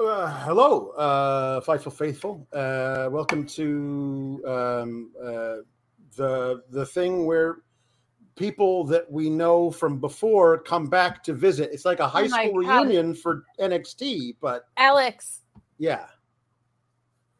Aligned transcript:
Uh, 0.00 0.28
hello, 0.44 0.90
uh, 0.90 1.60
Fightful 1.60 1.92
Faithful. 1.92 2.46
Uh, 2.52 3.08
welcome 3.10 3.44
to 3.44 4.40
um, 4.46 5.10
uh, 5.20 5.56
the 6.16 6.62
the 6.70 6.86
thing 6.86 7.26
where 7.26 7.58
people 8.36 8.84
that 8.84 9.10
we 9.10 9.28
know 9.28 9.72
from 9.72 9.98
before 9.98 10.58
come 10.58 10.86
back 10.86 11.24
to 11.24 11.32
visit. 11.34 11.70
It's 11.72 11.84
like 11.84 11.98
a 11.98 12.06
high 12.06 12.24
Oh 12.24 12.28
school 12.28 12.62
God. 12.62 12.84
reunion 12.84 13.12
for 13.12 13.42
NXT, 13.58 14.36
but 14.40 14.66
Alex, 14.76 15.40
yeah. 15.78 16.06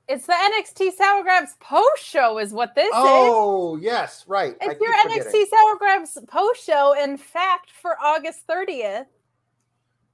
it's 0.09 0.27
the 0.27 0.33
NXT 0.33 0.97
Sour 0.97 1.23
Grabs 1.23 1.55
post 1.61 2.03
show, 2.05 2.39
is 2.39 2.53
what 2.53 2.75
this 2.75 2.87
is. 2.87 2.93
Oh 2.93 3.77
yes, 3.77 4.25
right. 4.27 4.57
It's 4.61 4.73
keep 4.73 4.81
your 4.81 4.97
forgetting. 5.03 5.23
NXT 5.33 5.45
Sour 5.47 5.77
Grabs 5.79 6.19
post 6.27 6.65
show, 6.65 6.97
in 7.01 7.19
fact, 7.19 7.71
for 7.71 7.97
August 8.03 8.41
30th. 8.49 9.07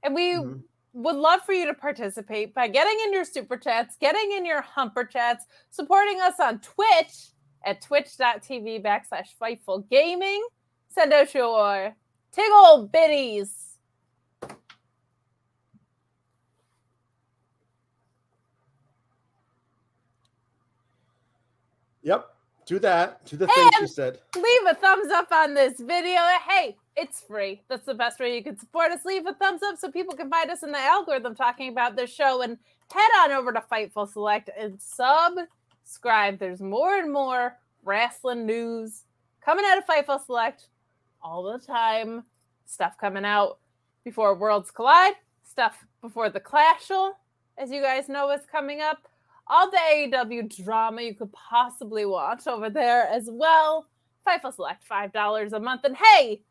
And 0.03 0.13
we 0.13 0.33
Mhm. 0.33 0.61
Would 0.95 1.17
love 1.17 1.41
for 1.41 1.51
you 1.51 1.65
to 1.67 1.73
participate 1.73 2.53
by 2.53 2.69
getting 2.69 2.97
in 3.05 3.11
your 3.11 3.25
super 3.25 3.57
chats, 3.57 3.97
getting 3.99 4.31
in 4.31 4.45
your 4.45 4.61
humper 4.61 5.03
chats, 5.03 5.45
supporting 5.69 6.21
us 6.21 6.39
on 6.39 6.59
Twitch 6.59 7.31
at 7.65 7.81
twitch.tv 7.81 8.81
backslash 8.81 9.27
Fightful 9.39 9.87
Gaming. 9.89 10.43
Send 10.87 11.11
out 11.11 11.33
your 11.33 11.93
tiggle 12.31 12.89
bitties. 12.89 13.49
Yep. 22.03 22.29
Do 22.67 22.79
that. 22.79 23.25
Do 23.25 23.35
the 23.35 23.47
thing 23.47 23.69
she 23.79 23.87
said. 23.87 24.19
leave 24.35 24.61
a 24.69 24.75
thumbs 24.75 25.11
up 25.11 25.31
on 25.31 25.53
this 25.53 25.79
video. 25.79 26.21
Hey, 26.47 26.77
it's 26.95 27.21
free. 27.21 27.61
That's 27.67 27.85
the 27.85 27.93
best 27.93 28.19
way 28.19 28.35
you 28.35 28.43
can 28.43 28.57
support 28.57 28.91
us. 28.91 29.05
Leave 29.05 29.25
a 29.25 29.33
thumbs 29.33 29.61
up 29.63 29.77
so 29.77 29.91
people 29.91 30.15
can 30.15 30.29
find 30.29 30.49
us 30.49 30.63
in 30.63 30.71
the 30.71 30.79
algorithm 30.79 31.35
talking 31.35 31.69
about 31.69 31.95
this 31.95 32.13
show 32.13 32.41
and 32.41 32.57
head 32.91 33.09
on 33.19 33.31
over 33.31 33.51
to 33.51 33.63
Fightful 33.71 34.11
Select 34.11 34.49
and 34.57 34.79
subscribe. 34.81 36.39
There's 36.39 36.61
more 36.61 36.97
and 36.97 37.11
more 37.11 37.57
wrestling 37.83 38.45
news 38.45 39.03
coming 39.43 39.65
out 39.67 39.77
of 39.77 39.85
Fightful 39.85 40.25
Select 40.25 40.69
all 41.21 41.43
the 41.43 41.59
time. 41.59 42.23
Stuff 42.65 42.97
coming 42.99 43.25
out 43.25 43.59
before 44.03 44.35
Worlds 44.35 44.71
Collide, 44.71 45.15
stuff 45.43 45.85
before 46.01 46.29
the 46.29 46.39
Clashel, 46.39 47.11
as 47.57 47.71
you 47.71 47.81
guys 47.81 48.09
know 48.09 48.31
is 48.31 48.41
coming 48.51 48.81
up. 48.81 49.07
All 49.47 49.69
the 49.69 49.77
AEW 49.77 50.63
drama 50.63 51.01
you 51.01 51.13
could 51.13 51.31
possibly 51.31 52.05
watch 52.05 52.47
over 52.47 52.69
there 52.69 53.07
as 53.07 53.29
well. 53.31 53.87
Fightful 54.25 54.53
Select, 54.53 54.83
$5 54.89 55.53
a 55.53 55.59
month. 55.59 55.83
And 55.83 55.95
hey, 55.95 56.41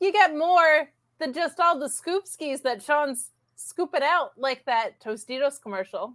you 0.00 0.12
get 0.12 0.36
more 0.36 0.90
than 1.18 1.32
just 1.32 1.60
all 1.60 1.78
the 1.78 1.88
scoop 1.88 2.26
skis 2.26 2.62
that 2.62 2.82
Sean's 2.82 3.30
scooping 3.56 4.02
out, 4.02 4.32
like 4.36 4.64
that 4.64 5.00
Tostitos 5.00 5.60
commercial. 5.60 6.14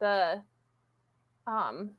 The 0.00 0.42
um 1.46 1.90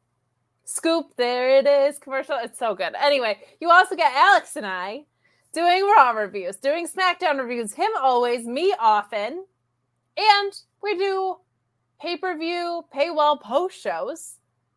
scoop, 0.65 1.15
there 1.17 1.57
it 1.57 1.67
is 1.67 1.97
commercial. 1.99 2.37
It's 2.41 2.59
so 2.59 2.75
good. 2.75 2.93
Anyway, 3.01 3.39
you 3.59 3.69
also 3.69 3.95
get 3.95 4.13
Alex 4.13 4.55
and 4.55 4.65
I 4.65 5.05
doing 5.53 5.83
Raw 5.83 6.11
reviews, 6.11 6.57
doing 6.57 6.87
SmackDown 6.87 7.39
reviews, 7.39 7.73
him 7.73 7.91
always, 8.01 8.45
me 8.45 8.73
often. 8.79 9.45
And 10.17 10.53
we 10.81 10.97
do 10.97 11.37
pay 12.01 12.17
per 12.17 12.37
view, 12.37 12.83
paywall 12.93 13.39
post 13.39 13.79
shows. 13.79 14.35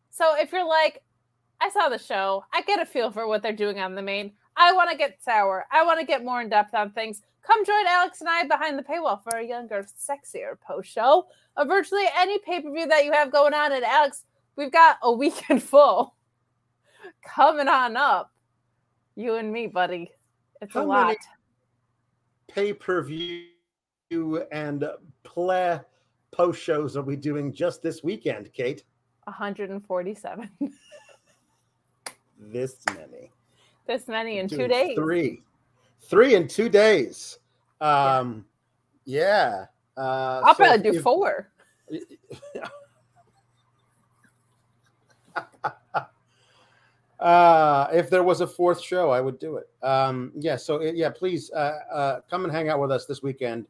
So 0.09 0.35
if 0.37 0.51
you're 0.51 0.67
like, 0.67 1.03
I 1.59 1.69
saw 1.69 1.89
the 1.89 1.97
show, 1.97 2.43
I 2.53 2.61
get 2.61 2.81
a 2.81 2.85
feel 2.85 3.11
for 3.11 3.27
what 3.27 3.41
they're 3.41 3.51
doing 3.51 3.79
on 3.79 3.95
the 3.95 4.01
main. 4.01 4.31
I 4.57 4.73
want 4.73 4.89
to 4.89 4.97
get 4.97 5.21
sour. 5.23 5.65
I 5.71 5.85
want 5.85 5.99
to 5.99 6.05
get 6.05 6.25
more 6.25 6.41
in 6.41 6.49
depth 6.49 6.73
on 6.73 6.91
things. 6.91 7.21
Come 7.43 7.63
join 7.65 7.85
Alex 7.87 8.19
and 8.19 8.29
I 8.29 8.43
behind 8.43 8.77
the 8.77 8.83
paywall 8.83 9.23
for 9.23 9.37
a 9.37 9.45
younger, 9.45 9.85
sexier 9.97 10.59
post 10.59 10.91
show 10.91 11.27
of 11.55 11.67
virtually 11.67 12.05
any 12.17 12.39
pay 12.39 12.61
per 12.61 12.71
view 12.71 12.87
that 12.87 13.05
you 13.05 13.13
have 13.13 13.31
going 13.31 13.53
on. 13.53 13.71
And 13.71 13.85
Alex, 13.85 14.25
we've 14.55 14.71
got 14.71 14.97
a 15.03 15.11
weekend 15.13 15.63
full 15.63 16.15
coming 17.23 17.67
on 17.67 17.95
up. 17.95 18.31
You 19.15 19.35
and 19.35 19.51
me, 19.51 19.67
buddy. 19.67 20.11
It's 20.61 20.73
How 20.73 20.83
a 20.83 20.85
lot. 20.85 21.17
Pay 22.47 22.73
per 22.73 23.01
view 23.03 23.47
and 24.51 24.85
play 25.23 25.79
post 26.31 26.61
shows 26.61 26.97
are 26.97 27.03
we 27.03 27.15
doing 27.15 27.53
just 27.53 27.81
this 27.81 28.03
weekend, 28.03 28.51
Kate? 28.53 28.83
147. 29.25 30.49
This 32.39 32.77
many. 32.93 33.31
This 33.87 34.07
many 34.07 34.39
in 34.39 34.47
two 34.47 34.67
days. 34.67 34.95
Three. 34.95 35.43
Three 36.01 36.35
in 36.35 36.47
two 36.47 36.69
days. 36.69 37.39
Um 37.81 38.45
yeah. 39.05 39.65
Uh 39.95 40.41
I'll 40.45 40.55
so 40.55 40.63
probably 40.65 40.89
if- 40.89 40.95
do 40.95 41.01
four. 41.01 41.49
uh 47.19 47.87
if 47.91 48.09
there 48.09 48.23
was 48.23 48.41
a 48.41 48.47
fourth 48.47 48.79
show 48.79 49.09
i 49.09 49.19
would 49.19 49.39
do 49.39 49.57
it 49.57 49.67
um 49.81 50.31
yeah 50.35 50.55
so 50.55 50.81
yeah 50.81 51.09
please 51.09 51.49
uh, 51.51 51.79
uh 51.91 52.19
come 52.29 52.43
and 52.43 52.53
hang 52.53 52.69
out 52.69 52.79
with 52.79 52.91
us 52.91 53.05
this 53.05 53.23
weekend 53.23 53.65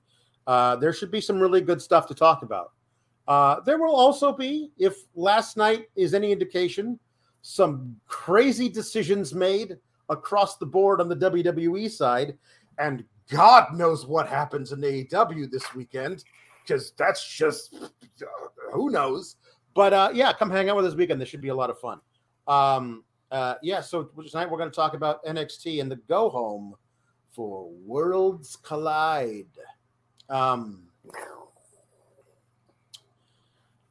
uh 0.47 0.75
there 0.75 0.91
should 0.91 1.11
be 1.11 1.21
some 1.21 1.39
really 1.39 1.61
good 1.61 1.81
stuff 1.81 2.05
to 2.07 2.13
talk 2.13 2.43
about 2.43 2.73
uh 3.29 3.61
there 3.61 3.77
will 3.77 3.95
also 3.95 4.33
be 4.33 4.71
if 4.77 5.05
last 5.15 5.55
night 5.55 5.87
is 5.95 6.13
any 6.13 6.31
indication 6.31 6.99
some 7.41 7.95
crazy 8.05 8.67
decisions 8.67 9.33
made 9.33 9.77
across 10.09 10.57
the 10.57 10.65
board 10.65 11.01
on 11.01 11.09
the 11.09 11.15
wwe 11.15 11.89
side 11.89 12.37
and 12.79 13.03
god 13.29 13.73
knows 13.73 14.05
what 14.05 14.27
happens 14.27 14.71
in 14.71 14.79
aew 14.79 15.51
this 15.51 15.73
weekend 15.75 16.23
because 16.67 16.91
that's 16.97 17.25
just 17.25 17.73
uh, 17.75 18.25
who 18.71 18.89
knows? 18.89 19.37
But 19.73 19.93
uh 19.93 20.09
yeah 20.13 20.33
come 20.33 20.49
hang 20.49 20.69
out 20.69 20.75
with 20.75 20.85
us 20.85 20.91
this 20.91 20.97
weekend. 20.97 21.21
This 21.21 21.29
should 21.29 21.41
be 21.41 21.49
a 21.49 21.55
lot 21.55 21.69
of 21.69 21.79
fun. 21.79 21.99
Um 22.47 23.03
uh, 23.29 23.55
yeah, 23.61 23.81
so 23.81 24.03
tonight 24.03 24.49
we're 24.49 24.57
going 24.57 24.69
to 24.69 24.75
talk 24.75 24.93
about 24.93 25.21
NXT 25.25 25.81
and 25.81 25.91
the 25.91 25.97
go 26.07 26.29
home 26.29 26.75
for 27.29 27.69
Worlds 27.85 28.55
Collide. 28.55 29.47
Um, 30.29 30.83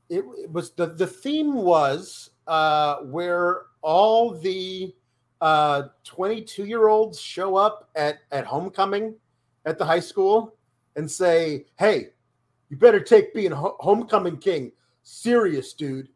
it, 0.08 0.24
it 0.38 0.50
was 0.50 0.70
the 0.72 0.86
the 0.86 1.06
theme 1.06 1.52
was 1.52 2.30
uh, 2.46 2.96
where 3.00 3.64
all 3.82 4.30
the 4.38 4.94
uh 5.40 5.84
22 6.04 6.64
year 6.64 6.88
olds 6.88 7.20
show 7.20 7.56
up 7.56 7.90
at 7.94 8.18
at 8.32 8.44
homecoming 8.44 9.14
at 9.64 9.78
the 9.78 9.84
high 9.84 10.00
school 10.00 10.54
and 10.96 11.10
say, 11.10 11.66
"Hey, 11.78 12.08
you 12.70 12.76
better 12.76 13.00
take 13.00 13.34
being 13.34 13.52
ho- 13.52 13.76
homecoming 13.80 14.38
king 14.38 14.72
serious, 15.06 15.72
dude, 15.72 16.08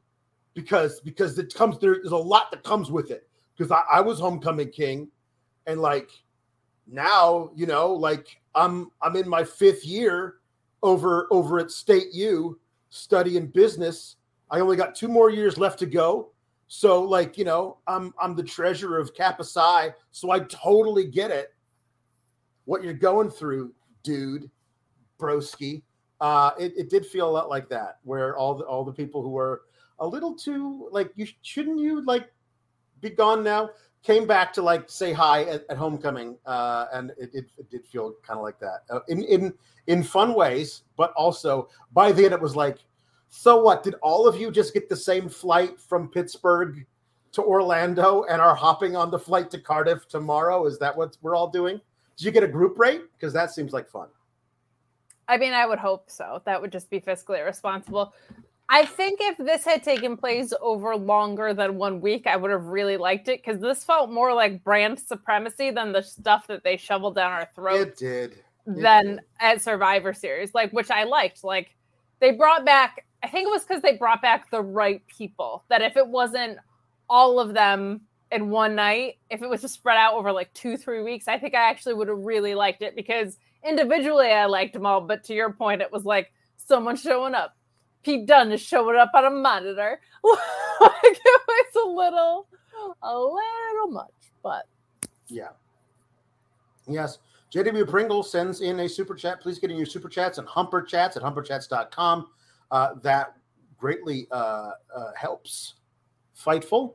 because 0.55 1.01
because 1.01 1.39
it 1.39 1.55
comes 1.55 1.79
there, 1.79 1.95
there's 1.95 2.13
a 2.13 2.17
lot 2.17 2.51
that 2.51 2.65
comes 2.65 2.91
with 2.91 3.11
it. 3.11 3.29
Because 3.57 3.71
I, 3.71 3.83
I 3.99 4.01
was 4.01 4.19
homecoming 4.19 4.71
king, 4.71 5.09
and 5.67 5.81
like 5.81 6.11
now, 6.87 7.51
you 7.55 7.67
know, 7.67 7.93
like 7.93 8.41
I'm 8.55 8.91
I'm 9.01 9.17
in 9.17 9.29
my 9.29 9.45
fifth 9.45 9.85
year 9.85 10.37
over 10.83 11.29
over 11.31 11.59
at 11.61 11.71
State 11.71 12.13
U 12.13 12.59
studying 12.91 13.47
business. 13.47 14.17
I 14.51 14.59
only 14.59 14.77
got 14.77 14.97
two 14.97 15.09
more 15.09 15.31
years 15.31 15.57
left 15.57 15.79
to 15.79 15.87
go. 15.87 16.33
So 16.73 17.03
like, 17.03 17.37
you 17.37 17.45
know, 17.45 17.79
I'm 17.89 18.15
I'm 18.23 18.37
the 18.37 18.45
treasurer 18.45 19.01
of 19.01 19.13
Kappa 19.13 19.43
Psi, 19.43 19.93
so 20.13 20.31
I 20.31 20.39
totally 20.39 21.05
get 21.05 21.33
it. 21.33 21.53
What 22.65 22.85
you're 22.85 22.95
going 22.95 23.29
through, 23.29 23.75
dude, 24.05 24.49
broski. 25.19 25.83
Uh, 26.21 26.53
it, 26.61 26.73
it 26.77 26.89
did 26.89 27.05
feel 27.05 27.29
a 27.29 27.33
lot 27.33 27.49
like 27.49 27.69
that, 27.71 27.99
where 28.05 28.37
all 28.37 28.55
the 28.55 28.63
all 28.67 28.85
the 28.85 28.93
people 28.93 29.21
who 29.21 29.31
were 29.31 29.63
a 29.99 30.07
little 30.07 30.33
too 30.33 30.89
like 30.93 31.11
you 31.17 31.27
shouldn't 31.43 31.81
you 31.81 32.05
like 32.05 32.31
be 33.01 33.11
gone 33.11 33.43
now 33.43 33.71
came 34.05 34.25
back 34.25 34.53
to 34.53 34.63
like 34.63 34.89
say 34.89 35.13
hi 35.13 35.43
at, 35.47 35.65
at 35.69 35.77
homecoming, 35.77 36.37
uh, 36.47 36.87
and 36.93 37.11
it, 37.19 37.31
it, 37.35 37.47
it, 37.59 37.69
did 37.69 37.85
feel 37.85 38.15
kind 38.25 38.39
of 38.39 38.45
like 38.45 38.61
that 38.61 38.85
uh, 38.91 39.01
in 39.09 39.25
in 39.25 39.53
in 39.89 40.05
fun 40.05 40.35
ways, 40.35 40.85
but 40.97 41.13
also 41.15 41.69
by 41.93 42.13
the 42.13 42.25
end 42.25 42.33
it 42.33 42.41
was 42.41 42.55
like, 42.55 42.79
so 43.31 43.63
what? 43.63 43.83
Did 43.83 43.95
all 44.03 44.27
of 44.27 44.37
you 44.39 44.51
just 44.51 44.75
get 44.75 44.89
the 44.89 44.97
same 44.97 45.29
flight 45.29 45.81
from 45.81 46.09
Pittsburgh 46.09 46.85
to 47.33 47.43
Orlando 47.43 48.25
and 48.25 48.43
are 48.43 48.55
hopping 48.55 48.97
on 48.97 49.11
the 49.11 49.19
flight 49.19 49.51
to 49.53 49.59
Cardiff 49.61 50.09
tomorrow? 50.09 50.67
Is 50.67 50.79
that 50.81 50.97
what 50.97 51.17
we're 51.23 51.37
all 51.37 51.49
doing? 51.49 51.81
Did 52.17 52.25
you 52.25 52.33
get 52.33 52.43
a 52.43 52.49
group 52.49 52.79
rate? 52.79 53.03
Because 53.17 53.33
that 53.33 53.53
seems 53.53 53.73
like 53.73 53.89
fun. 53.89 54.09
I 55.29 55.37
mean, 55.37 55.53
I 55.53 55.65
would 55.65 55.79
hope 55.79 56.11
so. 56.11 56.43
That 56.45 56.61
would 56.61 56.73
just 56.73 56.91
be 56.91 57.01
fiscally 57.01 57.45
responsible. 57.45 58.13
I 58.69 58.85
think 58.85 59.21
if 59.21 59.37
this 59.37 59.65
had 59.65 59.83
taken 59.83 60.17
place 60.17 60.53
over 60.61 60.97
longer 60.97 61.55
than 61.55 61.77
one 61.77 62.01
week, 62.01 62.27
I 62.27 62.37
would 62.37 62.51
have 62.51 62.67
really 62.67 62.97
liked 62.97 63.29
it 63.29 63.43
because 63.45 63.61
this 63.61 63.85
felt 63.85 64.11
more 64.11 64.35
like 64.35 64.63
brand 64.63 64.99
supremacy 64.99 65.71
than 65.71 65.93
the 65.93 66.03
stuff 66.03 66.47
that 66.49 66.63
they 66.65 66.77
shoveled 66.77 67.15
down 67.15 67.33
our 67.33 67.49
throats. 67.55 67.83
It 67.83 67.97
did. 67.97 68.33
It 68.33 68.83
than 68.83 69.07
did. 69.07 69.21
at 69.41 69.63
Survivor 69.63 70.13
Series, 70.13 70.53
like 70.53 70.73
which 70.73 70.91
I 70.91 71.05
liked. 71.05 71.43
Like 71.43 71.77
they 72.21 72.33
brought 72.33 72.65
back, 72.65 73.07
I 73.23 73.29
think 73.29 73.47
it 73.47 73.51
was 73.51 73.65
because 73.65 73.83
they 73.83 73.97
brought 73.97 74.23
back 74.23 74.51
the 74.51 74.63
right 74.63 75.03
people. 75.07 75.65
That 75.69 75.83
if 75.83 75.97
it 75.97 76.07
wasn't 76.07 76.59
all 77.09 77.39
of 77.39 77.55
them 77.55 78.03
in 78.33 78.51
one 78.51 78.75
night, 78.75 79.19
if 79.31 79.43
it 79.43 79.49
was 79.49 79.61
just 79.61 79.75
spread 79.75 79.97
out 79.97 80.15
over 80.15 80.33
like 80.33 80.53
two, 80.55 80.77
three 80.77 81.03
weeks, 81.03 81.29
I 81.29 81.39
think 81.39 81.55
I 81.55 81.69
actually 81.69 81.95
would 81.95 82.09
have 82.09 82.19
really 82.19 82.55
liked 82.55 82.83
it 82.83 82.97
because 82.97 83.39
individually 83.65 84.31
I 84.31 84.47
liked 84.47 84.73
them 84.73 84.87
all. 84.87 85.01
But 85.01 85.25
to 85.25 85.35
your 85.35 85.53
point, 85.53 85.83
it 85.83 85.93
was 85.93 86.05
like 86.05 86.33
someone 86.57 86.97
showing 86.97 87.35
up 87.35 87.57
Pete 88.03 88.27
Dunne 88.27 88.53
is 88.53 88.61
showing 88.61 88.97
up 88.97 89.11
on 89.15 89.25
a 89.25 89.31
monitor. 89.31 90.01
like 90.25 90.93
it 91.03 91.41
was 91.49 91.85
a 91.85 91.89
little, 91.89 92.47
a 93.03 93.19
little 93.19 93.91
much, 93.91 94.13
but 94.43 94.67
yeah. 95.29 95.49
Yes. 96.87 97.19
JW 97.53 97.89
Pringle 97.89 98.23
sends 98.23 98.61
in 98.61 98.81
a 98.81 98.89
super 98.89 99.15
chat. 99.15 99.41
Please 99.41 99.59
get 99.59 99.71
in 99.71 99.77
your 99.77 99.87
super 99.87 100.09
chats 100.09 100.39
and 100.39 100.47
humper 100.47 100.83
chats 100.83 101.17
at 101.17 101.23
humperchats.com. 101.23 102.29
Uh, 102.71 102.95
that 103.03 103.37
greatly 103.77 104.27
uh, 104.31 104.73
uh, 104.95 105.13
helps 105.17 105.75
Fightful 106.37 106.95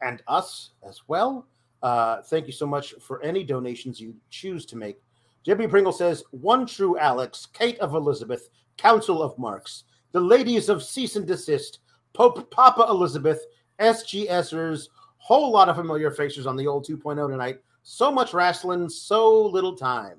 and 0.00 0.22
us 0.28 0.70
as 0.86 1.00
well. 1.08 1.46
Uh, 1.82 2.22
thank 2.22 2.46
you 2.46 2.52
so 2.52 2.66
much 2.66 2.94
for 3.00 3.22
any 3.22 3.42
donations 3.44 4.00
you 4.00 4.14
choose 4.30 4.66
to 4.66 4.76
make. 4.76 4.98
JW 5.46 5.68
Pringle 5.68 5.92
says, 5.92 6.22
One 6.30 6.66
true 6.66 6.98
Alex, 6.98 7.46
Kate 7.52 7.78
of 7.78 7.94
Elizabeth, 7.94 8.48
Council 8.76 9.22
of 9.22 9.36
Marks 9.38 9.84
the 10.12 10.20
ladies 10.20 10.68
of 10.68 10.82
cease 10.82 11.16
and 11.16 11.26
desist, 11.26 11.78
Pope 12.12 12.50
Papa 12.50 12.86
Elizabeth, 12.88 13.44
SGSers, 13.80 14.88
whole 15.16 15.50
lot 15.50 15.68
of 15.68 15.76
familiar 15.76 16.10
faces 16.10 16.46
on 16.46 16.56
the 16.56 16.66
old 16.66 16.86
2.0 16.86 17.28
tonight. 17.28 17.58
So 17.82 18.12
much 18.12 18.34
wrestling, 18.34 18.88
so 18.88 19.42
little 19.46 19.74
time. 19.74 20.18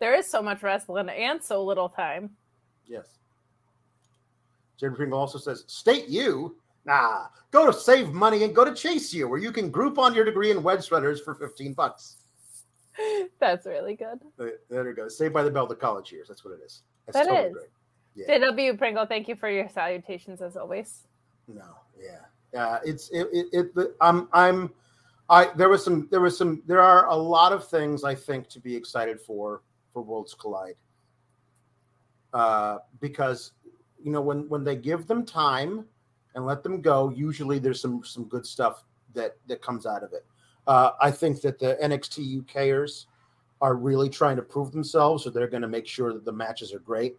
There 0.00 0.14
is 0.14 0.30
so 0.30 0.42
much 0.42 0.62
wrestling 0.62 1.08
and 1.08 1.42
so 1.42 1.64
little 1.64 1.88
time. 1.88 2.30
Yes. 2.86 3.18
Jerry 4.78 4.94
Pringle 4.94 5.18
also 5.18 5.38
says, 5.38 5.64
State 5.66 6.08
U? 6.08 6.56
Nah, 6.84 7.26
go 7.50 7.66
to 7.66 7.72
save 7.72 8.12
money 8.12 8.44
and 8.44 8.54
go 8.54 8.64
to 8.64 8.74
Chase 8.74 9.12
U, 9.12 9.28
where 9.28 9.38
you 9.38 9.52
can 9.52 9.70
group 9.70 9.98
on 9.98 10.14
your 10.14 10.24
degree 10.24 10.50
in 10.50 10.62
wedge 10.62 10.88
threaders 10.88 11.22
for 11.22 11.34
15 11.34 11.74
bucks. 11.74 12.16
That's 13.40 13.66
really 13.66 13.94
good. 13.94 14.20
There, 14.70 14.88
it 14.88 14.96
goes. 14.96 15.18
Saved 15.18 15.34
by 15.34 15.42
the 15.42 15.50
Bell, 15.50 15.66
the 15.66 15.74
college 15.74 16.10
years. 16.12 16.28
That's 16.28 16.44
what 16.44 16.54
it 16.54 16.60
is. 16.64 16.82
That's 17.06 17.18
that 17.18 17.26
totally 17.26 17.48
is. 17.48 17.52
Great. 17.52 17.68
Yeah. 18.14 18.38
JW 18.38 18.78
Pringle, 18.78 19.06
thank 19.06 19.28
you 19.28 19.36
for 19.36 19.50
your 19.50 19.68
salutations 19.68 20.40
as 20.40 20.56
always. 20.56 21.06
No, 21.46 21.62
yeah, 22.00 22.60
uh, 22.60 22.78
it's 22.84 23.10
it, 23.10 23.28
it, 23.32 23.70
it 23.76 23.90
I'm 24.00 24.28
I'm 24.32 24.70
I 25.30 25.50
there 25.56 25.68
was 25.68 25.84
some 25.84 26.08
there 26.10 26.20
was 26.20 26.36
some 26.36 26.62
there 26.66 26.80
are 26.80 27.06
a 27.06 27.14
lot 27.14 27.52
of 27.52 27.68
things 27.68 28.02
I 28.02 28.14
think 28.14 28.48
to 28.48 28.60
be 28.60 28.74
excited 28.74 29.20
for 29.20 29.62
for 29.98 30.02
Worlds 30.02 30.34
Collide. 30.34 30.76
Uh, 32.32 32.78
because 33.00 33.52
you 34.02 34.12
know 34.12 34.20
when 34.20 34.48
when 34.48 34.62
they 34.62 34.76
give 34.76 35.06
them 35.06 35.24
time 35.24 35.84
and 36.34 36.46
let 36.46 36.62
them 36.62 36.80
go, 36.80 37.08
usually 37.10 37.58
there's 37.58 37.80
some 37.80 38.04
some 38.04 38.24
good 38.24 38.46
stuff 38.46 38.84
that 39.14 39.36
that 39.48 39.60
comes 39.60 39.86
out 39.86 40.04
of 40.04 40.12
it. 40.12 40.24
Uh, 40.66 40.90
I 41.00 41.10
think 41.10 41.40
that 41.40 41.58
the 41.58 41.78
NXT 41.82 42.44
UKers 42.44 43.06
are 43.60 43.74
really 43.74 44.08
trying 44.08 44.36
to 44.36 44.42
prove 44.42 44.70
themselves, 44.70 45.24
so 45.24 45.30
they're 45.30 45.48
going 45.48 45.62
to 45.62 45.68
make 45.68 45.86
sure 45.86 46.12
that 46.12 46.24
the 46.24 46.32
matches 46.32 46.72
are 46.72 46.78
great. 46.78 47.16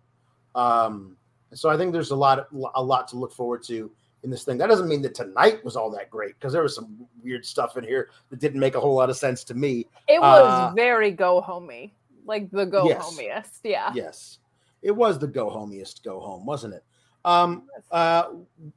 Um, 0.56 1.18
so 1.54 1.70
I 1.70 1.76
think 1.76 1.92
there's 1.92 2.12
a 2.12 2.16
lot, 2.16 2.48
a 2.76 2.84
lot 2.84 3.08
to 3.10 3.18
look 3.18 3.34
forward 3.34 3.64
to 3.64 3.92
in 4.24 4.30
this 4.30 4.44
thing. 4.44 4.58
That 4.58 4.68
doesn't 4.68 4.88
mean 4.88 5.02
that 5.02 5.16
tonight 5.16 5.64
was 5.66 5.76
all 5.76 5.90
that 5.92 6.10
great 6.10 6.36
because 6.36 6.54
there 6.54 6.62
was 6.62 6.76
some 6.76 7.08
weird 7.24 7.46
stuff 7.46 7.76
in 7.78 7.84
here 7.84 8.10
that 8.30 8.40
didn't 8.40 8.60
make 8.60 8.76
a 8.76 8.80
whole 8.80 8.96
lot 8.96 9.10
of 9.10 9.18
sense 9.18 9.44
to 9.46 9.54
me. 9.54 9.88
It 10.08 10.22
was 10.22 10.72
uh, 10.72 10.74
very 10.76 11.12
go 11.12 11.42
homey, 11.42 11.94
like 12.30 12.50
the 12.52 12.66
go 12.66 12.88
yes, 12.88 13.04
homiest. 13.04 13.60
Yeah. 13.66 13.92
Yes, 13.94 14.40
it 14.82 14.92
was 14.92 15.20
the 15.20 15.28
go 15.28 15.50
homiest 15.50 16.04
go 16.06 16.22
home, 16.22 16.46
wasn't 16.46 16.76
it? 16.76 16.84
Um, 17.26 17.64
uh, 17.92 18.30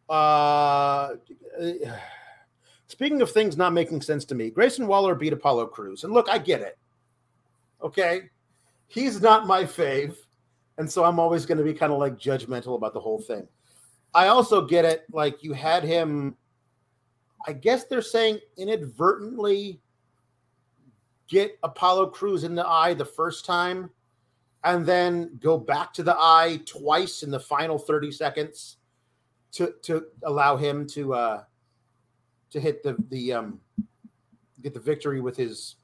uh, 0.09 1.15
Speaking 2.93 3.23
of 3.23 3.31
things 3.31 3.57
not 3.57 3.73
making 3.73 4.03
sense 4.03 4.27
to 4.27 4.35
me, 4.35 4.51
Grayson 4.51 4.87
Waller 4.87 5.15
beat 5.15 5.33
Apollo 5.33 5.69
Crews. 5.69 6.05
And 6.05 6.13
look, 6.13 6.29
I 6.29 6.37
get 6.37 6.61
it. 6.61 6.77
Okay. 7.83 8.29
He's 8.87 9.23
not 9.23 9.47
my 9.47 9.65
fave. 9.65 10.15
And 10.77 10.91
so 10.91 11.03
I'm 11.03 11.19
always 11.19 11.47
going 11.47 11.57
to 11.57 11.65
be 11.65 11.73
kind 11.73 11.91
of 11.91 11.99
like 11.99 12.19
judgmental 12.19 12.77
about 12.77 12.93
the 12.93 13.01
whole 13.01 13.19
thing. 13.19 13.49
I 14.15 14.27
also 14.27 14.67
get 14.67 14.85
it. 14.85 15.07
Like 15.11 15.43
you 15.43 15.55
had 15.55 15.85
him, 15.85 16.37
I 17.47 17.55
guess 17.55 17.85
they're 17.85 18.03
saying 18.03 18.41
inadvertently 18.59 19.81
get 21.29 21.59
Apollo 21.63 22.11
Crews 22.11 22.45
in 22.45 22.55
the 22.55 22.67
eye 22.67 22.95
the 22.95 23.05
first 23.05 23.45
time 23.45 23.91
and 24.65 24.87
then 24.87 25.39
go 25.41 25.59
back 25.59 25.93
to 25.95 26.03
the 26.03 26.17
eye 26.17 26.61
twice 26.67 27.23
in 27.23 27.31
the 27.31 27.41
final 27.41 27.79
30 27.79 28.13
seconds 28.13 28.77
to 29.53 29.75
to 29.83 30.07
allow 30.23 30.57
him 30.57 30.87
to 30.87 31.15
uh 31.15 31.43
to 32.51 32.61
hit 32.61 32.83
the 32.83 32.97
the 33.11 33.33
um 33.33 33.61
get 34.63 34.73
the 34.73 34.81
victory 34.81 35.21
with 35.21 35.37
his 35.37 35.77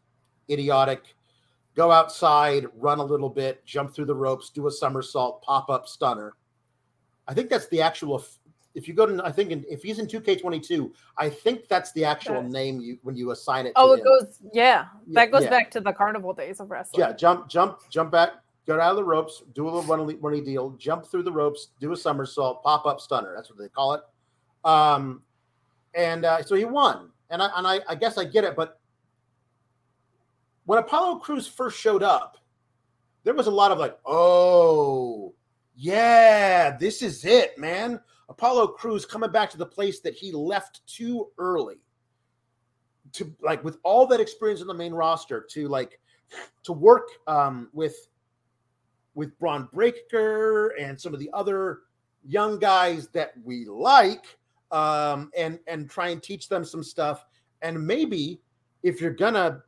idiotic 0.48 1.14
go 1.78 1.92
outside, 1.92 2.66
run 2.74 2.98
a 2.98 3.04
little 3.04 3.30
bit, 3.30 3.64
jump 3.64 3.94
through 3.94 4.04
the 4.04 4.14
ropes, 4.14 4.50
do 4.50 4.66
a 4.66 4.70
somersault, 4.70 5.40
pop 5.42 5.70
up 5.70 5.86
stunner. 5.86 6.34
I 7.28 7.34
think 7.34 7.48
that's 7.48 7.68
the 7.68 7.80
actual. 7.80 8.24
If 8.78 8.86
you 8.86 8.94
go 8.94 9.06
to, 9.06 9.24
I 9.24 9.32
think 9.32 9.50
in, 9.50 9.64
if 9.68 9.82
he's 9.82 9.98
in 9.98 10.06
2K22, 10.06 10.92
I 11.16 11.28
think 11.28 11.66
that's 11.68 11.90
the 11.92 12.04
actual 12.04 12.42
name 12.42 12.80
you 12.80 12.98
when 13.02 13.16
you 13.16 13.32
assign 13.32 13.66
it. 13.66 13.72
Oh, 13.74 13.92
it 13.92 13.98
him. 13.98 14.04
goes, 14.04 14.38
yeah, 14.52 14.86
that 15.08 15.32
goes 15.32 15.42
yeah. 15.42 15.50
back 15.50 15.70
to 15.72 15.80
the 15.80 15.92
carnival 15.92 16.32
days 16.32 16.60
of 16.60 16.70
wrestling. 16.70 17.00
Yeah, 17.00 17.12
jump, 17.12 17.48
jump, 17.48 17.80
jump 17.90 18.12
back, 18.12 18.34
get 18.66 18.78
out 18.78 18.90
of 18.92 18.96
the 18.96 19.04
ropes, 19.04 19.42
do 19.54 19.64
a 19.64 19.68
little 19.68 19.82
runny, 19.82 20.14
runny 20.14 20.40
deal, 20.40 20.70
jump 20.78 21.04
through 21.06 21.24
the 21.24 21.32
ropes, 21.32 21.68
do 21.80 21.92
a 21.92 21.96
somersault, 21.96 22.62
pop 22.62 22.86
up 22.86 23.00
stunner. 23.00 23.34
That's 23.34 23.50
what 23.50 23.58
they 23.58 23.68
call 23.68 23.94
it. 23.94 24.02
Um, 24.64 25.22
and 25.94 26.24
uh, 26.24 26.42
so 26.44 26.54
he 26.54 26.64
won. 26.64 27.10
And 27.30 27.42
I 27.42 27.50
and 27.56 27.66
I, 27.66 27.80
I 27.88 27.96
guess 27.96 28.16
I 28.16 28.24
get 28.24 28.44
it, 28.44 28.54
but 28.54 28.78
when 30.66 30.78
Apollo 30.78 31.16
Crews 31.20 31.48
first 31.48 31.78
showed 31.80 32.02
up, 32.02 32.36
there 33.24 33.34
was 33.34 33.48
a 33.48 33.50
lot 33.50 33.72
of 33.72 33.78
like, 33.78 33.98
oh, 34.06 35.34
yeah, 35.74 36.76
this 36.76 37.02
is 37.02 37.24
it, 37.24 37.58
man. 37.58 38.00
Apollo 38.28 38.68
Crews 38.68 39.06
coming 39.06 39.30
back 39.30 39.50
to 39.50 39.58
the 39.58 39.66
place 39.66 40.00
that 40.00 40.14
he 40.14 40.32
left 40.32 40.86
too 40.86 41.28
early. 41.38 41.76
To 43.12 43.34
like 43.40 43.64
with 43.64 43.78
all 43.84 44.06
that 44.08 44.20
experience 44.20 44.60
on 44.60 44.66
the 44.66 44.74
main 44.74 44.92
roster, 44.92 45.46
to 45.50 45.66
like 45.68 45.98
to 46.64 46.72
work 46.72 47.08
um, 47.26 47.70
with 47.72 48.08
with 49.14 49.38
Bron 49.38 49.68
Breakker 49.72 50.74
and 50.78 51.00
some 51.00 51.14
of 51.14 51.20
the 51.20 51.30
other 51.32 51.80
young 52.26 52.58
guys 52.58 53.08
that 53.08 53.32
we 53.42 53.64
like 53.64 54.36
um, 54.70 55.30
and 55.36 55.58
and 55.66 55.88
try 55.88 56.08
and 56.08 56.22
teach 56.22 56.48
them 56.48 56.64
some 56.64 56.82
stuff. 56.82 57.24
And 57.62 57.86
maybe 57.86 58.40
if 58.82 59.00
you're 59.00 59.10
gonna 59.10 59.62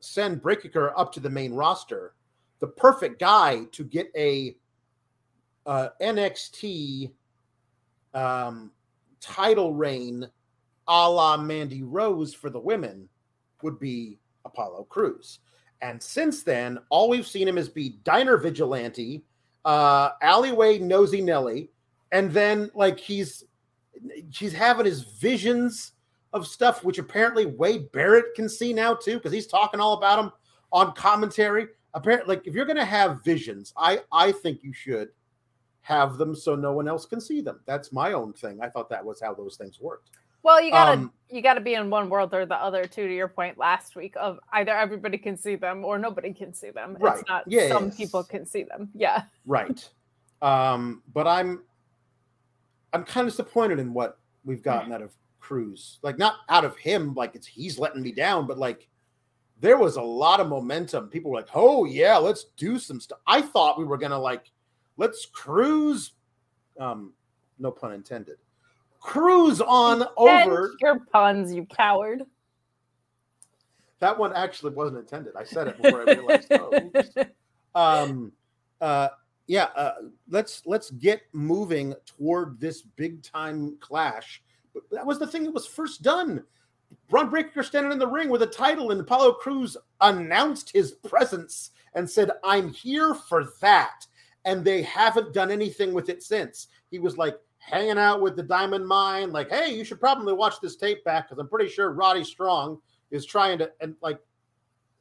send 0.00 0.42
Breakker 0.42 0.92
up 0.98 1.12
to 1.12 1.20
the 1.20 1.30
main 1.30 1.54
roster, 1.54 2.14
the 2.58 2.66
perfect 2.66 3.20
guy 3.20 3.64
to 3.72 3.84
get 3.84 4.10
a 4.16 4.56
uh, 5.66 5.88
NXT 6.00 7.12
um, 8.14 8.70
title 9.20 9.74
reign 9.74 10.26
a 10.88 11.10
la 11.10 11.36
Mandy 11.36 11.82
Rose 11.82 12.34
for 12.34 12.50
the 12.50 12.58
women 12.58 13.08
would 13.62 13.78
be 13.78 14.18
Apollo 14.44 14.84
Crews. 14.90 15.38
And 15.80 16.02
since 16.02 16.42
then, 16.42 16.78
all 16.90 17.08
we've 17.08 17.26
seen 17.26 17.48
him 17.48 17.58
is 17.58 17.68
be 17.68 17.98
diner 18.04 18.36
vigilante, 18.36 19.24
uh, 19.64 20.10
alleyway 20.20 20.78
nosy 20.78 21.20
Nelly, 21.20 21.70
and 22.12 22.30
then 22.30 22.70
like 22.74 22.98
he's 22.98 23.44
he's 24.30 24.52
having 24.52 24.86
his 24.86 25.02
visions 25.02 25.92
of 26.32 26.46
stuff, 26.46 26.84
which 26.84 26.98
apparently 26.98 27.46
Wade 27.46 27.90
Barrett 27.92 28.34
can 28.34 28.48
see 28.48 28.72
now 28.72 28.94
too, 28.94 29.16
because 29.16 29.32
he's 29.32 29.46
talking 29.46 29.80
all 29.80 29.94
about 29.94 30.24
him 30.24 30.32
on 30.72 30.94
commentary. 30.94 31.66
Apparently, 31.94 32.36
like 32.36 32.46
if 32.46 32.54
you're 32.54 32.64
gonna 32.64 32.84
have 32.84 33.24
visions, 33.24 33.72
I 33.76 34.00
I 34.12 34.32
think 34.32 34.62
you 34.62 34.72
should 34.72 35.08
have 35.82 36.16
them 36.16 36.34
so 36.34 36.54
no 36.54 36.72
one 36.72 36.88
else 36.88 37.04
can 37.04 37.20
see 37.20 37.40
them. 37.40 37.60
That's 37.66 37.92
my 37.92 38.12
own 38.12 38.32
thing. 38.32 38.60
I 38.62 38.68
thought 38.68 38.88
that 38.90 39.04
was 39.04 39.20
how 39.20 39.34
those 39.34 39.56
things 39.56 39.80
worked. 39.80 40.10
Well, 40.44 40.60
you 40.60 40.70
gotta 40.70 40.92
Um, 40.92 41.12
you 41.28 41.42
gotta 41.42 41.60
be 41.60 41.74
in 41.74 41.90
one 41.90 42.08
world 42.08 42.34
or 42.34 42.46
the 42.46 42.56
other 42.56 42.84
too. 42.84 43.06
To 43.06 43.14
your 43.14 43.28
point 43.28 43.58
last 43.58 43.94
week 43.94 44.14
of 44.16 44.40
either 44.52 44.72
everybody 44.72 45.18
can 45.18 45.36
see 45.36 45.54
them 45.56 45.84
or 45.84 45.98
nobody 45.98 46.32
can 46.32 46.52
see 46.52 46.70
them. 46.70 46.96
Right. 46.98 47.18
It's 47.18 47.28
not 47.28 47.44
Yeah, 47.46 47.68
some 47.68 47.86
yes. 47.86 47.96
people 47.96 48.24
can 48.24 48.46
see 48.46 48.64
them. 48.64 48.90
Yeah. 48.94 49.24
Right. 49.46 49.88
Um, 50.40 51.02
but 51.12 51.26
I'm 51.26 51.62
I'm 52.92 53.04
kind 53.04 53.26
of 53.26 53.32
disappointed 53.32 53.78
in 53.78 53.94
what 53.94 54.18
we've 54.44 54.62
gotten 54.62 54.92
out 54.92 55.02
of 55.02 55.14
Crews. 55.38 55.98
Like 56.02 56.18
not 56.18 56.36
out 56.48 56.64
of 56.64 56.76
him, 56.76 57.14
like 57.14 57.34
it's 57.34 57.46
he's 57.46 57.78
letting 57.78 58.02
me 58.02 58.12
down, 58.12 58.46
but 58.46 58.58
like 58.58 58.88
there 59.60 59.76
was 59.76 59.96
a 59.96 60.02
lot 60.02 60.40
of 60.40 60.48
momentum. 60.48 61.08
People 61.08 61.30
were 61.30 61.36
like, 61.36 61.50
"Oh 61.54 61.84
yeah, 61.84 62.16
let's 62.16 62.46
do 62.56 62.78
some 62.78 63.00
stuff." 63.00 63.18
I 63.26 63.42
thought 63.42 63.78
we 63.78 63.84
were 63.84 63.96
gonna 63.98 64.18
like 64.18 64.50
let's 65.02 65.26
cruise, 65.26 66.12
um, 66.78 67.12
no 67.58 67.72
pun 67.72 67.92
intended, 67.92 68.36
cruise 69.00 69.60
on 69.60 70.04
over. 70.16 70.74
Your 70.80 71.00
puns, 71.12 71.52
you 71.52 71.66
coward. 71.66 72.22
That 73.98 74.16
one 74.16 74.32
actually 74.32 74.72
wasn't 74.72 74.98
intended. 74.98 75.34
I 75.36 75.42
said 75.42 75.66
it 75.66 75.82
before 75.82 76.08
I 76.08 76.14
realized. 76.14 76.52
oh, 76.52 76.90
um 77.74 78.30
uh 78.82 79.08
yeah 79.46 79.68
uh 79.76 79.94
let's 80.28 80.60
let's 80.66 80.90
get 80.90 81.22
moving 81.32 81.94
toward 82.04 82.60
this 82.60 82.82
big 82.82 83.22
time 83.22 83.78
clash 83.80 84.42
but 84.74 84.82
that 84.90 85.06
was 85.06 85.18
the 85.18 85.26
thing 85.26 85.42
that 85.44 85.54
was 85.54 85.66
first 85.66 86.02
done 86.02 86.44
Bron 87.08 87.30
Breakker 87.30 87.62
standing 87.62 87.90
in 87.90 87.98
the 87.98 88.06
ring 88.06 88.28
with 88.28 88.42
a 88.42 88.46
title 88.46 88.90
and 88.90 89.00
Apollo 89.00 89.32
Crews 89.34 89.78
announced 90.02 90.70
his 90.70 90.92
presence 90.92 91.70
and 91.94 92.08
said 92.08 92.30
I'm 92.44 92.70
here 92.70 93.14
for 93.14 93.54
that 93.62 94.04
and 94.44 94.64
they 94.64 94.82
haven't 94.82 95.32
done 95.32 95.50
anything 95.50 95.92
with 95.92 96.08
it 96.08 96.22
since 96.22 96.68
he 96.90 96.98
was 96.98 97.16
like 97.16 97.38
hanging 97.58 97.98
out 97.98 98.20
with 98.20 98.36
the 98.36 98.42
Diamond 98.42 98.86
Mine 98.86 99.30
like 99.30 99.50
hey 99.50 99.74
you 99.74 99.84
should 99.84 100.00
probably 100.00 100.32
watch 100.32 100.54
this 100.60 100.76
tape 100.76 101.04
back 101.04 101.28
cuz 101.28 101.38
I'm 101.38 101.48
pretty 101.48 101.68
sure 101.68 101.92
Roddy 101.92 102.24
Strong 102.24 102.80
is 103.10 103.24
trying 103.24 103.58
to 103.58 103.70
and 103.80 103.94
like 104.02 104.18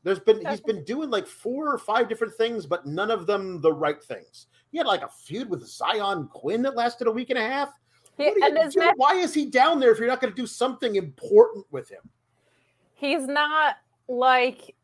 there's 0.03 0.19
been 0.19 0.45
he's 0.45 0.61
been 0.61 0.83
doing 0.83 1.09
like 1.09 1.27
four 1.27 1.71
or 1.71 1.77
five 1.77 2.09
different 2.09 2.33
things, 2.33 2.65
but 2.65 2.87
none 2.87 3.11
of 3.11 3.27
them 3.27 3.61
the 3.61 3.71
right 3.71 4.03
things. 4.03 4.47
He 4.71 4.77
had 4.77 4.87
like 4.87 5.03
a 5.03 5.07
feud 5.07 5.49
with 5.49 5.63
Xyon 5.63 6.29
Quinn 6.29 6.63
that 6.63 6.75
lasted 6.75 7.07
a 7.07 7.11
week 7.11 7.29
and 7.29 7.37
a 7.37 7.47
half. 7.47 7.69
He, 8.17 8.25
What 8.25 8.51
and 8.51 8.57
his 8.57 8.73
do? 8.73 8.91
Why 8.95 9.15
is 9.15 9.33
he 9.33 9.45
down 9.45 9.79
there 9.79 9.91
if 9.91 9.99
you're 9.99 10.07
not 10.07 10.19
going 10.19 10.33
to 10.33 10.41
do 10.41 10.47
something 10.47 10.95
important 10.95 11.65
with 11.71 11.89
him? 11.89 12.01
he's 12.93 13.25
not 13.25 13.77
like 14.07 14.75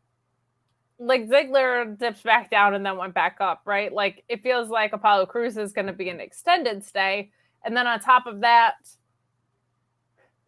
like 0.98 1.28
Ziggler 1.28 1.96
dips 1.98 2.22
back 2.22 2.50
down 2.50 2.74
and 2.74 2.84
then 2.84 2.96
went 2.96 3.14
back 3.14 3.36
up, 3.40 3.62
right? 3.64 3.92
Like 3.92 4.24
it 4.28 4.42
feels 4.42 4.68
like 4.68 4.92
Apollo 4.92 5.26
Crews 5.26 5.56
is 5.56 5.72
going 5.72 5.86
to 5.86 5.92
be 5.92 6.08
an 6.08 6.20
extended 6.20 6.84
stay, 6.84 7.30
and 7.64 7.76
then 7.76 7.86
on 7.86 8.00
top 8.00 8.26
of 8.26 8.40
that, 8.40 8.74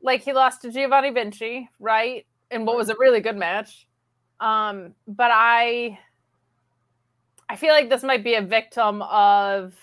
like 0.03 0.23
he 0.23 0.33
lost 0.33 0.63
to 0.63 0.73
Giovanni 0.73 1.11
Vinci, 1.11 1.69
right? 1.79 2.27
In 2.51 2.65
what 2.65 2.77
was 2.77 2.89
a 2.89 2.97
really 2.99 3.21
good 3.21 3.37
match. 3.37 3.87
Um, 4.41 4.95
but 5.07 5.31
I 5.33 5.99
I 7.49 7.57
feel 7.57 7.73
like 7.73 7.91
this 7.91 8.03
might 8.03 8.23
be 8.23 8.35
a 8.35 8.43
victim 8.43 9.03
of 9.03 9.75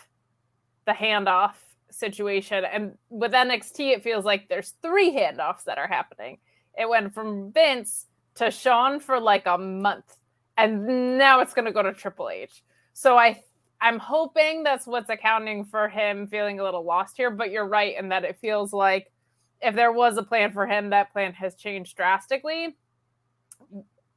the 0.86 0.94
handoff 0.94 1.56
situation. 1.92 2.64
And 2.64 2.98
with 3.10 3.34
NXT, 3.34 3.94
it 3.94 4.04
feels 4.04 4.26
like 4.26 4.48
there's 4.48 4.74
three 4.82 5.14
handoffs 5.14 5.66
that 5.66 5.78
are 5.78 5.88
happening. 5.88 6.38
It 6.78 6.88
went 6.88 7.14
from 7.14 7.52
Vince 7.52 8.06
to 8.36 8.52
Sean 8.52 9.00
for 9.00 9.20
like 9.20 9.46
a 9.48 9.58
month, 9.58 10.18
and 10.58 11.18
now 11.18 11.40
it's 11.40 11.54
gonna 11.54 11.72
go 11.72 11.84
to 11.84 11.94
Triple 11.94 12.30
H. 12.30 12.64
So 12.94 13.18
I 13.18 13.42
I'm 13.80 14.00
hoping 14.00 14.64
that's 14.64 14.88
what's 14.88 15.10
accounting 15.10 15.64
for 15.66 15.88
him 15.88 16.28
feeling 16.28 16.60
a 16.60 16.64
little 16.64 16.84
lost 16.84 17.16
here. 17.16 17.30
But 17.30 17.52
you're 17.52 17.68
right 17.68 17.96
in 17.98 18.10
that 18.10 18.24
it 18.24 18.38
feels 18.40 18.74
like 18.74 19.12
if 19.62 19.76
there 19.76 19.92
was 19.92 20.18
a 20.18 20.24
plan 20.24 20.52
for 20.52 20.66
him, 20.66 20.90
that 20.90 21.12
plan 21.14 21.34
has 21.34 21.56
changed 21.56 21.96
drastically. 21.96 22.76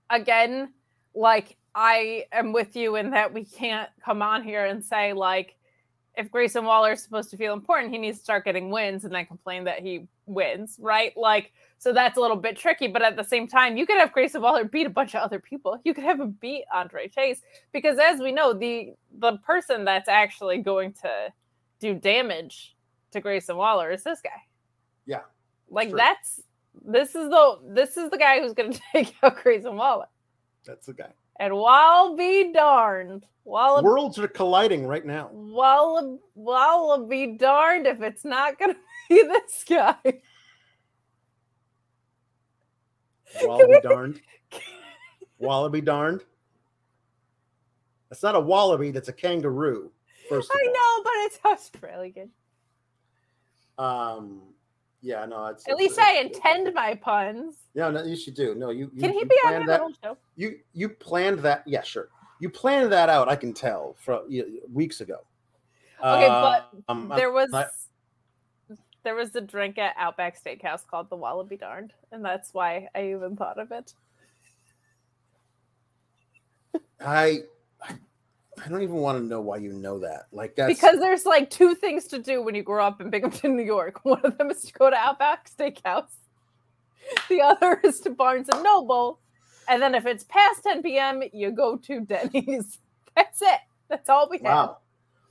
Again, 0.08 0.72
like 1.14 1.56
I 1.74 2.24
am 2.32 2.52
with 2.52 2.74
you 2.74 2.96
in 2.96 3.10
that 3.10 3.32
we 3.32 3.44
can't 3.44 3.90
come 4.04 4.22
on 4.22 4.42
here 4.42 4.64
and 4.64 4.84
say 4.84 5.12
like 5.12 5.56
if 6.20 6.30
Grayson 6.30 6.66
Waller 6.66 6.92
is 6.92 7.02
supposed 7.02 7.30
to 7.30 7.36
feel 7.38 7.54
important, 7.54 7.90
he 7.90 7.98
needs 7.98 8.18
to 8.18 8.24
start 8.24 8.44
getting 8.44 8.70
wins 8.70 9.04
and 9.04 9.14
then 9.14 9.24
complain 9.24 9.64
that 9.64 9.80
he 9.80 10.06
wins, 10.26 10.76
right? 10.78 11.16
Like, 11.16 11.52
so 11.78 11.94
that's 11.94 12.18
a 12.18 12.20
little 12.20 12.36
bit 12.36 12.58
tricky. 12.58 12.88
But 12.88 13.00
at 13.00 13.16
the 13.16 13.24
same 13.24 13.48
time, 13.48 13.78
you 13.78 13.86
could 13.86 13.98
have 13.98 14.12
Grayson 14.12 14.42
Waller 14.42 14.64
beat 14.64 14.86
a 14.86 14.90
bunch 14.90 15.14
of 15.14 15.22
other 15.22 15.40
people. 15.40 15.80
You 15.82 15.94
could 15.94 16.04
have 16.04 16.20
him 16.20 16.36
beat 16.38 16.64
Andre 16.74 17.08
Chase 17.08 17.40
because, 17.72 17.98
as 17.98 18.20
we 18.20 18.32
know, 18.32 18.52
the 18.52 18.92
the 19.18 19.38
person 19.38 19.84
that's 19.84 20.08
actually 20.08 20.58
going 20.58 20.92
to 21.02 21.32
do 21.80 21.94
damage 21.94 22.76
to 23.12 23.20
Grayson 23.20 23.56
Waller 23.56 23.90
is 23.90 24.04
this 24.04 24.20
guy. 24.20 24.42
Yeah, 25.06 25.22
like 25.70 25.88
true. 25.88 25.96
that's 25.96 26.42
this 26.84 27.14
is 27.14 27.30
the 27.30 27.58
this 27.64 27.96
is 27.96 28.10
the 28.10 28.18
guy 28.18 28.40
who's 28.40 28.52
going 28.52 28.72
to 28.74 28.80
take 28.92 29.14
out 29.22 29.42
Grayson 29.42 29.74
Waller. 29.74 30.06
That's 30.66 30.86
the 30.86 30.92
guy. 30.92 31.12
And 31.40 31.56
while 31.56 32.14
be 32.16 32.52
darned, 32.52 33.26
while 33.44 33.82
Worlds 33.82 34.18
are 34.18 34.28
colliding 34.28 34.86
right 34.86 35.04
now. 35.06 35.30
Well, 35.32 36.20
well, 36.34 37.06
be 37.06 37.28
darned 37.28 37.86
if 37.86 38.02
it's 38.02 38.26
not 38.26 38.58
going 38.58 38.74
to 38.74 38.80
be 39.08 39.22
this 39.22 39.64
guy. 39.66 40.20
Wallaby 43.42 43.80
darned. 43.82 44.20
Wallaby 45.38 45.80
darned. 45.80 46.24
That's 48.10 48.22
not 48.22 48.34
a 48.34 48.40
wallaby. 48.40 48.90
That's 48.90 49.08
a 49.08 49.12
kangaroo. 49.12 49.90
First 50.28 50.50
I 50.54 50.66
know, 50.66 51.02
but 51.02 51.12
it's 51.14 51.38
Australian. 51.46 52.30
Um. 53.78 54.42
Yeah. 55.02 55.24
No. 55.26 55.46
It's 55.46 55.66
At 55.66 55.72
it's- 55.74 55.78
least 55.88 55.98
I 55.98 56.18
intend 56.20 56.72
my 56.74 56.94
puns. 56.94 57.56
Yeah. 57.74 57.90
No. 57.90 58.02
You 58.04 58.16
should 58.16 58.34
do. 58.34 58.54
No. 58.54 58.70
You. 58.70 58.90
you 58.94 59.00
Can 59.00 59.12
he 59.12 59.20
you 59.20 59.26
be 59.26 59.36
on 59.46 59.66
that. 59.66 59.80
little 59.82 59.92
show? 60.02 60.16
you 60.36 60.58
you 60.74 60.88
planned 60.88 61.38
that 61.40 61.62
yeah 61.66 61.82
sure 61.82 62.08
you 62.40 62.48
planned 62.48 62.90
that 62.90 63.08
out 63.10 63.28
i 63.28 63.36
can 63.36 63.52
tell 63.52 63.94
from 64.02 64.22
you 64.28 64.62
weeks 64.72 65.00
ago 65.02 65.18
Okay, 66.02 66.26
but 66.28 66.70
um, 66.88 67.12
There 67.14 67.30
was 67.30 67.52
I- 67.52 67.66
there 69.02 69.14
was 69.14 69.34
a 69.36 69.40
drink 69.42 69.76
at 69.78 69.94
Outback 69.98 70.42
Steakhouse 70.42 70.86
called 70.86 71.08
the 71.10 71.16
Wallaby 71.16 71.56
Darned, 71.58 71.92
and 72.12 72.24
that's 72.24 72.52
why 72.54 72.88
I 72.94 73.10
even 73.12 73.36
thought 73.36 73.58
of 73.58 73.70
it. 73.72 73.92
I, 77.00 77.40
I 77.82 77.94
i 78.64 78.68
don't 78.68 78.82
even 78.82 78.96
want 78.96 79.18
to 79.18 79.24
know 79.24 79.40
why 79.40 79.56
you 79.56 79.72
know 79.72 79.98
that 79.98 80.26
like 80.32 80.54
that's 80.56 80.72
Because 80.74 80.98
there's 80.98 81.26
like 81.26 81.50
two 81.50 81.74
things 81.74 82.06
to 82.08 82.18
do 82.18 82.42
when 82.42 82.54
you 82.54 82.62
grow 82.62 82.84
up 82.84 83.00
in 83.00 83.10
Binghamton, 83.10 83.56
New 83.56 83.64
York. 83.64 84.04
One 84.04 84.20
of 84.24 84.38
them 84.38 84.50
is 84.50 84.62
to 84.62 84.72
go 84.72 84.90
to 84.90 84.96
Outback 84.96 85.50
Steakhouse. 85.50 86.12
The 87.28 87.40
other 87.42 87.80
is 87.82 88.00
to 88.00 88.10
Barnes 88.10 88.48
and 88.48 88.62
Noble. 88.62 89.20
And 89.68 89.82
then 89.82 89.94
if 89.94 90.06
it's 90.06 90.24
past 90.24 90.62
10 90.64 90.82
p.m., 90.82 91.22
you 91.32 91.50
go 91.50 91.76
to 91.76 92.00
Denny's. 92.00 92.78
That's 93.16 93.42
it. 93.42 93.60
That's 93.88 94.08
all 94.08 94.28
we 94.30 94.38
have. 94.38 94.44
wow 94.44 94.76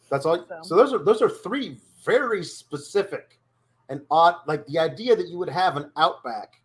that's 0.10 0.26
all 0.26 0.46
So. 0.48 0.60
so 0.64 0.76
those 0.76 0.94
are 0.94 1.00
those 1.00 1.22
are 1.22 1.30
three 1.30 1.78
very 2.04 2.44
specific 2.44 3.40
and 3.90 4.02
odd 4.10 4.36
like 4.48 4.66
the 4.66 4.80
idea 4.80 5.16
that 5.16 5.30
you 5.30 5.38
would 5.38 5.50
have 5.50 5.78
an 5.78 5.92
outback 5.98 6.62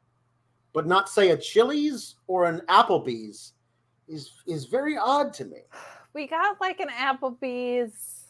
but 0.72 0.86
not 0.86 1.08
say 1.08 1.30
a 1.30 1.36
chili's 1.36 2.16
or 2.26 2.46
an 2.46 2.62
applebee's 2.68 3.52
is 4.08 4.32
is 4.46 4.64
very 4.64 4.96
odd 4.96 5.32
to 5.34 5.44
me 5.44 5.58
We 6.14 6.28
got 6.28 6.60
like 6.60 6.78
an 6.78 6.88
Applebee's. 6.88 8.22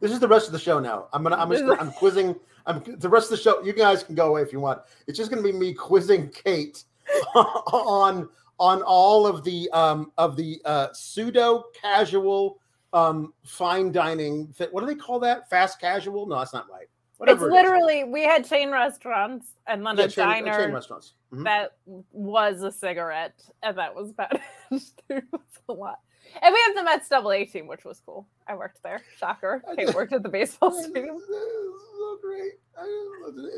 This 0.00 0.10
is 0.12 0.18
the 0.18 0.28
rest 0.28 0.46
of 0.46 0.52
the 0.52 0.58
show 0.58 0.80
now. 0.80 1.08
I'm 1.12 1.22
gonna 1.22 1.36
I'm 1.36 1.50
just 1.50 1.64
I'm 1.80 1.92
quizzing. 1.92 2.34
I'm 2.66 2.82
the 2.98 3.08
rest 3.08 3.30
of 3.30 3.38
the 3.38 3.42
show. 3.42 3.62
You 3.62 3.72
guys 3.72 4.02
can 4.02 4.14
go 4.14 4.28
away 4.28 4.42
if 4.42 4.52
you 4.52 4.60
want. 4.60 4.80
It's 5.06 5.16
just 5.16 5.30
gonna 5.30 5.42
be 5.42 5.52
me 5.52 5.74
quizzing 5.74 6.30
Kate 6.30 6.84
on 7.34 8.28
on 8.58 8.82
all 8.82 9.26
of 9.26 9.44
the 9.44 9.68
um 9.72 10.10
of 10.16 10.36
the 10.36 10.60
uh 10.64 10.88
pseudo 10.92 11.64
casual 11.80 12.58
um 12.92 13.32
fine 13.44 13.92
dining. 13.92 14.54
What 14.70 14.80
do 14.80 14.86
they 14.86 14.94
call 14.94 15.18
that? 15.20 15.48
Fast 15.50 15.80
casual? 15.80 16.26
No, 16.26 16.38
that's 16.38 16.54
not 16.54 16.66
right. 16.70 16.88
Whatever. 17.18 17.46
it's 17.46 17.52
it 17.52 17.56
literally 17.56 18.04
we 18.04 18.22
had 18.24 18.46
chain 18.48 18.70
restaurants 18.70 19.46
and 19.66 19.86
then 19.86 19.96
yeah, 19.96 20.04
a 20.04 20.08
chain, 20.08 20.26
diner 20.44 20.64
chain 20.64 20.72
restaurants. 20.74 21.14
Mhm. 21.32 21.44
that 21.44 21.76
was 22.12 22.62
a 22.62 22.70
cigarette, 22.70 23.42
and 23.62 23.78
that 23.78 23.94
was 23.94 24.10
about 24.10 24.32
it. 24.70 24.82
there 25.08 25.22
was 25.32 25.40
a 25.68 25.72
lot. 25.72 26.00
And 26.42 26.52
we 26.52 26.60
have 26.66 26.74
the 26.74 26.82
Mets 26.82 27.08
double 27.08 27.32
A 27.32 27.44
team, 27.44 27.66
which 27.68 27.84
was 27.84 28.00
cool. 28.04 28.26
I 28.48 28.54
worked 28.56 28.82
there. 28.82 29.00
Shocker. 29.16 29.62
I 29.70 29.76
Kate 29.76 29.94
worked 29.94 30.12
at 30.12 30.22
the 30.22 30.28
baseball 30.28 30.72
stadium. 30.82 31.18
so 31.20 32.18
great. 32.20 32.52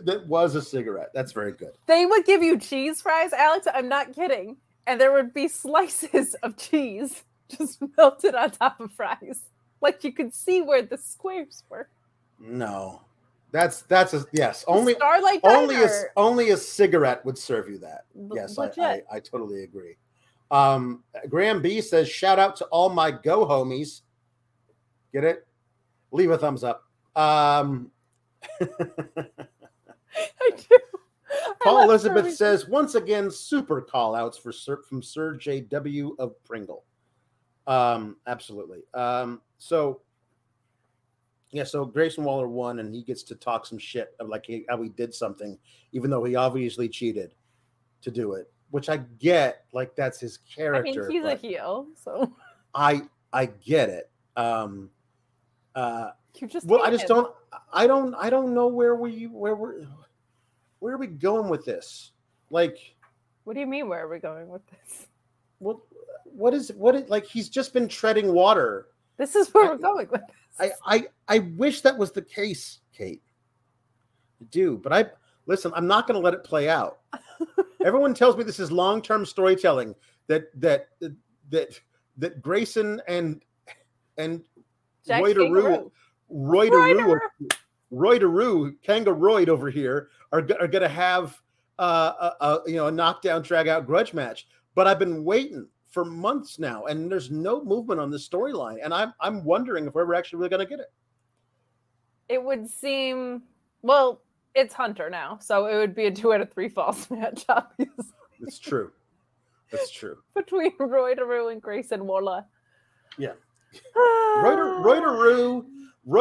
That 0.05 0.25
was 0.29 0.55
a 0.55 0.63
cigarette. 0.63 1.11
That's 1.15 1.33
very 1.33 1.53
good. 1.53 1.73
They 1.87 2.07
would 2.07 2.25
give 2.27 2.43
you 2.43 2.59
cheese 2.59 3.01
fries, 3.03 3.33
Alex. 3.33 3.67
I'm 3.73 3.89
not 3.89 4.13
kidding. 4.15 4.59
And 4.87 5.01
there 5.01 5.13
would 5.13 5.35
be 5.35 5.49
slices 5.49 6.35
of 6.43 6.57
cheese 6.57 7.25
just 7.49 7.83
melted 7.97 8.35
on 8.35 8.51
top 8.53 8.81
of 8.81 8.93
fries. 8.93 9.41
Like 9.81 10.05
you 10.05 10.13
could 10.13 10.35
see 10.35 10.61
where 10.63 10.83
the 10.83 10.99
squares 10.99 11.65
were. 11.69 11.89
No, 12.39 13.01
that's 13.51 13.83
that's 13.83 14.15
a 14.15 14.25
yes. 14.33 14.65
Only 14.67 14.95
Starlight 14.95 15.41
only 15.45 15.77
a 15.77 15.89
only 16.17 16.51
a 16.51 16.57
cigarette 16.57 17.25
would 17.25 17.39
serve 17.39 17.69
you 17.69 17.79
that. 17.79 18.05
Yes, 18.35 18.59
I, 18.59 18.71
I. 18.79 19.03
I 19.11 19.21
totally 19.21 19.65
agree. 19.65 19.97
Um, 20.51 21.03
Graham 21.29 21.63
B 21.63 21.81
says, 21.81 22.09
"Shout 22.09 22.39
out 22.39 22.57
to 22.57 22.65
all 22.67 22.89
my 22.89 23.11
go 23.11 23.47
homies." 23.47 24.03
Get 25.13 25.25
it? 25.25 25.47
Leave 26.11 26.31
a 26.31 26.39
thumbs 26.39 26.65
up. 26.65 26.85
Um, 27.17 27.91
I 28.61 28.67
do. 30.57 30.79
Paul 31.61 31.75
love 31.77 31.85
Elizabeth 31.85 32.35
says, 32.35 32.69
once 32.69 32.95
again, 32.95 33.31
super 33.31 33.81
call 33.81 34.15
outs 34.15 34.39
for 34.39 34.53
Sir, 34.53 34.83
from 34.89 35.03
Sir 35.03 35.35
J.W. 35.35 36.17
of 36.19 36.43
Pringle. 36.45 36.85
Um, 37.67 38.17
absolutely. 38.27 38.81
Um, 38.95 39.43
so, 39.59 40.01
yeah, 41.51 41.65
so 41.65 41.85
Grayson 41.85 42.25
Waller 42.25 42.49
won, 42.49 42.79
and 42.79 42.95
he 42.95 43.03
gets 43.03 43.23
to 43.25 43.35
talk 43.35 43.65
some 43.67 43.79
shit 43.79 44.15
of 44.21 44.29
like 44.29 44.47
he, 44.47 44.65
how 44.69 44.83
he 44.83 44.89
did 44.91 45.15
something, 45.15 45.59
even 45.93 46.11
though 46.11 46.25
he 46.25 46.35
obviously 46.37 46.89
cheated 46.89 47.35
to 48.03 48.11
do 48.11 48.35
it, 48.35 48.51
which 48.71 48.89
I 48.89 48.99
get. 49.19 49.65
Like, 49.73 49.95
that's 49.97 50.21
his 50.21 50.39
I 50.53 50.55
character. 50.55 50.83
mean, 50.83 51.11
he's 51.11 51.25
a 51.25 51.37
heel, 51.37 51.87
so 52.03 52.33
I, 52.75 53.03
I 53.33 53.47
get 53.47 53.89
it. 53.89 54.11
Um, 54.37 54.91
uh, 55.75 56.11
you 56.39 56.47
just 56.47 56.67
well, 56.67 56.83
I 56.85 56.91
just 56.91 57.05
him. 57.05 57.09
don't. 57.17 57.35
I 57.73 57.87
don't. 57.87 58.15
I 58.15 58.31
don't 58.31 58.55
know 58.55 58.67
where 58.69 58.95
we 58.95 59.25
where 59.27 59.57
we're 59.57 59.87
where 60.81 60.95
are 60.95 60.99
we 60.99 61.07
going 61.09 61.49
with 61.49 61.65
this? 61.65 62.13
Like, 62.51 62.79
What 63.45 63.55
do 63.55 63.61
you 63.61 63.67
mean? 63.67 63.89
Where 63.89 64.05
are 64.05 64.09
we 64.09 64.19
going 64.19 64.49
with 64.49 64.63
this? 64.69 65.07
what 65.59 65.79
what 66.25 66.55
is 66.55 66.71
what 66.77 66.95
is 66.95 67.09
like? 67.09 67.25
He's 67.27 67.49
just 67.49 67.73
been 67.73 67.89
treading 67.89 68.33
water. 68.33 68.87
This 69.17 69.35
is 69.35 69.49
where 69.53 69.65
I- 69.65 69.69
we're 69.71 69.79
going 69.79 70.09
with 70.11 70.21
this. 70.21 70.37
I 70.59 70.73
I 70.85 71.07
I 71.29 71.39
wish 71.39 71.81
that 71.83 71.97
was 71.97 72.13
the 72.13 72.23
case, 72.23 72.81
Kate. 72.93 73.23
I 74.41 74.45
do, 74.51 74.79
but 74.79 74.93
I 74.93 75.07
listen. 75.47 75.73
I'm 75.75 75.87
not 75.87 76.07
going 76.07 76.21
to 76.21 76.25
let 76.25 76.35
it 76.35 76.45
play 76.45 76.69
out. 76.69 76.99
Everyone 77.85 78.15
tells 78.15 78.37
me 78.37 78.45
this 78.45 78.61
is 78.61 78.73
long 78.73 79.03
term 79.03 79.25
storytelling. 79.25 79.95
That 80.27 80.49
that 80.61 80.89
that 81.51 81.81
that 82.19 82.43
Grayson 82.43 83.01
and 83.09 83.43
and 84.17 84.45
Jack 85.07 85.23
Roy 85.23 85.35
DeRue. 85.35 85.91
Roy 86.31 86.69
Roy 86.69 86.95
DeRue, 86.95 87.21
Roy 87.91 88.19
DeRue, 88.19 88.77
Kangaroid 88.87 89.49
over 89.49 89.71
here 89.71 90.11
are, 90.33 90.41
are 90.61 90.69
going 90.69 90.83
to 90.83 90.89
have 90.89 91.41
uh, 91.79 92.33
a, 92.41 92.45
a 92.45 92.61
you 92.67 92.77
know 92.77 92.89
a 92.89 92.93
knockdown 92.93 93.43
drag 93.43 93.69
out 93.69 93.87
grudge 93.87 94.13
match. 94.13 94.47
But 94.75 94.87
I've 94.87 94.99
been 94.99 95.25
waiting 95.25 95.67
for 95.91 96.05
months 96.05 96.59
now, 96.59 96.85
and 96.85 97.11
there's 97.11 97.31
no 97.31 97.65
movement 97.65 98.01
on 98.01 98.11
this 98.11 98.29
storyline, 98.29 98.79
and 98.83 98.93
I'm 98.93 99.13
I'm 99.21 99.45
wondering 99.45 99.87
if 99.87 99.95
we're 99.95 100.03
ever 100.03 100.15
actually 100.15 100.39
really 100.39 100.51
going 100.51 100.67
to 100.67 100.67
get 100.67 100.81
it. 100.81 100.93
It 102.29 102.43
would 102.43 102.69
seem 102.69 103.43
well. 103.83 104.23
It's 104.55 104.75
Hunter 104.75 105.09
now, 105.09 105.39
so 105.41 105.67
it 105.67 105.77
would 105.77 105.95
be 105.95 106.07
a 106.07 106.11
two 106.11 106.33
out 106.33 106.41
of 106.41 106.51
three 106.53 106.69
false 106.69 107.11
match, 107.13 107.45
obviously, 107.49 108.05
It's 108.41 108.59
true. 108.59 108.91
It's 109.71 109.91
true. 109.91 110.17
between 110.35 110.73
Roy 110.79 111.15
DeRue 111.15 111.53
and 111.53 111.61
Grayson 111.61 112.07
Waller. 112.07 112.45
Yeah. 113.19 113.35
Roy, 113.95 114.57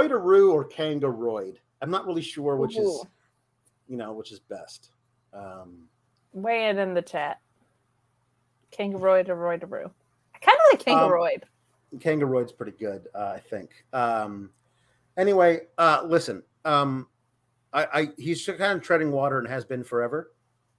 DeRue, 0.07 0.51
or 0.51 0.67
Kangaroid. 0.67 1.55
I'm 1.81 1.89
not 1.89 2.05
really 2.05 2.21
sure 2.21 2.57
which 2.57 2.77
is 2.77 3.05
you 3.87 3.97
know 3.97 4.13
which 4.13 4.31
is 4.31 4.39
best. 4.39 4.91
Um, 5.33 5.87
Weigh 6.33 6.69
in 6.69 6.77
in 6.77 6.93
the 6.93 7.01
chat. 7.01 7.39
Kangaroid 8.71 9.29
or 9.29 9.35
Roy 9.35 9.57
DeRue. 9.57 9.91
I 10.35 10.37
kind 10.39 10.57
of 10.57 10.79
like 10.79 10.87
Um, 10.87 11.09
Kangaroid. 11.09 11.43
Kangaroid's 11.97 12.51
pretty 12.51 12.73
good, 12.77 13.07
uh, 13.15 13.33
I 13.35 13.39
think. 13.39 13.85
Um, 13.93 14.51
anyway, 15.15 15.61
uh, 15.77 16.03
listen, 16.05 16.43
um, 16.65 17.07
I, 17.73 17.87
I 17.93 18.09
he's 18.17 18.45
kind 18.45 18.77
of 18.77 18.81
treading 18.81 19.11
water 19.11 19.39
and 19.39 19.47
has 19.47 19.65
been 19.65 19.83
forever. 19.83 20.31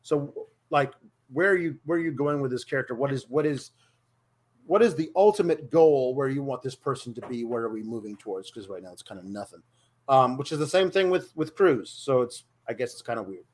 So, 0.03 0.48
like, 0.70 0.92
where 1.33 1.51
are 1.51 1.57
you 1.57 1.79
where 1.85 1.98
are 1.98 2.03
you 2.03 2.12
going 2.12 2.40
with 2.40 2.51
this 2.51 2.64
character? 2.64 2.94
What 2.94 3.12
is 3.12 3.29
what 3.29 3.46
is 3.46 3.70
what 4.66 4.83
is 4.83 4.94
the 4.94 5.11
ultimate 5.16 5.70
goal 5.70 6.14
where 6.14 6.29
you 6.29 6.42
want 6.42 6.62
this 6.62 6.74
person 6.74 7.14
to 7.14 7.27
be? 7.27 7.44
Where 7.44 7.62
are 7.62 7.70
we 7.70 7.83
moving 7.83 8.16
towards? 8.16 8.51
Because 8.51 8.68
right 8.68 8.83
now 8.83 8.92
it's 8.92 9.03
kind 9.03 9.18
of 9.18 9.24
nothing. 9.27 9.62
Um, 10.11 10.37
which 10.38 10.53
is 10.53 10.59
the 10.59 10.66
same 10.66 10.90
thing 10.90 11.11
with 11.11 11.35
with 11.37 11.55
Crews. 11.55 11.90
So 11.90 12.22
it's 12.22 12.44
I 12.68 12.74
guess 12.74 12.92
it's 12.92 13.03
kind 13.03 13.18
of 13.18 13.27
weird. 13.27 13.44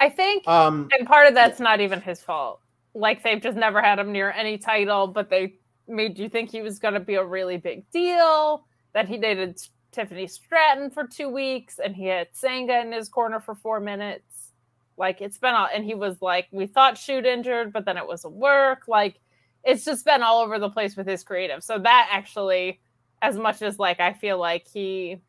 I 0.00 0.08
think, 0.08 0.46
Um, 0.46 0.88
and 0.96 1.06
part 1.06 1.26
of 1.26 1.34
that's 1.34 1.60
not 1.60 1.80
even 1.80 2.00
his 2.00 2.20
fault. 2.20 2.60
Like 2.94 3.22
they've 3.22 3.40
just 3.40 3.56
never 3.56 3.82
had 3.82 3.98
him 3.98 4.12
near 4.12 4.30
any 4.30 4.58
title, 4.58 5.06
but 5.06 5.28
they 5.30 5.54
made 5.86 6.18
you 6.18 6.28
think 6.28 6.50
he 6.50 6.62
was 6.62 6.78
going 6.78 6.94
to 6.94 7.00
be 7.00 7.14
a 7.14 7.24
really 7.24 7.56
big 7.56 7.90
deal. 7.90 8.64
That 8.94 9.08
he 9.08 9.18
dated 9.18 9.60
Tiffany 9.92 10.26
Stratton 10.26 10.90
for 10.90 11.06
two 11.06 11.28
weeks, 11.28 11.78
and 11.78 11.94
he 11.94 12.06
had 12.06 12.28
Sanga 12.32 12.80
in 12.80 12.92
his 12.92 13.08
corner 13.08 13.40
for 13.40 13.54
four 13.54 13.80
minutes. 13.80 14.52
Like 14.96 15.20
it's 15.20 15.38
been 15.38 15.54
all, 15.54 15.68
and 15.72 15.84
he 15.84 15.94
was 15.94 16.20
like, 16.20 16.48
we 16.50 16.66
thought 16.66 16.98
shoot 16.98 17.24
injured, 17.26 17.72
but 17.72 17.84
then 17.84 17.96
it 17.96 18.06
was 18.06 18.24
a 18.24 18.28
work. 18.28 18.84
Like 18.88 19.20
it's 19.64 19.84
just 19.84 20.04
been 20.04 20.22
all 20.22 20.40
over 20.40 20.58
the 20.58 20.70
place 20.70 20.96
with 20.96 21.06
his 21.06 21.22
creative. 21.22 21.62
So 21.62 21.78
that 21.78 22.08
actually, 22.10 22.80
as 23.22 23.36
much 23.36 23.62
as 23.62 23.78
like 23.78 24.00
I 24.00 24.12
feel 24.12 24.38
like 24.38 24.66
he 24.72 25.20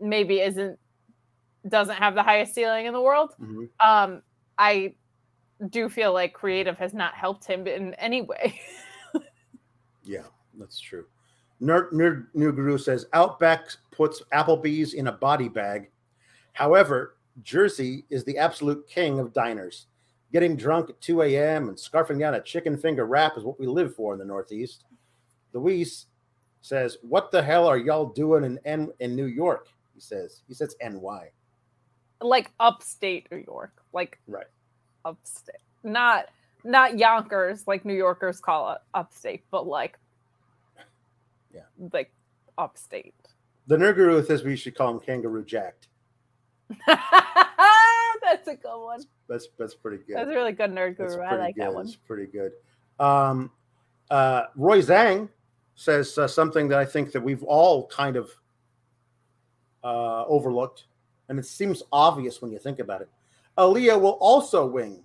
maybe 0.00 0.40
isn't 0.40 0.78
doesn't 1.68 1.96
have 1.96 2.14
the 2.14 2.22
highest 2.22 2.54
ceiling 2.54 2.86
in 2.86 2.92
the 2.92 3.00
world 3.00 3.34
mhm. 3.40 3.68
um 3.80 4.22
i 4.58 4.94
do 5.68 5.88
feel 5.88 6.12
like 6.12 6.32
creative 6.32 6.78
has 6.78 6.94
not 6.94 7.14
helped 7.14 7.44
him 7.44 7.66
in 7.66 7.92
any 7.94 8.22
way 8.22 8.58
Yeah, 10.10 10.24
that's 10.58 10.80
true. 10.80 11.06
Nerd, 11.62 11.92
Nerd 11.92 12.26
New 12.34 12.52
Guru 12.52 12.78
says 12.78 13.06
Outback 13.12 13.68
puts 13.90 14.22
Applebee's 14.32 14.94
in 14.94 15.08
a 15.08 15.12
body 15.12 15.48
bag. 15.48 15.90
However, 16.52 17.16
Jersey 17.42 18.04
is 18.10 18.24
the 18.24 18.38
absolute 18.38 18.88
king 18.88 19.20
of 19.20 19.32
diners. 19.32 19.86
Getting 20.32 20.56
drunk 20.56 20.90
at 20.90 21.00
2 21.00 21.22
a.m. 21.22 21.68
and 21.68 21.76
scarfing 21.76 22.18
down 22.18 22.34
a 22.34 22.40
chicken 22.40 22.76
finger 22.76 23.06
wrap 23.06 23.36
is 23.36 23.44
what 23.44 23.58
we 23.60 23.66
live 23.66 23.94
for 23.94 24.12
in 24.12 24.18
the 24.18 24.24
Northeast. 24.24 24.84
Luis 25.52 26.06
says, 26.60 26.98
What 27.02 27.30
the 27.30 27.42
hell 27.42 27.66
are 27.66 27.78
y'all 27.78 28.06
doing 28.06 28.44
in 28.44 28.58
N- 28.64 28.92
in 29.00 29.14
New 29.14 29.26
York? 29.26 29.68
He 29.94 30.00
says, 30.00 30.42
he 30.48 30.54
says 30.54 30.74
NY. 30.80 31.30
Like 32.20 32.50
upstate 32.60 33.30
new 33.30 33.42
york 33.46 33.72
like 33.92 34.18
Right. 34.26 34.46
upstate 35.04 35.56
not 35.82 36.26
not 36.64 36.98
yonkers 36.98 37.66
like 37.66 37.84
new 37.84 37.94
yorkers 37.94 38.40
call 38.40 38.72
it 38.72 38.78
upstate 38.94 39.44
but 39.50 39.66
like 39.66 39.98
Yeah. 41.54 41.62
like 41.92 42.12
upstate 42.58 43.14
The 43.66 43.76
Nerd 43.76 43.94
Guru 43.96 44.22
says 44.24 44.42
we 44.44 44.56
should 44.56 44.74
call 44.74 44.90
him 44.92 45.00
Kangaroo 45.00 45.44
Jacked. 45.44 45.88
that's 46.86 48.46
a 48.48 48.54
good 48.56 48.84
one 48.84 49.00
That's 49.28 49.48
that's 49.58 49.74
pretty 49.74 49.98
good. 50.06 50.16
that's 50.16 50.30
a 50.30 50.34
really 50.34 50.52
good 50.52 50.70
nerd 50.70 50.96
guru 50.96 51.20
i 51.22 51.34
like 51.36 51.54
good. 51.54 51.62
that 51.64 51.74
one 51.74 51.86
That's 51.86 51.96
pretty 51.96 52.26
good. 52.26 52.52
Um, 52.98 53.50
uh, 54.10 54.44
Roy 54.56 54.82
Zhang 54.82 55.28
says 55.74 56.18
uh, 56.18 56.28
something 56.28 56.68
that 56.68 56.78
I 56.78 56.84
think 56.84 57.12
that 57.12 57.22
we've 57.22 57.42
all 57.44 57.86
kind 57.86 58.16
of 58.16 58.30
uh, 59.82 60.24
overlooked, 60.26 60.84
and 61.30 61.38
it 61.38 61.46
seems 61.46 61.82
obvious 61.92 62.42
when 62.42 62.50
you 62.52 62.58
think 62.58 62.80
about 62.80 63.00
it. 63.00 63.08
Aaliyah 63.56 63.98
will 63.98 64.18
also 64.20 64.66
win 64.66 65.02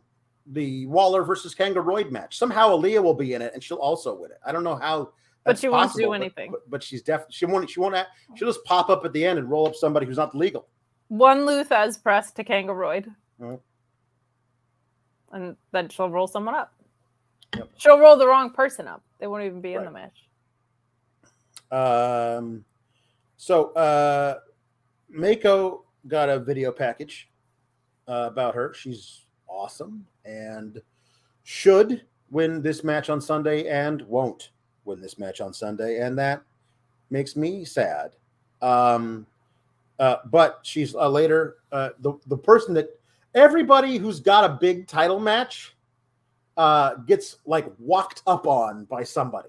the 0.48 0.86
Waller 0.88 1.24
versus 1.24 1.56
Kangaroid 1.56 2.12
match. 2.12 2.38
Somehow 2.38 2.70
Aaliyah 2.70 3.02
will 3.02 3.14
be 3.14 3.34
in 3.36 3.42
it, 3.42 3.54
and 3.54 3.64
she'll 3.64 3.78
also 3.78 4.14
win 4.16 4.32
it. 4.32 4.40
I 4.46 4.52
don't 4.52 4.64
know 4.64 4.76
how. 4.76 5.12
But 5.44 5.60
she 5.60 5.70
won't 5.70 5.84
do 5.84 5.88
possible, 5.88 6.10
but- 6.10 6.14
anything. 6.22 6.52
But, 6.52 6.70
but 6.70 6.84
she's 6.84 7.04
definitely 7.04 7.34
she 7.34 7.46
won't. 7.46 7.70
She 7.70 7.80
won't. 7.80 7.96
act- 7.96 8.10
She'll 8.36 8.48
just 8.50 8.64
pop 8.66 8.90
up 8.90 9.06
at 9.06 9.14
the 9.14 9.24
end 9.24 9.38
and 9.40 9.50
roll 9.50 9.68
up 9.68 9.76
somebody 9.76 10.06
who's 10.08 10.18
not 10.18 10.36
legal. 10.36 10.68
one 11.08 11.46
Lou 11.46 11.64
Thesz 11.64 12.02
press 12.02 12.32
to 12.32 12.44
Kangaroid. 12.44 13.06
Mhm. 13.40 13.60
And 15.32 15.56
then 15.72 15.90
she'll 15.90 16.10
roll 16.10 16.26
someone 16.28 16.56
up. 16.56 16.74
Yep. 17.56 17.70
She'll 17.78 18.00
roll 18.00 18.16
the 18.18 18.28
wrong 18.28 18.50
person 18.50 18.88
up. 18.88 19.04
They 19.20 19.28
won't 19.28 19.44
even 19.44 19.62
be 19.62 19.74
in 19.76 19.84
the 19.86 19.92
match. 19.92 20.28
Um, 21.72 22.64
so 23.38 23.72
uh, 23.74 24.40
Meiko 25.16 25.82
got 26.08 26.30
a 26.30 26.40
video 26.40 26.72
package 26.72 27.30
uh, 28.08 28.30
about 28.32 28.56
her. 28.56 28.74
She's 28.74 29.26
awesome 29.48 30.06
and 30.26 30.82
should 31.44 32.04
win 32.32 32.62
this 32.62 32.84
match 32.84 33.10
on 33.10 33.22
Sunday 33.22 33.68
and 33.68 34.02
won't 34.04 34.52
win 34.86 35.02
this 35.02 35.18
match 35.18 35.42
on 35.42 35.54
Sunday, 35.54 36.00
and 36.00 36.18
that 36.18 36.42
makes 37.10 37.36
me 37.36 37.66
sad. 37.66 38.12
Um, 38.62 39.28
Uh, 39.98 40.18
but 40.26 40.60
she's 40.62 40.94
uh, 40.94 41.08
later 41.08 41.56
uh, 41.72 41.92
the 42.00 42.20
the 42.28 42.38
person 42.38 42.74
that 42.74 42.90
everybody 43.34 43.96
who's 43.98 44.20
got 44.20 44.44
a 44.44 44.58
big 44.60 44.88
title 44.88 45.22
match 45.22 45.78
uh, 46.58 46.96
gets 47.08 47.38
like 47.46 47.72
walked 47.80 48.22
up 48.28 48.46
on 48.46 48.84
by 48.92 49.06
somebody, 49.06 49.48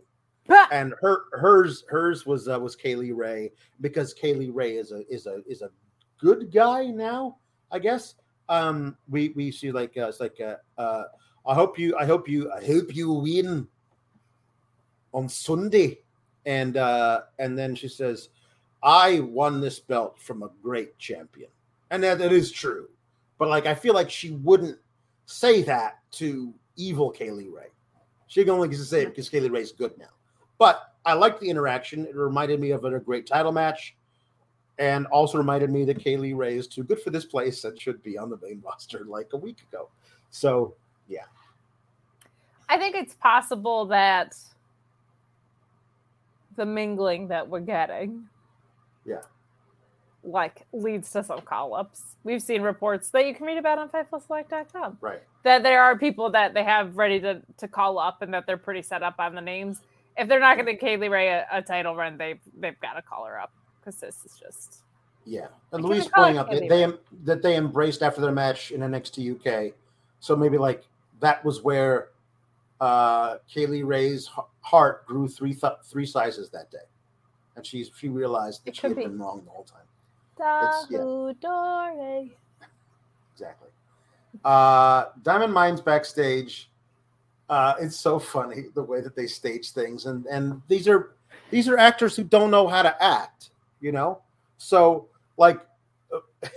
and 0.71 0.95
her 1.01 1.25
hers 1.33 1.83
hers 1.89 2.27
was 2.27 2.47
uh, 2.47 2.61
was 2.61 2.77
Kay 2.77 2.95
Lee 2.95 3.11
Ray 3.11 3.51
because 3.81 4.15
Kay 4.15 4.35
Lee 4.35 4.51
Ray 4.51 4.77
is 4.77 4.93
a 4.93 5.03
is 5.13 5.27
a 5.27 5.43
is 5.49 5.63
a 5.63 5.71
good 6.19 6.53
guy 6.53 6.87
now, 6.87 7.39
I 7.71 7.79
guess. 7.79 8.15
Um, 8.49 8.97
we 9.09 9.31
we 9.31 9.51
see 9.51 9.73
like 9.73 9.97
uh, 9.97 10.09
it's 10.09 10.21
like 10.21 10.41
uh, 10.41 10.57
uh, 10.81 11.05
I 11.47 11.55
hope 11.55 11.79
you 11.79 11.97
I 11.99 12.05
hope 12.05 12.29
you 12.29 12.53
I 12.53 12.65
hope 12.65 12.95
you 12.95 13.13
win 13.13 13.67
on 15.13 15.29
Sunday, 15.29 16.01
and 16.45 16.77
uh, 16.77 17.23
and 17.39 17.59
then 17.59 17.75
she 17.75 17.89
says, 17.89 18.29
I 18.83 19.21
won 19.21 19.61
this 19.61 19.81
belt 19.81 20.19
from 20.19 20.43
a 20.43 20.51
great 20.63 20.97
champion, 20.99 21.51
and 21.91 22.03
that, 22.03 22.19
that 22.19 22.33
is 22.33 22.53
true. 22.53 22.89
But 23.39 23.49
like 23.49 23.67
I 23.67 23.75
feel 23.75 23.95
like 23.95 24.11
she 24.11 24.31
wouldn't 24.31 24.79
say 25.27 25.63
that 25.63 25.99
to 26.13 26.55
evil 26.77 27.11
Kay 27.11 27.31
Lee 27.31 27.49
Ray. 27.49 27.69
She 28.29 28.43
can 28.45 28.51
only 28.51 28.73
say 28.75 29.03
it 29.03 29.07
because 29.07 29.29
Kay 29.29 29.41
Lee 29.41 29.49
Ray's 29.49 29.73
good 29.73 29.97
now. 29.99 30.07
But 30.59 30.95
I 31.05 31.15
like 31.15 31.39
the 31.41 31.49
interaction. 31.49 32.07
It 32.07 32.15
reminded 32.15 32.61
me 32.61 32.71
of 32.71 32.85
a 32.85 32.99
great 33.01 33.27
title 33.27 33.53
match 33.53 33.97
and 34.79 35.07
also 35.07 35.39
reminded 35.39 35.71
me 35.71 35.85
that 35.85 35.99
Kay 35.99 36.17
Lee 36.17 36.33
Ray 36.33 36.57
is 36.57 36.67
too 36.67 36.83
good 36.83 37.01
for 37.01 37.11
this 37.11 37.25
place 37.25 37.65
and 37.65 37.81
should 37.81 38.03
be 38.03 38.19
on 38.19 38.31
the 38.31 38.39
main 38.43 38.63
roster 38.65 39.05
like 39.07 39.29
a 39.33 39.37
week 39.37 39.59
ago. 39.71 39.89
So, 40.31 40.75
yeah. 41.09 41.25
I 42.69 42.77
think 42.77 42.97
it's 42.97 43.15
possible 43.15 43.87
that 43.87 44.37
the 46.57 46.67
mingling 46.67 47.29
that 47.29 47.49
we're 47.49 47.61
getting, 47.61 48.25
yeah, 49.05 49.23
like 50.25 50.63
leads 50.73 51.11
to 51.13 51.23
some 51.23 51.41
call 51.43 51.75
ups. 51.75 52.17
We've 52.25 52.43
seen 52.43 52.63
reports 52.63 53.11
that 53.11 53.25
you 53.27 53.35
can 53.35 53.47
read 53.47 53.59
about 53.59 53.79
on 53.79 53.89
FightfulSelect.com. 53.89 54.99
Right. 55.01 55.23
That 55.45 55.63
there 55.63 55.81
are 55.81 55.97
people 55.97 56.31
that 56.31 56.55
they 56.55 56.65
have 56.65 56.97
ready 56.97 57.21
to, 57.21 57.41
to 57.59 57.69
call 57.69 58.01
up 58.01 58.21
and 58.21 58.35
that 58.35 58.47
they're 58.47 58.57
pretty 58.57 58.83
set 58.83 59.05
up 59.05 59.15
on 59.21 59.37
the 59.37 59.41
names. 59.41 59.81
If 60.19 60.29
they're 60.29 60.41
not 60.41 60.57
going 60.57 60.67
to 60.67 60.77
Kay 60.77 60.97
Lee 60.97 61.07
Ray 61.07 61.29
a, 61.29 61.47
a 61.53 61.63
title 61.63 61.95
run, 61.95 62.19
they 62.19 62.41
they've 62.59 62.81
got 62.81 62.95
to 62.95 63.03
call 63.03 63.27
her 63.27 63.39
up 63.39 63.53
because 63.87 64.01
this 64.01 64.25
is 64.25 64.39
just 64.39 64.83
yeah. 65.25 65.47
And 65.73 65.85
Louise 65.85 66.09
pointing 66.13 66.39
out 66.39 66.51
that 66.51 66.69
they 66.69 66.87
that 67.25 67.43
they 67.43 67.57
embraced 67.57 68.03
after 68.03 68.21
their 68.21 68.33
match 68.33 68.71
in 68.71 68.81
NXT 68.81 69.69
UK, 69.69 69.75
so 70.21 70.37
maybe 70.37 70.59
like 70.59 70.85
that 71.21 71.45
was 71.45 71.63
where 71.63 72.09
uh 72.81 73.37
Kay 73.49 73.67
Lee 73.67 73.83
Ray's 73.83 74.29
heart 74.61 75.07
grew 75.07 75.29
three 75.29 75.55
th- 75.55 75.73
three 75.85 76.07
sizes 76.07 76.51
that 76.51 76.71
day, 76.71 76.79
and 77.57 77.65
she's 77.65 77.91
she 77.97 78.09
realized 78.09 78.65
that 78.65 78.71
it 78.71 78.77
she 78.77 78.87
had 78.87 78.97
be. 78.97 79.03
been 79.03 79.19
wrong 79.19 79.43
the 79.45 79.51
whole 79.51 79.65
time. 79.65 79.81
Yeah. 82.61 82.67
Exactly. 83.33 83.69
Uh, 84.45 85.07
Diamond 85.23 85.53
Mines 85.53 85.81
backstage. 85.81 86.71
Uh, 87.49 87.75
it's 87.81 87.97
so 87.97 88.19
funny 88.19 88.65
the 88.75 88.83
way 88.83 89.01
that 89.01 89.15
they 89.15 89.27
stage 89.27 89.71
things, 89.71 90.07
and 90.07 90.27
and 90.27 90.61
these 90.69 90.89
are 90.89 91.15
these 91.51 91.69
are 91.69 91.79
actors 91.79 92.17
who 92.17 92.25
don't 92.25 92.51
know 92.51 92.67
how 92.67 92.83
to 92.83 93.03
act 93.03 93.51
you 93.81 93.93
know? 93.93 94.21
So 94.59 95.09
like 95.37 95.61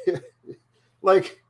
like 1.02 1.42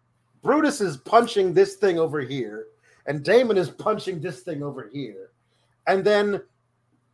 Brutus 0.41 0.82
is 0.82 0.97
punching 0.97 1.53
this 1.53 1.75
thing 1.75 1.99
over 1.99 2.21
here, 2.21 2.67
and 3.05 3.23
Damon 3.23 3.58
is 3.58 3.69
punching 3.69 4.21
this 4.21 4.41
thing 4.41 4.63
over 4.63 4.89
here. 4.91 5.32
And 5.88 6.03
then 6.03 6.41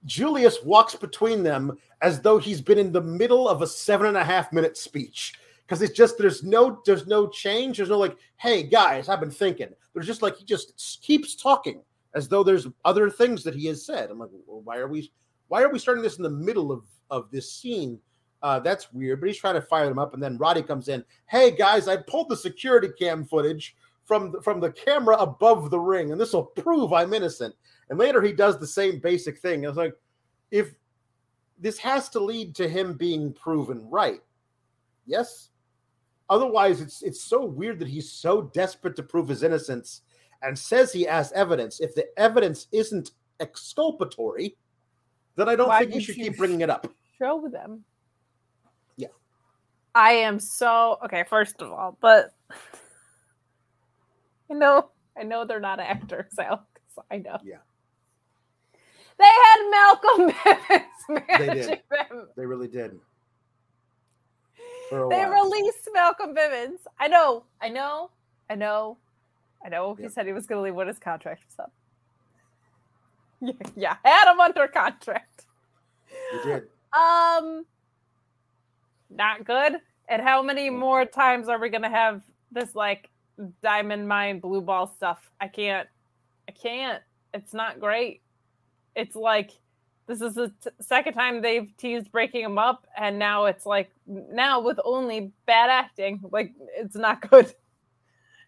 Julius 0.05 0.63
walks 0.63 0.95
between 0.95 1.43
them 1.43 1.77
as 2.01 2.21
though 2.21 2.37
he's 2.37 2.61
been 2.61 2.77
in 2.77 2.91
the 2.91 3.01
middle 3.01 3.47
of 3.47 3.61
a 3.61 3.67
seven 3.67 4.07
and 4.07 4.17
a 4.17 4.23
half 4.23 4.53
minute 4.53 4.77
speech. 4.77 5.33
Because 5.65 5.81
it's 5.81 5.97
just 5.97 6.17
there's 6.17 6.43
no 6.43 6.81
there's 6.85 7.07
no 7.07 7.27
change. 7.27 7.77
There's 7.77 7.89
no 7.89 7.97
like, 7.97 8.17
hey 8.37 8.63
guys, 8.63 9.09
I've 9.09 9.19
been 9.19 9.31
thinking. 9.31 9.69
There's 9.93 10.05
just 10.05 10.21
like 10.21 10.37
he 10.37 10.45
just 10.45 11.01
keeps 11.01 11.35
talking 11.35 11.81
as 12.13 12.27
though 12.27 12.43
there's 12.43 12.67
other 12.85 13.09
things 13.09 13.43
that 13.43 13.55
he 13.55 13.65
has 13.67 13.83
said. 13.83 14.11
I'm 14.11 14.19
like, 14.19 14.29
well, 14.45 14.61
why 14.61 14.77
are 14.77 14.87
we 14.87 15.11
why 15.47 15.63
are 15.63 15.71
we 15.71 15.79
starting 15.79 16.03
this 16.03 16.17
in 16.17 16.23
the 16.23 16.29
middle 16.29 16.71
of 16.71 16.83
of 17.09 17.31
this 17.31 17.51
scene 17.51 17.99
uh, 18.45 18.59
that's 18.59 18.93
weird, 18.93 19.19
but 19.19 19.25
he's 19.25 19.39
trying 19.39 19.55
to 19.55 19.61
fire 19.61 19.89
them 19.89 19.97
up. 19.97 20.13
And 20.13 20.21
then 20.21 20.37
Roddy 20.37 20.61
comes 20.61 20.87
in. 20.87 21.03
Hey 21.25 21.49
guys, 21.49 21.87
I 21.87 21.97
pulled 21.97 22.29
the 22.29 22.37
security 22.37 22.89
cam 22.99 23.25
footage 23.25 23.75
from 24.03 24.33
the, 24.33 24.41
from 24.43 24.59
the 24.59 24.71
camera 24.71 25.17
above 25.17 25.71
the 25.71 25.79
ring, 25.79 26.11
and 26.11 26.21
this 26.21 26.31
will 26.31 26.43
prove 26.43 26.93
I'm 26.93 27.11
innocent. 27.11 27.55
And 27.89 27.97
later 27.97 28.21
he 28.21 28.31
does 28.31 28.59
the 28.59 28.67
same 28.67 28.99
basic 28.99 29.39
thing. 29.39 29.65
I 29.65 29.69
was 29.69 29.77
like, 29.77 29.95
if 30.51 30.75
this 31.57 31.79
has 31.79 32.07
to 32.09 32.19
lead 32.19 32.53
to 32.57 32.69
him 32.69 32.93
being 32.93 33.33
proven 33.33 33.89
right, 33.89 34.21
yes. 35.07 35.49
Otherwise, 36.29 36.81
it's 36.81 37.01
it's 37.01 37.23
so 37.23 37.43
weird 37.43 37.79
that 37.79 37.87
he's 37.87 38.11
so 38.11 38.43
desperate 38.53 38.95
to 38.97 39.03
prove 39.03 39.27
his 39.27 39.41
innocence 39.41 40.03
and 40.43 40.57
says 40.57 40.93
he 40.93 41.01
has 41.05 41.31
evidence. 41.31 41.79
If 41.79 41.95
the 41.95 42.05
evidence 42.15 42.67
isn't 42.71 43.09
exculpatory, 43.39 44.55
then 45.35 45.49
I 45.49 45.55
don't 45.55 45.69
Why 45.69 45.79
think 45.79 45.95
you 45.95 46.01
should 46.01 46.15
keep 46.15 46.37
bringing 46.37 46.61
it 46.61 46.69
up. 46.69 46.87
Show 47.17 47.49
them. 47.51 47.83
I 49.95 50.11
am 50.11 50.39
so 50.39 50.99
okay. 51.05 51.23
First 51.27 51.61
of 51.61 51.71
all, 51.71 51.97
but 52.01 52.33
I 54.51 54.53
know, 54.53 54.89
I 55.17 55.23
know 55.23 55.45
they're 55.45 55.61
not 55.61 55.79
actors, 55.79 56.33
Alex. 56.39 56.65
I 57.09 57.17
know. 57.17 57.39
Yeah. 57.43 57.57
They 59.17 59.23
had 59.23 59.69
Malcolm 59.71 60.29
Bivens 60.45 61.23
managing 61.29 61.79
they 61.89 61.97
them. 62.09 62.27
They 62.35 62.45
really 62.45 62.67
did. 62.67 62.99
they 64.91 64.97
while. 64.97 65.43
released 65.43 65.87
Malcolm 65.93 66.35
Bivens. 66.35 66.79
I 66.99 67.07
know, 67.07 67.45
I 67.61 67.69
know, 67.69 68.11
I 68.49 68.55
know, 68.55 68.97
I 69.65 69.69
know. 69.69 69.95
He 69.95 70.03
yep. 70.03 70.11
said 70.11 70.25
he 70.25 70.33
was 70.33 70.45
going 70.45 70.59
to 70.59 70.63
leave 70.63 70.75
when 70.75 70.87
his 70.87 70.99
contract 70.99 71.43
was 71.47 71.57
up. 71.59 71.71
Yeah, 73.39 73.53
yeah, 73.75 73.95
had 74.03 74.29
him 74.31 74.41
under 74.41 74.67
contract. 74.67 75.45
You 76.33 76.43
did. 76.43 76.63
Um, 76.93 77.65
not 79.15 79.45
good. 79.45 79.73
And 80.07 80.21
how 80.21 80.41
many 80.41 80.69
more 80.69 81.05
times 81.05 81.47
are 81.49 81.59
we 81.59 81.69
gonna 81.69 81.89
have 81.89 82.21
this 82.51 82.75
like 82.75 83.09
diamond 83.61 84.07
mine 84.07 84.39
blue 84.39 84.61
ball 84.61 84.87
stuff? 84.87 85.31
I 85.41 85.47
can't. 85.47 85.87
I 86.47 86.51
can't. 86.51 87.01
It's 87.33 87.53
not 87.53 87.79
great. 87.79 88.21
It's 88.95 89.15
like 89.15 89.51
this 90.07 90.21
is 90.21 90.35
the 90.35 90.49
t- 90.63 90.69
second 90.81 91.13
time 91.13 91.41
they've 91.41 91.71
teased 91.77 92.11
breaking 92.11 92.43
him 92.43 92.57
up, 92.57 92.85
and 92.95 93.17
now 93.17 93.45
it's 93.45 93.65
like 93.65 93.89
now 94.07 94.59
with 94.59 94.79
only 94.85 95.31
bad 95.45 95.69
acting. 95.69 96.19
Like 96.31 96.53
it's 96.77 96.95
not 96.95 97.29
good. 97.29 97.53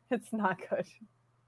It's 0.10 0.32
not 0.32 0.58
good. 0.69 0.86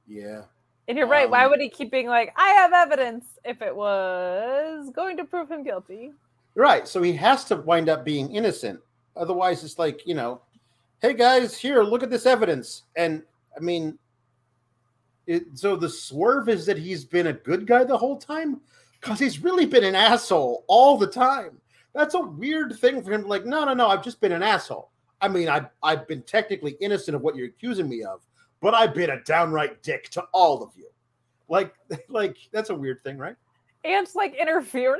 Yeah. 0.06 0.42
And 0.90 0.98
you're 0.98 1.08
right. 1.08 1.26
Um, 1.26 1.32
Why 1.32 1.48
would 1.48 1.62
he 1.62 1.70
keep 1.70 1.92
being 1.92 2.08
like, 2.08 2.34
I 2.36 2.50
have 2.50 2.74
evidence 2.74 3.24
if 3.46 3.62
it 3.62 3.74
was 3.74 4.90
going 4.90 5.16
to 5.18 5.24
prove 5.24 5.50
him 5.50 5.64
guilty? 5.64 6.12
Right. 6.56 6.88
So 6.88 7.02
he 7.02 7.14
has 7.14 7.46
to 7.46 7.56
wind 7.56 7.88
up 7.88 8.04
being 8.04 8.36
innocent. 8.36 8.82
Otherwise, 9.16 9.64
it's 9.64 9.80
like, 9.80 10.06
you 10.06 10.16
know, 10.16 10.42
hey 11.02 11.14
guys, 11.14 11.58
here, 11.58 11.84
look 11.84 12.04
at 12.04 12.10
this 12.10 12.26
evidence. 12.26 12.84
And 12.96 13.24
I 13.56 13.60
mean, 13.60 13.98
it, 15.28 15.46
so 15.54 15.76
the 15.76 15.90
swerve 15.90 16.50
is 16.50 16.66
that 16.66 16.78
he's 16.78 17.06
been 17.06 17.28
a 17.28 17.34
good 17.34 17.68
guy 17.68 17.84
the 17.84 17.98
whole 17.98 18.18
time 18.18 18.62
because 19.00 19.20
he's 19.20 19.40
really 19.40 19.66
been 19.66 19.84
an 19.84 19.96
asshole 19.96 20.66
all 20.68 20.98
the 20.98 21.08
time. 21.08 21.60
That's 21.94 22.16
a 22.16 22.22
weird 22.22 22.78
thing 22.78 23.02
for 23.02 23.12
him. 23.12 23.28
Like, 23.28 23.46
no, 23.46 23.66
no, 23.66 23.74
no, 23.74 23.88
I've 23.88 24.04
just 24.04 24.22
been 24.22 24.32
an 24.32 24.44
asshole. 24.44 24.92
I 25.22 25.28
mean, 25.28 25.50
I've, 25.50 25.68
I've 25.84 26.08
been 26.08 26.22
technically 26.24 26.78
innocent 26.80 27.16
of 27.16 27.22
what 27.22 27.36
you're 27.36 27.48
accusing 27.48 27.90
me 27.90 28.04
of, 28.04 28.26
but 28.62 28.74
I've 28.74 28.94
been 28.94 29.10
a 29.10 29.22
downright 29.24 29.84
dick 29.84 30.10
to 30.12 30.22
all 30.34 30.64
of 30.64 30.72
you. 30.78 30.90
Like, 31.48 31.74
like 32.10 32.38
that's 32.52 32.70
a 32.70 32.76
weird 32.76 33.02
thing, 33.02 33.18
right? 33.18 33.36
And 33.84 34.08
like 34.16 34.36
interfering. 34.36 35.00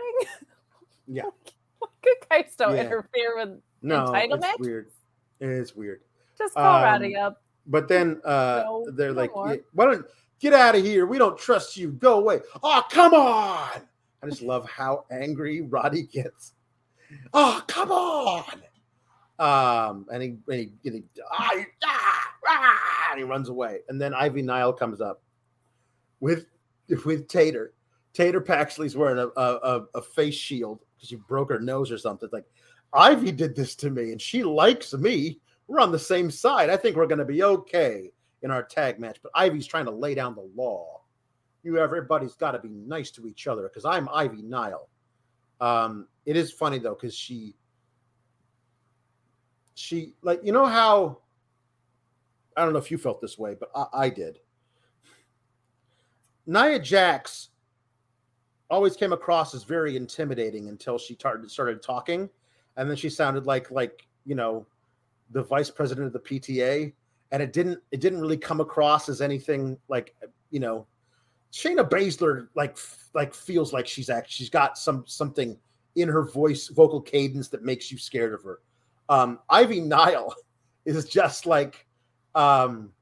Yeah. 1.08 1.24
Good 2.02 2.18
guys 2.30 2.54
don't 2.58 2.76
yeah. 2.76 2.84
interfere 2.84 3.36
with 3.38 3.60
no, 3.82 4.14
it's 4.14 4.60
weird. 4.60 4.92
It's 5.40 5.76
weird. 5.76 6.02
Just 6.38 6.54
call 6.54 6.78
um, 6.78 6.84
Roddy 6.84 7.16
up. 7.16 7.42
But 7.68 7.88
then 7.88 8.22
uh, 8.26 8.64
no, 8.66 8.92
they're 8.92 9.14
like, 9.14 9.36
why 9.36 9.60
don't 9.76 10.06
get 10.40 10.54
out 10.54 10.76
of 10.76 10.84
here? 10.84 11.06
We 11.06 11.18
don't 11.18 11.38
trust 11.38 11.78
you. 11.78 11.92
Go 11.92 12.20
away. 12.20 12.40
Oh, 12.64 12.84
come 12.90 13.14
on. 13.14 13.82
I 14.22 14.28
just 14.28 14.42
love 14.42 14.70
how 14.70 15.06
angry 15.12 15.62
Roddy 15.62 16.04
gets. 16.04 16.54
Oh, 17.34 17.64
come 17.68 17.92
on. 17.92 18.62
Um, 19.40 20.06
and 20.12 20.22
he, 20.22 20.30
and 20.50 20.60
he, 20.60 20.72
and 20.86 20.96
he, 20.96 21.04
ah, 21.32 21.52
ah, 21.86 22.32
ah, 22.48 23.08
and 23.12 23.20
he 23.20 23.24
runs 23.24 23.48
away. 23.48 23.80
And 23.88 24.02
then 24.02 24.14
Ivy 24.14 24.42
Nile 24.42 24.74
comes 24.74 25.00
up 25.00 25.22
with 26.20 26.48
with 27.06 27.28
Tater. 27.28 27.74
Tater 28.12 28.42
Paxley's 28.42 28.98
wearing 28.98 29.20
a, 29.20 29.28
a, 29.40 29.86
a 29.96 30.02
face 30.02 30.36
shield 30.36 30.84
because 30.96 31.10
she 31.10 31.16
broke 31.16 31.50
her 31.50 31.60
nose 31.60 31.92
or 31.92 31.98
something. 31.98 32.26
It's 32.26 32.34
like, 32.34 32.46
Ivy 32.94 33.32
did 33.32 33.56
this 33.56 33.76
to 33.76 33.90
me 33.90 34.12
and 34.12 34.22
she 34.22 34.44
likes 34.44 34.94
me. 34.94 35.40
We're 35.68 35.80
on 35.80 35.92
the 35.92 36.00
same 36.00 36.32
side. 36.32 36.70
I 36.70 36.78
think 36.78 36.96
we're 36.96 37.08
going 37.08 37.20
to 37.20 37.26
be 37.26 37.44
okay 37.44 38.12
in 38.42 38.52
our 38.52 38.64
tag 38.64 39.00
match. 39.00 39.20
But 39.22 39.32
Ivy's 39.36 39.68
trying 39.68 39.86
to 39.86 39.92
lay 39.92 40.16
down 40.16 40.36
the 40.36 40.50
law. 40.56 41.02
You 41.64 41.78
everybody's 41.78 42.36
got 42.36 42.52
to 42.52 42.60
be 42.60 42.70
nice 42.70 43.12
to 43.12 43.28
each 43.28 43.48
other 43.48 43.64
because 43.64 43.86
I'm 43.86 44.08
Ivy 44.14 44.42
Nile. 44.42 44.88
Um, 45.62 46.08
it 46.26 46.38
is 46.38 46.52
funny 46.52 46.80
though 46.80 46.96
because 46.96 47.14
she 47.14 47.54
she 49.76 50.14
like 50.22 50.40
you 50.44 50.54
know 50.54 50.66
how 50.66 51.20
I 52.56 52.64
don't 52.64 52.74
know 52.74 52.80
if 52.80 52.92
you 52.92 52.98
felt 52.98 53.22
this 53.22 53.38
way, 53.38 53.56
but 53.60 53.70
I, 53.76 53.86
I 54.06 54.10
did. 54.10 54.40
Nia 56.46 56.80
Jax 56.80 57.50
always 58.70 58.96
came 58.96 59.14
across 59.14 59.54
as 59.54 59.64
very 59.64 59.96
intimidating 59.96 60.70
until 60.70 60.98
she 60.98 61.14
started 61.14 61.52
started 61.52 61.84
talking, 61.84 62.30
and 62.80 62.90
then 62.90 62.96
she 62.96 63.10
sounded 63.10 63.46
like 63.46 63.70
like 63.70 64.08
you 64.26 64.34
know 64.34 64.66
the 65.32 65.44
vice 65.44 65.70
president 65.70 66.08
of 66.08 66.14
the 66.14 66.20
PTA, 66.20 66.94
and 67.32 67.44
it 67.44 67.54
didn't 67.54 67.80
it 67.92 68.00
didn't 68.00 68.22
really 68.22 68.38
come 68.38 68.62
across 68.62 69.10
as 69.10 69.22
anything 69.22 69.78
like 69.90 70.16
you 70.50 70.62
know 70.62 70.88
Shayna 71.52 71.88
Baszler 71.88 72.48
like 72.56 72.78
like 73.14 73.34
feels 73.34 73.74
like 73.74 73.86
she's 73.86 74.10
actually 74.10 74.32
she's 74.32 74.50
got 74.50 74.78
some 74.78 75.04
something 75.06 75.58
in 75.96 76.08
her 76.08 76.24
voice 76.24 76.70
vocal 76.70 77.02
cadence 77.02 77.50
that 77.50 77.64
makes 77.64 77.92
you 77.92 77.98
scared 77.98 78.34
of 78.34 78.44
her. 78.44 78.62
Um, 79.10 79.40
Ivy 79.50 79.82
Nile 79.82 80.34
is 80.86 81.04
just 81.06 81.46
like 81.46 81.86
um, 82.34 82.94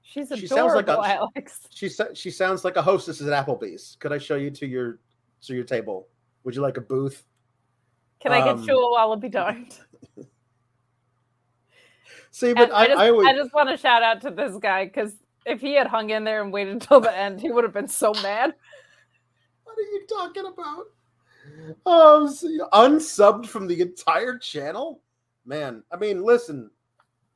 She's 0.00 0.30
adorable, 0.30 0.40
She 0.40 0.46
sounds 0.46 0.74
like 0.74 0.88
a- 0.88 1.16
Alex. 1.16 1.60
she 1.70 1.90
she 2.14 2.30
sounds 2.30 2.64
like 2.64 2.76
a 2.76 2.82
hostess 2.82 3.20
at 3.20 3.26
Applebee's. 3.46 3.98
Could 4.00 4.10
I 4.10 4.16
show 4.16 4.36
you 4.36 4.50
to 4.52 4.66
your 4.66 5.00
to 5.42 5.54
your 5.54 5.64
table? 5.64 6.08
Would 6.44 6.56
you 6.56 6.62
like 6.62 6.78
a 6.78 6.80
booth? 6.80 7.27
Can 8.20 8.32
I 8.32 8.40
get 8.40 8.56
um, 8.56 8.62
you 8.62 8.78
a 8.78 8.90
wallaby 8.90 9.28
darned? 9.28 9.78
See, 12.30 12.52
but 12.52 12.72
I, 12.72 12.82
I, 12.82 12.86
just, 12.86 12.98
I 12.98 13.08
always 13.10 13.28
I 13.28 13.32
just 13.34 13.52
want 13.52 13.68
to 13.68 13.76
shout 13.76 14.02
out 14.02 14.20
to 14.22 14.30
this 14.30 14.56
guy 14.58 14.84
because 14.84 15.12
if 15.44 15.60
he 15.60 15.74
had 15.74 15.86
hung 15.86 16.10
in 16.10 16.24
there 16.24 16.42
and 16.42 16.52
waited 16.52 16.74
until 16.74 17.00
the 17.00 17.16
end, 17.16 17.40
he 17.40 17.50
would 17.50 17.64
have 17.64 17.72
been 17.72 17.88
so 17.88 18.12
mad. 18.22 18.54
What 19.64 19.76
are 19.76 19.82
you 19.82 20.06
talking 20.08 20.46
about? 20.46 20.84
Oh, 21.86 22.28
so 22.28 22.48
unsubbed 22.72 23.46
from 23.46 23.66
the 23.66 23.80
entire 23.80 24.38
channel? 24.38 25.00
Man, 25.46 25.82
I 25.90 25.96
mean, 25.96 26.22
listen, 26.22 26.70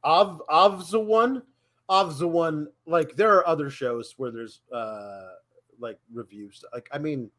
Av 0.05 0.43
Av's 0.49 0.91
the 0.91 1.01
one. 1.01 1.43
Av's 1.89 2.19
the 2.19 2.29
one. 2.29 2.69
Like, 2.87 3.17
there 3.17 3.35
are 3.35 3.47
other 3.47 3.71
shows 3.71 4.15
where 4.19 4.31
there's 4.31 4.61
uh 4.73 5.31
like 5.79 5.99
reviews. 6.13 6.65
Like, 6.73 6.89
I 6.93 6.99
mean, 6.99 7.31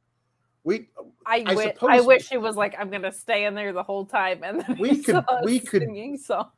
we 0.63 0.87
I, 1.25 1.35
I 1.37 1.43
wi- 1.43 1.73
suppose- 1.73 1.89
I 1.91 1.99
wish 2.01 2.29
he 2.29 2.37
was 2.37 2.55
like, 2.55 2.75
I'm 2.79 2.89
gonna 2.89 3.11
stay 3.11 3.45
in 3.45 3.53
there 3.55 3.73
the 3.73 3.83
whole 3.83 4.05
time, 4.05 4.41
and 4.43 4.61
then 4.61 4.77
We 4.79 4.91
we 4.91 5.03
could- 5.03 5.25
could 5.27 5.45
we 5.45 5.59
could- 5.59 5.81
singing 5.83 6.17
song. 6.17 6.49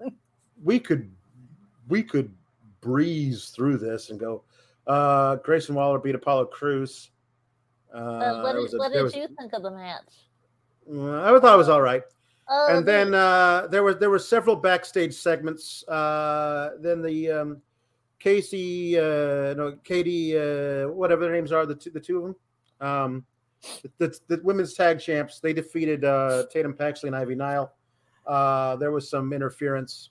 we 0.63 0.79
could 0.79 1.09
we 1.87 2.03
could 2.03 2.31
breeze 2.81 3.49
through 3.49 3.77
this 3.77 4.09
and 4.09 4.19
go. 4.19 4.43
Uh 4.87 5.37
Grayson 5.37 5.75
Waller 5.75 5.99
beat 5.99 6.15
Apollo 6.15 6.45
Crews. 6.47 7.09
Uh, 7.93 8.43
there 8.43 8.61
was 8.61 8.73
a- 8.73 8.89
there 8.91 9.03
was- 9.03 9.13
think 9.13 9.53
of 9.53 9.63
the 9.63 9.71
match? 9.71 10.27
uh, 10.91 11.21
I 11.23 11.39
thought 11.39 11.53
it 11.55 11.57
was 11.57 11.69
all 11.69 11.81
right. 11.81 12.03
Oh, 12.47 12.67
and 12.77 12.85
then 12.85 13.15
uh, 13.15 13.65
there 13.71 13.81
was 13.81 13.97
there 13.97 14.11
were 14.11 14.19
several 14.19 14.55
backstage 14.55 15.15
segments. 15.15 15.83
Uh, 15.87 16.71
then 16.79 17.01
the 17.01 17.31
um, 17.31 17.61
Casey, 18.19 18.99
uh, 18.99 19.55
no 19.55 19.77
Katie, 19.83 20.37
uh, 20.37 20.87
whatever 20.89 21.23
their 21.23 21.33
names 21.33 21.51
are, 21.51 21.65
the 21.65 21.73
two, 21.73 21.89
the 21.89 21.99
two 21.99 22.17
of 22.17 22.23
them, 22.23 22.35
um, 22.87 23.25
the, 23.61 23.91
the, 23.97 24.19
the 24.27 24.41
women's 24.43 24.73
tag 24.73 24.99
champs. 24.99 25.39
They 25.39 25.53
defeated 25.53 26.05
uh, 26.05 26.45
Tatum 26.51 26.73
Paxley 26.73 27.07
and 27.07 27.15
Ivy 27.15 27.35
Nile. 27.35 27.73
Uh, 28.25 28.75
there 28.77 28.91
was 28.91 29.09
some 29.09 29.33
interference. 29.33 30.09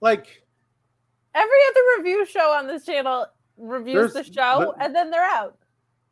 Like 0.00 0.42
every 1.34 1.58
other 1.70 1.80
review 1.98 2.26
show 2.26 2.50
on 2.52 2.66
this 2.66 2.84
channel 2.84 3.26
reviews 3.56 4.12
the 4.12 4.24
show, 4.24 4.74
but- 4.74 4.84
and 4.84 4.94
then 4.94 5.10
they're 5.10 5.22
out. 5.24 5.56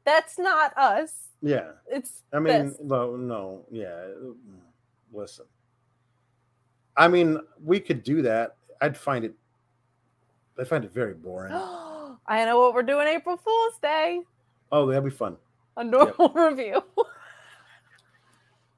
That's 0.05 0.39
not 0.39 0.77
us. 0.79 1.29
yeah, 1.43 1.73
It's 1.87 2.23
I 2.33 2.39
mean, 2.39 2.75
no, 2.83 3.17
no, 3.17 3.67
yeah. 3.71 4.07
Listen, 5.13 5.45
I 6.97 7.07
mean, 7.09 7.39
we 7.63 7.81
could 7.81 8.03
do 8.03 8.23
that. 8.23 8.57
I'd 8.81 8.97
find 8.97 9.25
it. 9.25 9.35
I 10.59 10.65
find 10.65 10.85
it 10.85 10.93
very 10.93 11.15
boring. 11.15 11.53
I 12.27 12.45
know 12.45 12.59
what 12.61 12.75
we're 12.75 12.83
doing 12.83 13.07
April 13.09 13.37
Fool's 13.37 13.79
Day. 13.83 14.21
Oh, 14.73 14.87
that'd 14.87 15.05
be 15.05 15.11
fun. 15.11 15.37
A 15.77 15.85
normal 15.85 16.29
review. 16.35 16.83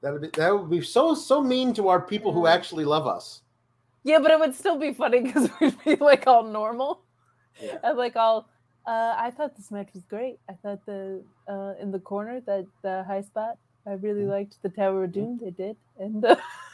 That 0.01 0.11
would 0.13 0.21
be, 0.21 0.29
that 0.35 0.51
would 0.57 0.69
be 0.69 0.81
so 0.81 1.13
so 1.15 1.41
mean 1.41 1.73
to 1.75 1.87
our 1.87 2.01
people 2.01 2.33
who 2.33 2.45
actually 2.47 2.83
love 2.85 3.07
us. 3.07 3.41
yeah, 4.03 4.19
but 4.19 4.31
it 4.31 4.39
would 4.39 4.53
still 4.55 4.77
be 4.77 4.93
funny 4.93 5.21
because 5.21 5.49
we'd 5.61 5.81
be 5.83 5.95
like 5.95 6.27
all 6.27 6.43
normal. 6.43 7.01
Yeah. 7.61 7.77
And 7.83 7.97
like 7.97 8.15
all 8.17 8.49
uh, 8.85 9.15
I 9.17 9.31
thought 9.31 9.55
this 9.55 9.71
match 9.71 9.89
was 9.93 10.03
great. 10.03 10.39
I 10.49 10.53
thought 10.53 10.85
the 10.85 11.23
uh, 11.47 11.73
in 11.81 11.91
the 11.91 11.99
corner 11.99 12.41
that 12.41 12.65
the 12.81 13.03
high 13.07 13.21
spot. 13.21 13.57
I 13.85 13.93
really 13.93 14.21
Mhm. 14.23 14.29
liked 14.29 14.61
the 14.61 14.69
Tower 14.69 15.03
of 15.05 15.11
Doom 15.11 15.39
they 15.43 15.51
did, 15.51 15.75
and 15.99 16.23
uh, 16.23 16.35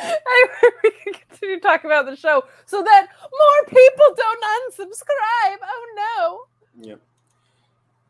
anyway, 0.04 0.76
we 0.82 0.90
can 0.90 1.12
continue 1.28 1.60
talking 1.60 1.90
about 1.90 2.06
the 2.06 2.16
show 2.16 2.44
so 2.66 2.82
that 2.82 3.08
more 3.22 3.64
people 3.66 4.14
don't 4.16 4.44
unsubscribe. 4.44 5.58
Oh 5.62 6.46
no. 6.78 6.88
Yep. 6.88 7.00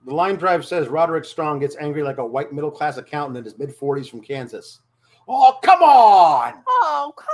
The 0.06 0.14
line 0.14 0.36
drive 0.36 0.64
says 0.64 0.88
Roderick 0.88 1.24
Strong 1.24 1.60
gets 1.60 1.76
angry 1.78 2.02
like 2.02 2.18
a 2.18 2.24
white 2.24 2.52
middle 2.52 2.70
class 2.70 2.96
accountant 2.96 3.36
in 3.36 3.44
his 3.44 3.58
mid 3.58 3.74
forties 3.74 4.08
from 4.08 4.20
Kansas. 4.20 4.80
Oh 5.28 5.58
come 5.62 5.82
on! 5.82 6.54
Oh 6.66 7.14
come 7.16 7.26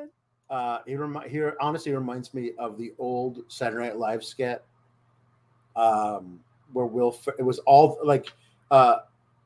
on! 0.00 0.08
Uh, 0.50 0.78
he 0.86 0.96
remi- 0.96 1.28
here 1.28 1.56
honestly 1.60 1.92
reminds 1.92 2.34
me 2.34 2.52
of 2.58 2.76
the 2.76 2.92
old 2.98 3.44
Saturday 3.48 3.86
Night 3.86 3.96
Live 3.96 4.24
skit, 4.24 4.64
um, 5.76 6.40
where 6.72 6.86
Will 6.86 7.12
Fer- 7.12 7.36
it 7.38 7.42
was 7.42 7.60
all 7.60 7.98
like 8.02 8.32
uh, 8.72 8.96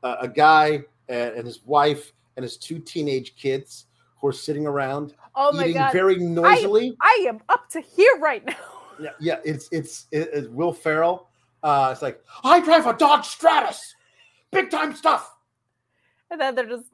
a 0.03 0.15
a 0.21 0.27
guy 0.27 0.83
and, 1.07 1.35
and 1.35 1.45
his 1.45 1.63
wife 1.65 2.11
and 2.37 2.43
his 2.43 2.57
two 2.57 2.79
teenage 2.79 3.35
kids 3.35 3.85
who 4.19 4.27
are 4.27 4.33
sitting 4.33 4.65
around 4.67 5.13
Oh 5.35 5.51
my 5.51 5.63
eating 5.63 5.73
god! 5.75 5.91
very 5.93 6.17
noisily. 6.17 6.95
I 7.01 7.25
am 7.27 7.41
up 7.49 7.69
to 7.71 7.81
here 7.81 8.17
right 8.19 8.45
now. 8.45 8.55
Yeah, 8.97 9.09
yeah, 9.19 9.39
it's 9.43 9.67
it's 9.73 10.07
it- 10.11 10.29
it's 10.31 10.47
Will 10.47 10.71
Ferrell. 10.71 11.27
Uh, 11.61 11.89
it's 11.91 12.01
like 12.01 12.23
I 12.45 12.61
drive 12.61 12.85
a 12.87 12.93
Dodge 12.93 13.25
Stratus, 13.27 13.93
big 14.51 14.71
time 14.71 14.95
stuff. 14.95 15.35
And 16.31 16.39
then 16.39 16.55
they're 16.55 16.65
just 16.65 16.85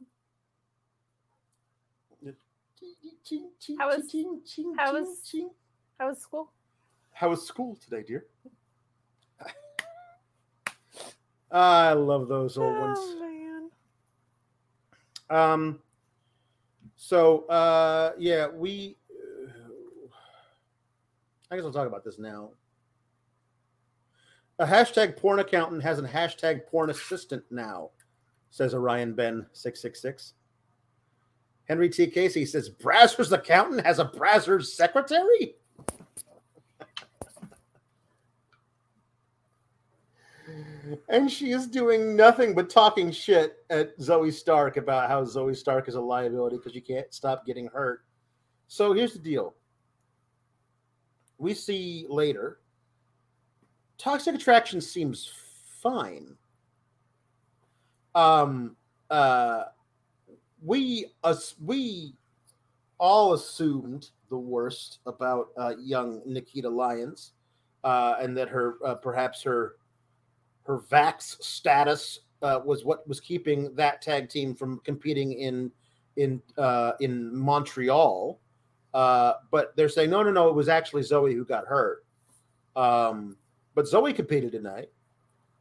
How 3.78 3.88
was- 3.88 4.12
how 4.78 4.94
was- 4.94 5.36
how 6.00 6.08
was 6.10 6.20
school? 6.22 6.52
how 7.14 7.30
was 7.30 7.46
school 7.46 7.76
today, 7.76 8.02
dear? 8.02 8.26
I 11.52 11.94
love 11.94 12.28
those 12.28 12.58
old 12.58 12.76
Oh 12.76 12.82
ones. 12.82 13.00
Um, 15.32 15.80
so 16.96 17.46
uh, 17.48 18.12
yeah, 18.20 18.48
we. 18.48 18.98
I 21.50 21.56
guess 21.56 21.66
I'll 21.66 21.74
talk 21.74 21.88
about 21.88 22.06
this 22.06 22.20
now. 22.20 22.52
A 24.60 24.66
hashtag 24.66 25.18
porn 25.18 25.40
accountant 25.40 25.82
has 25.82 26.00
a 26.00 26.04
hashtag 26.04 26.68
porn 26.68 26.90
assistant 26.90 27.44
now, 27.50 27.90
says 28.52 28.74
Orion 28.74 29.14
Ben 29.14 29.46
six 29.54 29.82
six 29.82 30.02
six. 30.02 30.34
Henry 31.66 31.90
T. 31.90 32.08
Casey 32.08 32.46
says 32.46 32.70
Brazzers 32.70 33.32
accountant 33.32 33.86
has 33.86 34.00
a 34.00 34.06
Brazzers 34.06 34.66
secretary. 34.66 35.56
And 41.10 41.32
she 41.32 41.52
is 41.52 41.68
doing 41.68 42.16
nothing 42.16 42.54
but 42.54 42.70
talking 42.70 43.12
shit 43.12 43.66
at 43.70 43.98
Zoey 44.00 44.34
Stark 44.34 44.78
about 44.78 45.10
how 45.10 45.24
Zoey 45.24 45.56
Stark 45.56 45.88
is 45.88 45.96
a 45.96 46.02
liability 46.02 46.58
because 46.58 46.76
you 46.76 46.82
can't 46.82 47.14
stop 47.14 47.46
getting 47.46 47.68
hurt. 47.68 48.04
So 48.68 48.94
here's 48.94 49.14
the 49.14 49.20
deal. 49.20 49.54
We 51.38 51.54
see 51.54 52.06
later. 52.10 52.60
Toxic 53.98 54.36
attraction 54.36 54.82
seems 54.82 55.32
fine. 55.82 56.36
Um 58.14 58.76
uh 59.10 59.64
we 60.62 61.08
us 61.24 61.56
we 61.64 62.14
all 63.02 63.34
assumed 63.34 64.12
the 64.30 64.38
worst 64.38 65.00
about 65.08 65.50
uh, 65.58 65.74
young 65.80 66.22
Nikita 66.26 66.70
Lyons, 66.70 67.34
uh, 67.84 68.16
and 68.22 68.38
that 68.38 68.48
her 68.48 68.78
uh, 68.86 68.96
perhaps 68.96 69.42
her 69.42 69.76
her 70.72 70.80
vax 70.90 71.42
status 71.44 72.20
uh, 72.42 72.60
was 72.64 72.86
what 72.86 73.06
was 73.08 73.20
keeping 73.20 73.76
that 73.76 74.02
tag 74.02 74.30
team 74.30 74.56
from 74.56 74.80
competing 74.80 75.34
in 75.34 75.70
in 76.16 76.42
uh, 76.58 76.94
in 77.02 77.36
Montreal. 77.38 78.40
Uh, 78.94 79.34
but 79.52 79.76
they're 79.76 79.90
saying 79.90 80.10
no, 80.10 80.24
no, 80.24 80.32
no. 80.32 80.48
It 80.48 80.56
was 80.56 80.70
actually 80.70 81.02
Zoey 81.04 81.34
who 81.34 81.44
got 81.46 81.66
hurt. 81.66 82.06
Um, 82.76 83.36
but 83.76 83.86
Zoey 83.86 84.16
competed 84.16 84.52
tonight, 84.54 84.90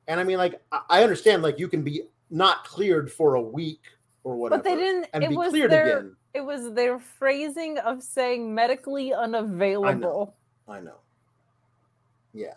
and 0.07 0.20
I 0.20 0.25
mean, 0.25 0.38
like 0.38 0.61
I- 0.70 0.83
I 0.88 1.03
understand, 1.03 1.42
like 1.42 1.59
you 1.59 1.68
can 1.68 1.83
be 1.83 2.03
not 2.31 2.64
cleared 2.64 3.11
for 3.11 3.35
a 3.35 3.42
week 3.42 3.83
or 4.23 4.37
whatever, 4.37 4.62
But 4.62 4.68
they 4.70 4.77
didn't. 4.77 5.07
and 5.12 5.25
it 5.25 5.31
be 5.31 5.37
was 5.37 5.51
cleared 5.51 5.70
their. 5.73 5.99
again. 5.99 6.16
It 6.35 6.42
was 6.42 6.73
their 6.75 7.01
phrasing 7.01 7.79
of 7.79 8.05
saying 8.05 8.55
medically 8.55 9.12
unavailable. 9.12 10.37
I 10.68 10.79
know. 10.81 10.99
Yeah. 12.33 12.55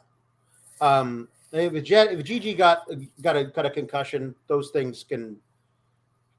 Um, 0.82 1.28
if, 1.54 1.84
Jet, 1.84 2.12
if 2.12 2.24
Gigi 2.24 2.54
got 2.54 2.88
got 3.22 3.38
a 3.38 3.46
got 3.46 3.66
a 3.66 3.70
concussion, 3.70 4.36
those 4.48 4.72
things 4.72 5.04
can 5.04 5.38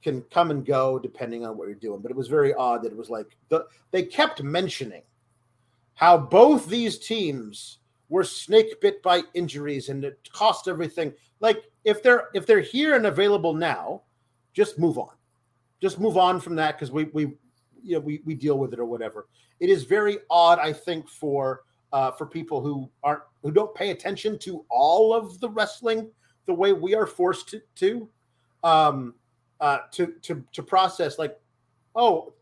can 0.02 0.20
come 0.22 0.50
and 0.50 0.66
go 0.66 0.98
depending 0.98 1.46
on 1.46 1.56
what 1.56 1.66
you're 1.66 1.76
doing. 1.76 2.00
But 2.00 2.10
it 2.10 2.16
was 2.16 2.28
very 2.28 2.52
odd 2.54 2.82
that 2.82 2.92
it 2.92 2.98
was 2.98 3.10
like 3.10 3.36
the 3.48 3.66
they 3.90 4.02
kept 4.02 4.42
mentioning 4.42 5.02
how 5.94 6.18
both 6.18 6.66
these 6.66 6.98
teams 6.98 7.78
were 8.08 8.24
snake 8.24 8.80
bit 8.80 9.02
by 9.02 9.22
injuries 9.34 9.88
and 9.88 10.04
it 10.04 10.28
cost 10.32 10.68
everything. 10.68 11.12
Like 11.40 11.70
if 11.84 12.02
they're 12.02 12.28
if 12.34 12.44
they're 12.44 12.60
here 12.60 12.96
and 12.96 13.06
available 13.06 13.54
now, 13.54 14.02
just 14.52 14.78
move 14.78 14.98
on. 14.98 15.10
Just 15.80 16.00
move 16.00 16.16
on 16.16 16.40
from 16.40 16.56
that 16.56 16.76
because 16.76 16.90
we 16.90 17.04
we 17.04 17.22
you 17.82 17.94
know 17.94 18.00
we, 18.00 18.20
we 18.24 18.34
deal 18.34 18.58
with 18.58 18.72
it 18.72 18.80
or 18.80 18.84
whatever. 18.84 19.28
It 19.60 19.70
is 19.70 19.84
very 19.84 20.18
odd, 20.28 20.58
I 20.58 20.72
think, 20.72 21.08
for 21.08 21.62
uh, 21.94 22.10
for 22.10 22.26
people 22.26 22.60
who 22.60 22.90
aren't 23.02 23.22
who 23.42 23.50
don't 23.50 23.74
pay 23.74 23.90
attention 23.90 24.38
to 24.40 24.66
all 24.68 25.14
of 25.14 25.40
the 25.40 25.48
wrestling 25.48 26.10
the 26.46 26.52
way 26.52 26.72
we 26.72 26.94
are 26.94 27.06
forced 27.06 27.48
to, 27.48 27.62
to 27.76 28.08
um 28.64 29.14
uh 29.60 29.78
to 29.92 30.14
to 30.20 30.44
to 30.52 30.62
process 30.62 31.18
like 31.18 31.38
oh 31.94 32.34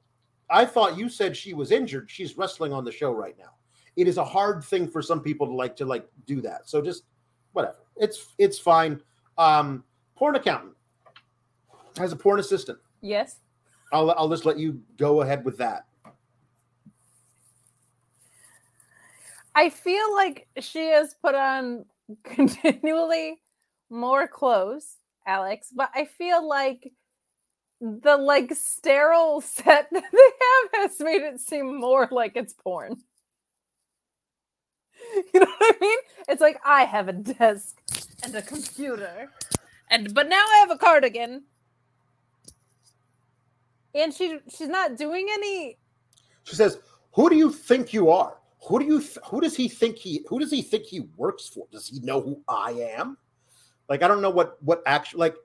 I 0.52 0.66
thought 0.66 0.98
you 0.98 1.08
said 1.08 1.34
she 1.34 1.54
was 1.54 1.70
injured. 1.72 2.10
She's 2.10 2.36
wrestling 2.36 2.74
on 2.74 2.84
the 2.84 2.92
show 2.92 3.10
right 3.10 3.34
now. 3.38 3.54
It 3.96 4.06
is 4.06 4.18
a 4.18 4.24
hard 4.24 4.62
thing 4.62 4.86
for 4.86 5.00
some 5.00 5.20
people 5.20 5.46
to 5.46 5.54
like 5.54 5.76
to 5.76 5.86
like 5.86 6.06
do 6.26 6.42
that. 6.42 6.68
So 6.68 6.82
just 6.82 7.04
whatever. 7.52 7.78
It's 7.96 8.34
it's 8.38 8.58
fine. 8.58 9.00
Um, 9.38 9.82
porn 10.14 10.36
accountant 10.36 10.74
has 11.96 12.12
a 12.12 12.16
porn 12.16 12.38
assistant. 12.38 12.78
Yes. 13.00 13.40
I'll 13.92 14.10
I'll 14.12 14.28
just 14.28 14.44
let 14.44 14.58
you 14.58 14.80
go 14.98 15.22
ahead 15.22 15.44
with 15.44 15.56
that. 15.58 15.86
I 19.54 19.70
feel 19.70 20.14
like 20.14 20.48
she 20.60 20.88
has 20.88 21.14
put 21.22 21.34
on 21.34 21.84
continually 22.24 23.42
more 23.90 24.26
clothes, 24.26 24.96
Alex, 25.26 25.68
but 25.74 25.90
I 25.94 26.06
feel 26.06 26.46
like 26.46 26.92
the 27.80 28.16
like 28.16 28.54
sterile 28.54 29.40
set 29.42 29.88
that 29.92 30.04
they 30.12 30.18
have 30.82 30.90
has 30.90 31.00
made 31.00 31.22
it 31.22 31.40
seem 31.40 31.80
more 31.80 32.08
like 32.10 32.32
it's 32.36 32.52
porn. 32.54 32.96
You 35.34 35.40
know 35.40 35.46
what 35.58 35.76
I 35.76 35.78
mean? 35.80 35.98
It's 36.28 36.40
like 36.40 36.60
I 36.64 36.84
have 36.84 37.08
a 37.08 37.12
desk 37.12 37.76
and 38.22 38.34
a 38.34 38.42
computer, 38.42 39.30
and 39.90 40.14
but 40.14 40.28
now 40.28 40.42
I 40.42 40.58
have 40.60 40.70
a 40.70 40.78
cardigan, 40.78 41.44
and 43.94 44.14
she 44.14 44.38
she's 44.48 44.68
not 44.68 44.96
doing 44.96 45.28
any. 45.32 45.78
She 46.44 46.56
says, 46.56 46.78
"Who 47.14 47.30
do 47.30 47.36
you 47.36 47.50
think 47.52 47.92
you 47.92 48.10
are? 48.10 48.34
Who 48.68 48.78
do 48.78 48.84
you 48.84 49.00
th- 49.00 49.18
who 49.26 49.40
does 49.40 49.56
he 49.56 49.68
think 49.68 49.96
he 49.96 50.24
who 50.28 50.38
does 50.38 50.50
he 50.50 50.62
think 50.62 50.84
he 50.84 51.00
works 51.16 51.48
for? 51.48 51.66
Does 51.72 51.88
he 51.88 52.00
know 52.00 52.20
who 52.20 52.40
I 52.48 52.72
am? 52.96 53.16
Like 53.88 54.02
I 54.02 54.08
don't 54.08 54.22
know 54.22 54.30
what 54.30 54.62
what 54.62 54.82
actually 54.86 55.20
like 55.20 55.36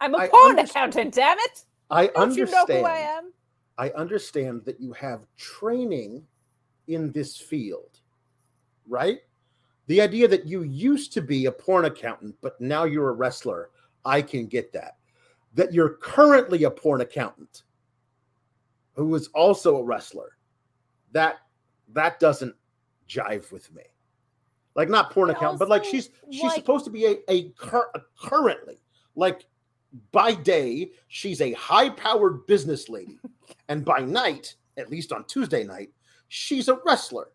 I'm 0.00 0.14
a 0.14 0.18
I 0.18 0.28
porn 0.28 0.50
understand- 0.50 0.70
accountant. 0.94 1.14
Damn 1.14 1.38
it! 1.38 1.64
I 1.90 2.06
Don't 2.08 2.34
you 2.36 2.42
understand. 2.44 2.68
know 2.68 2.76
who 2.80 2.84
I 2.84 2.96
am? 2.98 3.32
I 3.78 3.90
understand 3.90 4.64
that 4.66 4.80
you 4.80 4.92
have 4.92 5.26
training 5.36 6.22
in 6.88 7.10
this 7.12 7.36
field, 7.36 7.98
right? 8.86 9.20
The 9.86 10.00
idea 10.00 10.28
that 10.28 10.46
you 10.46 10.62
used 10.62 11.12
to 11.14 11.20
be 11.22 11.46
a 11.46 11.52
porn 11.52 11.84
accountant, 11.86 12.36
but 12.40 12.60
now 12.60 12.84
you're 12.84 13.08
a 13.10 13.12
wrestler, 13.14 13.70
I 14.04 14.22
can 14.22 14.46
get 14.46 14.72
that. 14.72 14.96
That 15.54 15.72
you're 15.72 15.94
currently 16.00 16.64
a 16.64 16.70
porn 16.70 17.00
accountant 17.00 17.62
who 18.94 19.14
is 19.14 19.28
also 19.28 19.76
a 19.78 19.82
wrestler, 19.84 20.36
that 21.12 21.38
that 21.92 22.18
doesn't 22.20 22.54
jive 23.08 23.52
with 23.52 23.72
me. 23.74 23.82
Like 24.74 24.88
not 24.88 25.10
porn 25.12 25.30
I 25.30 25.34
accountant, 25.34 25.60
but 25.60 25.68
like 25.68 25.84
she's 25.84 26.10
she's 26.30 26.42
like- 26.42 26.54
supposed 26.54 26.84
to 26.86 26.90
be 26.90 27.06
a, 27.06 27.16
a, 27.28 27.50
cur- 27.50 27.90
a 27.94 28.00
currently 28.20 28.80
like 29.14 29.46
by 30.10 30.34
day 30.34 30.90
she's 31.06 31.40
a 31.40 31.52
high-powered 31.52 32.46
business 32.46 32.88
lady. 32.88 33.18
And 33.68 33.84
by 33.84 34.00
night 34.00 34.56
at 34.76 34.90
least 34.90 35.12
on 35.12 35.24
tuesday 35.24 35.64
night 35.64 35.90
she's 36.28 36.68
a 36.68 36.78
wrestler. 36.84 37.28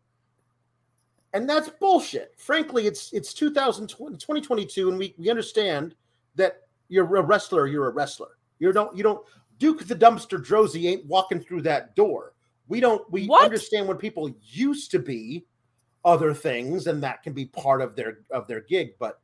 And 1.33 1.49
that's 1.49 1.69
bullshit. 1.69 2.33
Frankly 2.37 2.85
it's 2.87 3.13
it's 3.13 3.33
2020 3.33 4.17
2022 4.17 4.89
and 4.89 4.97
we, 4.97 5.15
we 5.17 5.29
understand 5.29 5.95
that 6.35 6.63
you're 6.89 7.15
a 7.15 7.21
wrestler 7.21 7.67
you're 7.67 7.87
a 7.87 7.93
wrestler. 7.93 8.37
You 8.59 8.71
don't 8.73 8.95
you 8.95 9.01
don't 9.03 9.25
duke 9.59 9.85
the 9.85 9.95
dumpster 9.95 10.43
Droese 10.43 10.85
ain't 10.85 11.05
walking 11.05 11.39
through 11.39 11.61
that 11.63 11.95
door 11.95 12.33
we 12.69 12.79
don't 12.79 13.01
we 13.11 13.25
What? 13.25 13.43
understand 13.43 13.87
when 13.87 13.97
people 13.97 14.33
used 14.41 14.91
to 14.91 14.99
be 14.99 15.45
other 16.05 16.33
things 16.33 16.87
and 16.87 17.03
that 17.03 17.21
can 17.23 17.33
be 17.33 17.45
part 17.45 17.81
of 17.81 17.95
their 17.97 18.19
of 18.31 18.47
their 18.47 18.61
gig 18.61 18.91
but 18.99 19.19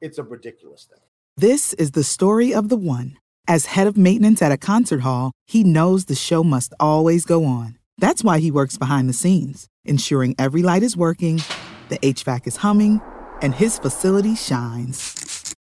it's 0.00 0.18
a 0.18 0.22
ridiculous 0.24 0.84
thing 0.90 0.98
This 1.36 1.72
is 1.74 1.92
the 1.92 2.02
story 2.04 2.52
of 2.52 2.68
the 2.68 2.76
one. 2.76 3.16
As 3.46 3.66
head 3.66 3.86
of 3.86 3.96
maintenance 3.96 4.42
at 4.42 4.52
a 4.52 4.56
concert 4.58 5.00
hall, 5.00 5.32
he 5.46 5.64
knows 5.64 6.04
the 6.04 6.14
show 6.14 6.42
must 6.44 6.72
always 6.78 7.24
go 7.24 7.44
on. 7.44 7.78
That's 7.98 8.22
why 8.22 8.38
he 8.38 8.50
works 8.50 8.76
behind 8.78 9.08
the 9.08 9.12
scenes, 9.22 9.66
ensuring 9.84 10.34
every 10.38 10.62
light 10.62 10.82
is 10.82 10.96
working, 10.96 11.40
the 11.88 11.98
HVAC 11.98 12.46
is 12.46 12.56
humming, 12.58 13.00
and 13.42 13.54
his 13.54 13.78
facility 13.78 14.34
shines. 14.36 15.19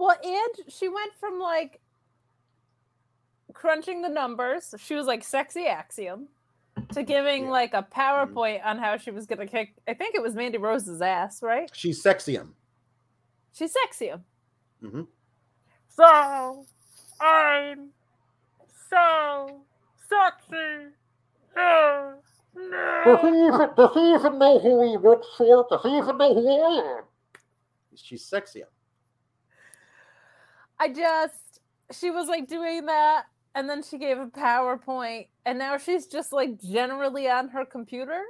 Well, 0.00 0.16
and 0.24 0.72
she 0.72 0.88
went 0.88 1.12
from 1.20 1.38
like 1.38 1.78
crunching 3.52 4.00
the 4.00 4.08
numbers, 4.08 4.74
she 4.78 4.94
was 4.94 5.06
like 5.06 5.22
sexy 5.22 5.66
axiom, 5.66 6.28
to 6.94 7.02
giving 7.02 7.44
Yeah. 7.44 7.50
like 7.50 7.74
a 7.74 7.82
PowerPoint 7.94 8.64
on 8.64 8.78
how 8.78 8.96
she 8.96 9.10
was 9.10 9.26
gonna 9.26 9.46
kick. 9.46 9.74
I 9.86 9.92
think 9.92 10.14
it 10.14 10.22
was 10.22 10.34
Mandy 10.34 10.56
Rose's 10.56 11.02
ass, 11.02 11.42
right? 11.42 11.70
she's 11.74 12.02
sexium 12.02 12.54
She's 13.52 13.74
sexium. 13.74 14.22
Mhm. 14.82 15.06
So 15.90 16.64
I'm 17.20 17.90
so 18.88 19.60
sexy. 20.08 20.94
Uh, 21.54 22.12
Does 23.04 23.20
he 23.20 23.28
even 23.28 23.68
does 23.76 23.94
he 23.94 24.14
even 24.14 24.38
know 24.38 24.58
who 24.60 24.90
he 24.90 24.96
works 24.96 25.26
for? 25.36 25.66
Does 25.68 25.82
he 25.82 25.98
even 25.98 26.16
know 26.16 26.34
who 26.34 26.48
I 26.48 26.98
am? 26.98 27.04
She's 27.96 28.24
sexy. 28.24 28.64
I 30.80 30.88
just 30.88 31.60
she 31.92 32.10
was 32.10 32.26
like 32.28 32.48
doing 32.48 32.86
that 32.86 33.24
and 33.54 33.68
then 33.68 33.82
she 33.82 33.98
gave 33.98 34.18
a 34.18 34.26
PowerPoint 34.26 35.28
and 35.44 35.58
now 35.58 35.76
she's 35.76 36.06
just 36.06 36.32
like 36.32 36.60
generally 36.60 37.28
on 37.28 37.48
her 37.48 37.64
computer. 37.64 38.22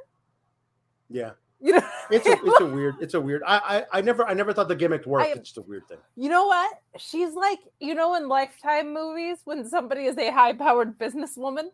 Yeah. 1.09 1.31
You 1.63 1.73
know, 1.75 1.83
It's 2.11 2.27
a 2.27 2.33
it's 2.43 2.61
a 2.63 2.65
weird 2.65 2.95
it's 3.03 3.13
a 3.13 3.21
weird 3.21 3.43
I 3.47 3.85
I, 3.93 3.99
I 3.99 4.01
never 4.01 4.27
I 4.27 4.33
never 4.33 4.55
thought 4.55 4.69
the 4.69 4.75
gimmick 4.75 5.05
worked. 5.05 5.27
I- 5.27 5.33
it's 5.33 5.51
just 5.53 5.59
a 5.59 5.69
weird 5.69 5.87
thing. 5.89 5.99
you 6.17 6.31
know 6.31 6.47
what? 6.47 6.81
She's 6.97 7.35
like, 7.35 7.59
you 7.81 7.95
know, 7.95 8.15
in 8.15 8.29
Lifetime 8.29 8.95
movies 8.95 9.41
when 9.45 9.69
somebody 9.69 10.07
is 10.07 10.17
a 10.17 10.31
high-powered 10.31 10.99
businesswoman 10.99 11.65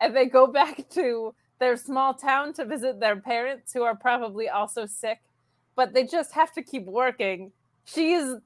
and 0.00 0.14
they 0.14 0.26
go 0.26 0.46
back 0.46 0.88
to 0.90 1.34
their 1.58 1.76
small 1.76 2.14
town 2.14 2.52
to 2.52 2.64
visit 2.64 3.00
their 3.00 3.16
parents 3.16 3.72
who 3.72 3.82
are 3.82 3.96
probably 3.96 4.48
also 4.48 4.86
sick, 4.86 5.18
but 5.74 5.92
they 5.92 6.04
just 6.06 6.30
have 6.30 6.52
to 6.52 6.62
keep 6.62 6.84
working. 6.84 7.50
She's 7.84 8.36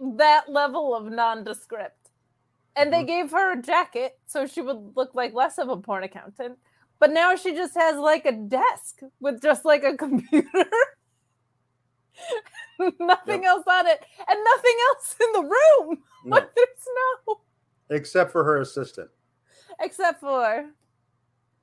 that 0.00 0.44
level 0.48 0.94
of 0.94 1.06
nondescript. 1.06 2.10
And 2.76 2.92
they 2.92 2.98
mm-hmm. 2.98 3.06
gave 3.06 3.30
her 3.32 3.58
a 3.58 3.62
jacket 3.62 4.18
so 4.26 4.46
she 4.46 4.62
would 4.62 4.96
look 4.96 5.14
like 5.14 5.34
less 5.34 5.58
of 5.58 5.68
a 5.68 5.76
porn 5.76 6.04
accountant. 6.04 6.58
But 6.98 7.12
now 7.12 7.34
she 7.34 7.52
just 7.52 7.74
has 7.74 7.96
like 7.96 8.26
a 8.26 8.32
desk 8.32 9.00
with 9.20 9.42
just 9.42 9.64
like 9.64 9.84
a 9.84 9.96
computer. 9.98 10.66
nothing 13.00 13.44
else 13.44 13.64
on 13.66 13.86
it 13.86 14.04
and 14.28 14.38
nothing 14.44 14.74
else 14.88 15.16
in 15.20 15.32
the 15.32 15.42
room. 15.48 15.98
No, 16.22 16.36
Like 16.36 16.54
there's 16.54 16.86
no 17.26 17.40
except 17.88 18.30
for 18.30 18.44
her 18.44 18.60
assistant. 18.60 19.08
except 19.80 20.20
for 20.20 20.66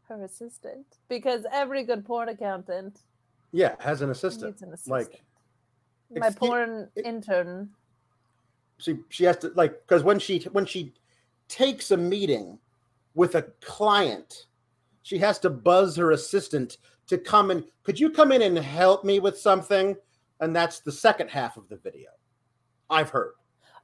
her 0.07 0.23
assistant. 0.23 0.85
Because 1.09 1.45
every 1.53 1.83
good 1.83 2.03
porn 2.03 2.29
accountant 2.29 3.01
Yeah, 3.51 3.75
has 3.79 4.01
an 4.01 4.09
assistant. 4.09 4.59
An 4.61 4.73
assistant. 4.73 4.91
Like 4.91 5.21
My 6.09 6.31
porn 6.31 6.89
it- 6.95 7.05
intern. 7.05 7.69
She 8.77 8.97
she 9.09 9.23
has 9.23 9.37
to 9.37 9.51
like 9.55 9.81
because 9.87 10.03
when 10.03 10.19
she 10.19 10.39
when 10.51 10.65
she 10.65 10.93
takes 11.47 11.91
a 11.91 11.97
meeting 11.97 12.59
with 13.13 13.35
a 13.35 13.43
client, 13.61 14.45
she 15.01 15.17
has 15.17 15.39
to 15.39 15.49
buzz 15.49 15.95
her 15.95 16.11
assistant 16.11 16.77
to 17.07 17.17
come 17.17 17.51
in. 17.51 17.65
Could 17.83 17.99
you 17.99 18.09
come 18.09 18.31
in 18.31 18.41
and 18.41 18.57
help 18.57 19.03
me 19.03 19.19
with 19.19 19.37
something? 19.37 19.95
And 20.39 20.55
that's 20.55 20.81
the 20.81 20.91
second 20.91 21.29
half 21.29 21.57
of 21.57 21.67
the 21.67 21.77
video. 21.77 22.09
I've 22.89 23.09
heard. 23.09 23.33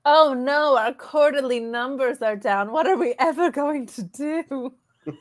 Oh 0.06 0.34
no, 0.38 0.78
our 0.78 0.94
quarterly 0.94 1.60
numbers 1.60 2.22
are 2.22 2.36
down. 2.36 2.72
What 2.72 2.88
are 2.88 2.98
we 2.98 3.16
ever 3.20 3.50
going 3.50 3.88
to 3.88 4.04
do? 4.04 4.74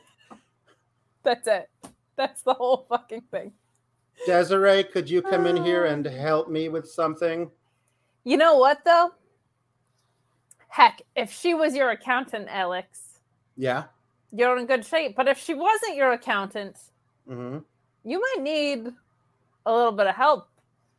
That's 1.23 1.47
it. 1.47 1.69
That's 2.17 2.41
the 2.41 2.53
whole 2.53 2.85
fucking 2.89 3.23
thing. 3.31 3.53
Desiree, 4.25 4.83
could 4.83 5.09
you 5.09 5.21
come 5.21 5.47
in 5.47 5.55
here 5.63 5.85
and 5.93 6.05
help 6.05 6.49
me 6.49 6.67
with 6.67 6.89
something? 6.89 7.49
You 8.25 8.35
know 8.35 8.57
what 8.57 8.83
though? 8.83 9.11
Heck, 10.73 11.03
if 11.15 11.31
she 11.31 11.53
was 11.53 11.75
your 11.75 11.91
accountant, 11.91 12.47
Alex, 12.49 13.19
Yeah. 13.55 13.83
you're 14.31 14.57
in 14.57 14.65
good 14.65 14.83
shape. 14.83 15.15
But 15.15 15.27
if 15.27 15.37
she 15.37 15.53
wasn't 15.53 15.95
your 15.95 16.11
accountant, 16.13 16.79
hmm 17.27 17.59
you 18.03 18.19
might 18.19 18.41
need 18.43 18.87
a 19.67 19.71
little 19.73 19.91
bit 19.91 20.07
of 20.07 20.15
help 20.15 20.49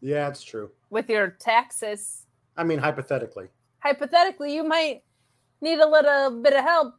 Yeah, 0.01 0.29
it's 0.29 0.45
true. 0.45 0.71
with 0.91 1.11
your 1.11 1.31
taxes. 1.41 2.25
I 2.57 2.63
mean, 2.63 2.79
hypothetically. 2.79 3.49
Hypothetically, 3.81 4.55
you 4.55 4.63
might 4.63 5.03
need 5.61 5.81
a 5.81 5.89
little 5.89 6.41
bit 6.41 6.53
of 6.55 6.63
help 6.65 6.95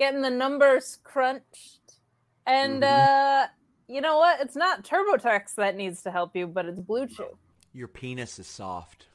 getting 0.00 0.20
the 0.20 0.28
numbers 0.30 0.98
crunched. 1.04 2.00
And 2.46 2.82
uh 2.82 3.46
you 3.86 4.00
know 4.00 4.18
what? 4.18 4.40
It's 4.40 4.56
not 4.56 4.82
TurboTax 4.84 5.54
that 5.54 5.76
needs 5.76 6.02
to 6.02 6.10
help 6.10 6.34
you, 6.34 6.48
but 6.48 6.66
it's 6.66 6.80
BlueChew. 6.80 7.38
Your 7.72 7.86
penis 7.88 8.40
is 8.40 8.48
soft. 8.48 9.06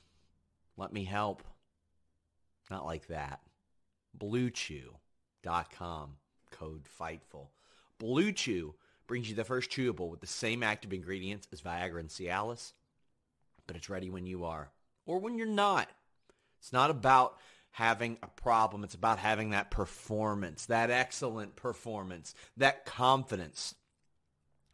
Let 0.78 0.94
me 0.94 1.04
help. 1.04 1.44
Not 2.74 2.86
like 2.88 3.06
that. 3.10 3.40
BlueChew.com. 4.18 6.16
Code 6.50 6.88
FIGHTFUL. 7.00 7.52
BlueChew 8.02 8.74
brings 9.06 9.30
you 9.30 9.36
the 9.36 9.44
first 9.44 9.70
chewable 9.70 10.10
with 10.10 10.22
the 10.22 10.28
same 10.28 10.64
active 10.64 10.92
ingredients 10.92 11.48
as 11.54 11.62
Viagra 11.62 12.00
and 12.00 12.10
Cialis, 12.10 12.74
but 13.68 13.76
it's 13.76 13.92
ready 13.92 14.10
when 14.10 14.26
you 14.26 14.44
are 14.46 14.72
or 15.06 15.20
when 15.20 15.38
you're 15.38 15.46
not. 15.46 15.88
It's 16.58 16.74
not 16.74 16.90
about 16.90 17.38
having 17.70 18.18
a 18.24 18.28
problem. 18.28 18.84
It's 18.84 18.96
about 18.96 19.20
having 19.20 19.52
that 19.52 19.70
performance, 19.70 20.66
that 20.66 20.90
excellent 20.90 21.56
performance, 21.56 22.34
that 22.58 22.86
confidence 22.86 23.76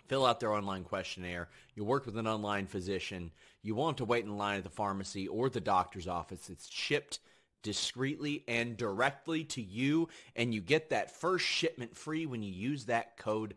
fill 0.07 0.25
out 0.25 0.39
their 0.39 0.53
online 0.53 0.85
questionnaire. 0.85 1.49
You 1.75 1.83
work 1.83 2.05
with 2.05 2.15
an 2.17 2.27
online 2.27 2.67
physician. 2.67 3.31
You 3.61 3.75
won't 3.75 3.99
have 3.99 4.05
to 4.07 4.09
wait 4.09 4.23
in 4.23 4.37
line 4.37 4.59
at 4.59 4.63
the 4.63 4.69
pharmacy 4.69 5.27
or 5.27 5.49
the 5.49 5.59
doctor's 5.59 6.07
office. 6.07 6.49
It's 6.49 6.69
shipped 6.69 7.19
discreetly 7.61 8.43
and 8.47 8.77
directly 8.77 9.43
to 9.45 9.61
you, 9.61 10.09
and 10.35 10.53
you 10.53 10.61
get 10.61 10.89
that 10.89 11.11
first 11.11 11.45
shipment 11.45 11.95
free 11.95 12.25
when 12.25 12.43
you 12.43 12.51
use 12.51 12.85
that 12.85 13.17
code 13.17 13.55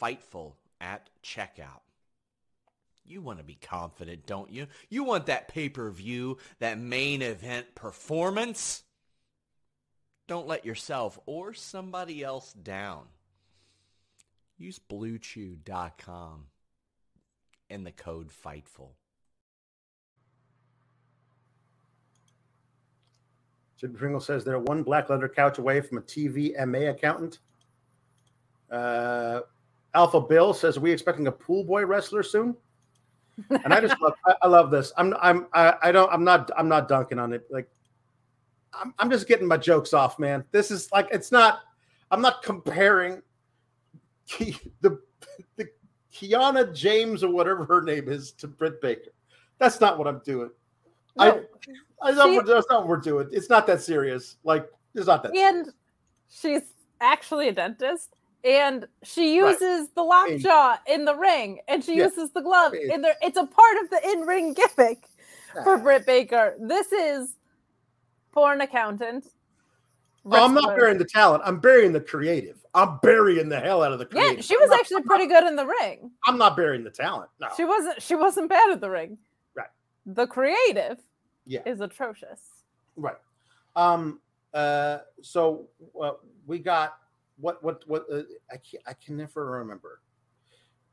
FIGHTFUL 0.00 0.54
at 0.80 1.10
checkout. 1.22 1.82
You 3.04 3.20
want 3.20 3.38
to 3.38 3.44
be 3.44 3.54
confident, 3.54 4.26
don't 4.26 4.50
you? 4.50 4.68
You 4.88 5.04
want 5.04 5.26
that 5.26 5.48
pay-per-view, 5.48 6.38
that 6.60 6.78
main 6.78 7.20
event 7.20 7.74
performance. 7.74 8.84
Don't 10.28 10.46
let 10.46 10.64
yourself 10.64 11.18
or 11.26 11.52
somebody 11.52 12.22
else 12.22 12.52
down. 12.52 13.06
Use 14.56 14.78
bluechew.com 14.78 16.46
and 17.68 17.84
the 17.84 17.92
code 17.92 18.30
FIGHTFUL. 18.30 18.90
Jim 23.82 23.92
Pringle 23.94 24.20
says 24.20 24.44
they're 24.44 24.60
one 24.60 24.84
black 24.84 25.10
leather 25.10 25.28
couch 25.28 25.58
away 25.58 25.80
from 25.80 25.98
a 25.98 26.02
TV 26.02 26.54
MA 26.66 26.90
accountant. 26.90 27.40
Uh, 28.70 29.40
Alpha 29.92 30.20
Bill 30.20 30.54
says, 30.54 30.76
"Are 30.76 30.80
we 30.80 30.92
expecting 30.92 31.26
a 31.26 31.32
pool 31.32 31.64
boy 31.64 31.84
wrestler 31.84 32.22
soon?" 32.22 32.56
And 33.50 33.74
I 33.74 33.80
just 33.80 34.00
love, 34.00 34.12
I, 34.24 34.34
I 34.42 34.46
love 34.46 34.70
this. 34.70 34.92
I'm, 34.96 35.14
I'm, 35.20 35.46
I, 35.52 35.74
I 35.82 35.92
don't, 35.92 36.12
I'm 36.12 36.22
not, 36.22 36.50
I'm 36.56 36.68
not 36.68 36.86
dunking 36.86 37.18
on 37.18 37.32
it. 37.32 37.46
Like, 37.50 37.68
I'm, 38.72 38.94
I'm 38.98 39.10
just 39.10 39.26
getting 39.26 39.48
my 39.48 39.56
jokes 39.56 39.92
off, 39.92 40.18
man. 40.18 40.44
This 40.52 40.70
is 40.70 40.90
like, 40.92 41.08
it's 41.10 41.32
not. 41.32 41.60
I'm 42.10 42.20
not 42.20 42.42
comparing 42.42 43.22
the, 44.38 45.00
the 45.56 45.68
Kiana 46.14 46.72
James 46.74 47.24
or 47.24 47.30
whatever 47.30 47.64
her 47.64 47.82
name 47.82 48.08
is 48.08 48.32
to 48.32 48.46
Britt 48.46 48.80
Baker. 48.80 49.10
That's 49.58 49.80
not 49.80 49.98
what 49.98 50.06
I'm 50.06 50.20
doing. 50.24 50.50
I, 51.18 51.28
No. 51.28 51.44
I 52.02 52.10
know 52.12 52.30
She- 52.30 52.36
what- 52.36 52.46
that's 52.46 52.66
not 52.70 52.80
what 52.80 52.88
we're 52.88 52.96
doing. 52.96 53.28
It's 53.32 53.48
not 53.50 53.66
that 53.66 53.80
serious. 53.82 54.36
Like 54.44 54.68
it's 54.94 55.06
not 55.06 55.22
that. 55.22 55.34
and 55.36 55.72
she's 56.28 56.62
actually 57.00 57.48
a 57.48 57.52
dentist 57.52 58.14
and 58.44 58.86
she 59.02 59.40
Right. 59.40 59.50
uses 59.60 59.88
the 59.90 60.02
lockjaw 60.02 60.76
in 60.86 61.04
the 61.04 61.14
ring 61.14 61.60
and 61.68 61.84
she 61.84 61.96
Yeah. 61.96 62.04
uses 62.04 62.30
the 62.32 62.40
glove 62.40 62.74
It's- 62.74 62.94
in 62.94 63.02
there 63.02 63.16
it's 63.22 63.36
a 63.36 63.46
part 63.46 63.76
of 63.82 63.90
the 63.90 64.00
in-ring 64.10 64.54
gimmick 64.54 65.08
ah. 65.56 65.62
for 65.62 65.76
serious. 65.76 65.82
Britt 65.82 66.06
Baker. 66.06 66.56
This 66.58 66.90
is 66.92 67.36
porn 68.32 68.60
accountant. 68.60 69.26
Oh, 70.24 70.44
I'm 70.44 70.54
not 70.54 70.76
burying 70.76 70.98
the 70.98 71.04
talent. 71.04 71.42
I'm 71.44 71.58
burying 71.58 71.92
the 71.92 72.00
creative. 72.00 72.64
I'm 72.74 72.98
burying 73.02 73.48
the 73.48 73.58
hell 73.60 73.82
out 73.82 73.92
of 73.92 73.98
the 73.98 74.06
creative. 74.06 74.36
Yeah, 74.36 74.42
she 74.42 74.56
was 74.56 74.70
not- 74.70 74.78
actually 74.80 75.02
pretty 75.02 75.26
good 75.26 75.44
in 75.44 75.56
the 75.56 75.66
ring. 75.66 76.10
I'm 76.26 76.38
not 76.38 76.56
burying 76.56 76.84
the 76.84 76.90
talent. 76.90 77.28
No. 77.40 77.48
She 77.56 77.64
wasn't 77.64 78.00
she 78.00 78.14
wasn't 78.14 78.48
bad 78.48 78.70
at 78.70 78.80
the 78.80 78.88
ring. 78.90 79.18
The 80.06 80.26
creative 80.26 80.98
Yeah. 81.46 81.60
is 81.66 81.80
atrocious. 81.80 82.40
Right. 82.96 83.16
Um. 83.76 84.20
Uh. 84.52 84.98
So 85.22 85.68
uh, 86.00 86.12
we 86.46 86.58
got 86.58 86.98
what? 87.38 87.62
What? 87.62 87.86
What? 87.88 88.06
Uh, 88.12 88.22
I 88.50 88.56
can 88.56 88.80
I 88.86 88.92
can 88.94 89.16
never 89.16 89.50
remember. 89.50 90.00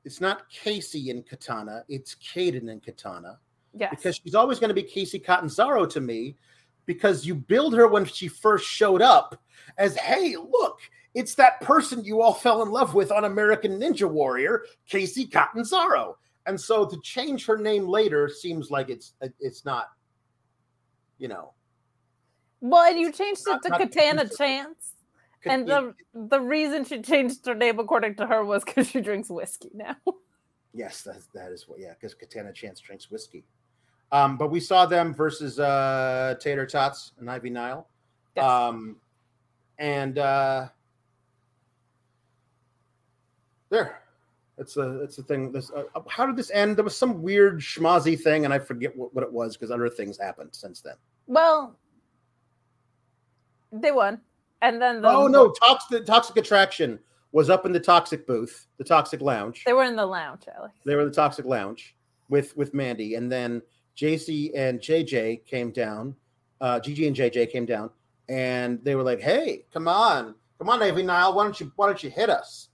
It's 0.05 0.21
not 0.21 0.49
Kacy 0.49 1.07
in 1.07 1.23
Katana. 1.23 1.83
It's 1.89 2.15
Kayden 2.15 2.69
in 2.69 2.79
Katana 2.79 3.37
Yes. 3.73 3.89
because 3.91 4.15
she's 4.23 4.33
always 4.33 4.57
going 4.57 4.69
to 4.69 4.73
be 4.73 4.83
Kacy 4.83 5.23
Catanzaro 5.23 5.85
to 5.87 5.99
me 5.99 6.37
because 6.85 7.25
you 7.25 7.35
build 7.35 7.75
her 7.75 7.85
when 7.87 8.05
she 8.05 8.27
first 8.29 8.65
showed 8.65 9.01
up 9.01 9.39
as, 9.77 9.95
hey, 9.97 10.35
look, 10.37 10.79
it's 11.13 11.35
that 11.35 11.59
person 11.61 12.03
you 12.03 12.21
all 12.21 12.33
fell 12.33 12.63
in 12.63 12.71
love 12.71 12.95
with 12.95 13.11
on 13.11 13.25
American 13.25 13.79
Ninja 13.79 14.09
Warrior, 14.09 14.63
Kacy 14.89 15.29
Catanzaro. 15.29 16.17
And 16.49 16.59
so 16.59 16.83
to 16.83 16.99
change 17.01 17.45
her 17.45 17.57
name 17.57 17.87
later 17.87 18.27
seems 18.27 18.71
like 18.71 18.89
it's 18.89 19.13
it's 19.39 19.65
not, 19.65 19.91
you 21.19 21.27
know, 21.27 21.53
well, 22.59 22.89
and 22.89 22.99
you 22.99 23.11
changed 23.11 23.43
it 23.45 23.61
to 23.61 23.69
Katana 23.69 24.27
Chance. 24.27 24.95
And 25.45 25.67
the 25.67 25.93
the 26.13 26.41
reason 26.41 26.85
she 26.85 27.03
changed 27.03 27.45
her 27.45 27.53
name 27.53 27.77
according 27.77 28.15
to 28.15 28.25
her 28.25 28.43
was 28.43 28.63
because 28.63 28.89
she 28.89 28.99
drinks 28.99 29.29
whiskey 29.29 29.69
now. 29.75 29.95
Yes, 30.73 31.03
that, 31.03 31.21
that 31.35 31.51
is 31.51 31.67
what. 31.67 31.79
Yeah, 31.79 31.93
because 31.93 32.15
Katana 32.15 32.51
Chance 32.51 32.79
drinks 32.79 33.11
whiskey. 33.11 33.43
Um, 34.11 34.35
but 34.35 34.49
we 34.49 34.59
saw 34.59 34.87
them 34.87 35.13
versus 35.13 35.59
uh, 35.59 36.33
Tater 36.39 36.65
Tots 36.65 37.11
and 37.19 37.29
Ivy 37.29 37.51
Nile. 37.51 37.87
Yes. 38.35 38.43
Um, 38.43 38.95
and 39.77 40.17
uh, 40.17 40.69
there, 43.69 44.01
it's 44.59 44.77
a 44.77 45.01
it's 45.01 45.17
a 45.17 45.23
thing. 45.23 45.51
This 45.51 45.71
uh, 45.71 45.83
how 46.07 46.25
did 46.25 46.35
this 46.35 46.51
end? 46.51 46.75
There 46.75 46.83
was 46.83 46.95
some 46.97 47.21
weird 47.21 47.59
schmozzy 47.59 48.19
thing, 48.19 48.45
and 48.45 48.53
I 48.53 48.59
forget 48.59 48.95
what, 48.95 49.13
what 49.15 49.23
it 49.23 49.31
was 49.31 49.55
because 49.55 49.71
other 49.71 49.89
things 49.89 50.17
happened 50.17 50.49
since 50.51 50.81
then. 50.81 50.95
well, 51.27 51.77
they 53.71 53.91
won, 53.91 54.19
and 54.61 54.81
then 54.81 55.01
the 55.01 55.09
oh 55.09 55.27
no, 55.27 55.51
toxic 55.51 56.05
toxic 56.05 56.37
attraction 56.37 56.99
was 57.31 57.49
up 57.49 57.65
in 57.65 57.71
the 57.71 57.79
toxic 57.79 58.27
booth, 58.27 58.67
the 58.77 58.83
toxic 58.83 59.21
lounge. 59.21 59.63
they 59.65 59.73
were 59.73 59.83
in 59.83 59.95
the 59.95 60.05
lounge, 60.05 60.43
Alex. 60.55 60.73
They 60.85 60.95
were 60.95 61.01
in 61.01 61.07
the 61.07 61.13
toxic 61.13 61.45
lounge 61.45 61.95
with 62.27 62.55
with 62.57 62.73
Mandy, 62.73 63.15
and 63.15 63.31
then 63.31 63.61
JC 63.95 64.51
and 64.55 64.79
JJ 64.79 65.45
came 65.45 65.71
down. 65.71 66.15
Uh, 66.59 66.79
Gigi 66.79 67.07
and 67.07 67.15
JJ 67.15 67.49
came 67.51 67.65
down, 67.65 67.89
and 68.27 68.83
they 68.83 68.95
were 68.95 69.03
like, 69.03 69.21
"Hey, 69.21 69.65
come 69.71 69.87
on, 69.87 70.35
come 70.57 70.69
on, 70.69 70.83
Ivy 70.83 71.03
Nile, 71.03 71.33
why 71.33 71.43
don't 71.43 71.57
you 71.59 71.71
why 71.77 71.85
don't 71.85 72.03
you 72.03 72.09
hit 72.09 72.29
us?" 72.29 72.68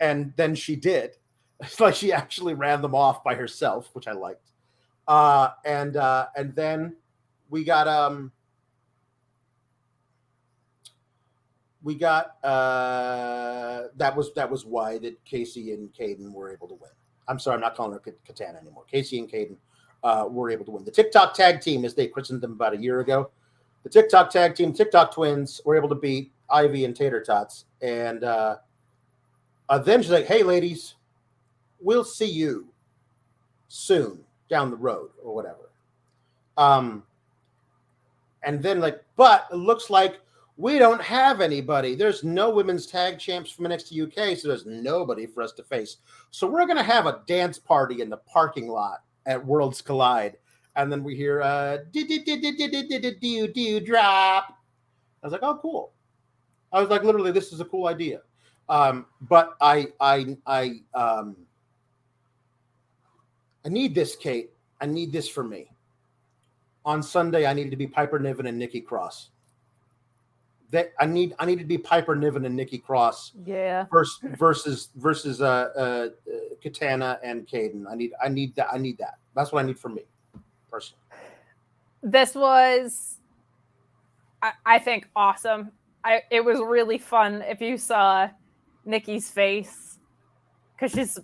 And 0.00 0.32
then 0.36 0.54
she 0.54 0.76
did. 0.76 1.16
It's 1.60 1.80
like 1.80 1.94
she 1.94 2.12
actually 2.12 2.54
ran 2.54 2.82
them 2.82 2.94
off 2.94 3.24
by 3.24 3.34
herself, 3.34 3.90
which 3.92 4.06
I 4.06 4.12
liked. 4.12 4.50
Uh, 5.06 5.50
and 5.64 5.96
uh, 5.96 6.26
and 6.36 6.54
then 6.54 6.96
we 7.50 7.62
got 7.62 7.86
um 7.86 8.32
we 11.82 11.94
got 11.94 12.42
uh 12.42 13.82
that 13.96 14.16
was 14.16 14.32
that 14.34 14.50
was 14.50 14.64
why 14.64 14.98
that 14.98 15.22
Kacy 15.24 15.74
and 15.74 15.92
Kayden 15.92 16.32
were 16.32 16.50
able 16.50 16.68
to 16.68 16.74
win. 16.74 16.90
I'm 17.28 17.38
sorry, 17.38 17.54
I'm 17.54 17.60
not 17.60 17.76
calling 17.76 17.92
her 17.92 17.98
Ka- 17.98 18.12
Katana 18.26 18.58
anymore. 18.58 18.84
Kacy 18.92 19.18
and 19.18 19.30
Kayden 19.30 19.56
uh, 20.02 20.26
were 20.28 20.50
able 20.50 20.64
to 20.66 20.70
win. 20.70 20.84
The 20.84 20.90
TikTok 20.90 21.34
tag 21.34 21.60
team, 21.60 21.84
as 21.84 21.94
they 21.94 22.06
christened 22.06 22.40
them 22.40 22.52
about 22.52 22.74
a 22.74 22.76
year 22.76 23.00
ago, 23.00 23.30
the 23.82 23.88
TikTok 23.88 24.30
tag 24.30 24.54
team, 24.54 24.72
TikTok 24.72 25.14
twins, 25.14 25.60
were 25.64 25.76
able 25.76 25.88
to 25.88 25.94
beat 25.94 26.32
Ivy 26.50 26.84
and 26.84 26.94
Tater 26.94 27.22
Tots. 27.22 27.64
And 27.80 28.24
uh, 28.24 28.56
uh, 29.68 29.78
then 29.78 30.02
she's 30.02 30.10
like, 30.10 30.26
"Hey, 30.26 30.42
ladies, 30.42 30.94
we'll 31.80 32.04
see 32.04 32.30
you 32.30 32.68
soon 33.68 34.24
down 34.48 34.70
the 34.70 34.76
road 34.76 35.10
or 35.22 35.34
whatever. 35.34 35.70
Um, 36.56 37.02
and 38.42 38.62
then 38.62 38.80
like, 38.80 39.02
but 39.16 39.46
it 39.50 39.56
looks 39.56 39.90
like 39.90 40.20
we 40.56 40.78
don't 40.78 41.02
have 41.02 41.40
anybody. 41.40 41.94
There's 41.94 42.22
no 42.22 42.50
women's 42.50 42.86
tag 42.86 43.18
champs 43.18 43.50
from 43.50 43.64
NXT 43.64 44.06
UK, 44.06 44.38
so 44.38 44.48
there's 44.48 44.66
nobody 44.66 45.26
for 45.26 45.42
us 45.42 45.52
to 45.52 45.64
face. 45.64 45.96
So 46.30 46.46
we're 46.46 46.66
gonna 46.66 46.82
have 46.82 47.06
a 47.06 47.22
dance 47.26 47.58
party 47.58 48.00
in 48.00 48.10
the 48.10 48.18
parking 48.18 48.68
lot 48.68 49.02
at 49.26 49.44
Worlds 49.44 49.82
Collide, 49.82 50.36
and 50.76 50.92
then 50.92 51.02
we 51.02 51.16
hear 51.16 51.42
uh 51.42 51.78
do 51.90 52.06
do 52.06 52.24
do 52.24 52.40
do 52.40 52.56
do 52.56 52.68
do 52.68 52.98
do 53.00 53.16
do 53.20 53.48
do 53.48 53.80
drop. 53.80 54.58
I 55.22 55.26
was 55.26 55.32
like, 55.32 55.42
oh 55.42 55.58
cool. 55.60 55.92
I 56.72 56.80
was 56.80 56.90
like, 56.90 57.02
literally, 57.02 57.32
this 57.32 57.52
is 57.52 57.60
a 57.60 57.64
cool 57.64 57.86
idea. 57.86 58.20
Um, 58.68 59.06
but 59.20 59.56
I 59.60 59.88
I 60.00 60.36
I 60.46 60.80
um 60.94 61.36
I 63.64 63.68
need 63.68 63.94
this, 63.94 64.16
Kate. 64.16 64.50
I 64.80 64.86
need 64.86 65.12
this 65.12 65.28
for 65.28 65.44
me. 65.44 65.70
On 66.84 67.02
Sunday, 67.02 67.46
I 67.46 67.54
needed 67.54 67.70
to 67.70 67.76
be 67.76 67.86
Piper 67.86 68.18
Niven 68.18 68.46
and 68.46 68.58
Nikki 68.58 68.80
Cross. 68.80 69.30
That 70.70 70.92
I 70.98 71.06
need 71.06 71.34
I 71.38 71.46
need 71.46 71.58
to 71.58 71.64
be 71.64 71.78
Piper 71.78 72.14
Niven 72.16 72.44
and 72.44 72.56
Nikki 72.56 72.78
Cross 72.78 73.32
Yeah. 73.46 73.86
versus 73.90 74.18
versus 74.38 74.88
versus 74.96 75.40
uh, 75.40 75.68
uh, 75.76 75.80
uh 75.80 76.08
Katana 76.62 77.18
and 77.22 77.46
Kayden. 77.46 77.84
I 77.90 77.94
need 77.94 78.12
I 78.22 78.28
need 78.28 78.54
that 78.56 78.68
I 78.72 78.78
need 78.78 78.98
that. 78.98 79.18
That's 79.34 79.52
what 79.52 79.64
I 79.64 79.66
need 79.66 79.78
for 79.78 79.88
me 79.88 80.02
personally. 80.70 81.00
This 82.02 82.34
was, 82.34 83.18
I, 84.42 84.52
I 84.66 84.78
think, 84.78 85.08
awesome. 85.16 85.72
I 86.04 86.22
it 86.30 86.44
was 86.44 86.60
really 86.60 86.98
fun 86.98 87.42
if 87.42 87.62
you 87.62 87.78
saw 87.78 88.28
Nikki's 88.84 89.30
face 89.30 89.98
because 90.74 90.92
she's 90.92 91.18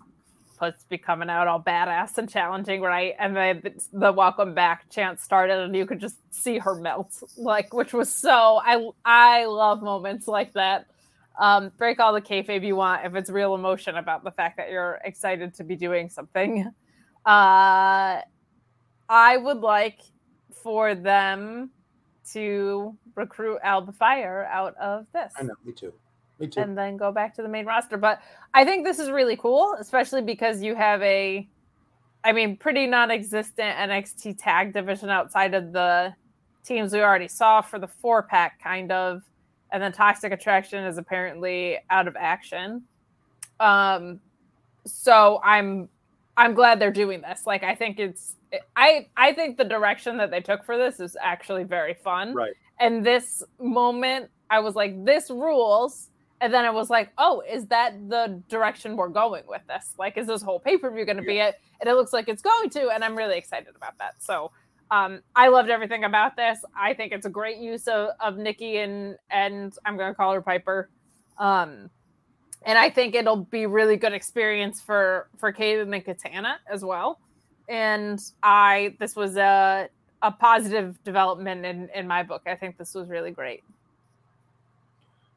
supposed 0.53 0.81
to 0.81 0.89
be 0.89 0.99
coming 0.99 1.31
out 1.31 1.49
all 1.49 1.61
badass 1.61 2.19
and 2.19 2.29
challenging, 2.29 2.83
right? 2.83 3.15
And 3.19 3.35
then 3.35 3.61
the, 3.63 3.89
the 3.93 4.13
welcome 4.13 4.55
back 4.55 4.91
chant 4.91 5.21
started, 5.21 5.59
and 5.59 5.75
you 5.75 5.87
could 5.87 6.01
just 6.01 6.19
see 6.31 6.59
her 6.59 6.75
melt, 6.75 7.23
like 7.37 7.73
which 7.73 7.93
was 7.93 8.13
so. 8.13 8.61
I 8.65 8.89
I 9.05 9.47
love 9.47 9.83
moments 9.83 10.29
like 10.29 10.53
that. 10.53 10.87
Um, 11.39 11.73
break 11.79 12.01
all 12.01 12.13
the 12.13 12.21
kayfabe 12.21 12.67
you 12.67 12.77
want 12.77 13.07
if 13.07 13.15
it's 13.15 13.31
real 13.31 13.55
emotion 13.55 13.97
about 13.97 14.25
the 14.25 14.31
fact 14.31 14.59
that 14.59 14.71
you're 14.71 15.01
excited 15.05 15.55
to 15.55 15.65
be 15.65 15.77
doing 15.77 16.11
something. 16.11 16.71
Uh, 17.25 18.21
I 19.09 19.37
would 19.37 19.59
like 19.59 20.01
for 20.63 20.95
them 20.95 21.71
to 22.33 22.97
recruit 23.15 23.59
Alba 23.63 23.93
Fyre 23.93 24.49
out 24.51 24.77
of 24.77 25.07
this 25.13 25.33
I 25.39 25.43
know, 25.43 25.55
me 25.65 25.73
too. 25.73 25.93
And 26.63 26.77
then 26.77 26.97
go 26.97 27.13
back 27.13 27.35
to 27.37 27.43
the 27.43 27.49
main 27.49 27.67
roster. 27.67 27.97
But 27.97 28.21
I 28.55 28.65
think 28.65 28.85
this 28.85 28.99
is 28.99 29.11
really 29.11 29.37
cool, 29.37 29.77
especially 29.79 30.23
because 30.23 30.63
you 30.63 30.75
have 30.75 31.03
a, 31.03 31.47
I 32.25 32.33
mean, 32.33 32.57
pretty 32.57 32.87
non-existent 32.87 33.77
NXT 33.77 34.37
tag 34.39 34.73
division 34.73 35.11
outside 35.11 35.55
of 35.55 35.73
the 35.73 36.15
teams 36.65 36.93
we 36.93 37.01
already 37.01 37.29
saw 37.29 37.61
for 37.61 37.79
the 37.79 37.89
four 37.89 38.23
pack, 38.23 38.63
kind 38.63 38.93
of, 38.93 39.23
and 39.73 39.83
then 39.83 39.93
Toxic 39.93 40.33
Attraction 40.33 40.85
is 40.85 40.99
apparently 40.99 41.79
out 41.91 42.09
of 42.09 42.17
action. 42.17 42.83
Um, 43.59 44.21
so 44.87 45.41
I'm 45.45 45.89
I'm 46.37 46.55
glad 46.55 46.81
they're 46.81 46.91
doing 46.91 47.21
this. 47.21 47.47
Like, 47.47 47.63
I 47.63 47.75
think 47.75 47.99
it's 48.01 48.37
I 48.77 49.09
I 49.17 49.33
think 49.33 49.57
the 49.57 49.65
direction 49.65 50.17
that 50.19 50.31
they 50.31 50.41
took 50.41 50.65
for 50.65 50.77
this 50.77 51.01
is 51.01 51.17
actually 51.21 51.65
very 51.65 51.95
fun 51.95 52.35
right. 52.35 52.53
and 52.79 53.05
this 53.05 53.43
moment 53.59 54.31
i 54.51 54.59
was 54.59 54.75
like 54.75 55.05
this 55.05 55.31
rules 55.31 56.10
and 56.41 56.53
then 56.53 56.65
i 56.65 56.71
was 56.71 56.91
like 56.91 57.11
oh 57.19 57.43
is 57.49 57.67
that 57.67 57.95
the 58.09 58.43
direction 58.49 58.97
we're 58.97 59.09
going 59.09 59.45
with 59.47 59.63
this? 59.69 59.95
Like 59.99 60.17
is 60.17 60.27
this 60.27 60.43
whole 60.43 60.61
pay-per-view 60.61 61.05
going 61.05 61.17
to 61.17 61.23
be 61.23 61.39
it? 61.39 61.61
And 61.81 61.89
it 61.89 61.95
looks 61.95 62.13
like 62.13 62.29
it's 62.29 62.43
going 62.43 62.71
to 62.71 62.91
and 62.91 63.05
i'm 63.05 63.17
really 63.17 63.39
excited 63.39 63.75
about 63.77 63.99
that. 63.99 64.23
So 64.23 64.51
um, 64.91 65.23
i 65.37 65.49
loved 65.49 65.71
everything 65.71 66.05
about 66.05 66.37
this. 66.37 66.59
I 66.77 66.95
think 66.95 67.13
it's 67.13 67.27
a 67.27 67.31
great 67.31 67.59
use 67.59 67.87
of, 67.87 68.11
of 68.21 68.37
nikki 68.37 68.79
and 68.79 69.17
and 69.31 69.73
i'm 69.85 69.97
going 69.97 70.11
to 70.11 70.15
call 70.15 70.33
her 70.33 70.43
piper. 70.43 70.91
Um, 71.39 71.91
and 72.63 72.77
i 72.79 72.91
think 72.91 73.15
it'll 73.15 73.45
be 73.45 73.67
really 73.67 73.97
good 73.97 74.13
experience 74.13 74.81
for 74.81 75.29
for 75.39 75.53
Kayden 75.53 75.95
and 75.95 76.05
katana 76.05 76.59
as 76.71 76.85
well. 76.85 77.21
And 77.69 78.21
i 78.43 78.97
this 78.99 79.15
was 79.15 79.37
a 79.37 79.89
a 80.23 80.31
positive 80.31 81.03
development 81.05 81.65
in 81.65 81.89
in 81.95 82.07
my 82.07 82.23
book. 82.23 82.43
I 82.47 82.55
think 82.55 82.77
this 82.77 82.95
was 82.95 83.09
really 83.09 83.31
great. 83.31 83.63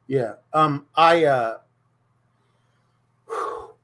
Yeah. 0.06 0.34
Um. 0.52 0.86
I. 0.94 1.24
uh 1.24 1.58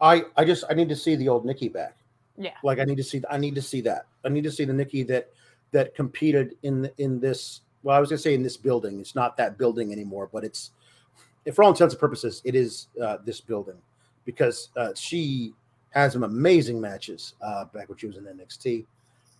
I. 0.00 0.24
I 0.36 0.44
just. 0.44 0.64
I 0.70 0.74
need 0.74 0.88
to 0.88 0.96
see 0.96 1.16
the 1.16 1.28
old 1.28 1.44
Nikki 1.44 1.68
back. 1.68 1.96
Yeah. 2.36 2.54
Like 2.62 2.78
I 2.78 2.84
need 2.84 2.96
to 2.96 3.04
see. 3.04 3.22
I 3.30 3.36
need 3.36 3.54
to 3.54 3.62
see 3.62 3.80
that. 3.82 4.06
I 4.24 4.28
need 4.28 4.44
to 4.44 4.52
see 4.52 4.64
the 4.64 4.72
Nikki 4.72 5.02
that 5.04 5.30
that 5.72 5.94
competed 5.94 6.56
in 6.62 6.90
in 6.98 7.20
this. 7.20 7.60
Well, 7.82 7.96
I 7.96 8.00
was 8.00 8.10
gonna 8.10 8.18
say 8.18 8.34
in 8.34 8.42
this 8.42 8.56
building. 8.56 9.00
It's 9.00 9.14
not 9.14 9.36
that 9.38 9.58
building 9.58 9.92
anymore, 9.92 10.28
but 10.32 10.44
it's. 10.44 10.72
For 11.54 11.62
all 11.64 11.70
intents 11.70 11.94
and 11.94 12.00
purposes, 12.00 12.42
it 12.44 12.54
is 12.54 12.88
uh, 13.02 13.16
this 13.24 13.40
building 13.40 13.78
because 14.26 14.68
uh, 14.76 14.90
she 14.94 15.54
had 15.90 16.12
some 16.12 16.22
amazing 16.22 16.80
matches 16.80 17.34
uh, 17.42 17.64
back 17.66 17.88
when 17.88 17.98
she 17.98 18.06
was 18.06 18.16
in 18.16 18.24
NXT. 18.24 18.84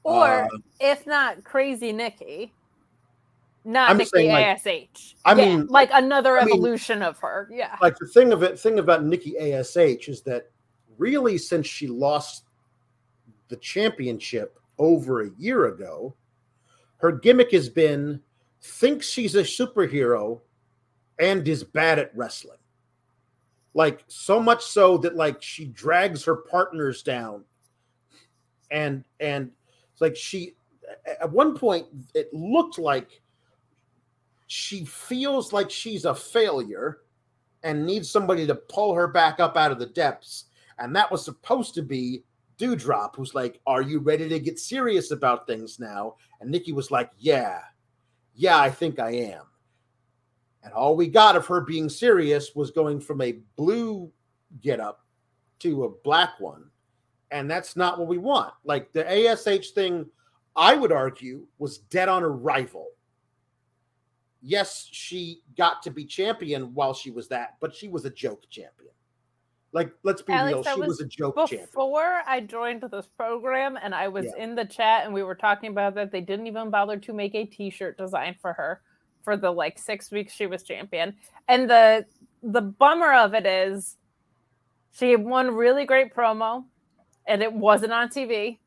Or 0.02 0.44
Uh, 0.44 0.48
if 0.80 1.06
not 1.06 1.44
crazy 1.44 1.92
Nikki, 1.92 2.52
not 3.64 3.90
I'm 3.90 3.98
Nikki 3.98 4.10
saying, 4.14 4.30
like- 4.30 4.66
ASH. 4.66 5.16
I 5.24 5.34
Yeah, 5.34 5.56
mean- 5.56 5.66
like 5.66 5.90
another 5.92 6.38
I 6.38 6.44
mean- 6.44 6.54
evolution 6.54 7.02
of 7.02 7.18
her. 7.18 7.48
Yeah. 7.52 7.76
like 7.82 7.96
the 7.98 8.06
thing 8.06 8.32
of 8.32 8.42
it 8.42 8.58
thing 8.58 8.78
about 8.78 9.04
Nikki 9.04 9.36
ASH 9.38 10.08
is 10.08 10.22
that 10.22 10.50
really 10.98 11.38
since 11.38 11.66
she 11.66 11.86
lost 11.86 12.44
the 13.48 13.56
championship 13.56 14.58
over 14.78 15.22
a 15.22 15.30
year 15.38 15.66
ago, 15.66 16.14
her 16.98 17.12
gimmick 17.12 17.50
has 17.52 17.68
been 17.68 18.20
thinks 18.62 19.08
she's 19.08 19.34
a 19.34 19.42
superhero 19.42 20.40
and 21.18 21.46
is 21.48 21.64
bad 21.64 21.98
at 21.98 22.14
wrestling. 22.16 22.56
Like 23.74 24.04
so 24.08 24.40
much 24.40 24.64
so 24.64 24.96
that 24.98 25.16
like 25.16 25.42
she 25.42 25.66
drags 25.66 26.24
her 26.24 26.36
partners 26.36 27.02
down 27.02 27.44
and 28.70 29.04
and 29.20 29.50
like 30.00 30.16
she 30.16 30.54
at 31.20 31.30
one 31.30 31.56
point 31.56 31.86
it 32.14 32.32
looked 32.34 32.78
like 32.78 33.20
she 34.52 34.84
feels 34.84 35.52
like 35.52 35.70
she's 35.70 36.04
a 36.04 36.12
failure 36.12 37.02
and 37.62 37.86
needs 37.86 38.10
somebody 38.10 38.48
to 38.48 38.54
pull 38.56 38.92
her 38.92 39.06
back 39.06 39.38
up 39.38 39.56
out 39.56 39.70
of 39.70 39.78
the 39.78 39.86
depths. 39.86 40.46
And 40.80 40.94
that 40.96 41.08
was 41.08 41.24
supposed 41.24 41.72
to 41.74 41.82
be 41.82 42.24
Doudrop, 42.58 43.14
who's 43.14 43.32
like, 43.32 43.60
Are 43.64 43.80
you 43.80 44.00
ready 44.00 44.28
to 44.28 44.40
get 44.40 44.58
serious 44.58 45.12
about 45.12 45.46
things 45.46 45.78
now? 45.78 46.16
And 46.40 46.50
Nikki 46.50 46.72
was 46.72 46.90
like, 46.90 47.12
Yeah, 47.16 47.60
yeah, 48.34 48.58
I 48.58 48.70
think 48.70 48.98
I 48.98 49.12
am. 49.12 49.44
And 50.64 50.72
all 50.72 50.96
we 50.96 51.06
got 51.06 51.36
of 51.36 51.46
her 51.46 51.60
being 51.60 51.88
serious 51.88 52.52
was 52.56 52.72
going 52.72 53.00
from 53.00 53.20
a 53.20 53.38
blue 53.54 54.10
get 54.60 54.80
up 54.80 55.06
to 55.60 55.84
a 55.84 55.90
black 56.02 56.40
one. 56.40 56.64
And 57.30 57.48
that's 57.48 57.76
not 57.76 58.00
what 58.00 58.08
we 58.08 58.18
want. 58.18 58.52
Like 58.64 58.92
the 58.92 59.08
ASH 59.08 59.70
thing, 59.70 60.06
I 60.56 60.74
would 60.74 60.90
argue, 60.90 61.46
was 61.58 61.78
dead 61.78 62.08
on 62.08 62.24
arrival 62.24 62.88
yes, 64.42 64.88
she 64.90 65.42
got 65.56 65.82
to 65.82 65.90
be 65.90 66.04
champion 66.04 66.74
while 66.74 66.94
she 66.94 67.10
was 67.10 67.28
that, 67.28 67.56
but 67.60 67.74
she 67.74 67.88
was 67.88 68.04
a 68.04 68.10
joke 68.10 68.44
champion. 68.50 68.92
Like, 69.72 69.92
let's 70.02 70.20
be 70.20 70.32
real, 70.32 70.64
she 70.64 70.80
was, 70.80 70.88
was 70.88 71.00
a 71.00 71.06
joke 71.06 71.36
champion. 71.36 71.66
Before 71.66 72.22
I 72.26 72.40
joined 72.40 72.82
this 72.90 73.06
program 73.16 73.78
and 73.80 73.94
I 73.94 74.08
was 74.08 74.26
Yeah. 74.26 74.42
in 74.42 74.54
the 74.56 74.64
chat 74.64 75.04
and 75.04 75.14
we 75.14 75.22
were 75.22 75.36
talking 75.36 75.70
about 75.70 75.94
that, 75.94 76.10
they 76.10 76.20
didn't 76.20 76.48
even 76.48 76.70
bother 76.70 76.96
to 76.96 77.12
make 77.12 77.34
a 77.36 77.44
t-shirt 77.44 77.96
design 77.96 78.34
for 78.40 78.52
her 78.52 78.80
for 79.22 79.36
the 79.36 79.50
like 79.50 79.78
six 79.78 80.10
weeks 80.10 80.32
she 80.32 80.46
was 80.46 80.62
champion. 80.62 81.14
And 81.46 81.70
the 81.70 82.06
the 82.42 82.62
bummer 82.62 83.12
of 83.12 83.34
it 83.34 83.46
is 83.46 83.96
she 84.92 85.10
had 85.12 85.22
one 85.22 85.54
really 85.54 85.84
great 85.84 86.14
promo 86.14 86.64
and 87.26 87.42
it 87.42 87.52
wasn't 87.52 87.92
on 87.92 88.08
TV. 88.08 88.58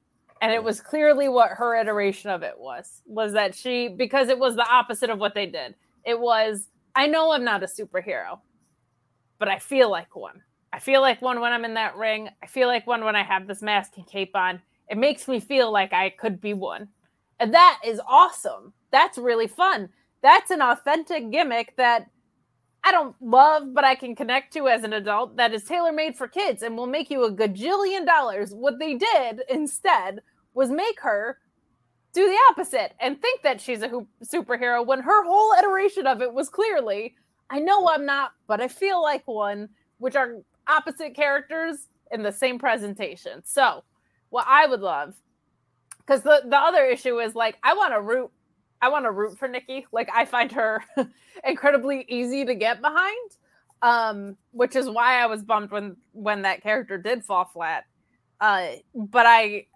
And 0.44 0.52
it 0.52 0.62
was 0.62 0.82
clearly 0.82 1.30
what 1.30 1.52
her 1.52 1.74
iteration 1.74 2.30
of 2.30 2.44
it 2.44 2.60
was 2.60 3.02
was 3.06 3.32
that 3.32 3.56
she 3.56 3.88
because 3.88 4.28
it 4.28 4.38
was 4.38 4.58
the 4.58 4.70
opposite 4.70 5.10
of 5.10 5.18
what 5.18 5.34
they 5.34 5.46
did. 5.46 5.74
It 6.06 6.20
was 6.20 6.68
I 6.98 7.08
know 7.08 7.32
I'm 7.32 7.46
not 7.46 7.64
a 7.64 7.66
superhero, 7.66 8.40
but 9.40 9.48
I 9.48 9.58
feel 9.58 9.90
like 9.90 10.18
one. 10.18 10.42
I 10.74 10.80
feel 10.80 11.00
like 11.00 11.22
one 11.22 11.40
when 11.40 11.54
I'm 11.54 11.64
in 11.64 11.76
that 11.76 11.96
ring. 11.96 12.28
I 12.44 12.48
feel 12.48 12.68
like 12.68 12.86
one 12.86 13.06
when 13.06 13.16
I 13.16 13.24
have 13.24 13.48
this 13.48 13.62
mask 13.62 13.94
and 13.96 14.06
cape 14.06 14.36
on. 14.36 14.62
It 14.90 14.98
makes 14.98 15.30
me 15.30 15.40
feel 15.40 15.72
like 15.72 15.94
I 15.94 16.10
could 16.10 16.42
be 16.42 16.54
one. 16.54 16.90
And 17.40 17.54
that 17.54 17.80
is 17.86 18.02
awesome. 18.06 18.74
That's 18.92 19.18
really 19.18 19.48
fun. 19.48 19.88
That's 20.22 20.52
an 20.52 20.62
authentic 20.62 21.32
gimmick 21.32 21.78
that 21.78 22.08
I 22.84 22.92
don't 22.92 23.16
love, 23.22 23.74
but 23.74 23.86
I 23.86 23.96
can 23.96 24.14
connect 24.14 24.52
to 24.54 24.68
as 24.68 24.84
an 24.84 24.92
adult 24.92 25.38
that 25.38 25.54
is 25.54 25.64
tailor 25.64 25.94
made 25.94 26.18
for 26.18 26.28
kids 26.28 26.64
and 26.64 26.76
will 26.76 26.86
make 26.86 27.10
you 27.10 27.24
a 27.24 27.32
gajillion 27.32 28.06
dollars. 28.06 28.54
What 28.54 28.78
they 28.78 28.96
did 28.96 29.42
instead 29.50 30.20
was 30.54 30.70
make 30.70 31.00
her 31.02 31.38
do 32.14 32.28
the 32.28 32.38
opposite 32.52 32.94
and 33.00 33.20
think 33.22 33.42
that 33.42 33.60
she's 33.60 33.82
a 33.82 33.88
hoop- 33.88 34.08
superhero 34.24 34.86
when 34.86 35.00
her 35.02 35.24
whole 35.24 35.54
iteration 35.58 36.06
of 36.08 36.22
it 36.22 36.32
was 36.34 36.48
clearly, 36.48 37.16
I 37.50 37.60
know 37.60 37.88
I'm 37.90 38.06
not, 38.06 38.34
but 38.48 38.62
I 38.62 38.68
feel 38.68 39.02
like 39.02 39.28
one, 39.28 39.70
which 39.98 40.16
are 40.16 40.38
opposite 40.68 41.16
characters 41.16 41.88
in 42.12 42.24
the 42.24 42.32
same 42.32 42.60
presentation. 42.60 43.42
So, 43.44 43.84
what 44.30 44.46
I 44.48 44.68
would 44.68 44.80
love, 44.82 45.16
because 46.00 46.22
the 46.22 46.44
the 46.48 46.58
other 46.58 46.86
issue 46.86 47.20
is 47.20 47.36
like 47.36 47.58
I 47.64 47.74
want 47.74 47.94
to 47.94 48.02
root, 48.02 48.32
I 48.82 48.90
want 48.90 49.06
to 49.06 49.12
root 49.12 49.38
for 49.38 49.48
Nikki. 49.48 49.86
Like 49.92 50.10
I 50.14 50.26
find 50.26 50.52
her 50.52 50.84
incredibly 51.44 52.06
easy 52.08 52.46
to 52.46 52.56
get 52.56 52.82
behind, 52.82 53.32
um, 53.82 54.38
which 54.52 54.76
is 54.76 54.90
why 54.90 55.22
I 55.22 55.26
was 55.28 55.44
bummed 55.44 55.72
when 55.72 55.98
when 56.12 56.44
that 56.44 56.62
character 56.64 56.98
did 56.98 57.24
fall 57.24 57.46
flat. 57.46 57.86
Uh, 58.40 58.70
but 58.94 59.26
I 59.26 59.68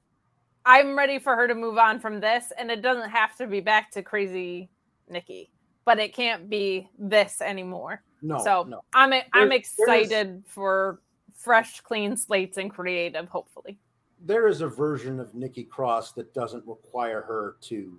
I'm 0.68 0.98
ready 0.98 1.18
for 1.18 1.34
her 1.34 1.48
to 1.48 1.56
move 1.56 1.78
on 1.78 1.98
from 1.98 2.20
this, 2.20 2.52
and 2.58 2.70
it 2.70 2.82
doesn't 2.82 3.10
have 3.10 3.38
to 3.38 3.48
be 3.48 3.62
back 3.62 3.90
to 3.92 4.04
crazy 4.04 4.70
Nikki, 5.10 5.50
but 5.86 5.98
it 5.98 6.14
can't 6.14 6.50
be 6.50 6.90
this 7.00 7.40
anymore. 7.42 8.04
No, 8.22 8.38
so 8.44 8.64
no. 8.64 8.84
I'm 8.94 9.14
I'm 9.34 9.48
There- 9.50 9.58
excited 9.58 10.44
for 10.46 11.00
fresh, 11.34 11.80
clean 11.80 12.18
slates 12.18 12.58
and 12.58 12.70
creative. 12.70 13.30
Hopefully, 13.30 13.80
there 14.26 14.48
is 14.48 14.60
a 14.60 14.68
version 14.68 15.22
of 15.22 15.34
Nikki 15.34 15.64
Cross 15.64 16.12
that 16.14 16.34
doesn't 16.34 16.68
require 16.68 17.22
her 17.22 17.56
to 17.62 17.98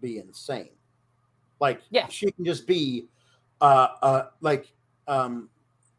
be 0.00 0.18
insane. 0.18 0.70
Like 1.60 1.80
Yeah. 1.90 2.08
she 2.08 2.32
can 2.32 2.44
just 2.44 2.66
be 2.66 3.06
uh 3.60 3.88
uh 4.02 4.26
like 4.40 4.72
um 5.06 5.48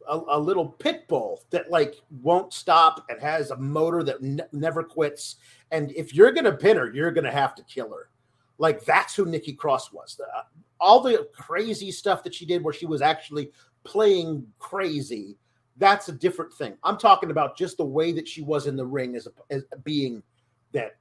a, 0.07 0.19
a 0.29 0.39
little 0.39 0.67
pit 0.67 1.07
bull 1.07 1.41
that 1.49 1.71
like 1.71 1.95
won't 2.21 2.53
stop 2.53 3.05
and 3.09 3.19
has 3.21 3.51
a 3.51 3.57
motor 3.57 4.03
that 4.03 4.21
ne- 4.21 4.43
never 4.51 4.83
quits. 4.83 5.37
And 5.71 5.91
if 5.91 6.13
you're 6.13 6.31
gonna 6.31 6.53
pin 6.53 6.77
her, 6.77 6.91
you're 6.93 7.11
gonna 7.11 7.31
have 7.31 7.55
to 7.55 7.63
kill 7.63 7.89
her. 7.91 8.09
Like 8.57 8.83
that's 8.85 9.15
who 9.15 9.25
Nikki 9.25 9.53
Cross 9.53 9.91
was. 9.91 10.15
The, 10.15 10.23
uh, 10.25 10.43
all 10.79 11.01
the 11.01 11.27
crazy 11.33 11.91
stuff 11.91 12.23
that 12.23 12.33
she 12.33 12.45
did, 12.45 12.63
where 12.63 12.73
she 12.73 12.85
was 12.85 13.01
actually 13.01 13.51
playing 13.83 14.45
crazy, 14.59 15.37
that's 15.77 16.09
a 16.09 16.11
different 16.11 16.53
thing. 16.53 16.77
I'm 16.83 16.97
talking 16.97 17.31
about 17.31 17.57
just 17.57 17.77
the 17.77 17.85
way 17.85 18.11
that 18.13 18.27
she 18.27 18.41
was 18.41 18.67
in 18.67 18.75
the 18.75 18.85
ring 18.85 19.15
as, 19.15 19.27
a, 19.27 19.53
as 19.53 19.63
being 19.83 20.23
that, 20.71 20.97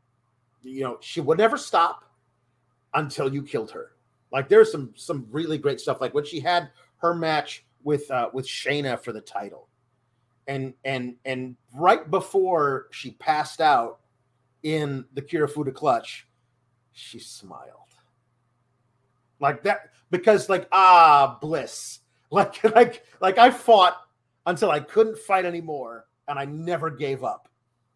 you 0.62 0.82
know, 0.82 0.98
she 1.00 1.20
would 1.20 1.38
never 1.38 1.56
stop 1.56 2.04
until 2.94 3.32
you 3.32 3.42
killed 3.42 3.70
her. 3.70 3.92
Like 4.32 4.48
there's 4.48 4.72
some 4.72 4.92
some 4.96 5.26
really 5.30 5.58
great 5.58 5.80
stuff. 5.80 6.00
Like 6.00 6.14
when 6.14 6.24
she 6.24 6.40
had 6.40 6.70
her 6.98 7.14
match 7.14 7.64
with 7.84 8.10
uh, 8.10 8.30
with 8.32 8.46
Shayna 8.46 9.02
for 9.02 9.12
the 9.12 9.20
title, 9.20 9.68
and 10.48 10.74
and 10.84 11.16
and 11.24 11.56
right 11.74 12.10
before 12.10 12.88
she 12.90 13.12
passed 13.12 13.60
out 13.60 14.00
in 14.66 15.04
the 15.14 15.22
Kirifuda 15.22 15.72
clutch, 15.72 16.26
she 16.92 17.20
smiled 17.20 17.86
like 19.38 19.62
that 19.62 19.90
because 20.10 20.48
like 20.48 20.66
ah 20.72 21.38
bliss 21.40 22.00
like 22.32 22.62
like 22.74 23.04
like 23.20 23.38
I 23.38 23.50
fought 23.50 23.96
until 24.46 24.72
I 24.72 24.80
couldn't 24.80 25.18
fight 25.18 25.44
anymore 25.44 26.06
and 26.26 26.36
I 26.36 26.46
never 26.46 26.90
gave 26.90 27.22
up. 27.22 27.48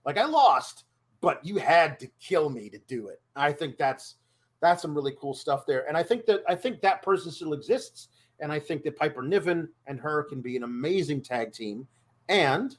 Like 0.07 0.17
I 0.17 0.25
lost, 0.25 0.85
but 1.21 1.45
you 1.45 1.57
had 1.57 1.99
to 1.99 2.07
kill 2.21 2.51
me 2.51 2.71
to 2.71 2.79
do 2.87 3.09
it. 3.09 3.21
I 3.35 3.53
think 3.53 3.77
that's 3.77 4.15
that's 4.61 4.81
some 4.81 4.95
really 4.95 5.15
cool 5.21 5.35
stuff 5.35 5.67
there. 5.67 5.89
And 5.89 5.97
I 5.97 6.05
think 6.05 6.25
that 6.27 6.43
I 6.49 6.55
think 6.55 6.81
that 6.83 7.03
person 7.03 7.33
still 7.33 7.53
exists. 7.53 8.09
And 8.39 8.53
I 8.53 8.61
think 8.61 8.85
that 8.85 8.97
Piper 8.97 9.23
Niven 9.23 9.69
and 9.89 9.99
her 9.99 10.23
can 10.23 10.41
be 10.41 10.57
an 10.57 10.63
amazing 10.63 11.23
tag 11.23 11.53
team. 11.53 11.89
And 12.29 12.77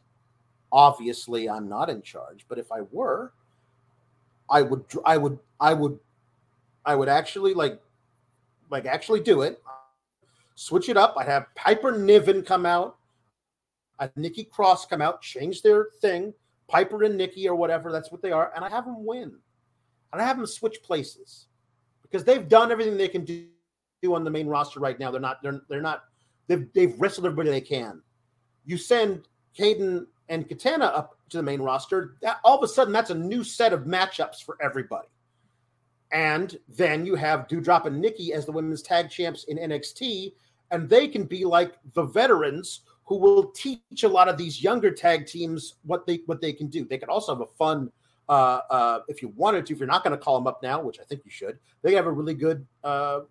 obviously 0.72 1.50
I'm 1.50 1.68
not 1.68 1.90
in 1.90 2.02
charge, 2.02 2.46
but 2.48 2.58
if 2.58 2.72
I 2.72 2.82
were, 2.92 3.34
I 4.52 4.62
would 4.62 4.84
I 5.06 5.18
would 5.18 5.40
I 5.60 5.74
would 5.74 6.00
I 6.86 6.96
would 6.96 7.10
actually 7.10 7.54
like 7.54 7.82
like 8.70 8.86
actually 8.86 9.22
do 9.22 9.42
it. 9.42 9.62
Switch 10.56 10.90
it 10.90 10.98
up. 10.98 11.16
I'd 11.18 11.28
have 11.28 11.48
Piper 11.56 11.98
Niven 11.98 12.44
come 12.44 12.66
out, 12.66 12.98
I'd 13.98 14.16
Nikki 14.16 14.44
Cross 14.44 14.88
come 14.88 15.02
out, 15.02 15.22
change 15.22 15.62
their 15.62 15.88
thing, 16.02 16.34
Piper 16.72 17.04
and 17.04 17.18
Nikki 17.18 17.48
or 17.50 17.56
whatever, 17.56 17.92
that's 17.92 18.12
what 18.12 18.22
they 18.22 18.32
are, 18.32 18.52
and 18.56 18.64
I 18.64 18.70
have 18.70 18.86
them 18.86 19.06
win. 19.06 19.34
And 20.14 20.22
I 20.22 20.26
have 20.26 20.38
them 20.38 20.46
switch 20.46 20.82
places 20.84 21.48
because 22.02 22.24
they've 22.24 22.48
done 22.48 22.72
everything 22.72 22.98
they 22.98 23.08
can 23.08 23.24
do, 23.24 23.46
do 24.02 24.16
on 24.16 24.24
the 24.24 24.32
main 24.32 24.48
roster 24.48 24.80
right 24.80 25.00
now. 25.00 25.12
They're 25.12 25.22
not, 25.22 25.44
they're 25.44 25.62
they're 25.70 25.82
not, 25.82 26.04
they've 26.48 26.68
they've 26.74 27.00
wrestled 27.00 27.26
everybody 27.26 27.50
they 27.50 27.62
can. 27.62 28.02
You 28.66 28.78
send 28.78 29.28
Kayden 29.58 30.06
and 30.32 30.48
Katana 30.48 30.86
up 30.86 31.18
to 31.30 31.38
the 31.38 31.44
main 31.44 31.62
roster, 31.62 32.16
that 32.22 32.40
all 32.44 32.58
of 32.58 32.64
a 32.64 32.68
sudden 32.68 32.94
that's 32.94 33.10
a 33.10 33.16
new 33.16 33.44
set 33.44 33.74
of 33.74 33.82
matchups 33.82 34.42
for 34.44 34.58
everybody. 34.62 35.10
And 36.12 36.58
then 36.70 37.06
you 37.06 37.16
have 37.16 37.48
Doudrop 37.48 37.86
and 37.86 38.02
Nikki 38.02 38.34
as 38.34 38.46
the 38.46 38.52
women's 38.52 38.82
tag 38.82 39.10
champs 39.10 39.44
in 39.44 39.58
NXT, 39.58 40.34
and 40.72 40.90
they 40.90 41.08
can 41.10 41.26
be 41.26 41.44
like 41.44 41.74
the 41.94 42.04
veterans 42.04 42.82
who 43.04 43.18
will 43.18 43.52
teach 43.52 44.04
a 44.04 44.08
lot 44.08 44.30
of 44.30 44.38
these 44.38 44.64
younger 44.64 44.90
tag 44.90 45.26
teams 45.26 45.76
what 45.84 46.08
they 46.08 46.22
what 46.28 46.40
they 46.40 46.54
can 46.54 46.68
do. 46.68 46.86
They 46.86 46.98
could 46.98 47.10
also 47.10 47.34
have 47.36 47.42
a 47.42 47.52
fun, 47.58 47.92
uh, 48.30 48.62
uh, 48.70 49.00
if 49.10 49.22
you 49.22 49.34
wanted 49.36 49.66
to. 49.66 49.74
If 49.74 49.80
you're 49.80 49.88
not 49.88 50.04
going 50.04 50.18
to 50.18 50.24
call 50.24 50.36
them 50.36 50.48
up 50.48 50.64
now, 50.64 50.82
which 50.82 51.00
I 51.00 51.04
think 51.04 51.24
you 51.26 51.32
should, 51.32 51.60
they 51.82 51.94
have 51.96 52.06
a 52.06 52.12
really 52.12 52.34
good 52.34 52.66
uh, 52.86 53.22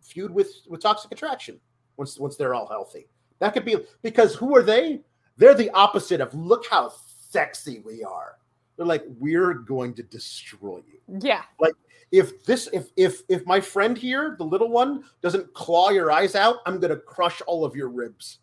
feud 0.00 0.30
with 0.30 0.62
with 0.68 0.80
Toxic 0.80 1.12
Attraction 1.12 1.60
once 1.98 2.18
once 2.18 2.36
they're 2.36 2.54
all 2.54 2.66
healthy. 2.66 3.08
That 3.40 3.52
could 3.52 3.66
be 3.66 3.76
because 4.00 4.34
who 4.34 4.56
are 4.56 4.62
they? 4.62 5.00
They're 5.36 5.54
the 5.54 5.70
opposite 5.70 6.20
of 6.20 6.34
look 6.34 6.66
how 6.66 6.92
sexy 7.30 7.80
we 7.84 8.02
are. 8.02 8.36
They're 8.76 8.86
like 8.86 9.04
we're 9.18 9.54
going 9.54 9.94
to 9.94 10.02
destroy 10.02 10.82
you. 10.86 11.20
Yeah, 11.20 11.42
Like 11.58 11.74
if 12.12 12.44
this 12.44 12.68
if 12.72 12.90
if 12.96 13.22
if 13.28 13.44
my 13.46 13.60
friend 13.60 13.96
here 13.98 14.36
the 14.38 14.44
little 14.44 14.70
one 14.70 15.04
doesn't 15.22 15.52
claw 15.54 15.90
your 15.90 16.12
eyes 16.12 16.36
out 16.36 16.58
i'm 16.64 16.78
gonna 16.78 16.96
crush 16.96 17.42
all 17.46 17.64
of 17.64 17.74
your 17.74 17.88
ribs. 17.88 18.38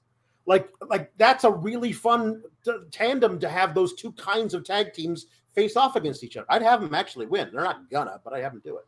Like 0.45 0.69
like 0.89 1.11
that's 1.17 1.45
a 1.45 1.51
really 1.51 1.93
fun 1.93 2.43
t- 2.65 2.71
tandem 2.91 3.39
to 3.39 3.47
have 3.47 3.73
those 3.73 3.93
two 3.93 4.11
kinds 4.13 4.53
of 4.53 4.65
tag 4.65 4.93
teams 4.93 5.27
face 5.55 5.77
off 5.77 5.95
against 5.95 6.23
each 6.23 6.35
other. 6.35 6.47
I'd 6.49 6.61
have 6.61 6.81
them 6.81 6.93
actually 6.93 7.27
win. 7.27 7.49
They're 7.53 7.63
not 7.63 7.89
gonna 7.89 8.19
but 8.23 8.33
i 8.33 8.39
have 8.39 8.51
them 8.51 8.61
do 8.63 8.77
it. 8.77 8.85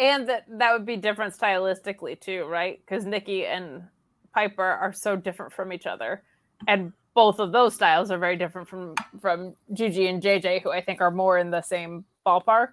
And 0.00 0.28
that 0.28 0.44
that 0.58 0.72
would 0.72 0.86
be 0.86 0.96
different 0.96 1.36
stylistically 1.36 2.18
too, 2.18 2.46
right? 2.46 2.80
Because 2.84 3.04
Nikki 3.04 3.44
and 3.44 3.84
Piper 4.32 4.64
are 4.64 4.92
so 4.92 5.14
different 5.16 5.52
from 5.52 5.72
each 5.72 5.86
other, 5.86 6.22
and 6.66 6.92
both 7.14 7.38
of 7.38 7.52
those 7.52 7.74
styles 7.74 8.10
are 8.10 8.18
very 8.18 8.36
different 8.36 8.68
from 8.68 8.94
from 9.20 9.54
Gigi 9.72 10.08
and 10.08 10.22
JJ, 10.22 10.62
who 10.62 10.70
I 10.72 10.80
think 10.80 11.00
are 11.00 11.10
more 11.10 11.38
in 11.38 11.50
the 11.50 11.62
same 11.62 12.04
ballpark. 12.26 12.68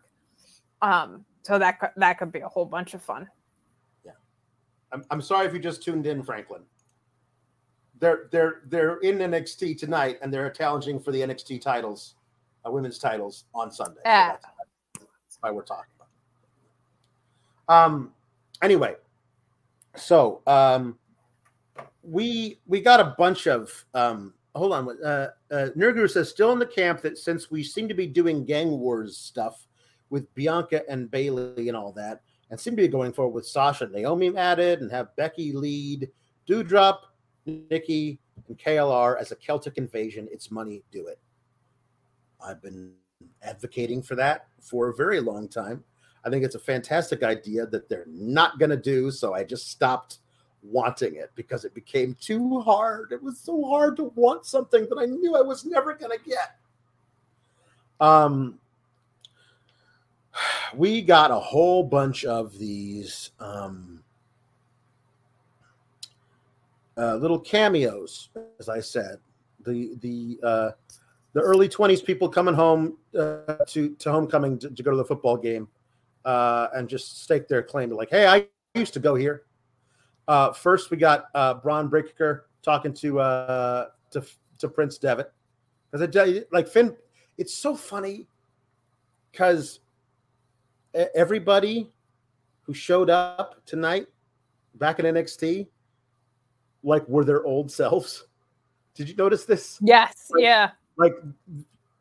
Um, 0.82 1.26
so 1.44 1.58
that 1.60 1.94
that 1.96 2.18
could 2.18 2.32
be 2.32 2.40
a 2.40 2.48
whole 2.48 2.66
bunch 2.66 2.94
of 2.94 3.02
fun. 3.04 3.28
Yeah, 4.06 4.12
I'm, 4.92 5.04
I'm 5.12 5.22
sorry 5.22 5.46
if 5.48 5.54
you 5.54 5.60
just 5.60 5.84
tuned 5.84 6.06
in 6.08 6.24
franklin 6.24 6.62
they're 8.00 8.30
they're 8.32 8.62
they're 8.66 8.98
in 9.02 9.20
nxt 9.20 9.78
tonight 9.78 10.18
and 10.24 10.34
they're 10.34 10.50
challenging 10.50 11.00
for 11.00 11.12
the 11.12 11.22
nxt 11.22 11.62
titles 11.62 12.16
uh, 12.66 12.72
women's 12.72 12.98
titles 12.98 13.46
on 13.54 13.72
sunday 13.72 14.00
So 14.04 14.10
Ah. 14.10 14.28
that's, 14.42 14.46
that's 14.96 15.38
why 15.42 15.52
we're 15.52 15.62
talking 15.62 15.92
about 15.98 16.08
it. 17.70 17.72
um 17.72 18.12
anyway 18.64 18.96
so 19.96 20.42
um 20.48 20.98
we 22.04 22.60
we 22.66 22.82
got 22.82 23.00
a 23.00 23.16
bunch 23.18 23.48
of 23.48 23.86
um 23.94 24.34
hold 24.56 24.74
on 24.74 25.04
uh 25.04 25.28
uh 25.52 25.68
Nurguru 25.78 26.10
says 26.10 26.30
still 26.30 26.52
in 26.52 26.60
the 26.60 26.66
camp 26.66 27.02
that 27.02 27.18
since 27.18 27.52
we 27.52 27.64
seem 27.64 27.88
to 27.88 27.94
be 27.94 28.08
doing 28.08 28.44
gang 28.44 28.80
wars 28.80 29.18
stuff 29.18 29.68
with 30.10 30.34
bianca 30.34 30.84
and 30.90 31.10
Bayley 31.12 31.68
and 31.68 31.78
all 31.78 31.92
that 31.94 32.22
and 32.50 32.60
seem 32.60 32.76
to 32.76 32.82
be 32.82 32.88
going 32.88 33.14
forward 33.14 33.34
with 33.34 33.48
sasha 33.48 33.86
and 33.86 33.94
naomi 33.94 34.36
added 34.36 34.82
and 34.82 34.92
have 34.92 35.16
becky 35.16 35.52
lead 35.52 36.10
Doudrop 36.48 37.00
nikki 37.46 38.20
and 38.48 38.58
klr 38.58 39.20
as 39.20 39.32
a 39.32 39.36
celtic 39.36 39.78
invasion 39.78 40.28
it's 40.32 40.52
money 40.52 40.84
do 40.92 41.08
it. 41.08 41.20
I've 42.44 42.62
been 42.62 42.94
advocating 43.44 44.02
for 44.02 44.16
that 44.16 44.48
for 44.60 44.90
a 44.90 44.96
very 44.96 45.20
long 45.20 45.48
time. 45.48 45.84
I 46.26 46.30
think 46.32 46.44
it's 46.44 46.56
a 46.56 46.60
fantastic 46.60 47.22
idea 47.22 47.68
that 47.68 47.88
they're 47.88 48.08
not 48.08 48.58
going 48.58 48.70
to 48.72 48.78
do 48.78 49.12
so 49.12 49.34
i 49.34 49.44
just 49.44 49.70
stopped 49.70 50.20
wanting 50.64 51.16
it 51.16 51.32
because 51.36 51.66
it 51.66 51.74
became 51.74 52.16
too 52.20 52.60
hard. 52.62 53.12
It 53.12 53.22
was 53.22 53.40
so 53.40 53.64
hard 53.64 53.96
to 53.98 54.12
want 54.16 54.46
something 54.46 54.88
that 54.90 54.98
I 54.98 55.06
knew 55.06 55.36
I 55.36 55.42
was 55.42 55.66
never 55.66 55.94
going 55.94 56.18
to 56.18 56.24
get. 56.24 56.56
Um, 58.00 58.60
we 60.76 61.02
got 61.02 61.32
a 61.32 61.40
whole 61.40 61.84
bunch 61.84 62.26
of 62.26 62.58
these 62.58 63.32
um, 63.40 64.04
uh, 66.98 67.16
little 67.16 67.40
cameos, 67.40 68.30
as 68.60 68.70
I 68.70 68.80
said. 68.80 69.18
The 69.64 69.96
the 70.02 70.40
uh, 70.44 70.72
the 71.34 71.42
early 71.42 71.70
twenties 71.70 72.02
people 72.02 72.28
coming 72.28 72.56
home 72.56 72.98
uh, 73.18 73.58
to 73.68 73.90
to 73.96 74.12
homecoming 74.12 74.58
to, 74.60 74.72
to 74.72 74.84
go 74.84 74.92
to 74.92 74.98
the 74.98 75.06
football 75.06 75.38
game 75.38 75.68
uh, 76.26 76.68
and 76.74 76.90
just 76.90 77.24
stake 77.24 77.48
their 77.48 77.62
claim 77.62 77.92
like, 77.92 78.10
hey, 78.10 78.28
I 78.28 78.48
used 78.74 78.94
to 78.94 79.00
go 79.00 79.16
here. 79.16 79.44
Uh, 80.28 80.52
first, 80.54 80.92
we 80.92 80.98
got 80.98 81.26
uh, 81.36 81.56
Bron 81.56 81.88
Breakker 81.88 82.48
talking 82.62 82.94
to 82.96 83.20
uh, 83.20 83.88
to 84.12 84.24
to 84.60 84.70
Prince 84.70 84.98
Devitt 84.98 85.32
because 85.90 86.08
I 86.08 86.10
tell 86.10 86.28
you, 86.28 86.46
like 86.52 86.68
Finn, 86.68 86.96
it's 87.38 87.54
so 87.54 87.76
funny 87.76 88.28
because 89.32 89.80
everybody 91.16 91.90
who 92.64 92.74
showed 92.74 93.10
up 93.10 93.66
tonight 93.66 94.08
back 94.76 95.00
in 95.00 95.06
NXT, 95.06 95.68
like, 96.84 97.08
were 97.08 97.26
their 97.26 97.46
old 97.46 97.72
selves. 97.72 98.26
Did 98.94 99.10
you 99.10 99.16
notice 99.16 99.46
this? 99.46 99.80
Yes, 99.82 100.30
yeah, 100.38 100.72
Like 100.98 101.14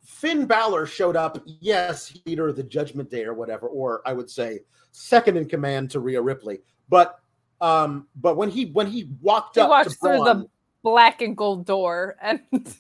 Finn 0.05 0.45
Balor 0.45 0.87
showed 0.87 1.17
up. 1.17 1.41
Yes, 1.47 2.17
leader 2.27 2.49
of 2.49 2.57
the 2.57 2.65
Judgment 2.65 3.11
Day 3.11 3.25
or 3.25 3.33
whatever, 3.33 3.69
or 3.69 4.03
I 4.05 4.13
would 4.13 4.29
say 4.29 4.61
second 4.91 5.37
in 5.37 5.49
command 5.49 5.91
to 5.93 6.01
Rhea 6.01 6.21
Ripley. 6.21 6.61
But 6.89 7.21
um, 7.61 8.07
but 8.17 8.37
when 8.37 8.51
he 8.51 8.67
when 8.67 8.87
he 8.87 9.11
walked 9.21 9.57
He 9.57 9.61
up 9.61 9.71
walked 9.71 9.91
to 9.91 9.97
through 9.97 10.19
Braun, 10.19 10.25
the 10.25 10.49
black 10.83 11.21
and 11.21 11.37
gold 11.37 11.67
door, 11.67 12.17
and 12.21 12.41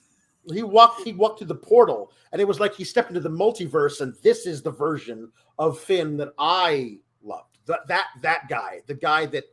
he 0.52 0.62
walked 0.62 1.02
he 1.02 1.12
walked 1.12 1.38
through 1.38 1.48
the 1.48 1.54
portal, 1.54 2.12
and 2.32 2.40
it 2.40 2.48
was 2.48 2.60
like 2.60 2.74
he 2.74 2.84
stepped 2.84 3.08
into 3.08 3.20
the 3.20 3.28
multiverse, 3.28 4.00
and 4.00 4.14
this 4.22 4.46
is 4.46 4.62
the 4.62 4.70
version 4.70 5.30
of 5.58 5.78
Finn 5.78 6.16
that 6.16 6.32
I 6.38 6.98
loved. 7.22 7.58
That 7.66 7.86
that 7.88 8.06
that 8.22 8.48
guy, 8.48 8.80
the 8.86 8.94
guy 8.94 9.26
that 9.26 9.44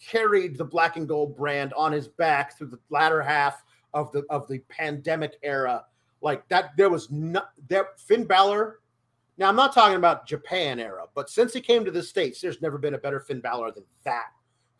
carried 0.00 0.56
the 0.56 0.64
black 0.64 0.96
and 0.96 1.08
gold 1.08 1.36
brand 1.36 1.72
on 1.74 1.90
his 1.90 2.06
back 2.06 2.56
through 2.56 2.68
the 2.68 2.78
latter 2.90 3.22
half 3.22 3.64
of 3.92 4.12
the 4.12 4.24
of 4.30 4.46
the 4.46 4.60
pandemic 4.68 5.36
era. 5.42 5.84
Like 6.20 6.46
that, 6.48 6.76
there 6.76 6.90
was 6.90 7.10
not 7.10 7.50
that 7.68 7.98
Finn 7.98 8.24
Balor. 8.24 8.80
Now 9.36 9.48
I'm 9.48 9.56
not 9.56 9.74
talking 9.74 9.96
about 9.96 10.26
Japan 10.26 10.78
era, 10.78 11.06
but 11.14 11.28
since 11.28 11.52
he 11.52 11.60
came 11.60 11.84
to 11.84 11.90
the 11.90 12.02
states, 12.02 12.40
there's 12.40 12.62
never 12.62 12.78
been 12.78 12.94
a 12.94 12.98
better 12.98 13.20
Finn 13.20 13.40
Balor 13.40 13.72
than 13.72 13.84
that 14.04 14.28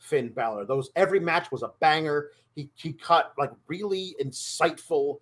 Finn 0.06 0.28
Balor. 0.28 0.64
Those 0.66 0.90
every 0.96 1.20
match 1.20 1.50
was 1.50 1.62
a 1.62 1.72
banger. 1.80 2.30
He 2.54 2.70
he 2.74 2.92
cut 2.92 3.32
like 3.36 3.50
really 3.66 4.16
insightful, 4.22 5.18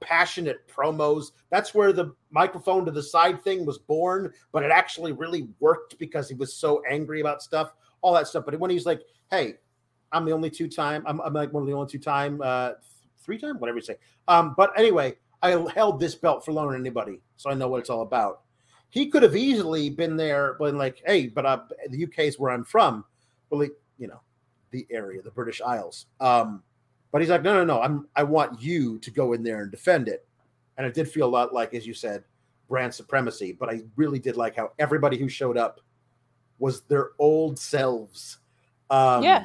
passionate 0.00 0.68
promos. 0.68 1.32
That's 1.50 1.74
where 1.74 1.92
the 1.92 2.14
microphone 2.30 2.84
to 2.84 2.90
the 2.90 3.02
side 3.02 3.42
thing 3.42 3.64
was 3.64 3.78
born, 3.78 4.32
but 4.52 4.62
it 4.62 4.70
actually 4.70 5.12
really 5.12 5.48
worked 5.60 5.98
because 5.98 6.28
he 6.28 6.34
was 6.34 6.54
so 6.54 6.82
angry 6.88 7.20
about 7.20 7.42
stuff, 7.42 7.72
all 8.02 8.14
that 8.14 8.26
stuff. 8.26 8.44
But 8.44 8.58
when 8.58 8.70
he's 8.70 8.86
like, 8.86 9.02
"Hey, 9.30 9.54
I'm 10.12 10.24
the 10.24 10.32
only 10.32 10.50
two 10.50 10.68
time. 10.68 11.02
I'm, 11.06 11.20
I'm 11.20 11.32
like 11.32 11.52
one 11.52 11.62
of 11.62 11.68
the 11.68 11.74
only 11.74 11.88
two 11.88 11.98
time, 11.98 12.40
uh, 12.42 12.72
three 13.22 13.38
time, 13.38 13.58
whatever 13.58 13.78
you 13.78 13.84
say." 13.84 13.96
Um, 14.28 14.54
but 14.56 14.72
anyway, 14.78 15.14
I 15.42 15.50
held 15.74 16.00
this 16.00 16.14
belt 16.14 16.44
for 16.44 16.52
longer 16.52 16.72
than 16.72 16.82
anybody, 16.82 17.20
so 17.36 17.50
I 17.50 17.54
know 17.54 17.68
what 17.68 17.80
it's 17.80 17.90
all 17.90 18.02
about. 18.02 18.42
He 18.90 19.10
could 19.10 19.22
have 19.22 19.36
easily 19.36 19.90
been 19.90 20.16
there, 20.16 20.54
been 20.54 20.78
like, 20.78 21.02
"Hey, 21.06 21.28
but 21.28 21.46
uh, 21.46 21.60
the 21.90 22.04
UK 22.04 22.20
is 22.20 22.38
where 22.38 22.50
I'm 22.50 22.64
from." 22.64 23.04
Well, 23.50 23.60
he, 23.60 23.68
you 23.98 24.06
know, 24.06 24.20
the 24.70 24.86
area, 24.90 25.22
the 25.22 25.30
British 25.30 25.60
Isles. 25.60 26.06
Um, 26.20 26.62
but 27.12 27.20
he's 27.20 27.30
like, 27.30 27.42
no, 27.42 27.54
no, 27.54 27.64
no. 27.64 27.80
I'm 27.80 28.06
I 28.14 28.22
want 28.22 28.60
you 28.60 28.98
to 28.98 29.10
go 29.10 29.32
in 29.32 29.42
there 29.42 29.62
and 29.62 29.70
defend 29.70 30.08
it. 30.08 30.26
And 30.76 30.86
it 30.86 30.94
did 30.94 31.08
feel 31.08 31.26
a 31.26 31.30
lot 31.30 31.54
like, 31.54 31.72
as 31.72 31.86
you 31.86 31.94
said, 31.94 32.24
brand 32.68 32.92
supremacy. 32.92 33.52
But 33.52 33.70
I 33.70 33.82
really 33.96 34.18
did 34.18 34.36
like 34.36 34.56
how 34.56 34.72
everybody 34.78 35.16
who 35.16 35.28
showed 35.28 35.56
up 35.56 35.80
was 36.58 36.82
their 36.82 37.10
old 37.18 37.58
selves. 37.58 38.38
Um, 38.90 39.22
yeah. 39.22 39.44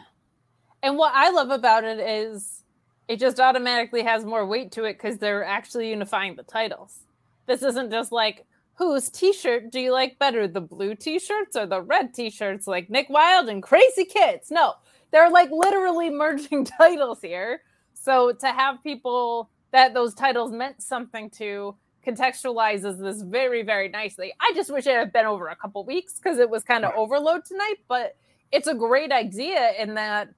And 0.83 0.97
what 0.97 1.13
I 1.15 1.29
love 1.29 1.49
about 1.51 1.83
it 1.83 1.99
is 1.99 2.63
it 3.07 3.19
just 3.19 3.39
automatically 3.39 4.03
has 4.03 4.25
more 4.25 4.45
weight 4.45 4.71
to 4.73 4.85
it 4.85 4.93
because 4.93 5.17
they're 5.17 5.43
actually 5.43 5.89
unifying 5.89 6.35
the 6.35 6.43
titles. 6.43 6.99
This 7.45 7.61
isn't 7.61 7.91
just 7.91 8.11
like 8.11 8.45
whose 8.81 9.09
t-shirt 9.09 9.71
do 9.71 9.79
you 9.79 9.91
like 9.91 10.17
better, 10.17 10.47
the 10.47 10.59
blue 10.59 10.95
t-shirts 10.95 11.55
or 11.55 11.67
the 11.67 11.83
red 11.83 12.15
t-shirts, 12.15 12.65
like 12.65 12.89
Nick 12.89 13.11
Wild 13.11 13.47
and 13.47 13.61
Crazy 13.61 14.05
Kids? 14.05 14.49
No, 14.49 14.73
they're 15.11 15.29
like 15.29 15.51
literally 15.51 16.09
merging 16.23 16.65
titles 16.65 17.21
here. 17.21 17.61
So 17.93 18.31
to 18.31 18.47
have 18.47 18.81
people 18.81 19.51
that 19.69 19.93
those 19.93 20.15
titles 20.15 20.51
meant 20.51 20.81
something 20.81 21.29
to 21.29 21.75
contextualizes 22.03 22.97
this 22.97 23.21
very, 23.21 23.61
very 23.61 23.87
nicely. 23.87 24.33
I 24.39 24.51
just 24.55 24.73
wish 24.73 24.87
it 24.87 24.95
had 24.95 25.13
been 25.13 25.27
over 25.27 25.49
a 25.49 25.55
couple 25.55 25.85
weeks 25.85 26.15
because 26.15 26.39
it 26.39 26.49
was 26.49 26.63
kind 26.63 26.83
of 26.83 26.91
overload 26.95 27.45
tonight, 27.45 27.75
but 27.87 28.15
it's 28.51 28.65
a 28.67 28.73
great 28.73 29.11
idea 29.11 29.73
in 29.77 29.93
that 29.93 30.29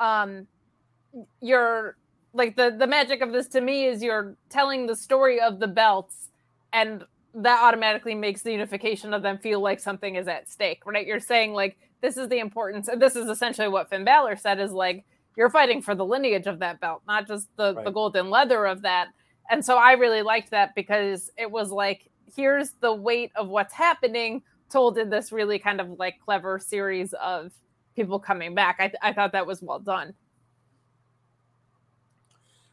um 0.00 0.48
you're 1.40 1.96
like 2.34 2.56
the 2.56 2.74
the 2.76 2.88
magic 2.88 3.20
of 3.20 3.30
this 3.30 3.46
to 3.46 3.60
me 3.60 3.86
is 3.86 4.02
you're 4.02 4.34
telling 4.50 4.88
the 4.88 4.96
story 4.96 5.40
of 5.40 5.60
the 5.60 5.68
belts 5.68 6.30
and 6.72 7.04
that 7.34 7.62
automatically 7.62 8.14
makes 8.14 8.42
the 8.42 8.52
unification 8.52 9.14
of 9.14 9.22
them 9.22 9.38
feel 9.38 9.60
like 9.60 9.80
something 9.80 10.16
is 10.16 10.28
at 10.28 10.50
stake 10.50 10.84
right 10.86 11.06
you're 11.06 11.20
saying 11.20 11.52
like 11.52 11.78
this 12.00 12.16
is 12.16 12.28
the 12.28 12.38
importance 12.38 12.88
and 12.88 13.00
this 13.00 13.16
is 13.16 13.28
essentially 13.28 13.68
what 13.68 13.88
Finn 13.88 14.04
Balor 14.04 14.36
said 14.36 14.60
is 14.60 14.72
like 14.72 15.04
you're 15.36 15.50
fighting 15.50 15.80
for 15.80 15.94
the 15.94 16.04
lineage 16.04 16.46
of 16.46 16.58
that 16.58 16.80
belt 16.80 17.02
not 17.06 17.26
just 17.26 17.48
the 17.56 17.74
Right. 17.74 17.84
the 17.84 17.90
golden 17.90 18.30
leather 18.30 18.66
of 18.66 18.82
that 18.82 19.08
and 19.50 19.64
so 19.64 19.76
I 19.76 19.92
really 19.92 20.22
liked 20.22 20.50
that 20.50 20.74
because 20.74 21.30
it 21.38 21.50
was 21.50 21.70
like 21.70 22.10
here's 22.36 22.72
the 22.80 22.92
weight 22.92 23.32
of 23.36 23.48
what's 23.48 23.74
happening 23.74 24.42
told 24.70 24.98
in 24.98 25.10
this 25.10 25.32
really 25.32 25.58
kind 25.58 25.80
of 25.80 25.90
like 25.98 26.16
clever 26.24 26.58
series 26.58 27.12
of 27.14 27.52
people 27.96 28.18
coming 28.18 28.54
back 28.54 28.76
I, 28.78 28.92
I 29.02 29.12
thought 29.12 29.32
that 29.32 29.46
was 29.46 29.62
well 29.62 29.78
done 29.78 30.14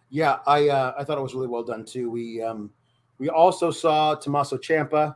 Yeah, 0.10 0.39
I 0.47 0.70
uh, 0.70 0.93
I 0.97 1.03
thought 1.03 1.18
it 1.18 1.22
was 1.22 1.36
really 1.36 1.47
well 1.47 1.64
done 1.64 1.86
too. 1.86 2.10
We 2.10 2.41
um 2.41 2.72
we 3.20 3.30
also 3.30 3.70
saw 3.70 4.15
Tommaso 4.15 4.57
Ciampa 4.57 5.15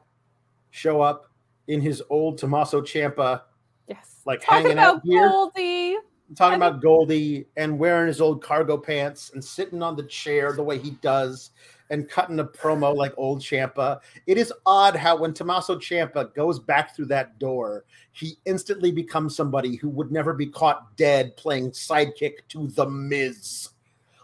show 0.71 1.01
up 1.01 1.31
in 1.67 1.81
his 1.81 2.03
old 2.09 2.37
Tommaso 2.37 2.81
Ciampa, 2.81 3.41
yes 3.87 4.21
like 4.25 4.41
talking 4.41 4.65
hanging 4.67 4.79
out 4.79 5.01
here, 5.03 5.27
Goldie 5.29 5.97
talking 6.35 6.53
and- 6.55 6.63
about 6.63 6.81
Goldie 6.81 7.47
and 7.57 7.77
wearing 7.79 8.07
his 8.07 8.21
old 8.21 8.43
cargo 8.43 8.77
pants 8.77 9.31
and 9.33 9.43
sitting 9.43 9.81
on 9.81 9.95
the 9.95 10.03
chair 10.03 10.53
the 10.53 10.63
way 10.63 10.77
he 10.77 10.91
does 11.01 11.51
and 11.89 12.09
cutting 12.09 12.39
a 12.39 12.45
promo 12.45 12.95
like 12.95 13.13
old 13.17 13.39
Ciampa. 13.39 13.99
It 14.25 14.37
is 14.37 14.51
odd 14.65 14.95
how 14.95 15.17
when 15.17 15.33
Tommaso 15.33 15.77
Ciampa 15.77 16.33
goes 16.33 16.59
back 16.59 16.95
through 16.95 17.05
that 17.07 17.37
door, 17.39 17.85
he 18.13 18.37
instantly 18.45 18.91
becomes 18.91 19.35
somebody 19.35 19.75
who 19.75 19.89
would 19.89 20.11
never 20.11 20.33
be 20.33 20.47
caught 20.47 20.95
dead 20.97 21.37
playing 21.37 21.71
sidekick 21.71 22.47
to 22.49 22.67
the 22.69 22.89
Miz. 22.89 23.69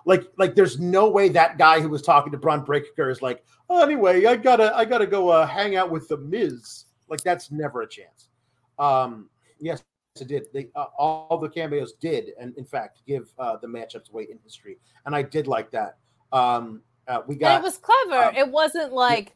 Like, 0.05 0.23
like 0.37 0.55
there's 0.55 0.79
no 0.79 1.09
way 1.09 1.29
that 1.29 1.57
guy 1.57 1.79
who 1.81 1.89
was 1.89 2.01
talking 2.01 2.31
to 2.31 2.37
Bron 2.37 2.63
Breakker 2.63 3.09
is 3.09 3.21
like, 3.21 3.43
oh, 3.69 3.83
anyway, 3.83 4.25
I 4.25 4.35
gotta, 4.35 4.75
I 4.75 4.85
gotta 4.85 5.07
go 5.07 5.29
uh, 5.29 5.45
hang 5.45 5.75
out 5.75 5.91
with 5.91 6.07
the 6.07 6.17
Miz. 6.17 6.85
Like 7.09 7.21
that's 7.21 7.51
never 7.51 7.81
a 7.81 7.87
chance. 7.87 8.29
Um, 8.77 9.29
yes, 9.59 9.83
it 10.19 10.27
did. 10.27 10.47
They 10.53 10.69
uh, 10.75 10.85
all 10.97 11.37
the 11.37 11.49
cameos 11.49 11.93
did, 11.93 12.31
and 12.39 12.55
in 12.57 12.65
fact, 12.65 13.01
give 13.07 13.33
uh, 13.39 13.57
the 13.57 13.67
matchups 13.67 14.11
weight 14.11 14.29
in 14.29 14.39
history, 14.43 14.77
and 15.05 15.15
I 15.15 15.23
did 15.23 15.47
like 15.47 15.71
that. 15.71 15.97
Um, 16.31 16.81
uh, 17.07 17.21
we 17.27 17.33
and 17.35 17.41
got 17.41 17.59
it 17.59 17.63
was 17.63 17.77
clever 17.77 18.25
um, 18.25 18.35
it 18.35 18.47
wasn't 18.49 18.93
like 18.93 19.35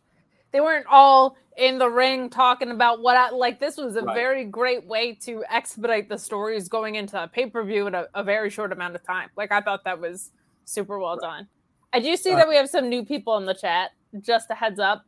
they 0.52 0.62
weren't 0.62 0.86
all 0.90 1.36
in 1.58 1.80
the 1.80 1.90
ring 1.90 2.30
talking 2.30 2.70
about 2.70 3.02
what 3.02 3.18
I 3.18 3.32
like 3.32 3.60
this 3.60 3.78
was 3.78 3.96
a 3.96 4.04
Right. 4.04 4.16
very 4.16 4.46
great 4.46 4.86
way 4.86 5.14
to 5.24 5.44
expedite 5.50 6.08
the 6.08 6.18
stories 6.18 6.70
going 6.70 6.96
into 6.96 7.22
a 7.22 7.28
pay-per-view 7.28 7.88
in 7.88 7.96
a, 7.96 8.06
a 8.14 8.24
very 8.24 8.50
short 8.52 8.72
amount 8.72 8.96
of 8.96 9.04
time 9.04 9.30
like 9.36 9.52
i 9.52 9.60
thought 9.62 9.84
that 9.86 10.00
was 10.00 10.32
super 10.66 11.00
well 11.00 11.18
done 11.18 11.48
i 11.94 12.00
do 12.00 12.16
see 12.16 12.32
that 12.32 12.48
we 12.48 12.56
have 12.56 12.70
some 12.70 12.90
new 12.90 13.04
people 13.04 13.38
in 13.38 13.46
the 13.46 13.54
chat 13.54 13.92
just 14.22 14.50
a 14.50 14.56
heads 14.56 14.80
up 14.80 15.06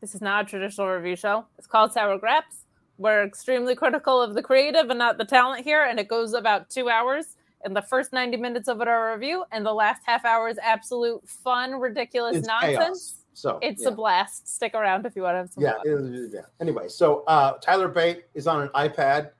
this 0.00 0.14
is 0.14 0.20
not 0.20 0.44
a 0.44 0.48
traditional 0.48 0.88
review 0.88 1.16
show 1.16 1.44
it's 1.58 1.66
called 1.66 1.92
sour 1.92 2.18
graps 2.18 2.64
we're 2.98 3.24
extremely 3.24 3.74
critical 3.74 4.22
of 4.22 4.34
the 4.34 4.42
creative 4.42 4.88
and 4.88 4.98
not 4.98 5.18
the 5.18 5.24
talent 5.24 5.64
here 5.64 5.84
and 5.84 5.98
it 5.98 6.08
goes 6.08 6.32
about 6.32 6.68
two 6.70 6.88
hours 6.88 7.36
and 7.64 7.74
the 7.74 7.82
first 7.82 8.12
90 8.12 8.36
minutes 8.36 8.68
of 8.68 8.80
it 8.80 8.88
are 8.88 9.10
a 9.10 9.14
review 9.14 9.44
and 9.52 9.64
the 9.64 9.72
last 9.72 10.02
half 10.04 10.24
hour 10.24 10.48
is 10.48 10.58
absolute 10.62 11.26
fun 11.28 11.72
ridiculous 11.72 12.36
it's 12.36 12.46
nonsense 12.46 12.76
chaos. 12.76 13.14
So 13.36 13.58
it's 13.60 13.82
yeah. 13.82 13.88
a 13.88 13.92
blast. 13.92 14.48
Stick 14.48 14.74
around 14.74 15.04
if 15.04 15.14
you 15.14 15.20
want 15.20 15.34
to 15.34 15.38
have 15.38 15.50
some 15.50 15.62
yeah, 15.62 15.74
fun. 15.84 16.14
it 16.14 16.30
yeah. 16.32 16.40
Anyway, 16.58 16.88
so 16.88 17.22
uh, 17.26 17.58
Tyler 17.58 17.86
Bate 17.86 18.24
is 18.32 18.46
on 18.46 18.62
an 18.62 18.68
iPad 18.68 19.32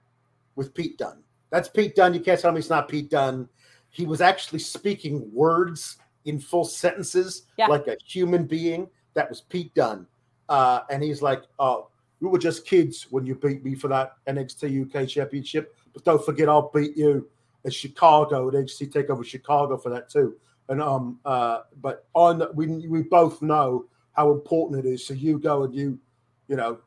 with 0.55 0.71
Pete 0.75 0.99
Dunne. 0.99 1.23
That's 1.49 1.67
Pete 1.67 1.95
Dunne. 1.95 2.13
You 2.13 2.19
can't 2.19 2.39
tell 2.39 2.51
me 2.51 2.59
it's 2.59 2.69
not 2.69 2.87
Pete 2.87 3.09
Dunne. 3.09 3.49
He 3.97 4.05
was 4.05 4.21
actually 4.21 4.59
speaking 4.59 5.27
words 5.33 5.97
in 6.25 6.39
full 6.39 6.65
sentences 6.65 7.47
Yeah. 7.57 7.65
like 7.65 7.87
a 7.87 7.97
human 8.05 8.45
being. 8.45 8.87
That 9.15 9.27
was 9.27 9.41
Pete 9.41 9.73
Dunne. 9.73 10.05
Uh, 10.49 10.81
and 10.91 11.01
he's 11.01 11.23
like, 11.23 11.41
"Oh, 11.57 11.87
we 12.19 12.29
were 12.29 12.37
just 12.37 12.67
kids 12.67 13.07
when 13.09 13.25
you 13.25 13.33
beat 13.33 13.65
me 13.65 13.73
for 13.73 13.87
that 13.87 14.13
NXT 14.27 14.69
UK 14.83 15.07
Championship, 15.07 15.75
but 15.93 16.03
don't 16.03 16.23
forget 16.23 16.47
I'll 16.47 16.69
beat 16.71 16.95
you 16.95 17.27
at 17.65 17.73
Chicago 17.73 18.47
at 18.47 18.53
NXT 18.53 18.91
Takeover 18.91 19.25
Chicago 19.25 19.77
for 19.77 19.89
that 19.89 20.11
too." 20.11 20.37
And 20.69 20.79
um, 20.79 21.19
uh, 21.25 21.61
but 21.81 22.05
on 22.13 22.43
we 22.53 22.87
we 22.87 23.01
both 23.01 23.41
know 23.41 23.85
how 24.11 24.31
important 24.31 24.85
it 24.85 24.87
is. 24.87 25.03
So 25.07 25.15
you 25.15 25.39
go 25.39 25.63
and 25.63 25.73
you, 25.73 25.97
you 26.47 26.55
know, 26.55 26.77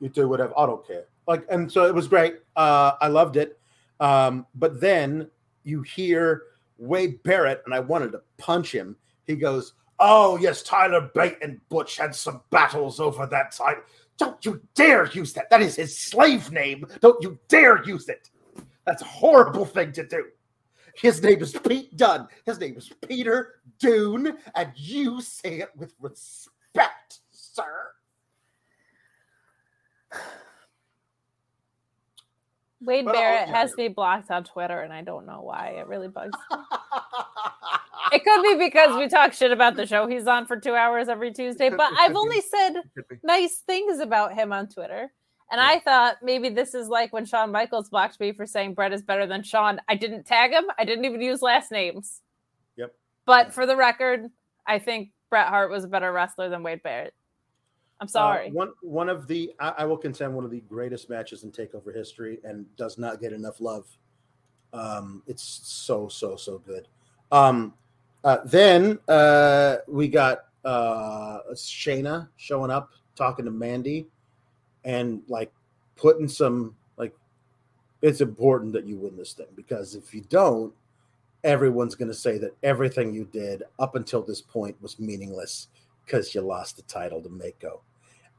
you 0.00 0.08
do 0.08 0.28
whatever. 0.28 0.52
I 0.58 0.66
don't 0.66 0.84
care. 0.84 1.04
Like, 1.28 1.46
and 1.50 1.70
so 1.70 1.86
it 1.86 1.94
was 1.94 2.08
great. 2.08 2.40
Uh, 2.56 2.92
I 3.00 3.06
loved 3.06 3.36
it. 3.36 3.60
Um, 4.00 4.46
but 4.54 4.80
then 4.80 5.30
you 5.62 5.82
hear 5.82 6.42
Wade 6.78 7.22
Barrett, 7.22 7.62
and 7.64 7.74
I 7.74 7.80
wanted 7.80 8.12
to 8.12 8.22
punch 8.38 8.72
him. 8.72 8.96
He 9.26 9.36
goes, 9.36 9.74
"Oh 9.98 10.36
yes, 10.38 10.62
Tyler 10.62 11.10
Bate 11.14 11.38
and 11.42 11.60
Butch 11.68 11.96
had 11.96 12.14
some 12.14 12.42
battles 12.50 13.00
over 13.00 13.26
that 13.26 13.52
time. 13.52 13.82
Don't 14.16 14.44
you 14.44 14.60
dare 14.74 15.06
use 15.06 15.32
that. 15.34 15.50
That 15.50 15.62
is 15.62 15.76
his 15.76 15.98
slave 15.98 16.50
name. 16.50 16.86
Don't 17.00 17.22
you 17.22 17.38
dare 17.48 17.84
use 17.84 18.08
it. 18.08 18.30
That's 18.84 19.02
a 19.02 19.06
horrible 19.06 19.64
thing 19.64 19.92
to 19.92 20.06
do." 20.06 20.26
His 20.94 21.20
name 21.22 21.42
is 21.42 21.52
Pete 21.52 21.96
Dunne. 21.96 22.28
His 22.46 22.60
name 22.60 22.76
is 22.76 22.92
Peter 23.08 23.56
Dunne, 23.80 24.38
and 24.54 24.72
you 24.76 25.20
say 25.20 25.58
it 25.60 25.70
with 25.76 25.92
respect, 26.00 27.20
sir. 27.32 27.92
Wade 32.84 33.04
But 33.04 33.14
Barrett 33.14 33.48
has 33.48 33.76
me 33.76 33.88
blocked 33.88 34.30
on 34.30 34.44
Twitter, 34.44 34.80
and 34.80 34.92
I 34.92 35.02
don't 35.02 35.26
know 35.26 35.40
why. 35.42 35.74
It 35.78 35.86
really 35.86 36.08
bugs. 36.08 36.36
me. 36.50 36.56
It 38.12 38.22
could 38.22 38.42
be 38.42 38.54
because 38.66 38.96
we 38.96 39.08
talk 39.08 39.32
shit 39.32 39.50
about 39.50 39.74
the 39.76 39.86
show 39.86 40.06
he's 40.06 40.26
on 40.26 40.46
for 40.46 40.56
two 40.60 40.74
hours 40.74 41.08
every 41.08 41.32
Tuesday, 41.32 41.68
but 41.70 41.90
I've 41.98 42.14
only 42.14 42.40
said 42.42 42.74
nice 43.24 43.62
things 43.66 43.98
about 43.98 44.34
him 44.34 44.52
on 44.52 44.68
Twitter. 44.68 45.10
And 45.50 45.58
Yeah. 45.58 45.66
I 45.68 45.80
thought 45.80 46.16
maybe 46.22 46.48
this 46.48 46.74
is 46.74 46.88
like 46.88 47.12
when 47.12 47.24
Shawn 47.24 47.50
Michaels 47.50 47.88
blocked 47.88 48.20
me 48.20 48.32
for 48.32 48.46
saying 48.46 48.74
Bret 48.74 48.92
is 48.92 49.02
better 49.02 49.26
than 49.26 49.42
Shawn. 49.42 49.80
I 49.88 49.96
didn't 49.96 50.24
tag 50.26 50.52
him. 50.52 50.64
I 50.78 50.84
didn't 50.84 51.06
even 51.06 51.20
use 51.22 51.42
last 51.42 51.72
names. 51.72 52.20
Yep. 52.76 52.94
But 53.26 53.52
for 53.52 53.66
the 53.66 53.74
record, 53.74 54.30
I 54.66 54.78
think 54.78 55.10
Bret 55.30 55.48
Hart 55.48 55.70
was 55.70 55.82
a 55.84 55.88
better 55.88 56.12
wrestler 56.12 56.48
than 56.48 56.62
Wade 56.62 56.82
Barrett. 56.84 57.14
I'm 58.04 58.08
sorry. 58.08 58.48
Uh, 58.48 58.52
one 58.52 58.72
one 58.82 59.08
of 59.08 59.26
the 59.26 59.54
I, 59.58 59.72
I 59.78 59.84
will 59.86 59.96
contend 59.96 60.34
one 60.34 60.44
of 60.44 60.50
the 60.50 60.60
greatest 60.60 61.08
matches 61.08 61.42
in 61.42 61.50
Takeover 61.50 61.94
history, 61.94 62.38
and 62.44 62.66
does 62.76 62.98
not 62.98 63.18
get 63.18 63.32
enough 63.32 63.62
love. 63.62 63.86
Um, 64.74 65.22
it's 65.26 65.42
so 65.42 66.08
so 66.08 66.36
so 66.36 66.58
good. 66.58 66.86
Um, 67.32 67.72
uh, 68.22 68.38
then 68.44 68.98
uh, 69.08 69.76
we 69.88 70.08
got 70.08 70.48
uh, 70.66 71.38
Shayna 71.54 72.28
showing 72.36 72.70
up, 72.70 72.92
talking 73.16 73.46
to 73.46 73.50
Mandy, 73.50 74.06
and 74.84 75.22
like 75.26 75.50
putting 75.96 76.28
some 76.28 76.76
like 76.98 77.14
it's 78.02 78.20
important 78.20 78.74
that 78.74 78.86
you 78.86 78.98
win 78.98 79.16
this 79.16 79.32
thing 79.32 79.46
because 79.56 79.94
if 79.94 80.12
you 80.12 80.20
don't, 80.28 80.74
everyone's 81.42 81.94
going 81.94 82.08
to 82.08 82.14
say 82.14 82.36
that 82.36 82.54
everything 82.62 83.14
you 83.14 83.24
did 83.32 83.62
up 83.78 83.94
until 83.94 84.20
this 84.20 84.42
point 84.42 84.76
was 84.82 85.00
meaningless 85.00 85.68
because 86.04 86.34
you 86.34 86.42
lost 86.42 86.76
the 86.76 86.82
title 86.82 87.22
to 87.22 87.30
Meiko. 87.30 87.80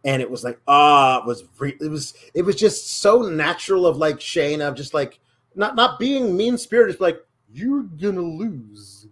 And 0.06 0.22
it 0.22 0.30
was 0.30 0.44
like, 0.44 0.60
ah, 0.68 1.20
it 1.20 1.26
was 1.26 1.44
re- 1.58 1.78
it 1.82 1.90
was 1.90 2.14
it 2.34 2.44
was 2.44 2.56
just 2.56 3.02
so 3.02 3.24
natural 3.24 3.88
of 3.88 3.98
like 3.98 4.22
Shane 4.22 4.62
of 4.62 4.76
just 4.76 4.94
like 4.94 5.20
not 5.56 5.76
not 5.76 6.00
being 6.00 6.38
mean 6.38 6.58
spirited, 6.58 7.02
like 7.02 7.26
you're 7.52 7.84
gonna 7.84 8.22
lose, 8.22 9.08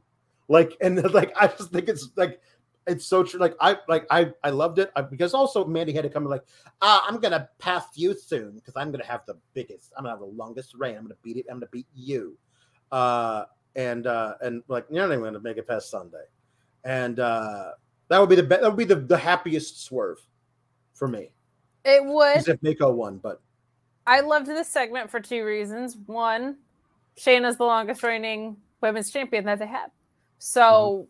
like 0.48 0.78
and 0.82 1.04
like 1.14 1.34
I 1.36 1.48
just 1.48 1.72
think 1.72 1.90
it's 1.90 2.10
like 2.16 2.40
it's 2.86 3.08
so 3.08 3.24
true. 3.24 3.40
Like 3.40 3.56
I 3.60 3.78
like 3.88 4.06
I 4.12 4.32
I 4.44 4.52
loved 4.52 4.78
it 4.78 4.92
I, 4.96 5.02
because 5.02 5.34
also 5.34 5.66
Mandy 5.66 5.94
had 5.94 6.04
to 6.04 6.10
come 6.10 6.24
and 6.24 6.30
like, 6.30 6.46
ah, 6.84 7.04
I'm 7.08 7.20
gonna 7.20 7.50
pass 7.58 7.86
you 7.96 8.14
soon 8.14 8.52
because 8.52 8.76
I'm 8.76 8.92
gonna 8.92 9.06
have 9.06 9.26
the 9.26 9.36
biggest, 9.56 9.94
I'm 9.98 10.04
gonna 10.04 10.14
have 10.14 10.20
the 10.20 10.26
longest 10.28 10.76
reign. 10.76 10.96
I'm 10.96 11.04
gonna 11.04 11.16
beat 11.24 11.38
it. 11.38 11.48
I'm 11.50 11.56
gonna 11.56 11.68
beat 11.72 11.88
you, 11.96 12.38
uh, 12.92 13.46
and 13.76 14.06
uh, 14.06 14.36
and 14.42 14.62
like 14.68 14.86
you're 14.92 15.08
not 15.08 15.14
even 15.14 15.24
gonna 15.24 15.40
make 15.40 15.58
it 15.58 15.68
past 15.68 15.90
Sunday, 15.90 16.26
and 16.84 17.20
uh, 17.20 17.72
that 18.10 18.20
would 18.20 18.30
be 18.30 18.36
the 18.36 18.44
be- 18.44 18.58
that 18.58 18.64
would 18.64 18.78
be 18.78 18.84
the, 18.84 18.96
the 18.96 19.18
happiest 19.18 19.84
swerve 19.84 20.20
for 20.94 21.08
me. 21.08 21.30
it 21.84 22.04
would. 22.04 22.38
As 22.38 22.48
if 22.48 22.62
Meiko 22.62 22.94
won, 22.94 23.18
but 23.18 23.42
I 24.06 24.20
loved 24.22 24.48
this 24.48 24.68
segment 24.68 25.10
for 25.10 25.20
two 25.20 25.46
reasons. 25.46 25.98
One, 26.06 26.58
Shayna's 27.18 27.58
the 27.58 27.66
longest 27.66 28.04
reigning 28.04 28.58
women's 28.82 29.10
champion 29.12 29.46
that 29.46 29.60
they 29.60 29.68
have. 29.68 29.92
So 30.40 31.08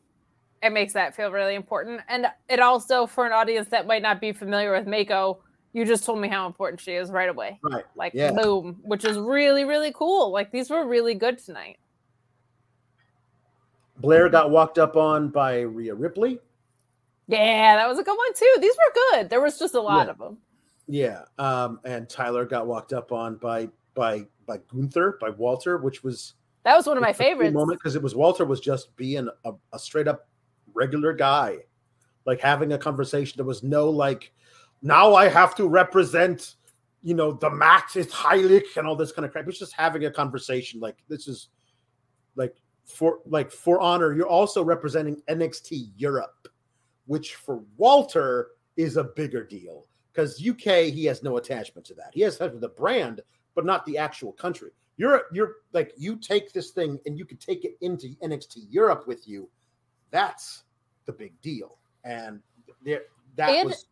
mm-hmm. 0.61 0.67
it 0.67 0.73
makes 0.73 0.93
that 0.93 1.15
feel 1.15 1.31
really 1.31 1.55
important. 1.55 2.01
And 2.07 2.27
it 2.49 2.59
also, 2.59 3.07
for 3.07 3.25
an 3.25 3.31
audience 3.31 3.69
that 3.69 3.88
might 3.88 4.01
not 4.01 4.21
be 4.21 4.31
familiar 4.31 4.71
with 4.71 4.86
Meiko, 4.86 5.39
you 5.73 5.86
just 5.86 6.05
told 6.05 6.19
me 6.19 6.27
how 6.27 6.45
important 6.45 6.79
she 6.79 6.93
is 6.93 7.09
right 7.09 7.29
away. 7.29 7.59
right, 7.63 7.84
Like, 7.95 8.13
Yeah. 8.13 8.31
boom, 8.31 8.79
which 8.84 9.05
is 9.05 9.17
really, 9.17 9.65
really 9.65 9.91
cool. 9.91 10.31
Like, 10.31 10.51
these 10.51 10.69
were 10.69 10.86
really 10.86 11.15
good 11.15 11.39
tonight. 11.39 11.79
Blair 13.97 14.29
got 14.29 14.51
walked 14.51 14.77
up 14.77 14.95
on 14.95 15.29
by 15.29 15.61
Rhea 15.61 15.95
Ripley. 15.95 16.39
Yeah, 17.28 17.76
that 17.78 17.88
was 17.88 17.99
a 17.99 18.03
good 18.03 18.17
one, 18.17 18.34
too. 18.34 18.53
These 18.59 18.76
were 18.76 18.93
good. 19.11 19.30
There 19.30 19.41
was 19.41 19.57
just 19.57 19.76
a 19.76 19.82
lot 19.82 20.07
Yeah. 20.07 20.11
of 20.11 20.17
them. 20.17 20.38
Yeah, 20.88 21.24
um, 21.39 21.80
and 21.86 22.09
Tyler 22.09 22.45
got 22.45 22.67
walked 22.67 22.91
up 22.93 23.11
on 23.11 23.38
by 23.38 23.69
by 23.93 24.28
by 24.45 24.57
Gunther 24.71 25.17
by 25.21 25.30
Walter, 25.30 25.78
which 25.78 26.03
was 26.03 26.34
That 26.63 26.76
was 26.76 26.86
one 26.88 26.97
of 26.97 27.01
my 27.03 27.13
favorites. 27.13 27.53
moment 27.53 27.80
because 27.80 27.95
it 27.95 28.01
was 28.03 28.15
Walter 28.15 28.43
was 28.43 28.59
just 28.59 28.93
being 28.97 29.30
a, 29.45 29.51
a 29.71 29.80
straight 29.80 30.07
up 30.09 30.28
regular 30.74 31.13
guy, 31.13 31.59
like 32.26 32.41
having 32.41 32.74
a 32.74 32.78
conversation. 32.78 33.38
There 33.38 33.45
was 33.45 33.63
no 33.63 33.89
like, 33.89 34.34
now 34.82 35.13
I 35.13 35.30
have 35.30 35.55
to 35.55 35.67
represent, 35.69 36.55
you 37.01 37.13
know, 37.13 37.32
the 37.32 37.49
match 37.49 37.95
is 37.95 38.07
Heilig 38.07 38.76
and 38.76 38.86
all 38.86 38.95
this 38.97 39.13
kind 39.13 39.26
of 39.26 39.32
crap. 39.32 39.47
It's 39.47 39.59
just 39.59 39.74
having 39.74 40.03
a 40.05 40.11
conversation. 40.11 40.82
Like 40.82 40.97
this 41.07 41.30
is 41.30 41.47
like 42.36 42.55
for 42.84 43.19
like 43.26 43.51
for 43.51 43.80
honor. 43.80 44.13
You're 44.13 44.28
also 44.28 44.63
representing 44.65 45.21
NXT 45.30 45.91
Europe, 45.95 46.42
which 47.05 47.35
for 47.35 47.61
Walter 47.77 48.49
is 48.77 48.97
a 48.97 49.03
bigger 49.03 49.43
deal 49.43 49.87
because 50.11 50.45
UK 50.45 50.85
he 50.85 51.05
has 51.05 51.23
no 51.23 51.37
attachment 51.37 51.85
to 51.87 51.93
that. 51.95 52.09
He 52.13 52.21
has 52.21 52.35
attachment 52.35 52.61
to 52.61 52.67
the 52.67 52.73
brand, 52.73 53.21
but 53.55 53.65
not 53.65 53.85
the 53.85 53.97
actual 53.97 54.31
country. 54.31 54.71
You're 54.97 55.23
you're 55.31 55.55
like 55.73 55.93
you 55.97 56.15
take 56.17 56.53
this 56.53 56.71
thing 56.71 56.99
and 57.05 57.17
you 57.17 57.25
can 57.25 57.37
take 57.37 57.65
it 57.65 57.77
into 57.81 58.09
NXT 58.23 58.57
Europe 58.69 59.07
with 59.07 59.27
you. 59.27 59.49
That's 60.11 60.63
the 61.05 61.13
big 61.13 61.39
deal, 61.41 61.77
and 62.03 62.39
there 62.83 63.01
that 63.35 63.49
And- 63.49 63.69
was 63.69 63.85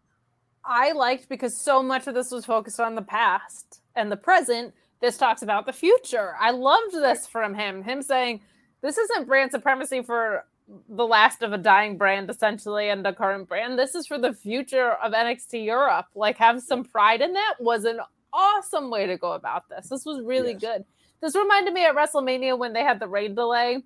I 0.64 0.92
liked 0.92 1.28
because 1.28 1.60
so 1.60 1.82
much 1.82 2.06
of 2.06 2.14
this 2.14 2.30
was 2.30 2.46
focused 2.46 2.80
on 2.80 2.94
the 2.94 3.02
past 3.02 3.82
and 3.96 4.12
the 4.12 4.18
present. 4.18 4.76
This 5.00 5.18
talks 5.18 5.42
about 5.42 5.66
the 5.66 5.74
future. 5.74 6.36
I 6.40 6.52
loved 6.52 6.94
this 6.94 7.26
from 7.26 7.56
him. 7.56 7.82
Him 7.82 8.04
saying, 8.04 8.42
This 8.82 9.00
isn't 9.00 9.26
brand 9.28 9.50
supremacy 9.50 10.04
for 10.04 10.46
the 10.90 11.06
last 11.06 11.42
of 11.42 11.54
a 11.54 11.58
dying 11.58 11.98
brand, 11.98 12.30
essentially, 12.30 12.90
and 12.90 13.06
a 13.06 13.14
current 13.14 13.48
brand. 13.48 13.78
This 13.78 13.96
is 13.96 14.08
for 14.08 14.18
the 14.18 14.34
future 14.34 14.92
of 15.04 15.14
NXT 15.14 15.66
Europe. 15.66 16.08
Like, 16.16 16.38
have 16.38 16.62
some 16.62 16.84
pride 16.84 17.22
in 17.22 17.34
that 17.34 17.56
was 17.60 17.86
an 17.86 18.00
awesome 18.34 18.90
way 18.90 19.06
to 19.08 19.18
go 19.18 19.34
about 19.34 19.68
this. 19.70 19.90
This 19.90 20.06
was 20.06 20.24
really 20.24 20.54
Yes. 20.54 20.62
good. 20.62 20.86
This 21.22 21.36
reminded 21.36 21.74
me 21.74 21.86
at 21.86 21.96
WrestleMania 21.96 22.58
when 22.58 22.74
they 22.74 22.84
had 22.84 23.00
the 23.00 23.08
rain 23.08 23.36
delay 23.36 23.84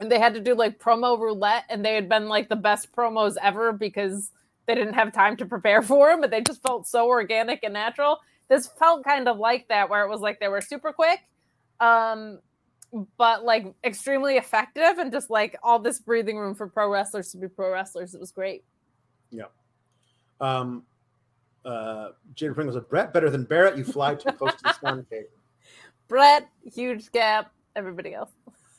and 0.00 0.10
they 0.10 0.18
had 0.18 0.34
to 0.34 0.40
do 0.40 0.54
like 0.54 0.78
promo 0.78 1.18
roulette, 1.18 1.64
and 1.68 1.84
they 1.84 1.94
had 1.94 2.08
been 2.08 2.28
like 2.28 2.48
the 2.48 2.56
best 2.56 2.92
promos 2.92 3.36
ever 3.42 3.72
because 3.72 4.30
they 4.66 4.74
didn't 4.74 4.94
have 4.94 5.12
time 5.12 5.36
to 5.36 5.46
prepare 5.46 5.82
for 5.90 6.08
them, 6.10 6.20
but 6.20 6.30
they 6.30 6.40
just 6.40 6.62
felt 6.62 6.86
so 6.86 7.06
organic 7.06 7.62
and 7.62 7.74
natural. 7.74 8.18
This 8.48 8.66
felt 8.66 9.04
kind 9.04 9.28
of 9.28 9.38
like 9.38 9.68
that, 9.68 9.88
where 9.90 10.04
it 10.04 10.08
was 10.10 10.20
like 10.20 10.40
they 10.40 10.48
were 10.48 10.60
super 10.60 10.92
quick, 10.92 11.20
um, 11.80 12.38
but 13.18 13.44
like 13.44 13.66
extremely 13.84 14.36
effective, 14.36 14.98
and 14.98 15.10
just 15.12 15.30
like 15.30 15.56
all 15.62 15.78
this 15.78 15.98
breathing 16.00 16.36
room 16.38 16.54
for 16.54 16.68
pro 16.68 16.88
wrestlers 16.90 17.30
to 17.32 17.38
be 17.38 17.48
pro 17.48 17.72
wrestlers. 17.72 18.14
It 18.14 18.20
was 18.20 18.30
great. 18.32 18.64
Yeah. 19.30 19.44
Um 20.40 20.84
uh 21.64 22.10
Jada 22.34 22.54
Pringle 22.54 22.74
said, 22.74 22.88
Bret 22.88 23.12
better 23.12 23.30
than 23.30 23.44
Barrett, 23.44 23.76
you 23.76 23.84
fly 23.84 24.14
too 24.14 24.30
close 24.32 24.52
to 24.56 24.62
the 24.64 24.72
sun. 24.74 25.06
Kate. 25.10 25.30
Bret, 26.08 26.48
huge 26.72 27.10
gap. 27.12 27.52
Everybody 27.76 28.14
else. 28.14 28.30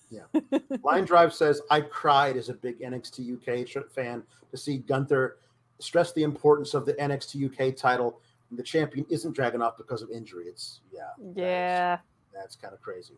Yeah. 0.09 0.21
Line 0.83 1.03
Drive 1.05 1.33
says, 1.33 1.61
I 1.71 1.81
cried 1.81 2.37
as 2.37 2.49
a 2.49 2.53
big 2.53 2.79
NXT 2.79 3.33
UK 3.35 3.89
fan 3.91 4.23
to 4.51 4.57
see 4.57 4.77
Gunther 4.77 5.37
stress 5.79 6.13
the 6.13 6.23
importance 6.23 6.73
of 6.73 6.85
the 6.85 6.93
NXT 6.93 7.51
UK 7.71 7.75
title. 7.75 8.21
The 8.51 8.63
champion 8.63 9.05
isn't 9.09 9.35
Dragunov 9.35 9.75
because 9.77 10.01
of 10.03 10.11
injury. 10.11 10.45
It's 10.45 10.79
yeah, 10.93 11.01
that 11.17 11.29
is- 11.31 11.35
Yeah. 11.37 11.97
that's 12.33 12.55
kind 12.55 12.73
of 12.73 12.81
crazy. 12.81 13.15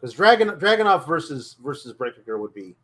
Because 0.00 0.14
Dragon 0.14 0.48
Dragunov 0.50 1.06
versus 1.06 1.56
versus 1.62 1.92
Breakker 1.92 2.38
would 2.38 2.54
be. 2.54 2.74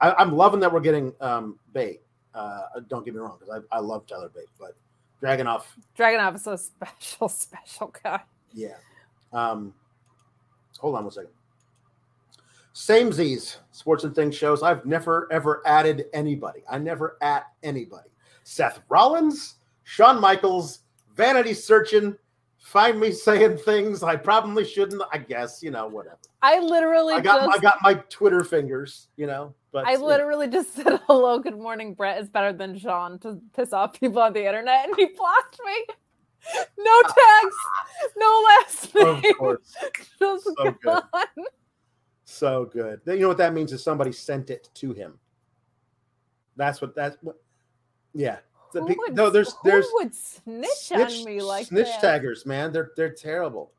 I, 0.00 0.12
I'm 0.12 0.32
loving 0.36 0.60
that 0.60 0.72
we're 0.72 0.80
getting 0.80 1.12
um 1.20 1.58
Bate. 1.72 2.00
Uh, 2.34 2.62
don't 2.88 3.04
get 3.04 3.14
me 3.14 3.20
wrong, 3.20 3.36
because 3.40 3.62
I, 3.72 3.76
I 3.76 3.80
love 3.80 4.06
Tyler 4.06 4.30
Bate, 4.34 4.44
but 4.58 4.76
Dragunov, 5.22 5.64
Dragunov 5.98 6.36
is 6.36 6.46
a 6.46 6.56
special, 6.56 7.28
special 7.28 7.94
guy. 8.02 8.20
yeah. 8.52 8.76
Um, 9.32 9.74
hold 10.78 10.94
on 10.96 11.04
one 11.04 11.12
second. 11.12 11.30
Same 12.72 13.12
Z's 13.12 13.58
sports 13.72 14.04
and 14.04 14.14
things 14.14 14.34
shows. 14.36 14.62
I've 14.62 14.86
never 14.86 15.28
ever 15.32 15.62
added 15.66 16.06
anybody. 16.12 16.60
I 16.70 16.78
never 16.78 17.16
at 17.20 17.46
anybody. 17.62 18.08
Seth 18.44 18.80
Rollins, 18.88 19.56
Shawn 19.84 20.20
Michaels, 20.20 20.80
Vanity 21.16 21.52
Searching. 21.54 22.16
Find 22.60 23.00
me 23.00 23.10
saying 23.10 23.56
things 23.58 24.02
I 24.02 24.16
probably 24.16 24.66
shouldn't. 24.66 25.02
I 25.10 25.18
guess 25.18 25.62
you 25.62 25.70
know 25.70 25.88
whatever. 25.88 26.18
I 26.42 26.58
literally 26.60 27.14
I 27.14 27.20
got 27.20 27.46
just 27.46 27.58
I 27.58 27.60
got 27.60 27.78
my 27.82 27.94
Twitter 28.10 28.44
fingers. 28.44 29.08
You 29.16 29.26
know, 29.26 29.54
but 29.72 29.86
I 29.86 29.96
literally 29.96 30.46
just 30.46 30.74
said 30.76 31.00
hello, 31.06 31.38
good 31.38 31.58
morning, 31.58 31.94
Bret 31.94 32.20
is 32.20 32.28
better 32.28 32.52
than 32.52 32.78
Shawn 32.78 33.18
to 33.20 33.40
piss 33.56 33.72
off 33.72 33.98
people 33.98 34.20
on 34.20 34.34
the 34.34 34.46
internet, 34.46 34.86
and 34.86 34.94
he 34.96 35.06
blocked 35.06 35.58
me. 35.64 35.84
No 36.78 37.02
tags, 37.02 37.56
no 38.16 38.44
last 38.46 38.96
of 38.96 39.36
course, 39.36 39.74
Just 40.18 40.44
So 40.44 40.74
good. 40.82 41.02
so 42.24 42.64
good. 42.64 43.00
You 43.04 43.18
know 43.18 43.28
what 43.28 43.36
that 43.36 43.52
means 43.52 43.74
is 43.74 43.82
somebody 43.84 44.10
sent 44.10 44.48
it 44.48 44.70
to 44.76 44.94
him. 44.94 45.18
That's 46.56 46.80
what 46.80 46.94
that's 46.94 47.18
what. 47.20 47.36
Yeah. 48.14 48.38
The 48.72 48.82
would, 48.82 49.14
no, 49.14 49.30
there's 49.30 49.54
there's 49.64 49.86
would 49.94 50.14
snitch, 50.14 50.92
on 50.92 51.24
me 51.24 51.40
like 51.42 51.66
snitch 51.66 51.86
that? 51.86 52.00
taggers, 52.00 52.46
man. 52.46 52.72
They're 52.72 52.90
they're 52.96 53.12
terrible. 53.12 53.72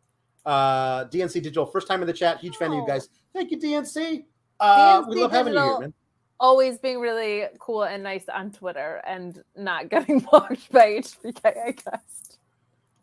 Uh, 0.45 1.05
DNC 1.05 1.33
Digital, 1.33 1.65
first 1.65 1.87
time 1.87 2.01
in 2.01 2.07
the 2.07 2.13
chat. 2.13 2.39
Huge 2.39 2.55
fan 2.57 2.69
of 2.71 2.75
you 2.75 2.81
Oh. 2.83 2.87
guys. 2.87 3.09
Thank 3.33 3.51
you, 3.51 3.57
DNC. 3.59 4.25
Uh, 4.59 5.03
we 5.07 5.15
DNC 5.15 5.21
love 5.21 5.31
having 5.31 5.53
you 5.53 5.59
here, 5.59 5.79
man. 5.79 5.93
Always 6.39 6.79
being 6.79 6.99
really 6.99 7.45
cool 7.59 7.83
and 7.83 8.01
nice 8.01 8.27
on 8.27 8.51
Twitter 8.51 9.01
and 9.05 9.43
not 9.55 9.89
getting 9.89 10.19
blocked 10.19 10.71
by 10.71 10.87
HBK, 10.99 11.45
I 11.45 11.71
guess. 11.71 12.37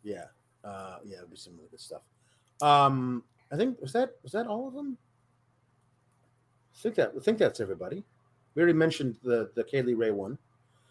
Yeah, 0.03 0.25
uh, 0.63 0.97
yeah, 1.05 1.17
it'll 1.17 1.29
be 1.29 1.37
some 1.37 1.55
really 1.55 1.69
good 1.69 1.79
stuff. 1.79 2.01
Um, 2.61 3.23
I 3.51 3.55
think 3.55 3.79
was 3.81 3.93
that 3.93 4.11
was 4.23 4.33
that 4.33 4.47
all 4.47 4.67
of 4.67 4.73
them. 4.73 4.97
I 6.75 6.77
think 6.81 6.95
that 6.95 7.13
I 7.17 7.19
think 7.21 7.37
that's 7.37 7.59
everybody. 7.59 8.03
We 8.55 8.61
already 8.61 8.77
mentioned 8.77 9.15
the 9.23 9.49
the 9.55 9.63
Kay 9.63 9.81
Lee 9.81 9.93
Ray 9.93 10.11
one. 10.11 10.37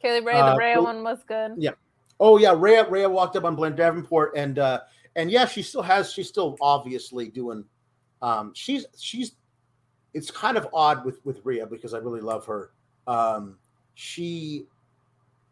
Kay 0.00 0.20
Lee 0.20 0.26
Ray, 0.26 0.34
Uh, 0.34 0.52
the 0.52 0.58
Ray 0.58 0.74
so- 0.74 0.82
one 0.82 1.02
was 1.02 1.22
good. 1.26 1.54
Yeah. 1.56 1.72
Oh 2.20 2.36
yeah, 2.38 2.54
Rhea 2.56 2.88
Rhea 2.88 3.08
walked 3.08 3.36
up 3.36 3.44
on 3.44 3.54
Blair 3.54 3.70
Davenport 3.70 4.32
and 4.36 4.58
uh 4.58 4.80
and 5.16 5.30
yeah, 5.30 5.46
she 5.46 5.62
still 5.62 5.82
has 5.82 6.12
she's 6.12 6.28
still 6.28 6.56
obviously 6.60 7.28
doing 7.28 7.64
um 8.22 8.52
she's 8.54 8.86
she's 8.96 9.32
it's 10.14 10.30
kind 10.30 10.56
of 10.56 10.68
odd 10.72 11.04
with 11.04 11.24
with 11.24 11.40
Rhea 11.44 11.66
because 11.66 11.94
I 11.94 11.98
really 11.98 12.20
love 12.20 12.44
her. 12.46 12.72
Um 13.06 13.56
she 13.94 14.66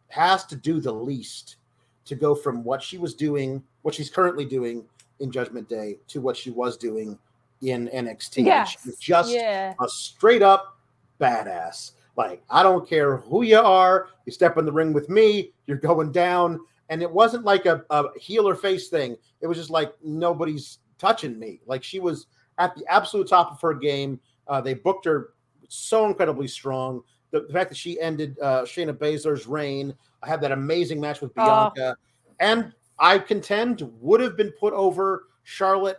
has 0.08 0.44
to 0.46 0.56
do 0.56 0.80
the 0.80 0.92
least 0.92 1.56
to 2.04 2.14
go 2.14 2.34
from 2.34 2.62
what 2.62 2.82
she 2.82 2.98
was 2.98 3.14
doing, 3.14 3.62
what 3.82 3.94
she's 3.94 4.10
currently 4.10 4.44
doing 4.44 4.84
in 5.20 5.30
Judgment 5.30 5.68
Day 5.68 5.98
to 6.08 6.20
what 6.20 6.36
she 6.36 6.50
was 6.50 6.76
doing 6.76 7.18
in 7.62 7.88
NXT. 7.88 8.44
Yes. 8.44 8.76
she's 8.82 8.98
just 8.98 9.32
yeah. 9.32 9.74
a 9.80 9.88
straight 9.88 10.42
up 10.42 10.78
badass. 11.20 11.92
Like, 12.16 12.42
I 12.48 12.62
don't 12.62 12.88
care 12.88 13.18
who 13.18 13.42
you 13.42 13.58
are, 13.58 14.08
you 14.24 14.32
step 14.32 14.56
in 14.56 14.64
the 14.64 14.72
ring 14.72 14.92
with 14.92 15.08
me, 15.08 15.52
you're 15.66 15.76
going 15.76 16.12
down. 16.12 16.60
And 16.88 17.02
it 17.02 17.10
wasn't 17.10 17.44
like 17.44 17.66
a, 17.66 17.84
a 17.90 18.04
heel 18.18 18.48
or 18.48 18.54
face 18.54 18.88
thing. 18.88 19.16
It 19.40 19.46
was 19.46 19.58
just 19.58 19.70
like 19.70 19.92
nobody's 20.02 20.78
touching 20.98 21.38
me. 21.38 21.60
Like 21.66 21.82
she 21.82 21.98
was 22.00 22.26
at 22.58 22.74
the 22.76 22.84
absolute 22.88 23.28
top 23.28 23.52
of 23.52 23.60
her 23.60 23.74
game. 23.74 24.20
Uh, 24.48 24.60
they 24.60 24.74
booked 24.74 25.04
her 25.04 25.30
so 25.68 26.06
incredibly 26.06 26.46
strong. 26.48 27.02
The, 27.32 27.40
the 27.40 27.52
fact 27.52 27.70
that 27.70 27.76
she 27.76 28.00
ended 28.00 28.38
uh, 28.40 28.62
Shayna 28.62 28.92
Baszler's 28.92 29.46
reign, 29.46 29.94
I 30.22 30.28
had 30.28 30.40
that 30.42 30.52
amazing 30.52 31.00
match 31.00 31.20
with 31.20 31.32
Oh. 31.36 31.72
Bianca, 31.74 31.96
and 32.40 32.72
I 32.98 33.18
contend 33.18 33.82
would 34.00 34.20
have 34.20 34.36
been 34.36 34.52
put 34.52 34.72
over 34.72 35.24
Charlotte 35.42 35.98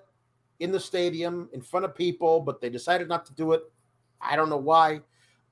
in 0.60 0.72
the 0.72 0.80
stadium 0.80 1.50
in 1.54 1.62
front 1.62 1.86
of 1.86 1.94
people, 1.94 2.40
but 2.40 2.62
they 2.62 2.70
decided 2.70 3.08
not 3.08 3.26
to 3.28 3.34
do 3.34 3.52
it. 3.52 3.62
I 4.22 4.36
don't 4.36 4.50
know 4.50 4.58
why. 4.58 5.02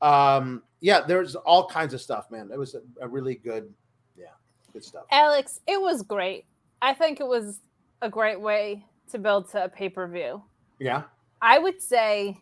Um, 0.02 0.64
yeah, 0.82 1.02
there's 1.02 1.36
all 1.36 1.68
kinds 1.68 1.94
of 1.94 2.02
stuff, 2.02 2.30
man. 2.32 2.50
It 2.52 2.60
was 2.60 2.76
a, 2.76 2.82
a 3.02 3.08
really 3.08 3.36
good, 3.36 3.74
yeah, 4.18 4.26
good 4.74 4.84
stuff. 4.84 5.06
Alex, 5.12 5.60
it 5.68 5.82
was 5.82 6.02
great. 6.02 6.46
I 6.82 6.94
think 6.94 7.20
it 7.20 7.28
was 7.28 7.62
a 8.02 8.10
great 8.10 8.40
way 8.40 8.86
to 9.12 9.20
build 9.20 9.50
to 9.52 9.66
a 9.66 9.70
pay 9.70 9.90
per 9.90 10.08
view. 10.08 10.44
Yeah, 10.80 11.04
I 11.42 11.60
would 11.60 11.82
say, 11.82 12.38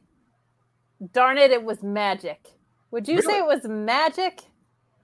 darn 1.14 1.38
it, 1.38 1.52
it 1.52 1.64
was 1.64 1.84
magic. 1.84 2.50
Would 2.92 3.08
you 3.08 3.22
say 3.22 3.40
it 3.40 3.46
was 3.46 3.66
magic? 3.66 4.44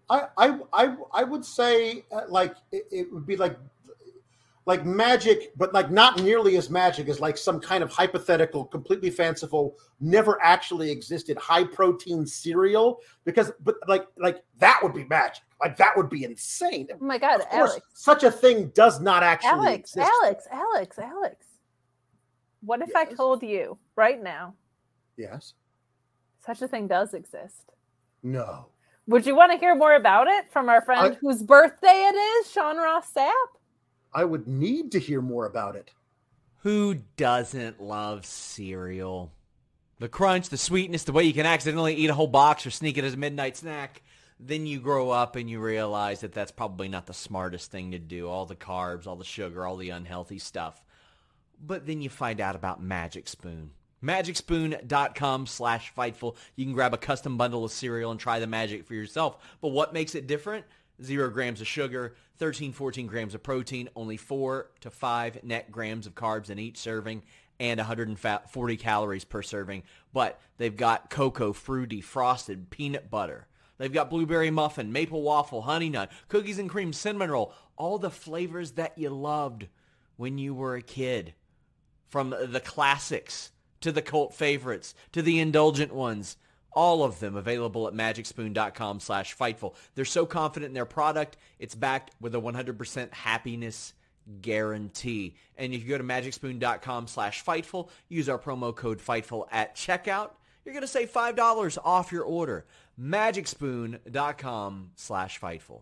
I, 0.10 0.28
I, 0.38 0.60
I, 0.74 0.96
I 1.12 1.24
would 1.24 1.46
say 1.46 2.04
uh, 2.12 2.22
like 2.30 2.56
it, 2.72 2.86
it 2.92 3.14
would 3.14 3.26
be 3.28 3.36
like, 3.36 3.58
like 4.70 4.86
magic, 4.86 5.52
but 5.58 5.74
like 5.74 5.90
not 5.90 6.22
nearly 6.22 6.56
as 6.56 6.70
magic 6.70 7.10
as 7.10 7.20
like 7.20 7.38
some 7.38 7.60
kind 7.60 7.82
of 7.84 7.90
hypothetical, 7.92 8.64
completely 8.64 9.10
fanciful, 9.10 9.76
never 10.00 10.38
actually 10.44 10.92
existed 10.92 11.36
high 11.40 11.64
protein 11.64 12.24
cereal. 12.24 13.00
Because, 13.26 13.52
but 13.64 13.78
like, 13.88 14.06
like 14.20 14.44
that 14.60 14.80
would 14.84 14.94
be 14.94 15.06
magic. 15.06 15.42
Like 15.60 15.76
that 15.78 15.98
would 15.98 16.08
be 16.08 16.24
insane. 16.24 16.88
Oh 16.94 17.04
my 17.04 17.18
God, 17.18 17.40
Of 17.42 17.50
course, 17.50 17.72
Alex. 17.72 17.86
such 17.96 18.24
a 18.24 18.30
thing 18.30 18.68
does 18.76 19.02
not 19.02 19.24
actually 19.24 19.50
Alex, 19.50 19.96
exist. 19.96 20.12
Alex, 20.22 20.48
Alex, 20.52 21.00
Alex. 21.00 21.46
What 22.62 22.82
if 22.84 22.96
I 22.96 23.06
told 23.06 23.42
you 23.42 23.80
right 23.96 24.22
now 24.22 24.54
Yes. 25.18 25.54
such 26.46 26.62
a 26.62 26.68
thing 26.68 26.88
does 26.88 27.16
exist? 27.16 27.72
No. 28.22 28.68
Would 29.08 29.26
you 29.26 29.36
want 29.36 29.52
to 29.52 29.58
hear 29.58 29.74
more 29.74 29.96
about 29.96 30.28
it 30.28 30.52
from 30.52 30.70
our 30.70 30.82
friend 30.84 31.14
I- 31.16 31.18
whose 31.20 31.42
birthday 31.42 32.08
it 32.08 32.16
is, 32.16 32.52
Sean 32.52 32.78
Ross 32.78 33.12
Sapp? 33.12 33.32
I 34.14 34.24
would 34.26 34.48
need 34.48 34.92
to 34.94 35.00
hear 35.00 35.22
more 35.22 35.46
about 35.46 35.76
it. 35.76 35.92
Who 36.64 36.96
doesn't 37.16 37.82
love 37.82 38.26
cereal? 38.26 39.32
The 40.00 40.10
crunch, 40.10 40.50
the 40.50 40.58
sweetness, 40.58 41.04
the 41.04 41.12
way 41.12 41.24
you 41.24 41.34
can 41.34 41.46
accidentally 41.46 41.96
eat 41.96 42.10
a 42.10 42.14
whole 42.14 42.28
box 42.28 42.66
or 42.66 42.72
sneak 42.72 42.98
it 42.98 43.04
as 43.04 43.14
a 43.14 43.18
midnight 43.18 43.58
snack. 43.58 44.02
Then 44.40 44.66
you 44.66 44.80
grow 44.80 45.10
up 45.10 45.36
and 45.36 45.50
you 45.50 45.60
realize 45.60 46.22
that 46.22 46.32
that's 46.32 46.52
probably 46.52 46.88
not 46.88 47.06
the 47.06 47.14
smartest 47.14 47.72
thing 47.72 47.92
to 47.92 48.00
do. 48.00 48.28
All 48.30 48.46
the 48.46 48.56
carbs, 48.56 49.06
all 49.06 49.18
the 49.18 49.26
sugar, 49.26 49.66
all 49.66 49.76
the 49.76 49.90
unhealthy 49.90 50.40
stuff. 50.40 50.82
But 51.62 51.86
then 51.86 52.02
you 52.02 52.10
find 52.10 52.40
out 52.40 52.56
about 52.56 52.82
Magic 52.82 53.28
Spoon. 53.28 53.72
MagicSpoon.com 54.02 55.46
slash 55.46 55.94
Fightful. 55.94 56.36
You 56.56 56.66
can 56.66 56.74
grab 56.74 56.94
a 56.94 56.98
custom 56.98 57.38
bundle 57.38 57.66
of 57.66 57.72
cereal 57.72 58.12
and 58.12 58.20
try 58.20 58.40
the 58.40 58.48
magic 58.48 58.86
for 58.86 58.94
yourself. 58.94 59.38
But 59.60 59.70
what 59.70 59.94
makes 59.94 60.16
it 60.16 60.28
different? 60.28 60.66
Zero 61.02 61.30
grams 61.30 61.62
of 61.62 61.68
sugar, 61.68 62.16
13, 62.38 62.74
14 62.74 63.08
grams 63.08 63.34
of 63.34 63.44
protein, 63.44 63.90
only 63.96 64.18
four 64.18 64.72
to 64.82 64.90
five 64.90 65.44
net 65.44 65.72
grams 65.72 66.06
of 66.08 66.16
carbs 66.16 66.50
in 66.50 66.60
each 66.60 66.78
serving, 66.78 67.24
and 67.60 67.78
140 67.78 68.78
calories 68.78 69.26
per 69.26 69.42
serving. 69.42 69.84
But 70.14 70.40
they've 70.58 70.76
got 70.76 71.10
cocoa, 71.10 71.54
fruity, 71.54 72.02
frosted, 72.02 72.70
peanut 72.70 73.10
butter. 73.10 73.48
They've 73.78 73.92
got 73.92 74.10
blueberry 74.10 74.52
muffin, 74.52 74.92
maple 74.92 75.22
waffle, 75.22 75.62
honey 75.62 75.90
nut, 75.90 76.12
cookies 76.28 76.60
and 76.60 76.70
cream, 76.70 76.92
cinnamon 76.92 77.32
roll, 77.32 77.54
all 77.78 77.98
the 77.98 78.12
flavors 78.12 78.72
that 78.74 78.98
you 78.98 79.10
loved 79.10 79.68
when 80.18 80.38
you 80.38 80.54
were 80.54 80.76
a 80.76 80.82
kid 80.82 81.34
from 82.10 82.30
the 82.30 82.60
classics 82.60 83.52
to 83.82 83.92
the 83.92 84.02
cult 84.02 84.34
favorites 84.34 84.94
to 85.14 85.22
the 85.22 85.40
indulgent 85.40 85.94
ones 85.94 86.36
all 86.72 87.04
of 87.04 87.20
them 87.20 87.36
available 87.36 87.88
at 87.88 87.94
magicspoon.com 87.94 89.00
slash 89.00 89.36
fightful 89.36 89.76
they're 89.96 90.06
so 90.06 90.26
confident 90.26 90.70
in 90.70 90.74
their 90.74 90.86
product 90.86 91.38
it's 91.60 91.76
backed 91.76 92.12
with 92.20 92.36
a 92.36 92.40
100% 92.42 93.14
happiness 93.14 93.94
guarantee 94.42 95.36
and 95.58 95.74
if 95.74 95.82
you 95.84 95.90
go 95.90 95.98
to 95.98 96.04
magicspoon.com 96.04 97.08
slash 97.08 97.44
fightful 97.44 97.90
use 98.08 98.30
our 98.30 98.38
promo 98.40 98.76
code 98.76 99.00
fightful 99.00 99.48
at 99.52 99.76
checkout 99.76 100.32
you're 100.66 100.74
going 100.74 100.82
to 100.82 100.88
save 100.88 101.12
$5 101.12 101.78
off 101.84 102.12
your 102.12 102.24
order 102.24 102.66
magicspoon.com 103.00 104.92
slash 104.96 105.40
fightful 105.40 105.82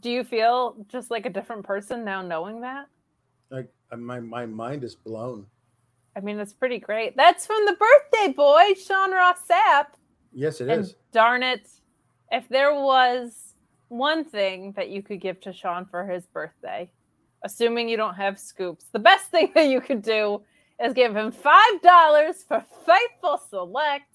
Do 0.00 0.10
you 0.10 0.24
feel 0.24 0.76
just 0.88 1.10
like 1.10 1.26
a 1.26 1.30
different 1.30 1.64
person 1.64 2.04
now 2.04 2.20
knowing 2.20 2.60
that? 2.62 2.88
Like 3.50 3.68
my 3.96 4.18
my 4.18 4.44
mind 4.46 4.82
is 4.82 4.96
blown. 4.96 5.46
I 6.16 6.20
mean, 6.20 6.40
it's 6.40 6.54
pretty 6.54 6.78
great. 6.78 7.14
That's 7.14 7.44
from 7.46 7.64
the 7.66 7.74
birthday 7.74 8.32
boy, 8.32 8.72
Sean 8.74 9.12
Ross 9.12 9.38
Sapp. 9.48 9.88
Yes, 10.32 10.60
it 10.62 10.68
and 10.68 10.82
is. 10.82 10.94
darn 11.12 11.42
it, 11.42 11.68
if 12.32 12.48
there 12.48 12.74
was 12.74 13.54
one 13.88 14.24
thing 14.24 14.72
that 14.76 14.88
you 14.88 15.02
could 15.02 15.20
give 15.20 15.40
to 15.42 15.52
Sean 15.52 15.84
for 15.84 16.06
his 16.06 16.26
birthday, 16.26 16.90
assuming 17.44 17.88
you 17.88 17.98
don't 17.98 18.14
have 18.14 18.38
scoops, 18.38 18.86
the 18.92 18.98
best 18.98 19.26
thing 19.26 19.52
that 19.54 19.68
you 19.68 19.80
could 19.80 20.02
do 20.02 20.40
is 20.82 20.94
give 20.94 21.14
him 21.14 21.30
five 21.30 21.82
dollars 21.82 22.44
for 22.46 22.64
Fightful 22.86 23.38
Select 23.50 24.14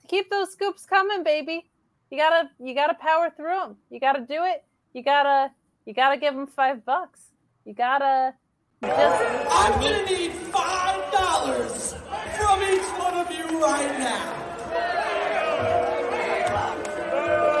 to 0.00 0.06
keep 0.08 0.28
those 0.30 0.50
scoops 0.50 0.84
coming, 0.84 1.22
baby. 1.22 1.70
You 2.10 2.18
gotta, 2.18 2.50
you 2.58 2.74
gotta 2.74 2.94
power 2.94 3.30
through 3.36 3.56
them. 3.56 3.76
You 3.90 4.00
gotta 4.00 4.20
do 4.20 4.44
it. 4.44 4.64
You 4.92 5.02
gotta, 5.02 5.50
you 5.84 5.94
gotta 5.94 6.16
give 6.16 6.34
him 6.34 6.46
five 6.46 6.84
bucks. 6.84 7.20
You 7.64 7.72
gotta 7.74 8.34
just. 8.82 9.24
I'm 9.50 9.80
gonna 9.80 10.04
need 10.04 10.32
five 10.32 11.12
dollars 11.12 11.94
from 12.36 12.62
each 12.62 12.88
one 12.98 13.14
of 13.14 13.30
you 13.30 13.62
right 13.62 13.98
now. 13.98 14.32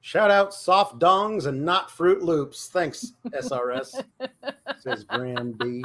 Shout 0.00 0.30
out 0.30 0.54
soft 0.54 0.98
dongs 1.00 1.46
and 1.46 1.64
not 1.64 1.90
Fruit 1.90 2.22
Loops. 2.22 2.68
Thanks, 2.68 3.12
SRS. 3.26 4.04
says 4.80 5.04
Graham 5.04 5.52
B. 5.52 5.82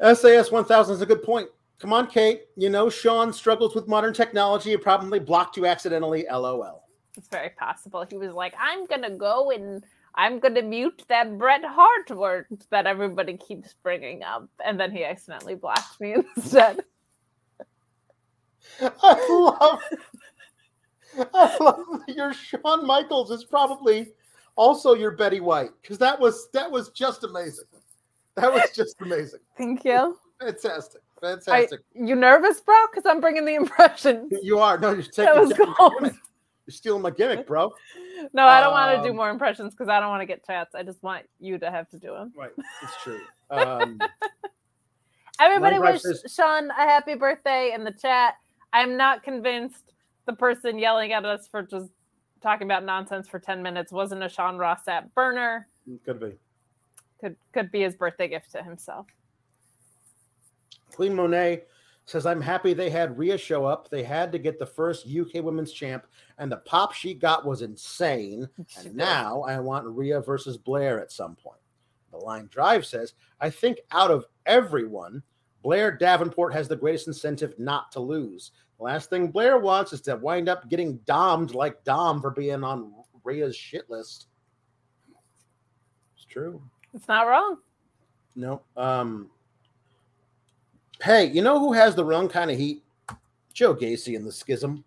SAS 0.00 0.50
1000 0.50 0.94
is 0.94 1.00
a 1.00 1.06
good 1.06 1.22
point. 1.22 1.48
Come 1.78 1.92
on, 1.92 2.08
Kate. 2.08 2.42
You 2.56 2.68
know 2.68 2.90
Sean 2.90 3.32
struggles 3.32 3.74
with 3.74 3.86
modern 3.86 4.12
technology. 4.12 4.72
It 4.72 4.82
probably 4.82 5.20
blocked 5.20 5.56
you 5.56 5.66
accidentally. 5.66 6.26
LOL. 6.30 6.87
It's 7.18 7.28
very 7.28 7.50
possible. 7.50 8.06
He 8.08 8.16
was 8.16 8.32
like, 8.32 8.54
I'm 8.58 8.86
gonna 8.86 9.10
go 9.10 9.50
and 9.50 9.84
I'm 10.14 10.38
gonna 10.38 10.62
mute 10.62 11.02
that 11.08 11.36
Bret 11.36 11.64
Hart 11.64 12.10
word 12.12 12.46
that 12.70 12.86
everybody 12.86 13.36
keeps 13.36 13.74
bringing 13.82 14.22
up, 14.22 14.48
and 14.64 14.78
then 14.78 14.92
he 14.92 15.04
accidentally 15.04 15.56
blocked 15.56 16.00
me 16.00 16.14
instead. 16.36 16.84
I 18.80 19.28
love, 19.28 19.80
I 21.34 21.56
love 21.60 22.02
your 22.06 22.32
Shawn 22.32 22.86
Michaels 22.86 23.32
is 23.32 23.44
probably 23.44 24.12
also 24.54 24.94
your 24.94 25.10
Betty 25.10 25.40
White 25.40 25.70
because 25.82 25.98
that 25.98 26.18
was 26.20 26.48
that 26.52 26.70
was 26.70 26.90
just 26.90 27.24
amazing. 27.24 27.64
That 28.36 28.52
was 28.52 28.70
just 28.72 29.00
amazing. 29.00 29.40
Thank 29.58 29.84
you. 29.84 30.16
Fantastic, 30.40 31.02
I, 31.20 31.26
fantastic. 31.26 31.80
you 31.94 32.14
nervous, 32.14 32.60
bro? 32.60 32.76
Because 32.92 33.06
I'm 33.06 33.20
bringing 33.20 33.44
the 33.44 33.56
impressions. 33.56 34.32
you 34.40 34.60
are 34.60 34.78
no, 34.78 34.92
you're 34.92 35.02
taking 35.02 35.24
That 35.24 35.36
was 35.36 35.52
gimmick. 35.52 36.14
You're 36.68 36.74
stealing 36.74 37.00
my 37.00 37.08
gimmick, 37.10 37.46
bro. 37.46 37.72
No, 38.34 38.44
I 38.46 38.60
don't 38.60 38.72
want 38.72 38.96
to 38.96 39.02
do 39.04 39.10
Um, 39.10 39.16
more 39.16 39.30
impressions 39.30 39.72
because 39.74 39.88
I 39.88 40.00
don't 40.00 40.08
want 40.10 40.20
to 40.22 40.26
get 40.26 40.44
chats. 40.44 40.74
I 40.74 40.82
just 40.82 41.00
want 41.04 41.24
you 41.38 41.56
to 41.58 41.70
have 41.70 41.88
to 41.90 41.98
do 41.98 42.12
them. 42.12 42.32
Right, 42.36 42.50
it's 42.82 43.02
true. 43.02 43.20
Um, 43.50 43.98
Everybody 45.40 45.78
wish 45.78 46.02
says- 46.02 46.24
Sean 46.34 46.68
a 46.70 46.74
happy 46.74 47.14
birthday 47.14 47.72
in 47.74 47.84
the 47.84 47.92
chat. 47.92 48.34
I'm 48.72 48.96
not 48.98 49.22
convinced 49.22 49.92
the 50.26 50.32
person 50.34 50.78
yelling 50.78 51.12
at 51.12 51.24
us 51.24 51.46
for 51.48 51.62
just 51.62 51.88
talking 52.42 52.66
about 52.66 52.84
nonsense 52.84 53.28
for 53.28 53.38
10 53.38 53.62
minutes 53.62 53.90
wasn't 53.92 54.22
a 54.22 54.28
Sean 54.28 54.58
Ross 54.58 54.86
at 54.88 55.14
burner. 55.14 55.68
could 56.04 56.20
be. 56.20 56.32
Could 57.20 57.36
could 57.54 57.70
be 57.72 57.80
his 57.82 57.94
birthday 57.94 58.28
gift 58.28 58.50
to 58.52 58.62
himself. 58.62 59.06
Clean 60.92 61.14
Monet 61.14 61.62
says, 62.08 62.24
I'm 62.24 62.40
happy 62.40 62.72
they 62.72 62.88
had 62.88 63.18
Rhea 63.18 63.36
show 63.36 63.66
up. 63.66 63.90
They 63.90 64.02
had 64.02 64.32
to 64.32 64.38
get 64.38 64.58
the 64.58 64.66
first 64.66 65.06
UK 65.06 65.44
women's 65.44 65.72
champ, 65.72 66.06
and 66.38 66.50
the 66.50 66.56
pop 66.58 66.92
she 66.92 67.12
got 67.12 67.44
was 67.44 67.62
insane. 67.62 68.48
And 68.78 68.94
now 68.96 69.42
I 69.42 69.58
want 69.60 69.86
Rhea 69.86 70.20
versus 70.20 70.56
Blair 70.56 71.00
at 71.00 71.12
some 71.12 71.36
point. 71.36 71.60
The 72.10 72.16
line 72.18 72.48
drive 72.50 72.86
says, 72.86 73.12
I 73.40 73.50
think 73.50 73.80
out 73.90 74.10
of 74.10 74.24
everyone, 74.46 75.22
Blair 75.62 75.90
Davenport 75.90 76.54
has 76.54 76.66
the 76.66 76.76
greatest 76.76 77.08
incentive 77.08 77.52
not 77.58 77.92
to 77.92 78.00
lose. 78.00 78.52
The 78.78 78.84
last 78.84 79.10
thing 79.10 79.28
Blair 79.28 79.58
wants 79.58 79.92
is 79.92 80.00
to 80.02 80.16
wind 80.16 80.48
up 80.48 80.70
getting 80.70 80.96
domed 80.98 81.54
like 81.54 81.84
Dom 81.84 82.22
for 82.22 82.30
being 82.30 82.64
on 82.64 82.92
Rhea's 83.22 83.54
shit 83.54 83.90
list. 83.90 84.28
It's 86.16 86.24
true. 86.24 86.62
It's 86.94 87.08
not 87.08 87.26
wrong. 87.26 87.58
No. 88.34 88.62
Um, 88.76 89.28
hey, 91.02 91.26
you 91.26 91.42
know 91.42 91.58
who 91.58 91.72
has 91.72 91.94
the 91.94 92.04
wrong 92.04 92.28
kind 92.28 92.50
of 92.50 92.58
heat? 92.58 92.82
Joe 93.52 93.74
Gacy 93.74 94.16
and 94.16 94.26
the 94.26 94.32
Schism. 94.32 94.84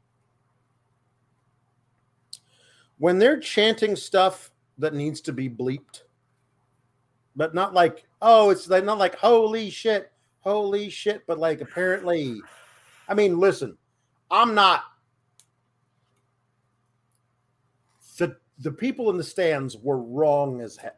When 2.97 3.17
they're 3.17 3.39
chanting 3.39 3.95
stuff 3.95 4.51
that 4.77 4.93
needs 4.93 5.21
to 5.21 5.33
be 5.33 5.49
bleeped, 5.49 6.03
but 7.35 7.55
not 7.55 7.73
like, 7.73 8.05
oh, 8.21 8.49
it's 8.49 8.69
like 8.69 8.85
not 8.85 8.97
like 8.97 9.15
holy 9.15 9.69
shit, 9.69 10.11
holy 10.41 10.89
shit, 10.89 11.25
but 11.25 11.39
like 11.39 11.61
apparently, 11.61 12.39
I 13.07 13.13
mean, 13.13 13.39
listen, 13.39 13.77
I'm 14.29 14.53
not 14.53 14.83
the 18.17 18.37
the 18.59 18.71
people 18.71 19.09
in 19.09 19.17
the 19.17 19.23
stands 19.23 19.75
were 19.77 20.01
wrong 20.01 20.61
as 20.61 20.77
hell 20.77 20.91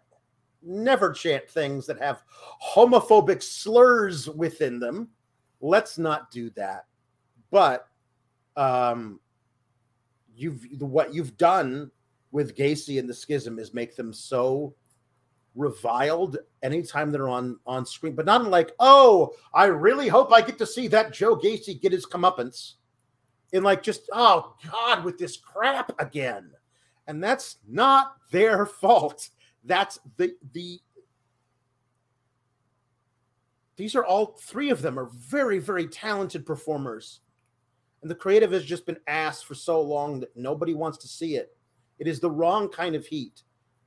never 0.66 1.12
chant 1.12 1.50
things 1.50 1.86
that 1.88 2.00
have 2.00 2.24
homophobic 2.62 3.42
slurs 3.42 4.30
within 4.30 4.80
them. 4.80 5.10
Let's 5.62 5.98
not 5.98 6.32
do 6.32 6.50
that. 6.52 6.86
But 7.52 7.88
um, 8.56 9.20
you've 10.36 10.66
what 10.80 11.14
you've 11.14 11.38
done 11.38 11.92
with 12.32 12.58
Gacy 12.58 13.00
and 13.00 13.08
the 13.08 13.14
Schism 13.14 13.60
is 13.60 13.74
make 13.74 13.96
them 13.96 14.12
so 14.12 14.76
reviled 15.56 16.38
anytime 16.64 17.12
they're 17.12 17.30
on 17.30 17.60
on 17.66 17.86
screen, 17.86 18.16
but 18.16 18.26
not 18.26 18.44
like, 18.46 18.72
oh, 18.80 19.34
I 19.54 19.66
really 19.66 20.08
hope 20.08 20.34
I 20.34 20.42
get 20.42 20.58
to 20.58 20.66
see 20.66 20.88
that 20.90 21.14
Joe 21.14 21.36
Gacy 21.36 21.80
get 21.80 21.92
his 21.92 22.06
comeuppance. 22.06 22.74
In 23.52 23.64
like 23.64 23.84
just 23.84 24.10
oh 24.12 24.56
God, 24.72 25.04
with 25.04 25.18
this 25.18 25.38
crap 25.38 25.92
again. 26.02 26.52
And 27.06 27.24
that's 27.24 27.58
not 27.68 28.16
their 28.32 28.66
fault 28.82 29.30
that's 29.66 30.00
the 30.18 30.34
the 30.54 30.80
these 33.76 33.96
are 33.96 34.06
all 34.06 34.38
three 34.40 34.70
of 34.70 34.82
them 34.82 35.00
are 35.00 35.10
very 35.14 35.60
very 35.60 35.88
talented 35.88 36.46
performers. 36.46 37.22
And 38.02 38.12
the 38.12 38.16
creative 38.16 38.52
has 38.52 38.66
just 38.66 38.86
been 38.86 39.00
asked 39.08 39.46
for 39.46 39.56
so 39.56 39.82
long 39.82 40.20
that 40.20 40.36
nobody 40.36 40.74
wants 40.74 40.98
to 41.00 41.08
see 41.08 41.36
it. 41.36 41.56
It 42.00 42.08
is 42.08 42.20
the 42.20 42.30
wrong 42.30 42.68
kind 42.68 42.96
of 42.96 43.06
heat. 43.06 43.44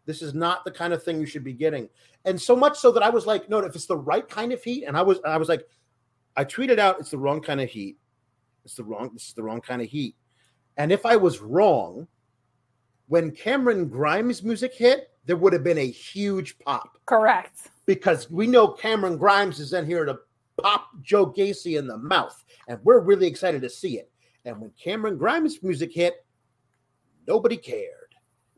This 0.07 0.22
is 0.22 0.33
not 0.33 0.64
the 0.64 0.70
kind 0.70 0.95
of 0.95 1.03
thing 1.03 1.20
you 1.20 1.27
should 1.27 1.45
be 1.45 1.53
getting. 1.53 1.89
And 2.24 2.41
so 2.41 2.57
much 2.57 2.79
so 2.79 2.91
that 2.93 3.03
i 3.03 3.11
was 3.11 3.27
like 3.27 3.49
no 3.49 3.59
if 3.59 3.74
it's 3.74 3.87
the 3.87 3.97
right 3.97 4.29
kind 4.29 4.53
of 4.53 4.62
heat 4.62 4.85
and 4.85 4.97
i 4.97 5.03
was 5.03 5.18
i 5.24 5.37
was 5.37 5.49
like 5.49 5.66
i 6.37 6.45
tweeted 6.45 6.79
out 6.79 6.99
it's 6.99 7.11
the 7.11 7.18
wrong 7.18 7.41
kind 7.41 7.61
of 7.61 7.68
heat. 7.68 7.99
It's 8.64 8.77
the 8.77 8.85
wrong 8.85 9.11
this 9.12 9.29
is 9.29 9.35
the 9.35 9.43
wrong 9.43 9.61
kind 9.61 9.83
of 9.83 9.89
heat. 9.89 10.16
And 10.77 10.91
if 10.91 11.07
i 11.07 11.16
was 11.16 11.41
wrong 11.41 12.09
when 13.09 13.31
cameron 13.31 13.89
grimes 13.89 14.43
music 14.43 14.74
hit 14.74 15.11
there 15.27 15.37
would 15.37 15.53
have 15.53 15.64
been 15.64 15.79
a 15.79 15.91
huge 15.91 16.59
pop. 16.61 16.99
Correct. 17.07 17.68
Because 17.85 18.31
we 18.31 18.47
know 18.47 18.68
Cameron 18.68 19.16
Grimes 19.16 19.61
is 19.61 19.72
in 19.72 19.87
here 19.87 20.05
to 20.05 20.18
pop 20.61 20.89
Joe 21.03 21.27
Gacy 21.27 21.79
in 21.79 21.87
the 21.87 21.99
mouth, 21.99 22.45
and 22.68 22.81
we're 22.83 23.01
really 23.01 23.27
excited 23.27 23.61
to 23.62 23.70
see 23.70 23.99
it. 23.99 24.11
And 24.45 24.61
when 24.61 24.70
Cameron 24.81 25.18
Grimes' 25.18 25.62
music 25.62 25.93
hit, 25.93 26.24
nobody 27.27 27.57
cared 27.57 28.14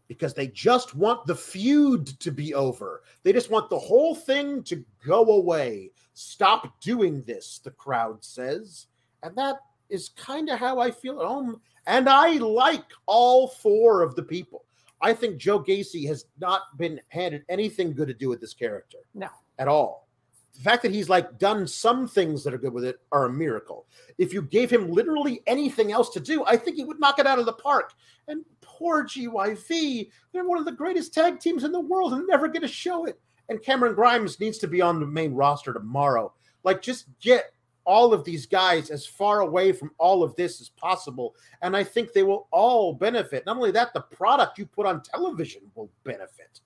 because 0.07 0.33
they 0.33 0.49
just 0.49 0.95
want 0.95 1.27
the 1.27 1.35
feud 1.35 2.07
to 2.21 2.31
be 2.31 2.55
over. 2.55 3.03
They 3.23 3.33
just 3.33 3.51
want 3.51 3.69
the 3.69 3.79
whole 3.79 4.15
thing 4.15 4.63
to 4.65 4.85
go 5.05 5.25
away. 5.25 5.91
Stop 6.15 6.81
doing 6.81 7.23
this, 7.23 7.61
the 7.63 7.71
crowd 7.71 8.25
says. 8.25 8.87
And 9.23 9.37
that 9.37 9.57
is 9.91 10.11
kind 10.11 10.49
of 10.49 10.59
how 10.59 10.79
I 10.79 10.91
feel 10.91 11.21
at 11.21 11.27
home. 11.27 11.61
And 11.87 12.09
I 12.09 12.33
like 12.33 12.85
all 13.07 13.49
four 13.49 14.03
of 14.03 14.15
the 14.15 14.23
people. 14.23 14.65
I 15.01 15.13
think 15.13 15.39
Joe 15.39 15.63
Gacy 15.63 16.07
has 16.09 16.27
not 16.41 16.77
been 16.77 17.01
handed 17.09 17.45
anything 17.49 17.93
good 17.95 18.09
to 18.09 18.15
do 18.15 18.29
with 18.29 18.41
this 18.41 18.55
character. 18.55 18.99
No. 19.15 19.29
At 19.59 19.69
all. 19.69 20.09
The 20.55 20.63
fact 20.63 20.83
that 20.83 20.93
he's 20.93 21.09
like 21.09 21.39
done 21.39 21.69
some 21.69 22.09
things 22.09 22.43
that 22.43 22.53
are 22.53 22.59
good 22.59 22.73
with 22.73 22.85
it 22.85 22.99
are 23.13 23.27
a 23.27 23.33
miracle. 23.33 23.87
If 24.19 24.33
you 24.33 24.43
gave 24.43 24.71
him 24.71 24.91
literally 24.91 25.41
anything 25.47 25.93
else 25.93 26.11
to 26.11 26.21
do, 26.21 26.45
I 26.47 26.57
think 26.57 26.77
he 26.77 26.85
would 26.85 26.99
knock 26.99 27.21
it 27.21 27.27
out 27.27 27.39
of 27.39 27.47
the 27.47 27.53
park. 27.53 27.93
And 28.27 28.45
poor 28.61 29.05
GYV, 29.05 30.11
they're 30.33 30.49
one 30.49 30.59
of 30.59 30.65
the 30.65 30.73
greatest 30.73 31.15
tag 31.15 31.39
teams 31.39 31.63
in 31.63 31.71
the 31.71 31.79
world 31.79 32.13
and 32.13 32.27
never 32.27 32.49
get 32.49 32.63
to 32.63 32.69
show 32.69 33.05
it. 33.05 33.21
And 33.49 33.63
Cameron 33.63 33.95
Grimes 33.95 34.41
needs 34.41 34.59
to 34.59 34.67
be 34.67 34.83
on 34.83 34.99
the 34.99 35.07
main 35.07 35.33
roster 35.33 35.73
tomorrow. 35.73 36.33
Like, 36.65 36.83
just 36.83 37.07
get 37.21 37.53
all 37.89 38.13
of 38.13 38.23
these 38.23 38.45
guys 38.45 38.91
as 38.91 39.07
far 39.07 39.41
away 39.41 39.73
from 39.73 39.91
all 39.97 40.23
of 40.23 40.37
this 40.37 40.61
as 40.61 40.69
possible. 40.69 41.35
And 41.63 41.75
I 41.75 41.83
think 41.83 42.13
they 42.13 42.23
will 42.23 42.47
all 42.51 42.93
benefit. 42.93 43.47
Not 43.47 43.57
only 43.57 43.71
that, 43.71 43.95
the 43.95 44.03
product 44.03 44.59
you 44.59 44.67
put 44.67 44.85
on 44.85 45.01
television 45.01 45.63
will 45.75 45.91
benefit. 46.05 46.61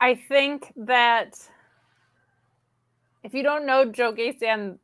I 0.00 0.14
think 0.14 0.72
that 0.76 1.36
if 3.24 3.34
you 3.34 3.42
don't 3.42 3.66
know 3.66 3.84
Joe 3.84 4.12
Gacy 4.12 4.44
and 4.44 4.78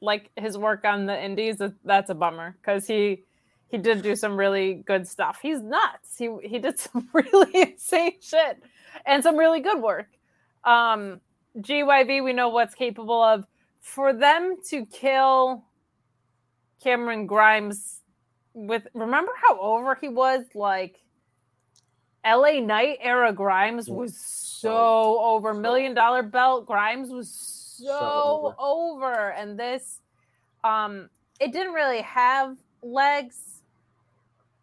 like 0.00 0.30
his 0.36 0.56
work 0.56 0.86
on 0.86 1.04
the 1.04 1.22
indies, 1.22 1.60
that's 1.84 2.08
a 2.08 2.14
bummer 2.14 2.56
because 2.62 2.86
he 2.86 3.24
he 3.68 3.76
did 3.76 4.00
do 4.00 4.16
some 4.16 4.38
really 4.38 4.74
good 4.86 5.06
stuff. 5.06 5.38
He's 5.42 5.60
nuts. 5.60 6.16
He 6.16 6.30
he 6.42 6.58
did 6.58 6.78
some 6.86 7.10
really 7.12 7.72
insane 7.72 8.14
shit 8.22 8.62
and 9.04 9.22
some 9.22 9.36
really 9.36 9.60
good 9.60 9.82
work. 9.82 10.08
Um 10.64 11.20
GYV, 11.58 12.24
we 12.24 12.32
know 12.32 12.48
what's 12.48 12.74
capable 12.74 13.22
of 13.22 13.46
for 13.84 14.14
them 14.14 14.56
to 14.70 14.86
kill 14.86 15.62
Cameron 16.82 17.26
Grimes 17.26 18.00
with 18.54 18.86
remember 18.94 19.30
how 19.36 19.60
over 19.60 19.94
he 19.94 20.08
was 20.08 20.42
like 20.54 20.96
LA 22.24 22.60
Knight 22.60 22.96
era 23.02 23.30
Grimes 23.30 23.90
was 23.90 24.16
so 24.16 25.20
over 25.20 25.52
million 25.52 25.92
dollar 25.92 26.22
belt 26.22 26.64
Grimes 26.64 27.10
was 27.10 27.30
so, 27.30 27.84
so 27.84 28.54
over. 28.58 29.04
over 29.04 29.30
and 29.32 29.58
this 29.60 30.00
um 30.64 31.10
it 31.38 31.52
didn't 31.52 31.74
really 31.74 32.00
have 32.00 32.56
legs 32.82 33.60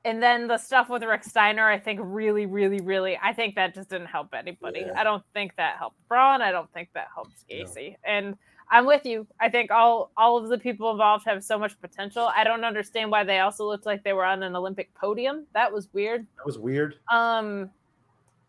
and 0.03 0.21
then 0.21 0.47
the 0.47 0.57
stuff 0.57 0.89
with 0.89 1.03
Rick 1.03 1.23
Steiner, 1.23 1.69
I 1.69 1.77
think 1.77 1.99
really, 2.01 2.47
really, 2.47 2.81
really, 2.81 3.19
I 3.21 3.33
think 3.33 3.53
that 3.53 3.75
just 3.75 3.89
didn't 3.89 4.07
help 4.07 4.33
anybody. 4.33 4.79
Yeah. 4.87 4.99
I 4.99 5.03
don't 5.03 5.23
think 5.35 5.55
that 5.57 5.77
helped 5.77 5.97
Bron. 6.07 6.41
I 6.41 6.51
don't 6.51 6.73
think 6.73 6.89
that 6.95 7.09
helped 7.13 7.47
Gacy. 7.47 7.91
No. 7.91 7.95
And 8.03 8.35
I'm 8.71 8.85
with 8.85 9.05
you. 9.05 9.27
I 9.39 9.49
think 9.49 9.69
all 9.69 10.11
all 10.15 10.37
of 10.37 10.47
the 10.47 10.57
people 10.57 10.89
involved 10.91 11.25
have 11.25 11.43
so 11.43 11.59
much 11.59 11.79
potential. 11.81 12.31
I 12.33 12.45
don't 12.45 12.63
understand 12.63 13.11
why 13.11 13.25
they 13.25 13.39
also 13.39 13.65
looked 13.65 13.85
like 13.85 14.01
they 14.03 14.13
were 14.13 14.23
on 14.23 14.43
an 14.43 14.55
Olympic 14.55 14.93
podium. 14.95 15.45
That 15.53 15.73
was 15.73 15.89
weird. 15.93 16.25
That 16.37 16.45
was 16.45 16.57
weird. 16.57 16.95
Um, 17.11 17.69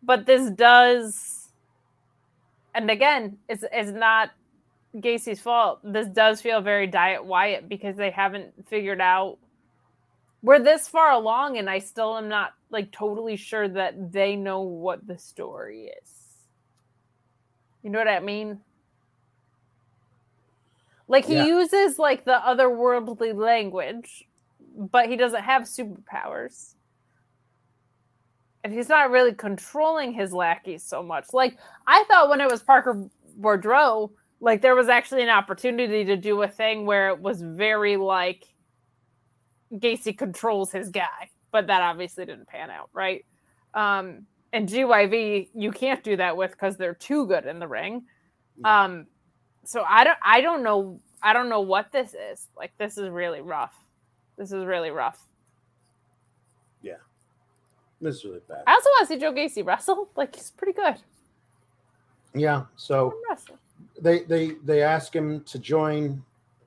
but 0.05 0.25
this 0.25 0.49
does, 0.51 1.49
and 2.73 2.89
again, 2.89 3.39
it's 3.49 3.65
it's 3.73 3.91
not 3.91 4.31
Gacy's 5.01 5.41
fault. 5.41 5.81
This 5.83 6.07
does 6.07 6.41
feel 6.41 6.61
very 6.61 6.87
Diet 6.87 7.25
Wyatt 7.25 7.69
because 7.69 7.97
they 7.97 8.11
haven't 8.11 8.53
figured 8.69 9.01
out. 9.01 9.39
We're 10.41 10.61
this 10.61 10.87
far 10.87 11.11
along, 11.11 11.59
and 11.59 11.69
I 11.69 11.81
still 11.81 12.17
am 12.17 12.29
not 12.29 12.55
like 12.71 12.93
totally 12.93 13.37
sure 13.37 13.67
that 13.69 14.13
they 14.13 14.37
know 14.37 14.61
what 14.61 15.05
the 15.05 15.19
story 15.19 15.91
is. 16.03 16.11
You 17.83 17.91
know 17.91 17.99
what 17.99 18.09
I 18.09 18.21
mean? 18.21 18.61
Like 21.09 21.25
he 21.25 21.35
yeah. 21.35 21.47
uses 21.47 21.99
like 21.99 22.25
the 22.25 22.41
otherworldly 22.45 23.35
language, 23.35 24.25
but 24.77 25.09
he 25.09 25.17
doesn't 25.17 25.43
have 25.43 25.63
superpowers. 25.63 26.75
And 28.65 28.73
he's 28.73 28.89
not 28.89 29.11
really 29.11 29.35
controlling 29.35 30.13
his 30.13 30.33
lackeys 30.33 30.85
so 30.85 31.03
much. 31.03 31.27
Like 31.33 31.59
I 31.87 32.05
thought 32.09 32.29
when 32.29 32.41
it 32.41 32.51
was 32.51 32.63
Parker 32.63 33.09
Boudreaux, 33.41 34.11
like 34.41 34.63
there 34.63 34.75
was 34.75 34.89
actually 34.89 35.23
an 35.23 35.29
opportunity 35.29 36.05
to 36.05 36.17
do 36.17 36.43
a 36.43 36.49
thing 36.49 36.87
where 36.87 37.09
it 37.09 37.21
was 37.21 37.43
very 37.43 37.97
like 37.97 38.45
Gacy 39.75 40.17
controls 40.17 40.71
his 40.71 40.91
guy, 40.91 41.31
but 41.51 41.67
that 41.67 41.83
obviously 41.83 42.25
didn't 42.27 42.49
pan 42.49 42.71
out, 42.71 42.91
right? 42.93 43.25
Um, 43.75 44.27
and 44.53 44.69
GYV, 44.69 45.49
you 45.55 45.71
can't 45.71 46.05
do 46.05 46.17
that 46.17 46.37
with 46.37 46.51
because 46.53 46.77
they're 46.77 46.95
too 46.95 47.27
good 47.27 47.47
in 47.47 47.59
the 47.59 47.69
ring. 47.69 48.05
Um, 48.65 49.07
so 49.65 49.85
I 49.89 50.05
don't 50.05 50.19
I 50.23 50.41
don't 50.41 50.63
know 50.63 51.01
I 51.23 51.33
don't 51.33 51.49
know 51.49 51.61
what 51.61 51.93
this 51.93 52.15
is. 52.15 52.49
Like 52.57 52.73
this 52.79 52.99
is 52.99 53.09
really 53.09 53.41
rough. 53.41 53.75
This 54.37 54.53
is 54.53 54.65
really 54.65 54.91
rough. 54.91 55.21
Yeah. 56.83 56.95
This 58.01 58.17
is 58.17 58.25
really 58.25 58.41
bad. 58.49 58.65
I 58.67 58.73
also 58.73 58.89
want 58.91 59.09
to 59.09 59.15
see 59.15 59.21
Joe 59.21 59.33
Gacy 59.33 59.65
wrestle. 59.65 60.09
Like 60.17 60.35
he's 60.35 60.51
pretty 60.51 60.73
good. 60.73 60.97
Yeah. 62.35 62.65
So 62.77 63.15
they 64.01 64.21
they 64.21 64.53
they 64.65 64.83
ask 64.83 65.15
him 65.15 65.43
to 65.45 65.59
join. 65.59 66.23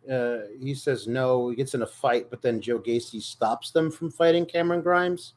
Uh, 0.10 0.42
he 0.62 0.74
says 0.74 1.08
no. 1.08 1.50
He 1.50 1.56
gets 1.56 1.74
in 1.74 1.82
a 1.82 1.88
fight, 1.88 2.30
but 2.30 2.42
then 2.42 2.62
Joe 2.62 2.80
Gacy 2.80 3.22
stops 3.22 3.72
them 3.72 3.92
from 3.92 4.12
fighting 4.12 4.46
Cameron 4.46 4.82
Grimes. 4.82 5.34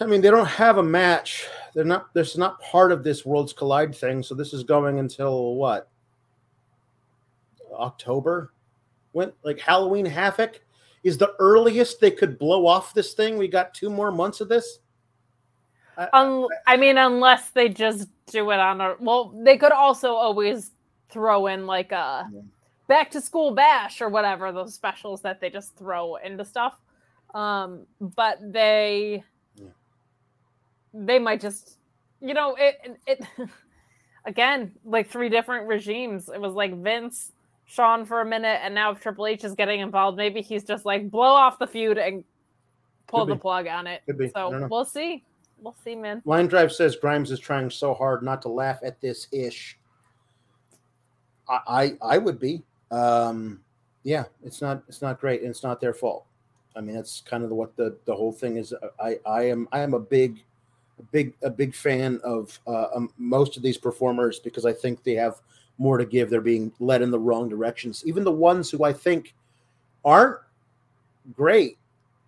I 0.00 0.06
mean, 0.06 0.20
they 0.20 0.30
don't 0.30 0.46
have 0.46 0.78
a 0.78 0.82
match. 0.82 1.46
They're 1.74 1.84
not. 1.84 2.12
There's 2.14 2.36
not 2.36 2.60
part 2.60 2.90
of 2.90 3.04
this 3.04 3.24
Worlds 3.24 3.52
Collide 3.52 3.94
thing. 3.94 4.22
So 4.22 4.34
this 4.34 4.52
is 4.52 4.64
going 4.64 4.98
until 4.98 5.54
what? 5.54 5.88
October. 7.72 8.52
When 9.12 9.32
like 9.44 9.60
Halloween 9.60 10.06
Havoc 10.06 10.60
is 11.04 11.16
the 11.16 11.34
earliest 11.38 12.00
they 12.00 12.10
could 12.10 12.38
blow 12.38 12.66
off 12.66 12.94
this 12.94 13.14
thing. 13.14 13.38
We 13.38 13.46
got 13.46 13.74
two 13.74 13.90
more 13.90 14.10
months 14.10 14.40
of 14.40 14.48
this. 14.48 14.80
Un- 16.12 16.48
I 16.66 16.76
mean, 16.76 16.98
unless 16.98 17.50
they 17.50 17.68
just 17.68 18.08
do 18.26 18.50
it 18.50 18.58
on 18.58 18.80
a 18.80 18.96
well, 18.98 19.32
they 19.44 19.56
could 19.56 19.70
also 19.70 20.14
always 20.14 20.72
throw 21.08 21.46
in 21.46 21.66
like 21.66 21.92
a 21.92 22.28
back 22.88 23.12
to 23.12 23.20
school 23.20 23.52
bash 23.52 24.00
or 24.00 24.08
whatever 24.08 24.50
those 24.50 24.74
specials 24.74 25.22
that 25.22 25.40
they 25.40 25.50
just 25.50 25.76
throw 25.76 26.16
into 26.16 26.44
stuff. 26.44 26.80
Um, 27.32 27.86
but 28.00 28.38
they 28.40 29.14
Yeah. 29.16 29.22
They 30.94 31.18
might 31.18 31.40
just 31.40 31.78
you 32.20 32.32
know 32.32 32.56
it 32.58 32.98
it 33.06 33.20
again 34.24 34.72
like 34.84 35.10
three 35.10 35.28
different 35.28 35.66
regimes. 35.66 36.30
It 36.32 36.40
was 36.40 36.54
like 36.54 36.74
Vince, 36.80 37.32
Sean 37.66 38.06
for 38.06 38.20
a 38.20 38.24
minute, 38.24 38.60
and 38.62 38.74
now 38.74 38.92
if 38.92 39.00
Triple 39.00 39.26
H 39.26 39.44
is 39.44 39.54
getting 39.54 39.80
involved, 39.80 40.16
maybe 40.16 40.40
he's 40.40 40.64
just 40.64 40.84
like 40.86 41.10
blow 41.10 41.34
off 41.34 41.58
the 41.58 41.66
feud 41.66 41.98
and 41.98 42.24
pull 43.08 43.26
Could 43.26 43.32
the 43.32 43.34
be. 43.34 43.40
plug 43.40 43.66
on 43.66 43.86
it. 43.86 44.02
Could 44.06 44.18
be. 44.18 44.30
So 44.30 44.68
we'll 44.70 44.84
see. 44.84 45.24
We'll 45.60 45.76
see, 45.84 45.96
man. 45.96 46.22
Line 46.24 46.46
Drive 46.46 46.72
says 46.72 46.96
Grimes 46.96 47.30
is 47.30 47.40
trying 47.40 47.70
so 47.70 47.94
hard 47.94 48.22
not 48.22 48.42
to 48.42 48.48
laugh 48.48 48.78
at 48.84 49.00
this 49.00 49.26
ish. 49.32 49.78
I 51.48 51.58
I, 52.02 52.14
I 52.14 52.18
would 52.18 52.38
be. 52.38 52.62
Um, 52.90 53.60
yeah, 54.04 54.24
it's 54.44 54.62
not 54.62 54.82
it's 54.88 55.02
not 55.02 55.20
great, 55.20 55.40
and 55.40 55.50
it's 55.50 55.62
not 55.62 55.80
their 55.80 55.94
fault. 55.94 56.26
I 56.76 56.80
mean, 56.80 56.94
that's 56.96 57.20
kind 57.20 57.44
of 57.44 57.50
what 57.50 57.76
the 57.76 57.96
the 58.04 58.14
whole 58.14 58.32
thing 58.32 58.56
is. 58.56 58.72
I 59.00 59.18
I 59.26 59.44
am 59.44 59.68
I 59.72 59.80
am 59.80 59.94
a 59.94 60.00
big 60.00 60.38
a 60.38 60.42
big 61.12 61.34
a 61.42 61.50
big 61.50 61.74
fan 61.74 62.20
of 62.24 62.58
uh, 62.66 62.86
um, 62.94 63.10
most 63.18 63.56
of 63.56 63.62
these 63.62 63.78
performers 63.78 64.38
because 64.38 64.66
I 64.66 64.72
think 64.72 65.02
they 65.02 65.14
have 65.14 65.40
more 65.78 65.98
to 65.98 66.04
give. 66.04 66.30
They're 66.30 66.40
being 66.40 66.72
led 66.78 67.02
in 67.02 67.10
the 67.10 67.18
wrong 67.18 67.48
directions. 67.48 68.02
Even 68.06 68.24
the 68.24 68.32
ones 68.32 68.70
who 68.70 68.84
I 68.84 68.92
think 68.92 69.34
aren't 70.04 70.38
great, 71.32 71.78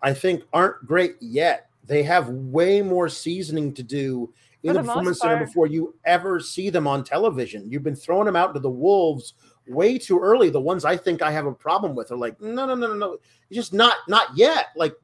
I 0.01 0.13
think 0.13 0.43
aren't 0.53 0.85
great 0.85 1.15
yet. 1.19 1.69
They 1.85 2.03
have 2.03 2.29
way 2.29 2.81
more 2.81 3.07
seasoning 3.07 3.73
to 3.75 3.83
do 3.83 4.33
in 4.63 4.73
the 4.73 4.81
the 4.81 4.87
performance 4.87 5.19
center 5.19 5.45
before 5.45 5.67
you 5.67 5.95
ever 6.05 6.39
see 6.39 6.69
them 6.69 6.87
on 6.87 7.03
television. 7.03 7.69
You've 7.69 7.83
been 7.83 7.95
throwing 7.95 8.25
them 8.25 8.35
out 8.35 8.53
to 8.53 8.59
the 8.59 8.69
wolves 8.69 9.33
way 9.67 9.97
too 9.97 10.19
early. 10.19 10.49
The 10.49 10.59
ones 10.59 10.85
I 10.85 10.97
think 10.97 11.21
I 11.21 11.31
have 11.31 11.45
a 11.45 11.53
problem 11.53 11.95
with 11.95 12.11
are 12.11 12.17
like, 12.17 12.39
no, 12.41 12.65
no, 12.65 12.75
no, 12.75 12.87
no, 12.87 12.93
no, 12.93 13.17
just 13.51 13.73
not, 13.73 13.97
not 14.07 14.35
yet. 14.35 14.67
Like, 14.75 14.95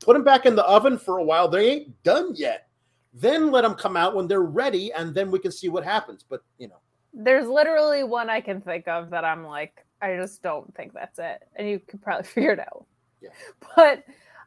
put 0.00 0.14
them 0.14 0.24
back 0.24 0.46
in 0.46 0.54
the 0.54 0.64
oven 0.64 0.98
for 0.98 1.18
a 1.18 1.24
while. 1.24 1.48
They 1.48 1.70
ain't 1.70 2.02
done 2.02 2.34
yet. 2.34 2.66
Then 3.12 3.50
let 3.50 3.62
them 3.62 3.74
come 3.74 3.96
out 3.96 4.14
when 4.14 4.28
they're 4.28 4.42
ready, 4.42 4.92
and 4.92 5.14
then 5.14 5.30
we 5.30 5.38
can 5.38 5.50
see 5.52 5.68
what 5.68 5.84
happens. 5.84 6.24
But 6.28 6.42
you 6.58 6.68
know, 6.68 6.78
There's 7.12 7.48
literally 7.48 8.04
one 8.04 8.30
I 8.30 8.40
can 8.40 8.60
think 8.60 8.86
of 8.88 9.10
that 9.10 9.24
I'm 9.24 9.44
like, 9.44 9.84
I 10.00 10.16
just 10.16 10.42
don't 10.42 10.72
think 10.76 10.92
that's 10.94 11.18
it. 11.18 11.42
And 11.56 11.68
you 11.68 11.80
could 11.80 12.02
probably 12.02 12.24
figure 12.34 12.52
it 12.52 12.60
out. 12.60 12.86
Yeah. 13.20 13.30
But 13.76 14.04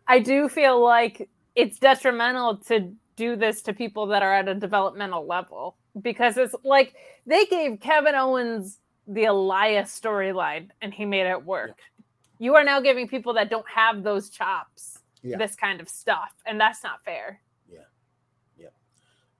I 0.07 0.19
do 0.19 0.47
feel 0.49 0.81
like 0.83 1.29
it's 1.55 1.77
detrimental 1.77 2.57
to 2.67 2.91
do 3.15 3.35
this 3.35 3.61
to 3.63 3.73
people 3.73 4.07
that 4.07 4.23
are 4.23 4.33
at 4.33 4.47
a 4.47 4.55
developmental 4.55 5.27
level 5.27 5.75
because 6.01 6.37
it's 6.37 6.55
like 6.63 6.95
they 7.27 7.45
gave 7.45 7.79
Kevin 7.79 8.15
Owens 8.15 8.79
the 9.07 9.25
Elias 9.25 9.97
storyline 9.99 10.69
and 10.81 10.91
he 10.93 11.05
made 11.05 11.27
it 11.27 11.45
work. 11.45 11.77
You 12.39 12.55
are 12.55 12.63
now 12.63 12.79
giving 12.79 13.07
people 13.07 13.33
that 13.35 13.49
don't 13.51 13.69
have 13.69 14.01
those 14.01 14.29
chops 14.31 14.97
Yeah. 15.21 15.37
this 15.37 15.55
kind 15.55 15.79
of 15.79 15.87
stuff, 15.87 16.31
and 16.47 16.59
that's 16.59 16.83
not 16.83 17.03
fair. 17.05 17.39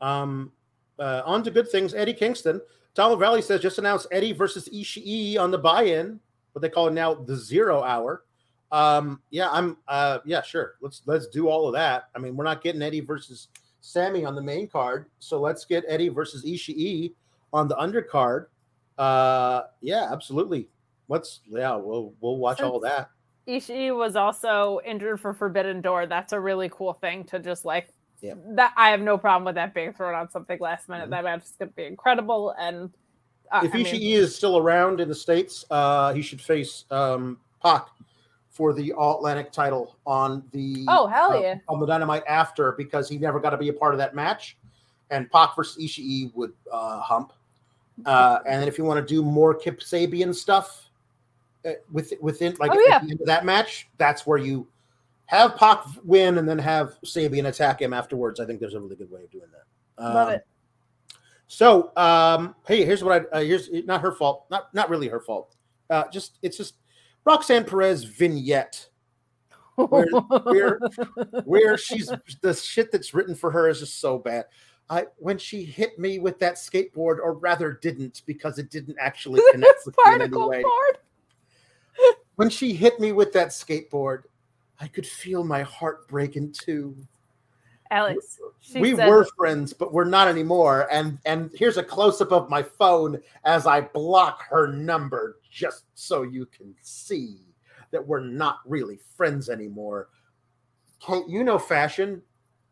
Um, 0.04 0.52
uh, 1.00 1.22
on 1.26 1.44
to 1.44 1.52
good 1.52 1.70
things. 1.70 1.94
Eddie 1.94 2.14
Kingston. 2.14 2.62
Dollar 2.94 3.18
Valley 3.18 3.42
says 3.42 3.62
just 3.62 3.80
announced 3.80 4.06
Eddie 4.12 4.34
versus 4.34 4.70
Ishii 4.72 5.40
on 5.40 5.50
the 5.50 5.58
buy-in, 5.58 6.20
what 6.52 6.62
they 6.62 6.70
call 6.70 6.88
it 6.88 6.94
now 6.94 7.16
the 7.16 7.36
zero 7.36 7.82
hour. 7.82 8.24
Um, 8.72 9.22
yeah, 9.32 9.50
I'm. 9.52 9.78
Uh, 9.88 10.20
yeah, 10.26 10.42
sure. 10.42 10.74
Let's 10.82 11.02
let's 11.06 11.28
do 11.28 11.48
all 11.48 11.68
of 11.68 11.74
that. 11.74 12.10
I 12.16 12.20
mean, 12.20 12.36
we're 12.36 12.44
not 12.44 12.62
getting 12.62 12.82
Eddie 12.82 13.00
versus 13.02 13.48
Sammy 13.82 14.26
on 14.26 14.36
the 14.36 14.42
main 14.42 14.68
card, 14.68 15.08
so 15.20 15.40
let's 15.40 15.66
get 15.66 15.84
Eddie 15.88 16.10
versus 16.10 16.44
Ishii 16.44 17.14
on 17.52 17.68
the 17.68 17.76
undercard. 17.76 18.48
Uh, 18.98 19.64
yeah, 19.82 20.10
absolutely. 20.12 20.70
Let's 21.08 21.42
yeah, 21.48 21.76
we'll 21.76 22.14
we'll 22.20 22.38
watch 22.38 22.62
all 22.62 22.82
Since- 22.82 22.94
that. 22.94 23.10
Ishii 23.48 23.96
was 23.96 24.16
also 24.16 24.80
injured 24.86 25.20
for 25.20 25.34
Forbidden 25.34 25.82
Door. 25.82 26.08
That's 26.08 26.32
a 26.34 26.40
really 26.40 26.70
cool 26.70 26.94
thing 26.94 27.26
to 27.26 27.40
just 27.40 27.66
like 27.66 27.90
Yeah. 28.24 28.36
that. 28.56 28.74
I 28.78 28.90
have 28.90 29.02
no 29.02 29.18
problem 29.18 29.44
with 29.44 29.56
that 29.56 29.74
being 29.74 29.92
thrown 29.92 30.16
on 30.16 30.32
something 30.32 30.58
last 30.60 30.88
minute. 30.88 31.08
Mhm. 31.08 31.12
That 31.12 31.24
match 31.26 31.44
is 31.44 31.56
going 31.60 31.70
to 31.70 31.76
be 31.76 31.86
incredible. 31.86 32.56
And 32.58 32.90
uh, 33.52 33.62
if 33.66 33.76
I 33.76 33.80
Ishii 33.80 34.00
mean, 34.00 34.18
is 34.18 34.34
still 34.34 34.58
around 34.58 35.02
in 35.02 35.10
the 35.10 35.16
states, 35.16 35.66
uh, 35.70 36.14
he 36.14 36.22
should 36.22 36.42
face 36.42 36.86
um, 36.90 37.38
Pac 37.62 37.88
for 38.50 38.72
the 38.74 38.94
All 38.94 39.18
Atlantic 39.18 39.52
title 39.52 39.98
on 40.06 40.44
the 40.52 40.86
oh 40.88 41.08
hell 41.08 41.34
uh, 41.34 41.42
yeah, 41.42 41.56
on 41.68 41.82
the 41.82 41.86
Dynamite 41.86 42.24
after 42.28 42.72
because 42.72 43.10
he 43.10 43.18
never 43.18 43.42
got 43.42 43.50
to 43.50 43.58
be 43.58 43.68
a 43.68 43.74
part 43.74 43.94
of 43.94 43.98
that 43.98 44.16
match, 44.16 44.58
and 45.10 45.30
Pac 45.30 45.56
versus 45.56 45.84
Ishii 45.84 46.34
would 46.34 46.54
uh, 46.72 47.02
hump. 47.02 47.34
Uh, 48.06 48.40
and 48.48 48.62
then 48.62 48.68
if 48.68 48.78
you 48.78 48.86
want 48.86 49.06
to 49.06 49.14
do 49.14 49.22
more 49.22 49.54
Kip 49.54 49.80
Sabian 49.82 50.34
stuff 50.34 50.90
uh, 51.66 51.72
with 51.92 52.14
within 52.22 52.56
like 52.60 52.72
Oh, 52.74 52.92
at 52.92 53.04
the 53.04 53.12
end 53.12 53.22
of 53.22 53.28
that 53.28 53.44
match, 53.44 53.90
that's 53.98 54.26
where 54.26 54.38
you 54.38 54.68
have 55.36 55.56
Pac 55.58 55.84
win 56.04 56.38
and 56.38 56.48
then 56.48 56.60
have 56.60 56.96
Sabian 57.06 57.48
attack 57.48 57.82
him 57.82 57.94
afterwards. 57.94 58.40
I 58.40 58.46
think 58.46 58.60
there's 58.60 58.74
a 58.74 58.80
really 58.80 58.96
good 58.96 59.12
way 59.12 59.24
of 59.24 59.32
doing 59.32 59.48
that. 59.52 60.04
love 60.04 60.28
Um, 60.30 60.34
it. 60.36 60.46
so, 61.48 61.92
um, 61.98 62.56
hey, 62.68 62.84
here's 62.86 63.04
what 63.04 63.28
I 63.34 63.38
uh, 63.38 63.42
here's 63.42 63.70
not 63.86 64.02
her 64.02 64.12
fault, 64.12 64.46
not 64.50 64.74
not 64.74 64.90
really 64.90 65.08
her 65.08 65.20
fault. 65.20 65.56
Uh, 65.90 66.06
just 66.12 66.38
it's 66.42 66.58
just 66.58 66.76
Roxanne 67.26 67.64
Perez 67.66 68.04
vignette 68.04 68.90
where- 69.76 70.08
where- 70.44 70.80
where 71.46 71.78
she's 71.78 72.12
the 72.42 72.54
shit 72.54 72.92
that's 72.92 73.14
written 73.14 73.36
for 73.36 73.50
her 73.52 73.68
is 73.70 73.80
just 73.80 74.00
so 74.00 74.18
bad. 74.18 74.46
I 74.90 75.06
when 75.18 75.38
she 75.38 75.64
hit 75.64 75.98
me 75.98 76.20
with 76.20 76.38
that 76.40 76.56
skateboard, 76.56 77.18
or 77.20 77.34
rather 77.34 77.72
didn't, 77.82 78.22
because 78.26 78.60
it 78.60 78.70
didn't 78.70 78.98
actually 79.00 79.42
connect 79.52 79.86
with 79.86 79.96
me 80.06 80.16
in 80.16 80.22
any 80.22 80.38
way. 80.38 80.62
board. 80.62 80.98
When 82.36 82.50
she 82.50 82.74
hit 82.74 83.00
me 83.00 83.12
with 83.12 83.32
that 83.34 83.50
skateboard, 83.50 84.24
I 84.84 84.90
could 84.90 85.08
feel 85.08 85.46
my 85.46 85.62
heart 85.62 86.10
break 86.10 86.36
in 86.36 86.52
two. 86.52 86.94
Alex, 87.90 88.38
we 88.76 88.98
said, 88.98 89.08
were 89.08 89.24
friends, 89.38 89.72
but 89.72 89.94
we're 89.94 90.04
not 90.04 90.28
anymore. 90.28 90.90
And 90.92 91.20
and 91.26 91.50
here's 91.56 91.78
a 91.78 91.84
close 91.84 92.20
up 92.20 92.34
of 92.34 92.50
my 92.50 92.62
phone 92.62 93.22
as 93.46 93.66
I 93.66 93.80
block 93.80 94.44
her 94.50 94.68
number, 94.68 95.38
just 95.50 95.86
so 95.96 96.24
you 96.24 96.48
can 96.48 96.76
see 96.82 97.38
that 97.92 98.06
we're 98.06 98.26
not 98.26 98.60
really 98.66 99.00
friends 99.16 99.50
anymore. 99.50 100.10
Kate, 101.00 101.30
you 101.30 101.46
know 101.46 101.58
fashion 101.58 102.22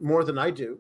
more 0.02 0.26
than 0.26 0.38
I 0.38 0.52
do. 0.52 0.80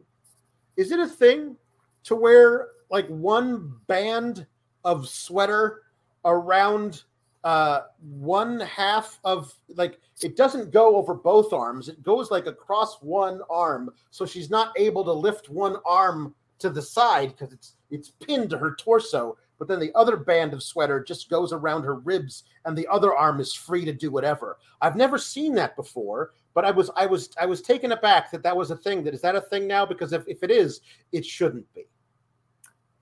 Is 0.76 0.92
it 0.92 1.00
a 1.00 1.08
thing 1.08 1.56
to 2.04 2.16
wear 2.16 2.68
like 2.90 3.08
one 3.08 3.78
band 3.88 4.46
of 4.84 5.08
sweater 5.08 5.84
around 6.26 7.04
uh 7.44 7.82
one 8.00 8.60
half 8.60 9.20
of 9.24 9.54
like 9.76 10.00
it 10.22 10.36
doesn't 10.36 10.72
go 10.72 10.96
over 10.96 11.14
both 11.14 11.54
arms. 11.54 11.90
It 11.90 12.04
goes 12.04 12.30
like 12.32 12.46
across 12.46 13.02
one 13.02 13.42
arm. 13.50 13.90
So 14.12 14.26
she's 14.26 14.50
not 14.50 14.74
able 14.78 15.04
to 15.06 15.12
lift 15.12 15.50
one 15.50 15.78
arm 15.86 16.36
to 16.60 16.70
the 16.70 16.82
side 16.82 17.36
because 17.36 17.54
it's 17.54 17.76
it's 17.90 18.10
pinned 18.10 18.50
to 18.52 18.58
her 18.58 18.76
torso. 18.76 19.38
But 19.58 19.68
then 19.68 19.80
the 19.80 19.94
other 19.94 20.18
band 20.18 20.54
of 20.54 20.64
sweater 20.64 21.04
just 21.04 21.30
goes 21.30 21.54
around 21.54 21.84
her 21.84 21.96
ribs 21.96 22.44
and 22.66 22.76
the 22.76 22.88
other 22.88 23.16
arm 23.16 23.40
is 23.40 23.54
free 23.54 23.86
to 23.86 23.94
do 23.94 24.10
whatever. 24.10 24.58
I've 24.82 24.96
never 24.96 25.18
seen 25.18 25.54
that 25.56 25.76
before 25.76 26.32
but 26.54 26.66
i 26.66 26.72
was 26.72 26.90
i 26.96 27.06
was 27.06 27.30
i 27.40 27.46
was 27.46 27.62
taken 27.62 27.92
aback 27.92 28.32
that 28.32 28.44
that 28.44 28.56
was 28.56 28.72
a 28.72 28.76
thing. 28.76 29.04
That 29.04 29.14
is 29.14 29.22
that 29.22 29.36
a 29.36 29.42
thing 29.42 29.68
now? 29.68 29.86
Because 29.86 30.14
if, 30.14 30.28
if 30.28 30.44
it 30.44 30.52
is 30.52 30.82
it 31.12 31.26
shouldn't 31.26 31.72
be. 31.74 31.86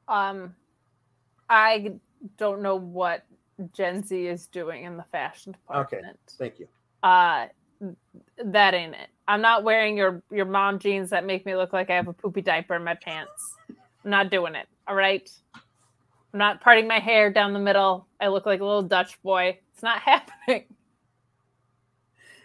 Um, 0.07 0.55
I 1.49 1.93
don't 2.37 2.61
know 2.61 2.75
what 2.75 3.25
Gen 3.73 4.03
Z 4.03 4.27
is 4.27 4.47
doing 4.47 4.83
in 4.83 4.97
the 4.97 5.05
fashion 5.11 5.53
department. 5.53 5.93
Okay. 6.03 6.35
thank 6.37 6.59
you 6.59 6.67
uh 7.03 7.47
that 8.43 8.73
ain't 8.73 8.93
it 8.93 9.07
i'm 9.27 9.41
not 9.41 9.63
wearing 9.63 9.95
your 9.95 10.21
your 10.31 10.45
mom 10.45 10.79
jeans 10.79 11.09
that 11.09 11.25
make 11.25 11.45
me 11.45 11.55
look 11.55 11.71
like 11.71 11.89
i 11.89 11.95
have 11.95 12.09
a 12.09 12.13
poopy 12.13 12.41
diaper 12.41 12.75
in 12.75 12.83
my 12.83 12.93
pants 12.95 13.55
i'm 14.03 14.11
not 14.11 14.29
doing 14.29 14.53
it 14.53 14.67
all 14.85 14.95
right 14.95 15.29
i'm 15.55 16.39
not 16.39 16.59
parting 16.59 16.87
my 16.87 16.99
hair 16.99 17.31
down 17.31 17.53
the 17.53 17.59
middle 17.59 18.05
i 18.19 18.27
look 18.27 18.45
like 18.45 18.59
a 18.59 18.65
little 18.65 18.83
dutch 18.83 19.21
boy 19.21 19.57
it's 19.73 19.83
not 19.83 19.99
happening 20.01 20.65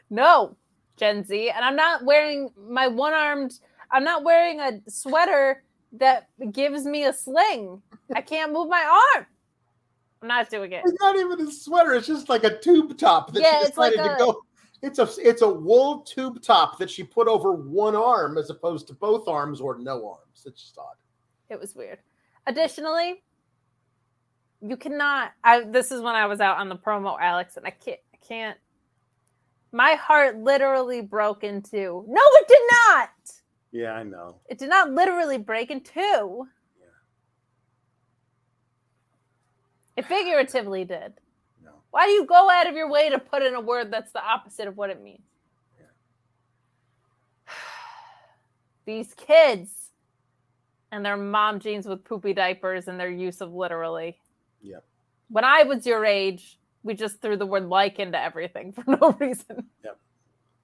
no 0.09 0.57
gen 0.97 1.25
z 1.25 1.51
and 1.51 1.65
i'm 1.65 1.77
not 1.77 2.05
wearing 2.05 2.49
my 2.69 2.87
one 2.87 3.13
armed 3.13 3.59
i'm 3.91 4.05
not 4.05 4.23
wearing 4.23 4.61
a 4.61 4.81
sweater 4.89 5.65
that 5.99 6.29
gives 6.53 6.85
me 6.85 7.05
a 7.05 7.13
sling. 7.13 7.83
I 8.15 8.21
can't 8.21 8.53
move 8.53 8.69
my 8.69 9.01
arm. 9.15 9.27
I'm 10.25 10.29
not 10.29 10.49
doing 10.49 10.73
it. 10.73 10.83
It's 10.87 10.97
not 11.03 11.17
even 11.17 11.47
a 11.47 11.51
sweater. 11.53 11.93
It's 11.93 12.07
just 12.07 12.31
like 12.31 12.45
a 12.45 12.59
tube 12.59 12.97
top 12.97 13.31
that 13.35 13.43
Yeah, 13.43 13.61
she 13.61 13.67
it's 13.67 13.77
like 13.77 13.93
decided 13.93 14.13
a- 14.13 14.17
to 14.17 14.25
go. 14.25 14.41
It's 14.81 14.99
a 14.99 15.07
it's 15.19 15.43
a 15.43 15.49
wool 15.49 16.01
tube 16.01 16.41
top 16.43 16.79
that 16.79 16.91
she 16.91 17.03
put 17.05 17.29
over 17.29 17.53
one 17.53 17.95
arm 17.95 18.39
as 18.39 18.49
opposed 18.49 18.87
to 18.89 18.95
both 18.95 19.29
arms 19.29 19.61
or 19.61 19.79
no 19.79 20.09
arms. 20.09 20.45
It's 20.47 20.63
just 20.63 20.79
odd. 20.79 20.97
It 21.51 21.61
was 21.61 21.75
weird. 21.75 21.99
Additionally, 22.47 23.23
you 24.63 24.79
cannot. 24.79 25.33
I 25.43 25.61
this 25.65 25.93
is 25.93 26.01
when 26.01 26.15
I 26.15 26.25
was 26.25 26.41
out 26.41 26.57
on 26.57 26.71
the 26.71 26.77
promo, 26.77 27.19
Alex, 27.21 27.59
and 27.59 27.67
I 27.67 27.71
can't. 27.71 28.01
I 28.15 28.27
can't. 28.27 28.59
My 29.73 29.93
heart 29.97 30.39
literally 30.39 31.03
broke 31.03 31.45
in 31.45 31.61
two. 31.61 32.03
No, 32.09 32.23
it 32.23 32.49
did 32.49 32.63
not. 32.89 33.11
Yeah, 33.73 33.93
I 33.93 34.05
know. 34.05 34.37
It 34.49 34.57
did 34.57 34.71
not 34.71 34.91
literally 34.91 35.37
break 35.37 35.71
in 35.71 35.83
two. 35.83 36.47
Yeah. 36.81 36.87
It 39.97 40.07
figuratively 40.07 40.85
did. 40.85 41.15
No. 41.65 41.71
Why 41.91 42.07
do 42.07 42.13
you 42.13 42.27
go 42.27 42.51
out 42.51 42.67
of 42.67 42.75
your 42.75 42.91
way 42.91 43.11
to 43.11 43.19
put 43.19 43.43
in 43.43 43.55
a 43.55 43.61
word 43.61 43.91
that's 43.91 44.13
the 44.13 44.23
opposite 44.23 44.69
of 44.69 44.77
what 44.77 44.91
it 44.91 45.03
means? 45.03 45.23
Yeah. 45.79 45.87
These 48.87 49.15
kids 49.15 49.71
and 50.91 51.05
their 51.05 51.17
mom 51.17 51.59
jeans 51.61 51.87
with 51.87 52.05
poopy 52.05 52.35
diapers 52.35 52.87
and 52.89 52.99
their 53.01 53.11
use 53.11 53.41
of 53.41 53.53
literally. 53.53 54.19
Yep. 54.63 54.85
When 55.29 55.45
I 55.45 55.65
was 55.65 55.87
your 55.87 56.05
age, 56.05 56.59
we 56.85 56.95
just 56.95 57.21
threw 57.21 57.37
the 57.37 57.47
word 57.47 57.67
like 57.69 57.99
into 57.99 58.21
everything 58.21 58.73
for 58.75 58.85
no 58.87 59.17
reason. 59.19 59.67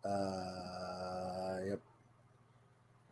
Uh, 0.04 1.58
yep. 1.66 1.80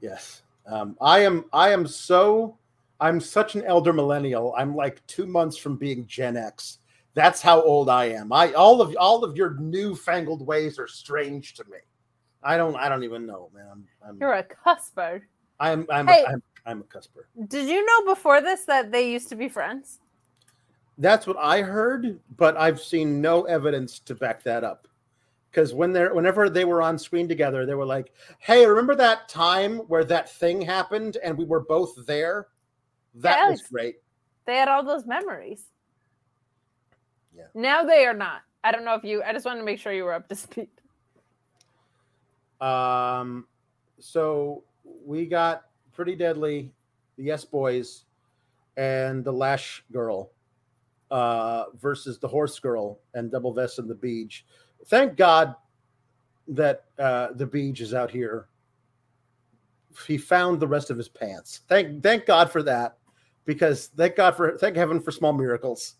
Yes. 0.01 0.43
Um, 0.67 0.97
I 1.01 1.21
am. 1.21 1.45
I 1.53 1.71
am 1.71 1.87
so. 1.87 2.57
I'm 3.01 3.21
such 3.21 3.55
an 3.55 3.65
elder 3.65 3.93
millennial. 3.93 4.55
I'm 4.57 4.75
like 4.75 5.07
two 5.07 5.27
months 5.27 5.57
from 5.57 5.77
being 5.77 6.07
Gen 6.07 6.37
X. 6.37 6.79
That's 7.15 7.41
how 7.41 7.63
old 7.63 7.89
I 7.89 8.07
am. 8.07 8.33
I 8.33 8.53
all 8.53 8.81
of 8.81 8.95
all 8.99 9.25
of 9.25 9.37
your 9.37 9.55
newfangled 9.55 10.47
ways 10.47 10.79
are 10.79 10.89
strange 10.89 11.55
to 11.55 11.65
me. 11.65 11.79
I 12.43 12.57
don't. 12.57 12.77
I 12.77 12.89
don't 12.89 13.05
even 13.05 13.27
know, 13.27 13.51
man. 13.55 13.67
I'm. 13.71 13.87
I'm. 14.07 14.19
You're 14.21 14.35
a 14.35 14.45
cusper. 14.45 15.23
I'm. 15.59 15.87
I'm. 15.91 16.07
Hey. 16.07 16.25
A, 16.25 16.31
I'm, 16.31 16.43
I'm 16.67 16.81
a 16.81 16.85
cusper. 16.85 17.29
Did 17.49 17.69
you 17.69 17.85
know 17.85 18.15
before 18.15 18.41
this 18.41 18.65
that 18.65 18.93
they 18.93 19.11
used 19.11 19.29
to 19.31 19.37
be 19.37 19.49
friends? 19.49 20.01
That's 20.99 21.27
what 21.27 21.37
I 21.39 21.63
heard, 21.63 22.19
but 22.37 22.57
I've 22.57 22.81
seen 22.81 23.21
no 23.21 23.45
evidence 23.45 24.01
to 24.01 24.15
back 24.15 24.43
that 24.45 24.65
up. 24.65 24.89
Because 25.51 25.73
when 25.73 25.93
they're 25.93 26.15
whenever 26.15 26.51
they 26.51 26.65
were 26.65 26.83
on 26.83 26.99
screen 26.99 27.29
together, 27.29 27.65
they 27.65 27.75
were 27.75 27.87
like, 27.87 28.13
"Hey, 28.39 28.67
remember 28.67 28.95
that 28.97 29.29
time 29.29 29.79
where 29.89 30.05
that 30.05 30.31
thing 30.31 30.61
happened 30.61 31.17
and 31.23 31.37
we 31.37 31.45
were 31.45 31.61
both 31.61 31.95
there? 32.07 32.49
That 33.23 33.51
was 33.51 33.63
great." 33.63 33.97
They 34.47 34.57
had 34.57 34.69
all 34.69 34.83
those 34.83 35.07
memories. 35.07 35.65
Yeah. 37.37 37.45
Now 37.55 37.85
they 37.85 38.07
are 38.07 38.15
not. 38.15 38.43
I 38.65 38.73
don't 38.73 38.85
know 38.85 38.95
if 38.95 39.05
you. 39.05 39.23
I 39.23 39.33
just 39.33 39.47
wanted 39.47 39.61
to 39.61 39.65
make 39.65 39.79
sure 39.79 39.93
you 39.93 40.05
were 40.05 40.15
up 40.15 40.29
to 40.29 40.35
speed. 40.35 40.69
Um, 42.61 43.47
so 44.01 44.65
we 45.05 45.27
got 45.27 45.67
pretty 45.93 46.17
deadly, 46.17 46.73
the 47.17 47.25
Yes 47.25 47.45
Boys, 47.45 48.05
and 48.77 49.25
the 49.25 49.33
Lash 49.33 49.85
Girl, 49.93 50.31
uh, 51.11 51.65
versus 51.81 52.19
the 52.19 52.29
Horse 52.29 52.59
Girl 52.59 53.01
and 53.15 53.31
Double 53.31 53.53
Vest 53.53 53.79
and 53.79 53.89
the 53.89 53.95
Beach. 53.95 54.45
Thank 54.87 55.17
God 55.17 55.55
that 56.49 56.85
uh, 56.99 57.29
the 57.35 57.47
Beach 57.47 57.81
is 57.81 57.95
out 57.95 58.11
here. 58.11 58.49
He 60.07 60.17
found 60.19 60.61
the 60.61 60.67
rest 60.67 60.91
of 60.91 60.97
his 60.97 61.09
pants. 61.09 61.63
Thank 61.69 62.03
thank 62.03 62.27
God 62.27 62.53
for 62.53 62.63
that, 62.63 62.98
because 63.49 63.87
thank 63.97 64.15
God 64.15 64.37
for 64.37 64.59
thank 64.59 64.77
heaven 64.77 65.01
for 65.01 65.11
small 65.11 65.33
miracles. 65.33 65.95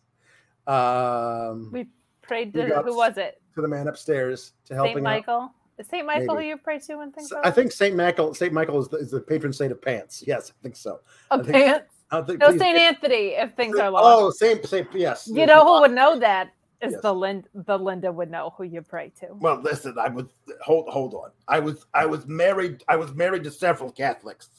Um, 0.67 1.71
We 1.73 1.89
prayed 2.21 2.53
to 2.53 2.67
who 2.85 2.95
was 2.95 3.17
it? 3.17 3.41
to 3.55 3.63
the 3.63 3.67
man 3.69 3.89
upstairs 3.89 4.53
to 4.67 4.75
helping 4.75 4.97
Saint 4.97 5.07
out. 5.07 5.11
Michael. 5.11 5.55
Is 5.79 5.87
Saint 5.89 6.07
Michael 6.07 6.35
Maybe. 6.35 6.45
who 6.45 6.49
you 6.51 6.57
pray 6.59 6.79
to 6.81 6.97
when 6.97 7.11
things 7.13 7.33
I 7.43 7.51
think 7.51 7.73
Saint 7.73 7.97
Michael. 7.97 8.35
Saint 8.35 8.53
Michael 8.53 8.79
is 8.81 8.89
the, 8.89 8.99
is 8.99 9.11
the 9.13 9.21
patron 9.21 9.53
saint 9.53 9.73
of 9.73 9.81
pants. 9.81 10.23
Yes, 10.27 10.51
I 10.51 10.55
think 10.63 10.77
so. 10.77 11.01
I 11.31 11.37
think- 11.39 11.49
pants. 11.53 11.95
I 12.11 12.21
think 12.23 12.39
No, 12.41 12.49
please- 12.49 12.59
Saint 12.61 12.77
Anthony. 12.79 13.29
If 13.29 13.55
things 13.55 13.79
are 13.79 13.91
lost, 13.91 14.05
Oh, 14.07 14.31
Saint 14.31 14.65
Saint. 14.67 14.89
Yes. 14.93 15.27
you 15.33 15.47
know 15.47 15.65
who 15.65 15.81
would 15.83 15.93
know 15.93 16.19
that 16.19 16.51
is 16.83 16.93
Yes. 16.93 17.03
the 17.03 17.15
Lind. 17.15 17.49
The 17.55 17.79
Linda 17.79 18.13
would 18.13 18.31
know 18.31 18.53
who 18.59 18.65
you 18.65 18.83
pray 18.83 19.11
to. 19.21 19.29
Well, 19.33 19.61
listen. 19.63 19.97
I 19.99 20.09
was 20.09 20.27
hold 20.63 20.89
hold 20.91 21.15
on. 21.15 21.31
I 21.49 21.61
was 21.61 21.87
I 21.95 22.05
was 22.07 22.27
married. 22.27 22.85
I 22.89 22.97
was 22.97 23.15
married 23.15 23.45
to 23.45 23.51
several 23.51 23.91
Catholics, 23.91 24.51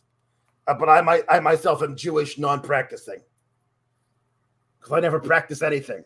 uh, 0.70 0.74
but 0.76 0.88
I 0.88 1.02
might 1.02 1.24
I 1.28 1.40
myself 1.40 1.82
am 1.82 1.96
Jewish, 1.96 2.38
non-practicing, 2.38 3.22
because 4.80 4.94
I 4.94 5.00
never 5.00 5.20
practice 5.20 5.62
anything. 5.64 6.04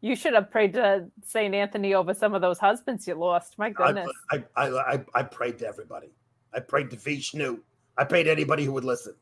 You 0.00 0.16
should 0.16 0.34
have 0.34 0.50
prayed 0.50 0.72
to 0.74 1.06
Saint 1.22 1.54
Anthony 1.54 1.94
over 1.94 2.14
some 2.14 2.34
of 2.34 2.40
those 2.40 2.58
husbands 2.58 3.06
you 3.06 3.14
lost. 3.14 3.58
My 3.58 3.66
I, 3.66 3.70
goodness. 3.70 4.10
I, 4.30 4.44
I 4.56 4.94
I 4.94 5.04
I 5.14 5.22
prayed 5.22 5.58
to 5.58 5.66
everybody. 5.66 6.08
I 6.54 6.60
prayed 6.60 6.90
to 6.90 6.96
Vishnu. 6.96 7.58
I 7.98 8.04
prayed 8.04 8.24
to 8.24 8.30
anybody 8.30 8.64
who 8.64 8.72
would 8.72 8.84
listen. 8.84 9.14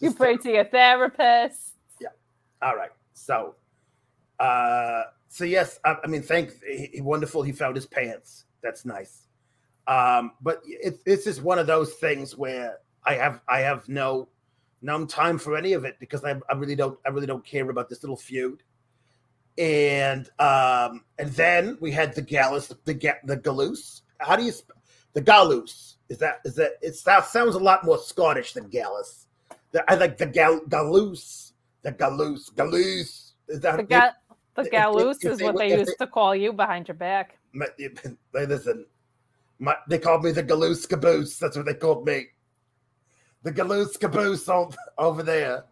you 0.00 0.12
prayed 0.14 0.40
to 0.42 0.52
your 0.52 0.64
therapist. 0.64 1.74
Yeah. 2.00 2.08
All 2.62 2.76
right. 2.76 2.90
So, 3.14 3.56
uh, 4.38 5.02
so 5.28 5.44
yes, 5.44 5.80
I, 5.84 5.96
I 6.04 6.06
mean, 6.06 6.22
thank 6.22 6.52
he, 6.62 6.90
he- 6.94 7.00
wonderful. 7.00 7.42
He 7.42 7.52
found 7.52 7.74
his 7.74 7.86
pants. 7.86 8.44
That's 8.62 8.84
nice. 8.84 9.25
Um, 9.86 10.32
but 10.40 10.62
it, 10.66 11.00
it's 11.06 11.24
just 11.24 11.42
one 11.42 11.58
of 11.58 11.66
those 11.66 11.94
things 11.94 12.36
where 12.36 12.78
I 13.04 13.14
have 13.14 13.40
I 13.48 13.60
have 13.60 13.88
no 13.88 14.28
no 14.82 15.04
time 15.06 15.38
for 15.38 15.56
any 15.56 15.72
of 15.72 15.84
it 15.84 15.96
because 16.00 16.24
I, 16.24 16.34
I 16.50 16.54
really 16.54 16.76
don't 16.76 16.98
I 17.06 17.10
really 17.10 17.26
don't 17.26 17.44
care 17.44 17.68
about 17.68 17.88
this 17.88 18.02
little 18.02 18.16
feud. 18.16 18.62
And 19.58 20.28
um, 20.38 21.04
and 21.18 21.30
then 21.32 21.78
we 21.80 21.90
had 21.92 22.14
the 22.14 22.22
Gallus, 22.22 22.68
the 22.84 23.14
the 23.24 23.36
Gallus. 23.36 24.02
How 24.18 24.36
do 24.36 24.44
you 24.44 24.52
sp- 24.52 24.74
the 25.14 25.20
Gallus? 25.22 25.96
Is 26.08 26.18
that 26.18 26.40
is 26.44 26.56
that 26.56 26.72
it 26.82 26.94
sounds 26.94 27.28
sounds 27.28 27.54
a 27.54 27.58
lot 27.58 27.84
more 27.84 27.98
Scottish 27.98 28.52
than 28.52 28.68
Gallus. 28.68 29.26
The, 29.72 29.84
I 29.90 29.94
like 29.94 30.18
the 30.18 30.26
Gal 30.26 30.60
Gallus, 30.68 31.52
the 31.82 31.92
Gallus, 31.92 32.50
Gallus. 32.50 33.34
Is 33.48 33.60
that 33.60 33.76
The, 33.78 33.82
ga- 33.84 34.10
the 34.56 34.62
if- 34.62 34.66
if- 34.66 35.24
if 35.24 35.32
is 35.32 35.38
they 35.38 35.44
what 35.44 35.58
they 35.58 35.78
used 35.78 35.98
to 35.98 36.06
call 36.06 36.34
you 36.34 36.52
behind 36.52 36.88
your 36.88 36.96
back. 36.96 37.38
They 37.78 38.46
listen. 38.46 38.86
My, 39.58 39.76
they 39.88 39.98
called 39.98 40.22
me 40.24 40.32
the 40.32 40.42
Galoose 40.42 40.88
Caboose. 40.88 41.38
That's 41.38 41.56
what 41.56 41.66
they 41.66 41.74
called 41.74 42.06
me. 42.06 42.26
The 43.42 43.52
Galoose 43.52 43.98
Caboose 43.98 44.48
o- 44.48 44.70
over 44.98 45.22
there. 45.22 45.64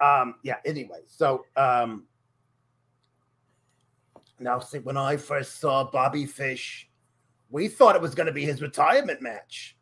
Um, 0.00 0.34
yeah. 0.42 0.56
Anyway, 0.64 1.00
so 1.06 1.44
um, 1.56 2.04
now 4.40 4.58
see, 4.58 4.78
when 4.80 4.96
I 4.96 5.16
first 5.16 5.60
saw 5.60 5.84
Bobby 5.84 6.26
Fish, 6.26 6.88
we 7.50 7.68
thought 7.68 7.94
it 7.94 8.02
was 8.02 8.14
going 8.14 8.26
to 8.26 8.32
be 8.32 8.44
his 8.44 8.60
retirement 8.62 9.22
match. 9.22 9.76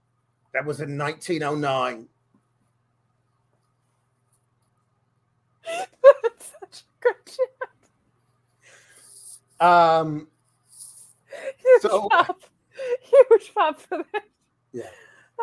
That 0.53 0.67
was 0.67 0.81
in 0.81 0.99
1909. 0.99 2.09
Such 5.65 6.83
a 6.83 7.03
good 7.03 7.15
shit. 7.27 7.49
Um, 9.61 10.29
So- 11.81 12.09
pop. 12.11 12.43
Huge 13.31 13.55
pop 13.55 13.81
for 13.81 13.99
that. 13.99 14.23
Yeah. 14.73 14.91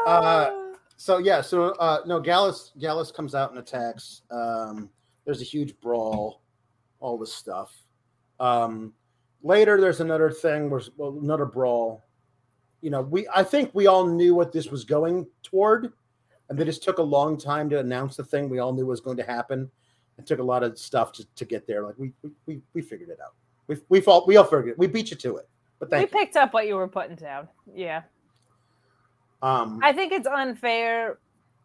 Ah. 0.06 0.74
so 0.96 1.18
yeah, 1.18 1.42
so 1.42 1.70
uh 1.74 2.02
no, 2.06 2.20
Gallus 2.20 2.72
Gallus 2.80 3.12
comes 3.12 3.36
out 3.36 3.50
and 3.50 3.60
attacks. 3.60 4.22
Um 4.32 4.90
there's 5.26 5.42
a 5.42 5.46
huge 5.46 5.80
brawl, 5.82 6.42
all 7.00 7.18
this 7.18 7.34
stuff. 7.34 7.74
Um 8.40 8.94
later 9.44 9.80
there's 9.80 10.02
another 10.02 10.32
thing 10.32 10.70
where 10.70 10.82
well, 10.98 11.18
another 11.22 11.46
brawl. 11.46 12.06
You 12.82 12.92
know, 12.92 13.02
we 13.02 13.28
I 13.34 13.44
think 13.44 13.72
we 13.74 13.88
all 13.88 14.06
knew 14.06 14.36
what 14.36 14.52
this 14.52 14.68
was 14.68 14.84
going 14.84 15.28
toward, 15.42 15.92
and 16.50 16.58
they 16.58 16.64
just 16.64 16.84
took 16.84 17.00
a 17.00 17.04
long 17.04 17.38
time 17.38 17.70
to 17.72 17.80
announce 17.80 18.16
the 18.16 18.24
thing 18.24 18.50
we 18.50 18.60
all 18.60 18.74
knew 18.74 18.86
was 18.86 19.02
going 19.02 19.18
to 19.18 19.24
happen. 19.24 19.70
It 20.18 20.26
took 20.26 20.40
a 20.40 20.44
lot 20.44 20.64
of 20.64 20.78
stuff 20.78 21.12
to, 21.14 21.26
to 21.36 21.46
get 21.46 21.68
there. 21.68 21.84
Like 21.84 21.96
we 21.98 22.14
we, 22.22 22.32
we, 22.46 22.62
we 22.74 22.82
figured 22.82 23.10
it 23.10 23.20
out. 23.24 23.34
We 23.68 23.78
we 23.90 24.02
all 24.04 24.26
we 24.28 24.38
all 24.38 24.44
figured 24.44 24.70
it. 24.70 24.78
We 24.78 24.88
beat 24.88 25.10
you 25.10 25.18
to 25.18 25.38
it. 25.38 25.50
But 25.80 25.92
we 25.92 26.00
you. 26.02 26.08
picked 26.08 26.36
up 26.36 26.54
what 26.54 26.68
you 26.68 26.76
were 26.76 26.88
putting 26.88 27.16
down. 27.16 27.48
Yeah. 27.74 28.02
Um 29.42 29.80
I 29.84 29.94
think 29.94 30.12
it's 30.12 30.28
unfair. 30.28 31.20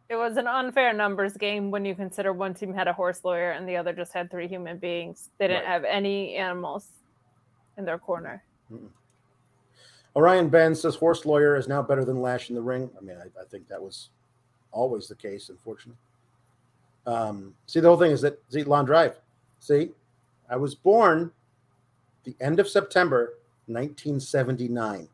It 0.09 0.16
was 0.16 0.36
an 0.36 0.47
unfair 0.47 0.93
numbers 0.93 1.34
game 1.36 1.70
when 1.70 1.84
you 1.86 1.94
consider 1.94 2.32
one 2.34 2.52
team 2.52 2.74
had 2.74 2.86
a 2.89 2.93
horse 2.93 3.24
lawyer 3.24 3.52
and 3.52 3.66
the 3.66 3.76
other 3.76 3.93
just 3.94 4.12
had 4.12 4.30
three 4.30 4.47
human 4.47 4.76
beings. 4.78 5.30
They 5.39 5.48
didn't 5.48 5.62
Right. 5.64 5.70
have 5.72 5.84
any 5.84 6.34
animals 6.34 6.89
in 7.78 7.84
their 7.86 7.98
corner. 7.98 8.44
Orion 10.14 10.48
Ben 10.51 10.74
says 10.74 10.94
horse 10.97 11.24
lawyer 11.24 11.56
is 11.56 11.68
now 11.68 11.80
better 11.82 12.05
than 12.05 12.20
Lash 12.20 12.51
in 12.51 12.55
the 12.55 12.60
ring. 12.60 12.90
I 12.98 13.01
mean, 13.02 13.16
I, 13.16 13.40
I 13.40 13.44
think 13.47 13.66
that 13.68 13.80
was 13.80 14.10
always 14.70 15.09
the 15.09 15.14
case, 15.14 15.48
unfortunately. 15.48 15.97
Um, 17.06 17.55
see, 17.66 17.80
the 17.80 17.89
whole 17.89 17.97
thing 17.97 18.12
is 18.12 18.20
that 18.20 18.39
see, 18.51 18.62
Drive. 18.62 19.16
See, 19.60 19.90
I 20.51 20.56
was 20.56 20.74
born 20.74 21.32
the 22.24 22.36
end 22.40 22.60
of 22.60 22.68
September 22.68 23.34
1979. 23.73 25.09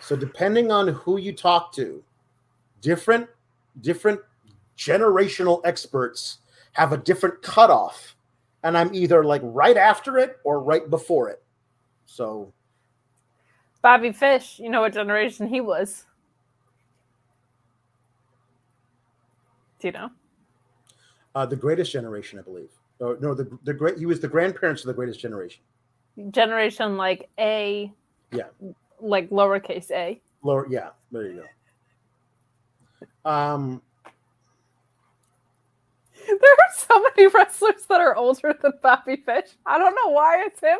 So, 0.00 0.16
depending 0.16 0.72
on 0.72 0.88
who 0.88 1.18
you 1.18 1.32
talk 1.32 1.72
to, 1.74 2.02
different 2.80 3.28
different 3.80 4.20
generational 4.76 5.60
experts 5.64 6.38
have 6.72 6.92
a 6.92 6.96
different 6.96 7.40
cutoff, 7.42 8.16
and 8.62 8.76
I'm 8.76 8.94
either 8.94 9.24
like 9.24 9.42
right 9.44 9.76
after 9.76 10.18
it 10.18 10.38
or 10.44 10.60
right 10.60 10.88
before 10.88 11.28
it. 11.28 11.42
So 12.06 12.52
Bobby 13.82 14.12
Fish, 14.12 14.58
you 14.58 14.70
know 14.70 14.80
what 14.80 14.94
generation 14.94 15.46
he 15.46 15.60
was? 15.60 16.04
Do 19.80 19.88
you 19.88 19.92
know? 19.92 20.10
uh, 21.34 21.46
the 21.46 21.56
greatest 21.56 21.92
generation, 21.92 22.38
I 22.38 22.42
believe. 22.42 22.70
Or, 23.00 23.16
no, 23.20 23.34
the 23.34 23.58
the 23.64 23.74
great 23.74 23.98
he 23.98 24.06
was 24.06 24.20
the 24.20 24.28
grandparents 24.28 24.82
of 24.82 24.88
the 24.88 24.94
greatest 24.94 25.20
generation. 25.20 25.62
Generation 26.30 26.96
like 26.96 27.28
A. 27.38 27.92
Yeah. 28.32 28.48
Like 29.00 29.30
lowercase 29.30 29.90
a. 29.90 30.20
Lower, 30.42 30.66
yeah, 30.68 30.90
there 31.10 31.26
you 31.26 31.44
go. 33.24 33.30
Um, 33.30 33.82
There 36.26 36.36
are 36.36 36.74
so 36.74 37.02
many 37.02 37.26
wrestlers 37.28 37.84
that 37.88 38.00
are 38.00 38.16
older 38.16 38.56
than 38.60 38.72
Bobby 38.82 39.16
Fish. 39.16 39.50
I 39.66 39.78
don't 39.78 39.94
know 39.94 40.10
why 40.10 40.44
it's 40.44 40.60
him. 40.60 40.78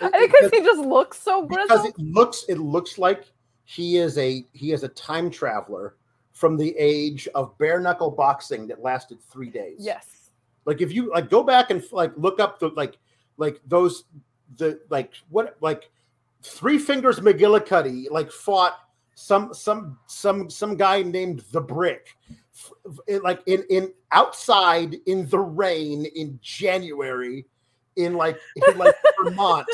I 0.00 0.10
think 0.10 0.32
because 0.32 0.50
he 0.50 0.60
just 0.60 0.80
looks 0.80 1.20
so 1.20 1.46
because 1.46 1.84
it 1.84 1.98
looks 1.98 2.44
it 2.48 2.58
looks 2.58 2.98
like 2.98 3.24
he 3.64 3.98
is 3.98 4.18
a 4.18 4.44
he 4.52 4.72
is 4.72 4.82
a 4.82 4.88
time 4.88 5.30
traveler 5.30 5.96
from 6.32 6.56
the 6.56 6.74
age 6.76 7.28
of 7.34 7.56
bare 7.58 7.78
knuckle 7.78 8.10
boxing 8.10 8.66
that 8.66 8.82
lasted 8.82 9.22
three 9.22 9.50
days. 9.50 9.76
Yes. 9.78 10.30
Like 10.64 10.80
if 10.80 10.92
you 10.92 11.10
like 11.10 11.30
go 11.30 11.42
back 11.42 11.70
and 11.70 11.82
like 11.92 12.12
look 12.16 12.40
up 12.40 12.58
the 12.58 12.68
like 12.70 12.98
like 13.36 13.60
those 13.66 14.04
the 14.56 14.80
like 14.90 15.12
what 15.28 15.56
like 15.60 15.90
three 16.42 16.78
fingers 16.78 17.20
McGillicuddy 17.20 18.10
like 18.10 18.30
fought 18.30 18.78
some 19.14 19.52
some 19.54 19.98
some 20.06 20.50
some 20.50 20.76
guy 20.76 21.02
named 21.02 21.44
the 21.52 21.60
brick 21.60 22.16
like 23.22 23.42
in 23.46 23.64
in 23.70 23.92
outside 24.10 24.96
in 25.06 25.28
the 25.28 25.38
rain 25.38 26.06
in 26.14 26.38
January 26.42 27.46
in 27.96 28.14
like 28.14 28.38
in 28.56 28.78
like 28.78 28.94
Vermont. 29.24 29.66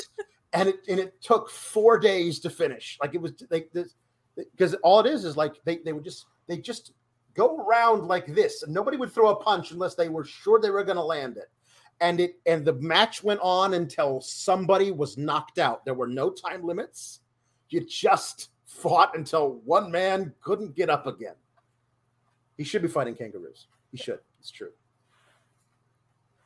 And 0.53 0.69
it 0.69 0.77
and 0.89 0.99
it 0.99 1.21
took 1.21 1.51
four 1.51 1.99
days 1.99 2.41
to 2.41 2.51
finish. 2.51 2.99
Like 3.01 3.15
it 3.15 3.21
was 3.21 3.33
like 3.51 3.71
this 3.73 3.95
because 4.37 4.75
all 4.83 5.01
it 5.01 5.07
is 5.07 5.25
is 5.25 5.37
like 5.37 5.55
they 5.65 5.79
they 5.79 5.93
would 5.93 6.05
just 6.05 6.27
they 6.47 6.59
just 6.59 6.93
go 7.35 7.59
around 7.59 8.07
like 8.07 8.27
this. 8.35 8.63
And 8.63 8.73
nobody 8.73 8.97
would 8.97 9.13
throw 9.13 9.31
a 9.31 9.37
punch 9.37 9.73
unless 9.73 9.95
they 9.95 10.09
were 10.09 10.25
sure 10.25 10.61
they 10.61 10.71
were 10.71 10.85
going 10.85 10.97
to 10.97 11.03
land 11.03 11.37
it 11.37 11.51
and 12.01 12.21
it 12.21 12.37
and 12.47 12.65
the 12.65 12.75
match 12.75 13.23
went 13.23 13.41
on 13.43 13.75
until 13.75 14.21
somebody 14.21 14.91
was 14.91 15.19
knocked 15.19 15.59
out. 15.59 15.85
There 15.85 15.95
were 15.95 16.07
no 16.07 16.31
time 16.31 16.65
limits. 16.65 17.21
You 17.71 17.85
just 17.85 18.51
fought 18.67 19.17
until 19.17 19.61
one 19.65 19.91
man 19.91 20.33
couldn't 20.41 20.75
get 20.75 20.91
up 20.91 21.07
again. 21.07 21.35
He 22.57 22.65
should 22.65 22.83
be 22.83 22.89
fighting 22.89 23.15
kangaroos. 23.15 23.67
He 23.91 23.97
should. 23.97 24.21
It's 24.41 24.51
true. 24.51 24.71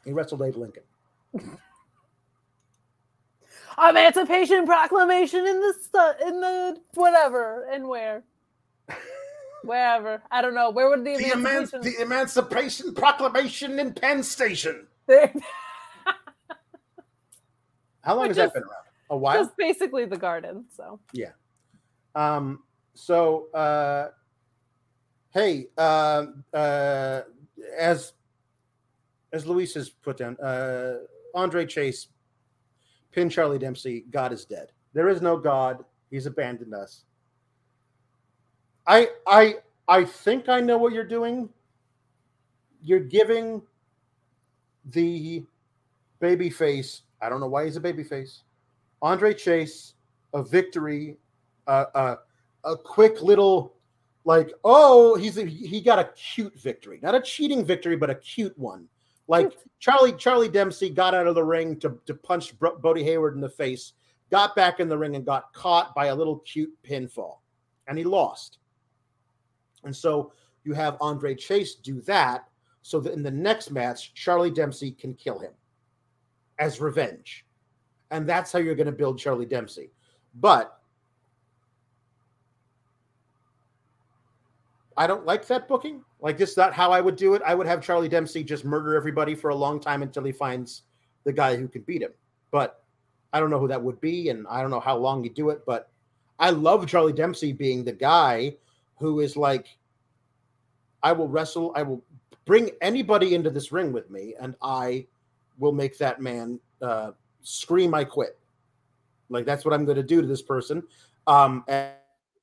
He 0.04 0.12
wrestled 0.12 0.42
abe 0.42 0.56
lincoln. 0.56 0.82
Emancipation 3.78 4.66
Proclamation 4.66 5.46
in 5.46 5.60
the 5.60 5.74
stu- 5.80 6.26
in 6.26 6.40
the 6.40 6.80
whatever 6.94 7.66
and 7.72 7.88
where. 7.88 8.22
Wherever. 9.64 10.22
I 10.30 10.42
don't 10.42 10.54
know. 10.54 10.70
Where 10.70 10.90
would 10.90 11.04
the 11.04 11.16
the, 11.16 11.24
eman- 11.24 11.32
emancipation 11.34 11.80
the 11.82 12.02
emancipation 12.02 12.94
proclamation 12.94 13.78
in 13.78 13.94
penn 13.94 14.22
station 14.22 14.86
how 18.02 18.16
long 18.16 18.26
has 18.28 18.36
that 18.36 18.52
been 18.54 18.62
around 18.62 18.84
a 19.10 19.16
while 19.16 19.36
Just 19.44 19.56
basically 19.56 20.04
the 20.06 20.16
garden. 20.16 20.64
So 20.74 20.98
yeah. 21.12 21.32
Um, 22.14 22.62
so 22.94 23.50
uh 23.52 24.08
hey, 25.32 25.68
uh, 25.78 26.26
uh 26.52 27.22
as 27.78 28.12
as 29.32 29.46
Luis 29.46 29.74
has 29.74 29.88
put 29.88 30.16
down, 30.18 30.36
uh 30.40 30.98
Andre 31.34 31.66
Chase, 31.66 32.08
pin 33.12 33.30
Charlie 33.30 33.58
Dempsey, 33.58 34.04
God 34.10 34.32
is 34.32 34.44
dead. 34.44 34.72
There 34.92 35.08
is 35.08 35.22
no 35.22 35.36
God, 35.36 35.84
he's 36.10 36.26
abandoned 36.26 36.74
us. 36.74 37.04
I 38.86 39.08
I 39.26 39.56
I 39.88 40.04
think 40.04 40.48
I 40.48 40.60
know 40.60 40.78
what 40.78 40.92
you're 40.92 41.04
doing. 41.04 41.48
You're 42.82 43.00
giving 43.00 43.62
the 44.90 45.44
baby 46.20 46.50
face, 46.50 47.02
I 47.20 47.28
don't 47.28 47.40
know 47.40 47.48
why 47.48 47.64
he's 47.64 47.76
a 47.76 47.80
baby 47.80 48.04
face, 48.04 48.42
Andre 49.00 49.34
Chase 49.34 49.94
a 50.34 50.42
victory 50.42 51.16
uh, 51.66 51.84
uh, 51.94 52.16
a 52.64 52.76
quick 52.76 53.22
little 53.22 53.74
like 54.24 54.52
oh 54.64 55.16
he's 55.16 55.36
a, 55.38 55.44
he 55.44 55.80
got 55.80 55.98
a 55.98 56.04
cute 56.14 56.58
victory. 56.58 56.98
Not 57.02 57.14
a 57.14 57.20
cheating 57.20 57.64
victory 57.64 57.96
but 57.96 58.10
a 58.10 58.14
cute 58.14 58.56
one. 58.58 58.88
Like 59.28 59.52
charlie 59.78 60.12
charlie 60.12 60.48
dempsey 60.48 60.90
got 60.90 61.14
out 61.14 61.26
of 61.26 61.34
the 61.34 61.44
ring 61.44 61.78
to, 61.80 61.98
to 62.06 62.14
punch 62.14 62.58
Bro- 62.58 62.78
bodhi 62.78 63.04
hayward 63.04 63.34
in 63.34 63.40
the 63.40 63.48
face 63.48 63.92
got 64.30 64.56
back 64.56 64.80
in 64.80 64.88
the 64.88 64.96
ring 64.96 65.16
and 65.16 65.26
got 65.26 65.52
caught 65.52 65.94
by 65.94 66.06
a 66.06 66.14
little 66.14 66.38
cute 66.38 66.72
pinfall 66.82 67.38
and 67.86 67.98
he 67.98 68.04
lost. 68.04 68.58
And 69.84 69.94
so 69.94 70.32
you 70.64 70.72
have 70.74 70.96
andre 71.00 71.34
chase 71.34 71.74
do 71.74 72.00
that 72.02 72.48
so 72.82 73.00
that 73.00 73.12
in 73.12 73.22
the 73.22 73.30
next 73.30 73.70
match 73.70 74.14
charlie 74.14 74.50
dempsey 74.50 74.90
can 74.90 75.14
kill 75.14 75.38
him 75.38 75.52
as 76.58 76.80
revenge 76.80 77.46
and 78.10 78.28
that's 78.28 78.52
how 78.52 78.58
you're 78.58 78.74
going 78.74 78.86
to 78.86 78.92
build 78.92 79.18
charlie 79.18 79.46
dempsey 79.46 79.90
but 80.36 80.82
I 84.96 85.06
don't 85.06 85.26
like 85.26 85.46
that 85.46 85.68
booking. 85.68 86.02
Like, 86.20 86.38
this 86.38 86.52
is 86.52 86.56
not 86.56 86.72
how 86.72 86.92
I 86.92 87.00
would 87.00 87.16
do 87.16 87.34
it. 87.34 87.42
I 87.44 87.54
would 87.54 87.66
have 87.66 87.82
Charlie 87.82 88.08
Dempsey 88.08 88.44
just 88.44 88.64
murder 88.64 88.94
everybody 88.94 89.34
for 89.34 89.50
a 89.50 89.54
long 89.54 89.80
time 89.80 90.02
until 90.02 90.24
he 90.24 90.32
finds 90.32 90.82
the 91.24 91.32
guy 91.32 91.56
who 91.56 91.68
can 91.68 91.82
beat 91.82 92.02
him. 92.02 92.12
But 92.50 92.82
I 93.32 93.40
don't 93.40 93.50
know 93.50 93.58
who 93.58 93.68
that 93.68 93.82
would 93.82 94.00
be, 94.00 94.28
and 94.28 94.46
I 94.48 94.60
don't 94.60 94.70
know 94.70 94.80
how 94.80 94.96
long 94.96 95.24
you 95.24 95.30
do 95.30 95.50
it. 95.50 95.62
But 95.66 95.90
I 96.38 96.50
love 96.50 96.86
Charlie 96.86 97.12
Dempsey 97.12 97.52
being 97.52 97.84
the 97.84 97.92
guy 97.92 98.56
who 98.98 99.20
is 99.20 99.36
like, 99.36 99.66
I 101.02 101.12
will 101.12 101.28
wrestle, 101.28 101.72
I 101.74 101.82
will 101.82 102.04
bring 102.44 102.70
anybody 102.80 103.34
into 103.34 103.50
this 103.50 103.72
ring 103.72 103.92
with 103.92 104.10
me, 104.10 104.34
and 104.40 104.54
I 104.62 105.06
will 105.58 105.72
make 105.72 105.98
that 105.98 106.20
man 106.20 106.58
uh, 106.80 107.12
scream, 107.42 107.94
I 107.94 108.04
quit. 108.04 108.38
Like, 109.28 109.46
that's 109.46 109.64
what 109.64 109.72
I'm 109.72 109.84
going 109.84 109.96
to 109.96 110.02
do 110.02 110.20
to 110.20 110.26
this 110.26 110.42
person 110.42 110.82
um, 111.26 111.64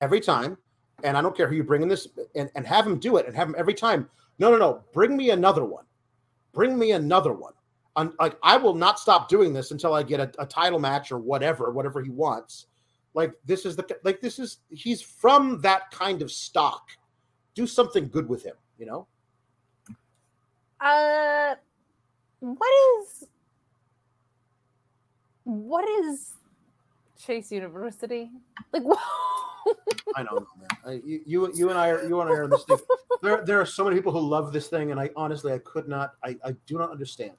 every 0.02 0.20
time 0.20 0.58
and 1.04 1.18
I 1.18 1.22
don't 1.22 1.36
care 1.36 1.48
who 1.48 1.56
you 1.56 1.64
bring 1.64 1.82
in 1.82 1.88
this, 1.88 2.08
and, 2.36 2.50
and 2.56 2.66
have 2.66 2.86
him 2.86 3.00
do 3.00 3.18
it, 3.18 3.26
and 3.28 3.36
have 3.36 3.48
him 3.48 3.56
every 3.58 3.74
time. 3.74 4.10
No, 4.38 4.52
no, 4.52 4.58
no. 4.58 4.84
Bring 4.94 5.18
me 5.18 5.32
another 5.32 5.66
one. 5.66 5.86
Bring 6.54 6.78
me 6.78 6.92
another 6.92 7.34
one. 7.34 7.54
I'm, 7.96 8.14
like 8.20 8.38
I 8.44 8.58
will 8.58 8.76
not 8.76 9.00
stop 9.00 9.28
doing 9.28 9.54
this 9.54 9.72
until 9.72 9.94
I 9.94 10.04
get 10.04 10.20
a, 10.20 10.32
a 10.40 10.46
title 10.46 10.80
match 10.80 11.12
or 11.12 11.18
whatever, 11.18 11.72
whatever 11.72 12.02
he 12.02 12.10
wants. 12.10 12.68
Like 13.14 13.34
this 13.46 13.66
is 13.66 13.76
the 13.76 13.98
like 14.04 14.22
this 14.22 14.40
is 14.40 14.60
he's 14.70 15.02
from 15.02 15.60
that 15.62 15.92
kind 15.92 16.22
of 16.22 16.32
stock. 16.32 16.92
Do 17.56 17.68
something 17.68 18.08
good 18.08 18.30
with 18.30 18.44
him, 18.44 18.56
you 18.78 18.86
know. 18.86 19.08
Uh 20.82 21.56
what 22.40 22.70
is 23.02 23.28
what 25.44 25.88
is 25.90 26.34
Chase 27.18 27.52
University? 27.52 28.32
Like 28.72 28.84
I 30.16 30.24
don't 30.24 30.36
know, 30.36 30.48
man. 30.60 30.70
I, 30.86 30.92
you, 31.06 31.22
you, 31.26 31.54
you 31.54 31.70
and 31.70 31.78
I 31.78 31.90
are 31.90 32.08
you 32.08 32.22
and 32.22 32.30
I 32.30 32.34
are 32.34 32.44
in 32.44 32.50
this 32.50 32.64
thing. 32.64 32.78
There, 33.22 33.44
there 33.46 33.60
are 33.60 33.66
so 33.66 33.84
many 33.84 33.96
people 33.96 34.12
who 34.12 34.20
love 34.22 34.54
this 34.54 34.68
thing, 34.68 34.92
and 34.92 35.00
I 35.00 35.10
honestly, 35.16 35.52
I 35.54 35.60
could 35.60 35.88
not. 35.88 36.14
I, 36.24 36.38
I 36.44 36.52
do 36.66 36.78
not 36.78 36.92
understand. 36.92 37.32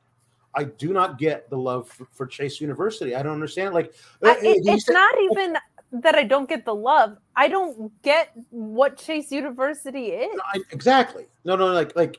I 0.55 0.65
do 0.65 0.93
not 0.93 1.19
get 1.19 1.49
the 1.49 1.57
love 1.57 1.89
for, 1.89 2.07
for 2.11 2.27
Chase 2.27 2.61
University. 2.61 3.15
I 3.15 3.23
don't 3.23 3.33
understand. 3.33 3.73
Like, 3.75 3.95
I, 4.23 4.31
uh, 4.31 4.35
it- 4.43 4.63
it's 4.67 4.87
said- 4.87 4.93
not 4.93 5.15
even 5.21 5.57
that 5.93 6.15
I 6.15 6.25
don't 6.25 6.49
get 6.49 6.65
the 6.65 6.75
love. 6.75 7.17
I 7.37 7.49
don't 7.49 7.91
get 8.03 8.33
what 8.51 8.97
Chase 8.97 9.33
University 9.33 10.09
is. 10.09 10.35
No, 10.35 10.43
I, 10.55 10.61
exactly. 10.71 11.27
No, 11.45 11.57
no, 11.57 11.67
like, 11.73 11.97
like, 11.97 12.19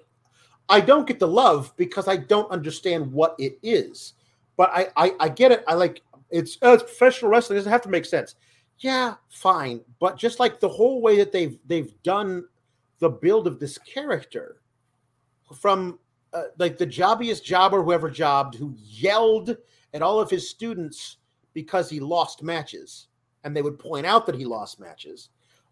I 0.69 0.81
don't 0.81 1.07
get 1.07 1.19
the 1.19 1.27
love 1.27 1.73
because 1.77 2.07
I 2.07 2.17
don't 2.17 2.49
understand 2.51 3.11
what 3.11 3.35
it 3.37 3.59
is. 3.61 4.13
But 4.57 4.69
I, 4.73 4.87
I, 4.95 5.11
I 5.19 5.29
get 5.29 5.51
it. 5.51 5.63
I 5.67 5.73
like 5.73 6.01
it's, 6.29 6.57
uh, 6.61 6.73
it's 6.73 6.83
professional 6.83 7.31
wrestling. 7.31 7.57
It 7.57 7.59
doesn't 7.61 7.71
have 7.71 7.81
to 7.81 7.89
make 7.89 8.05
sense. 8.05 8.35
Yeah, 8.79 9.15
fine. 9.29 9.81
But 9.99 10.17
just 10.17 10.39
like 10.39 10.59
the 10.59 10.69
whole 10.69 11.01
way 11.01 11.17
that 11.17 11.31
they've 11.31 11.57
they've 11.67 11.93
done 12.03 12.45
the 12.99 13.09
build 13.09 13.47
of 13.47 13.59
this 13.59 13.77
character, 13.77 14.57
from 15.55 15.99
uh, 16.33 16.43
like 16.57 16.77
the 16.77 16.87
jobbiest 16.87 17.43
jobber 17.43 17.83
who 17.83 17.93
ever 17.93 18.09
jobbed, 18.09 18.55
who 18.55 18.75
yelled 18.77 19.55
at 19.93 20.01
all 20.01 20.19
of 20.19 20.29
his 20.29 20.49
students 20.49 21.17
because 21.53 21.89
he 21.89 21.99
lost 21.99 22.41
matches, 22.41 23.07
and 23.43 23.55
they 23.55 23.61
would 23.61 23.77
point 23.77 24.05
out 24.05 24.25
that 24.25 24.35
he 24.35 24.45
lost 24.45 24.79
matches. 24.79 25.29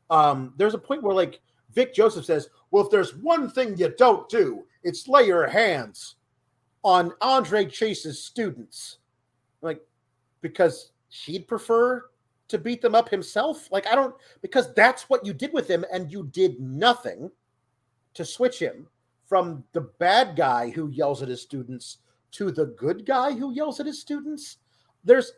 Um, 0.09 0.53
there's 0.57 0.73
a 0.75 0.79
point 0.79 1.01
where 1.01 1.15
like 1.15 1.41
Vic 1.73 1.95
Joseph 1.95 2.25
says, 2.25 2.49
"Well, 2.69 2.83
if 2.83 2.91
there's 2.91 3.15
one 3.15 3.49
thing 3.49 3.75
you 3.77 3.93
don't 3.97 4.29
do, 4.29 4.65
it's 4.83 5.07
lay 5.07 5.27
your 5.27 5.47
hands 5.47 6.15
on 6.83 7.13
Andre 7.21 7.65
Chase's 7.65 8.23
students." 8.23 8.99
Like, 9.61 9.81
because 10.41 10.93
he'd 11.09 11.47
prefer 11.47 12.05
to 12.47 12.57
beat 12.57 12.81
them 12.81 12.95
up 12.95 13.09
himself. 13.09 13.71
Like, 13.71 13.85
I 13.87 13.95
don't 13.95 14.15
because 14.41 14.73
that's 14.73 15.09
what 15.09 15.25
you 15.25 15.33
did 15.33 15.53
with 15.53 15.67
him, 15.69 15.85
and 15.91 16.11
you 16.11 16.23
did 16.31 16.59
nothing. 16.59 17.31
to 18.13 18.25
switch 18.25 18.59
him 18.59 18.87
from 19.27 19.63
the 19.73 19.81
bad 19.81 20.35
guy 20.35 20.69
who 20.69 20.89
yells 20.89 21.21
at 21.21 21.29
his 21.29 21.41
students 21.41 21.99
to 22.31 22.51
the 22.51 22.65
good 22.65 23.05
guy 23.05 23.31
who 23.31 23.53
yells 23.53 23.79
at 23.79 23.85
his 23.85 23.99
students. 23.99 24.57
There's, 25.03 25.31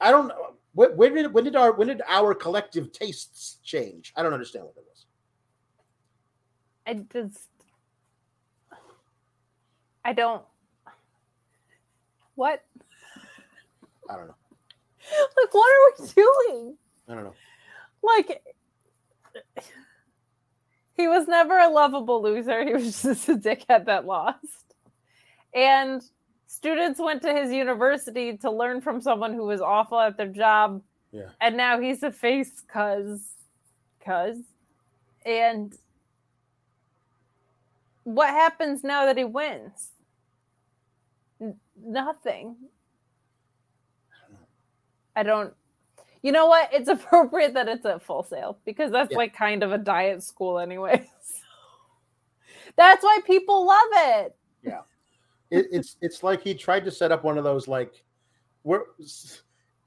I 0.00 0.10
don't 0.10 0.28
know. 0.28 0.54
When, 0.74 1.14
did 1.14 1.32
when 1.32 1.44
did 1.44 1.56
our 1.56 1.72
when 1.72 1.88
did 1.88 2.02
our 2.06 2.34
collective 2.34 2.92
tastes 2.92 3.56
change? 3.64 4.12
I 4.16 4.22
don't 4.22 4.34
understand 4.34 4.66
what 4.66 4.74
that 4.76 4.84
was. 4.84 5.06
I 6.86 6.94
just 7.12 7.48
I 10.04 10.12
don't 10.12 10.42
what? 12.38 12.62
I 14.08 14.16
don't 14.16 14.28
know. 14.28 14.34
Like 15.36 15.52
what 15.52 15.68
are 15.72 15.92
we 15.98 16.08
doing? 16.14 16.76
I 17.08 17.14
don't 17.14 17.24
know. 17.24 17.34
Like 18.02 18.42
he 20.96 21.08
was 21.08 21.26
never 21.26 21.58
a 21.58 21.68
lovable 21.68 22.22
loser. 22.22 22.64
He 22.64 22.74
was 22.74 23.02
just 23.02 23.28
a 23.28 23.34
dickhead 23.34 23.86
that 23.86 24.06
lost. 24.06 24.74
And 25.52 26.02
students 26.46 27.00
went 27.00 27.22
to 27.22 27.34
his 27.34 27.50
university 27.52 28.36
to 28.38 28.50
learn 28.52 28.80
from 28.80 29.00
someone 29.00 29.34
who 29.34 29.44
was 29.44 29.60
awful 29.60 29.98
at 29.98 30.16
their 30.16 30.28
job. 30.28 30.80
Yeah. 31.10 31.30
And 31.40 31.56
now 31.56 31.80
he's 31.80 32.04
a 32.04 32.12
face 32.12 32.62
cuz 32.72 33.30
cuz 34.04 34.38
and 35.26 35.74
what 38.14 38.30
happens 38.30 38.82
now 38.82 39.06
that 39.06 39.18
he 39.18 39.24
wins? 39.24 39.90
N- 41.40 41.58
nothing. 41.82 42.56
I 45.14 45.22
don't 45.22 45.52
you 46.22 46.32
know 46.32 46.46
what? 46.46 46.70
It's 46.72 46.88
appropriate 46.96 47.54
that 47.54 47.68
it's 47.68 47.86
at 47.86 48.02
Full 48.02 48.22
Sail 48.22 48.58
because 48.64 48.90
that's 48.90 49.10
Yeah. 49.12 49.18
like 49.18 49.34
kind 49.34 49.62
of 49.62 49.72
a 49.72 49.78
diet 49.78 50.22
school 50.22 50.58
anyway. 50.58 51.08
that's 52.76 53.02
why 53.02 53.18
people 53.26 53.66
love 53.66 53.88
it. 53.92 54.36
Yeah, 54.62 54.80
it, 55.50 55.66
it's 55.70 55.96
it's 56.00 56.22
like 56.22 56.42
he 56.42 56.54
tried 56.54 56.84
to 56.84 56.90
set 56.90 57.12
up 57.12 57.24
one 57.24 57.38
of 57.38 57.44
those 57.44 57.68
like 57.68 58.02
we're 58.64 58.82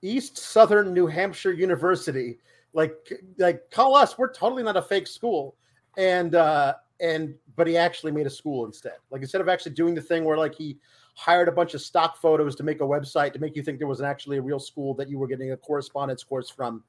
East 0.02 0.38
Southern 0.38 0.93
New 0.93 1.07
Hampshire 1.07 1.53
University. 1.53 2.39
Like 2.73 2.95
like 3.38 3.69
call 3.72 3.95
us. 3.95 4.18
We're 4.18 4.31
totally 4.31 4.64
not 4.64 4.77
a 4.77 4.81
fake 4.81 5.07
school. 5.07 5.56
And 5.98 6.35
uh 6.35 6.76
and 7.02 7.34
but 7.56 7.68
he 7.68 7.76
actually 7.76 8.11
made 8.11 8.28
a 8.28 8.30
school 8.30 8.65
instead. 8.65 8.98
Like 9.10 9.22
instead 9.22 9.41
of 9.41 9.49
actually 9.49 9.73
doing 9.73 9.95
the 9.95 10.02
thing 10.02 10.23
where 10.23 10.38
like 10.38 10.56
he 10.56 10.78
hired 11.15 11.48
a 11.48 11.52
bunch 11.52 11.73
of 11.73 11.82
stock 11.82 12.18
photos 12.18 12.56
to 12.56 12.64
make 12.64 12.82
a 12.82 12.86
website 12.86 13.34
to 13.34 13.40
make 13.40 13.56
you 13.56 13.64
think 13.64 13.80
there 13.80 13.88
was 13.88 14.02
actually 14.02 14.38
a 14.38 14.41
real 14.41 14.60
school 14.60 14.94
that 14.95 15.10
you 15.10 15.18
were 15.18 15.28
getting 15.28 15.52
a 15.52 15.57
correspondence 15.57 16.23
course 16.23 16.49
from, 16.49 16.84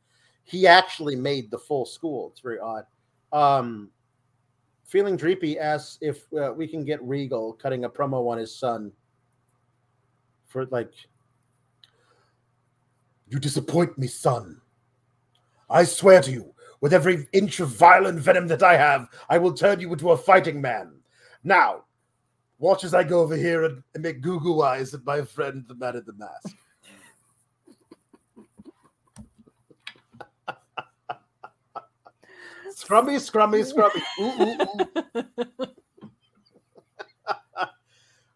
he 0.44 0.66
actually 0.66 1.16
made 1.16 1.51
the 1.51 1.59
full 1.59 1.84
school. 1.84 2.28
It's 2.30 2.40
very 2.40 2.59
odd. 2.60 2.84
Um 3.32 3.90
Feeling 4.84 5.16
Dreepy 5.16 5.56
asks 5.59 5.97
if 6.02 6.30
uh, 6.34 6.52
we 6.55 6.68
can 6.68 6.84
get 6.84 7.02
Regal 7.02 7.55
cutting 7.55 7.84
a 7.84 7.89
promo 7.89 8.30
on 8.30 8.36
his 8.36 8.55
son 8.55 8.93
for 10.48 10.66
like, 10.66 10.93
you 13.26 13.39
disappoint 13.39 13.97
me, 13.97 14.06
son. 14.06 14.60
I 15.70 15.84
swear 15.84 16.20
to 16.20 16.30
you, 16.30 16.55
with 16.82 16.92
every 16.92 17.26
inch 17.32 17.60
of 17.60 17.68
violent 17.70 18.18
venom 18.18 18.48
that 18.48 18.62
I 18.62 18.76
have, 18.76 19.09
I 19.30 19.38
will 19.38 19.54
turn 19.54 19.80
you 19.80 19.90
into 19.92 20.10
a 20.10 20.16
fighting 20.16 20.60
man. 20.60 20.92
Now, 21.44 21.84
watch 22.59 22.84
as 22.84 22.92
I 22.92 23.04
go 23.04 23.20
over 23.20 23.36
here 23.36 23.64
and, 23.64 23.82
and 23.94 24.02
make 24.02 24.20
goo 24.20 24.40
goo 24.40 24.60
eyes 24.62 24.92
at 24.92 25.06
my 25.06 25.22
friend, 25.22 25.64
the 25.66 25.76
man 25.76 25.96
in 25.96 26.04
the 26.04 26.12
mask. 26.14 26.56
Scrummy, 32.74 33.16
scrummy, 33.20 33.62
scrummy. 33.64 34.02
Ooh, 34.18 34.32
ooh, 34.42 35.26
ooh. 35.62 35.66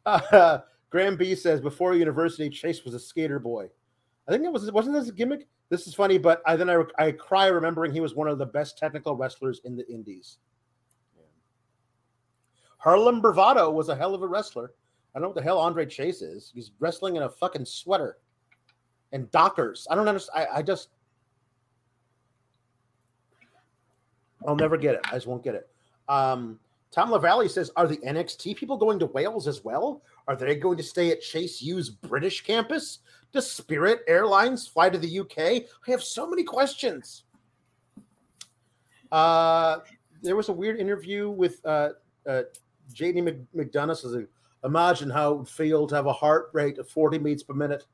Uh, 0.06 0.59
Graham 0.90 1.16
B 1.16 1.35
says 1.35 1.60
before 1.60 1.97
university, 1.97 2.48
Chase 2.48 2.85
was 2.85 2.94
a 2.94 3.01
skater 3.01 3.40
boy. 3.40 3.68
I 4.28 4.31
think 4.31 4.44
it 4.44 4.52
was 4.52 4.70
wasn't 4.70 4.94
this 4.94 5.09
a 5.09 5.12
gimmick. 5.12 5.48
This 5.68 5.86
is 5.86 5.94
funny, 5.94 6.18
but 6.18 6.43
I 6.47 6.56
then 6.56 6.70
I, 6.70 6.82
I 6.98 7.10
cry 7.12 7.47
remembering 7.47 7.93
he 7.93 8.01
was 8.01 8.14
one 8.14 8.28
of 8.28 8.38
the 8.38 8.47
best 8.47 8.78
technical 8.78 9.16
wrestlers 9.16 9.60
in 9.64 9.76
the 9.76 9.86
Indies. 9.88 10.38
Harlem 12.78 13.20
Bravado 13.20 13.70
was 13.70 13.88
a 13.88 13.97
hell 13.97 14.14
of 14.14 14.22
a 14.22 14.28
wrestler. 14.28 14.72
I 15.14 15.18
don't 15.18 15.22
know 15.22 15.28
what 15.30 15.36
the 15.36 15.43
hell 15.43 15.59
Andre 15.59 15.86
Chase 15.86 16.22
is. 16.22 16.52
He's 16.55 16.70
wrestling 16.78 17.16
in 17.16 17.24
a 17.24 17.28
fucking 17.28 17.64
sweater 17.64 18.18
and 19.12 19.30
Dockers. 19.32 19.86
I 19.90 19.94
don't 19.97 20.06
understand. 20.06 20.47
I, 20.52 20.59
I 20.59 20.62
just 20.62 20.90
I'll 24.47 24.56
never 24.56 24.76
get 24.76 24.94
it. 24.94 25.01
I 25.06 25.12
just 25.12 25.26
won't 25.26 25.43
get 25.43 25.55
it. 25.55 25.68
Um, 26.09 26.60
Tom 26.90 27.10
LaValle 27.10 27.48
says, 27.48 27.70
Are 27.76 27.86
the 27.86 27.98
NXT 27.98 28.56
people 28.56 28.76
going 28.76 28.98
to 28.98 29.06
Wales 29.06 29.46
as 29.46 29.64
well? 29.64 30.02
Are 30.28 30.36
they 30.36 30.56
going 30.56 30.76
to 30.76 30.82
stay 30.82 31.10
at 31.10 31.20
Chase 31.20 31.60
U's 31.62 31.90
British 31.90 32.42
campus? 32.42 33.00
Does 33.32 33.50
Spirit 33.50 34.00
Airlines 34.06 34.66
fly 34.66 34.88
to 34.88 34.98
the 34.98 35.20
UK? 35.20 35.38
I 35.38 35.90
have 35.90 36.02
so 36.02 36.28
many 36.28 36.42
questions. 36.42 37.24
Uh, 39.12 39.78
there 40.22 40.36
was 40.36 40.48
a 40.48 40.52
weird 40.52 40.80
interview 40.80 41.30
with 41.30 41.64
uh, 41.64 41.90
uh, 42.26 42.42
JD 42.92 43.44
McDonagh. 43.54 43.96
Says, 43.96 44.16
Imagine 44.64 45.10
how 45.10 45.32
it 45.32 45.38
would 45.38 45.48
feel 45.48 45.86
to 45.86 45.94
have 45.94 46.06
a 46.06 46.12
heart 46.12 46.50
rate 46.52 46.78
of 46.78 46.88
40 46.88 47.18
beats 47.18 47.42
per 47.42 47.54
minute. 47.54 47.84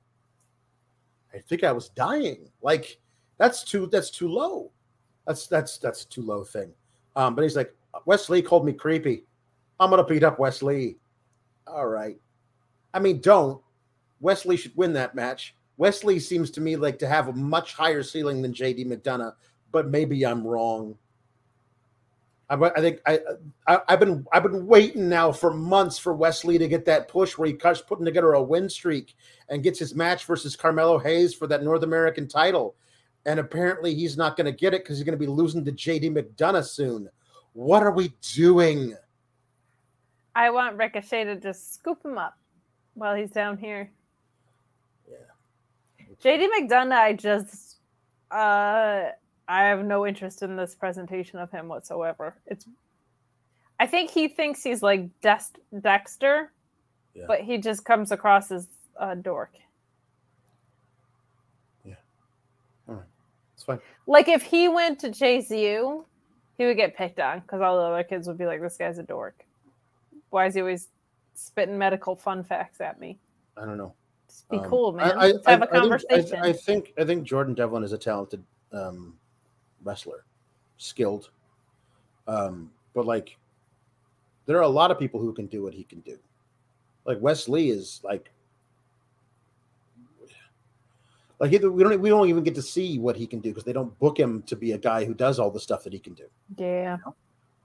I 1.35 1.39
think 1.39 1.65
I 1.65 1.73
was 1.73 1.89
dying. 1.91 2.49
Like, 2.63 2.99
that's 3.39 3.65
too 3.65 3.87
that's 3.87 4.11
too 4.11 4.29
low. 4.29 4.71
That's 5.27 5.47
that's 5.47 5.79
that's 5.79 6.05
a 6.05 6.09
too 6.09 6.23
low 6.23 6.45
thing. 6.45 6.73
Um, 7.17 7.35
but 7.35 7.43
he's 7.43 7.57
like, 7.57 7.75
Wes 8.07 8.29
Lee 8.29 8.43
called 8.43 8.65
me 8.65 8.73
creepy. 8.73 9.25
I'm 9.79 9.91
gonna 9.91 10.05
beat 10.05 10.25
up 10.25 10.39
Wes 10.39 10.63
Lee. 10.63 10.97
All 11.67 11.87
right. 11.87 12.19
I 12.95 12.99
mean, 12.99 13.21
don't. 13.21 13.61
Wes 14.21 14.45
Lee 14.45 14.57
should 14.57 14.77
win 14.77 14.93
that 14.95 15.15
match. 15.15 15.55
Wes 15.77 16.05
Lee 16.05 16.19
seems 16.19 16.51
to 16.53 16.61
me 16.61 16.77
like 16.77 16.99
to 17.01 17.09
have 17.09 17.29
a 17.29 17.33
much 17.33 17.75
higher 17.75 18.03
ceiling 18.03 18.43
than 18.43 18.53
JD 18.53 18.87
McDonagh, 18.87 19.35
but 19.71 19.89
maybe 19.89 20.25
I'm 20.25 20.47
wrong. 20.47 20.97
I, 22.49 22.55
I 22.55 22.81
think 22.81 23.01
I, 23.07 23.21
I 23.67 23.81
I've 23.89 24.01
been 24.01 24.27
I've 24.33 24.43
been 24.43 24.67
waiting 24.67 25.09
now 25.09 25.33
for 25.33 25.53
months 25.53 25.99
for 25.99 26.13
Wes 26.13 26.45
Lee 26.45 26.59
to 26.59 26.69
get 26.69 26.85
that 26.85 27.09
push 27.09 27.39
where 27.39 27.49
he 27.49 27.55
cuts 27.55 27.81
putting 27.81 28.05
together 28.05 28.35
a 28.35 28.43
win 28.43 28.69
streak 28.69 29.17
and 29.49 29.63
gets 29.63 29.79
his 29.79 29.95
match 29.95 30.25
versus 30.27 30.55
Carmelo 30.55 30.99
Hayes 30.99 31.35
for 31.35 31.47
that 31.47 31.63
North 31.63 31.83
American 31.83 32.29
title. 32.29 32.75
And 33.25 33.41
apparently 33.41 33.95
he's 33.95 34.17
not 34.17 34.37
going 34.37 34.47
to 34.47 34.53
get 34.53 34.75
it 34.75 34.83
because 34.83 34.99
he's 34.99 35.05
going 35.05 35.19
to 35.19 35.25
be 35.25 35.31
losing 35.31 35.65
to 35.65 35.73
JD 35.73 36.11
McDonagh 36.13 36.67
soon. 36.67 37.09
What 37.55 37.83
are 37.83 37.91
we 37.93 38.13
doing? 38.35 38.97
I 40.35 40.51
want 40.51 40.77
Ricochet 40.77 41.25
to 41.25 41.37
just 41.37 41.75
scoop 41.75 42.03
him 42.05 42.17
up 42.17 42.37
while 42.95 43.15
he's 43.15 43.31
down 43.31 43.59
here. 43.59 43.91
Yeah. 45.11 45.17
JD 46.23 46.49
McDonagh, 46.59 46.93
I 46.93 47.13
just 47.13 47.77
uh 48.31 49.11
I 49.49 49.65
have 49.65 49.85
no 49.85 50.07
interest 50.07 50.43
in 50.43 50.57
this 50.57 50.75
presentation 50.75 51.39
of 51.39 51.51
him 51.51 51.69
whatsoever. 51.69 52.35
It's 52.47 52.67
I 53.79 53.87
think 53.87 54.11
he 54.11 54.29
thinks 54.29 54.63
he's 54.63 54.83
like 54.83 55.09
Dex- 55.21 55.53
Dexter, 55.81 56.53
Yeah. 57.15 57.25
but 57.27 57.41
he 57.41 57.59
just 57.59 57.85
comes 57.85 58.13
across 58.13 58.51
as 58.51 58.69
a 58.97 59.15
dork. 59.17 59.53
Yeah. 61.85 61.95
All 62.89 62.95
right. 62.95 63.05
It's 63.55 63.65
fine. 63.65 63.81
Like 64.07 64.29
if 64.29 64.43
he 64.43 64.69
went 64.69 65.01
to 65.01 65.11
Chase 65.11 65.51
U, 65.51 66.07
he 66.63 66.67
would 66.69 66.77
get 66.77 66.97
picked 66.97 67.19
on 67.21 67.41
because 67.41 67.61
all 67.61 67.77
the 67.77 67.83
other 67.83 68.05
kids 68.05 68.29
would 68.29 68.39
be 68.39 68.47
like, 68.47 68.61
"This 68.61 68.77
guy's 68.77 68.99
a 68.99 69.03
dork. 69.03 69.45
Why 70.31 70.47
is 70.47 70.55
he 70.55 70.61
always 70.61 70.89
spitting 71.35 71.77
medical 71.77 72.15
fun 72.17 72.43
facts 72.45 72.81
at 72.81 73.01
me?" 73.01 73.19
I 73.57 73.65
don't 73.65 73.77
know. 73.77 73.95
Just 74.29 74.49
be 74.49 74.59
Um, 74.59 74.65
cool, 74.71 74.93
man. 74.93 75.13
I, 75.13 75.15
I, 75.15 75.27
Let's 75.33 75.47
have 75.47 75.63
a 75.63 75.65
I- 75.65 75.67
think- 75.71 75.81
conversation. 75.83 76.39
I, 76.41 76.49
I 76.49 76.53
think 76.53 76.93
I 76.99 77.05
think 77.05 77.25
Jordan 77.25 77.55
Devlin 77.55 77.83
is 77.83 77.93
a 77.93 77.99
talented 77.99 78.43
um, 78.73 79.19
wrestler, 79.83 80.25
skilled. 80.79 81.31
Um, 82.29 82.71
but 82.95 83.05
like, 83.05 83.37
there 84.47 84.57
are 84.57 84.63
a 84.63 84.69
lot 84.69 84.91
of 84.91 84.99
people 84.99 85.21
who 85.21 85.33
can 85.33 85.47
do 85.47 85.63
what 85.63 85.75
he 85.75 85.83
can 85.85 86.01
do. 86.01 86.19
Like 87.05 87.19
Wes 87.21 87.49
Lee 87.49 87.71
is 87.71 88.01
like, 88.05 88.31
like 91.43 91.51
we 91.51 91.59
don't 91.59 92.01
we 92.01 92.09
don't 92.09 92.29
even 92.29 92.45
get 92.45 92.55
to 92.55 92.63
see 92.63 93.01
what 93.01 93.17
he 93.17 93.27
can 93.27 93.41
do 93.41 93.51
because 93.51 93.65
they 93.65 93.73
don't 93.73 93.99
book 93.99 94.19
him 94.19 94.43
to 94.43 94.55
be 94.55 94.73
a 94.73 94.79
guy 94.79 95.05
who 95.05 95.13
does 95.13 95.41
all 95.41 95.51
the 95.51 95.59
stuff 95.59 95.83
that 95.83 95.93
he 95.93 95.99
can 95.99 96.15
do. 96.15 96.25
yeah. 96.57 96.97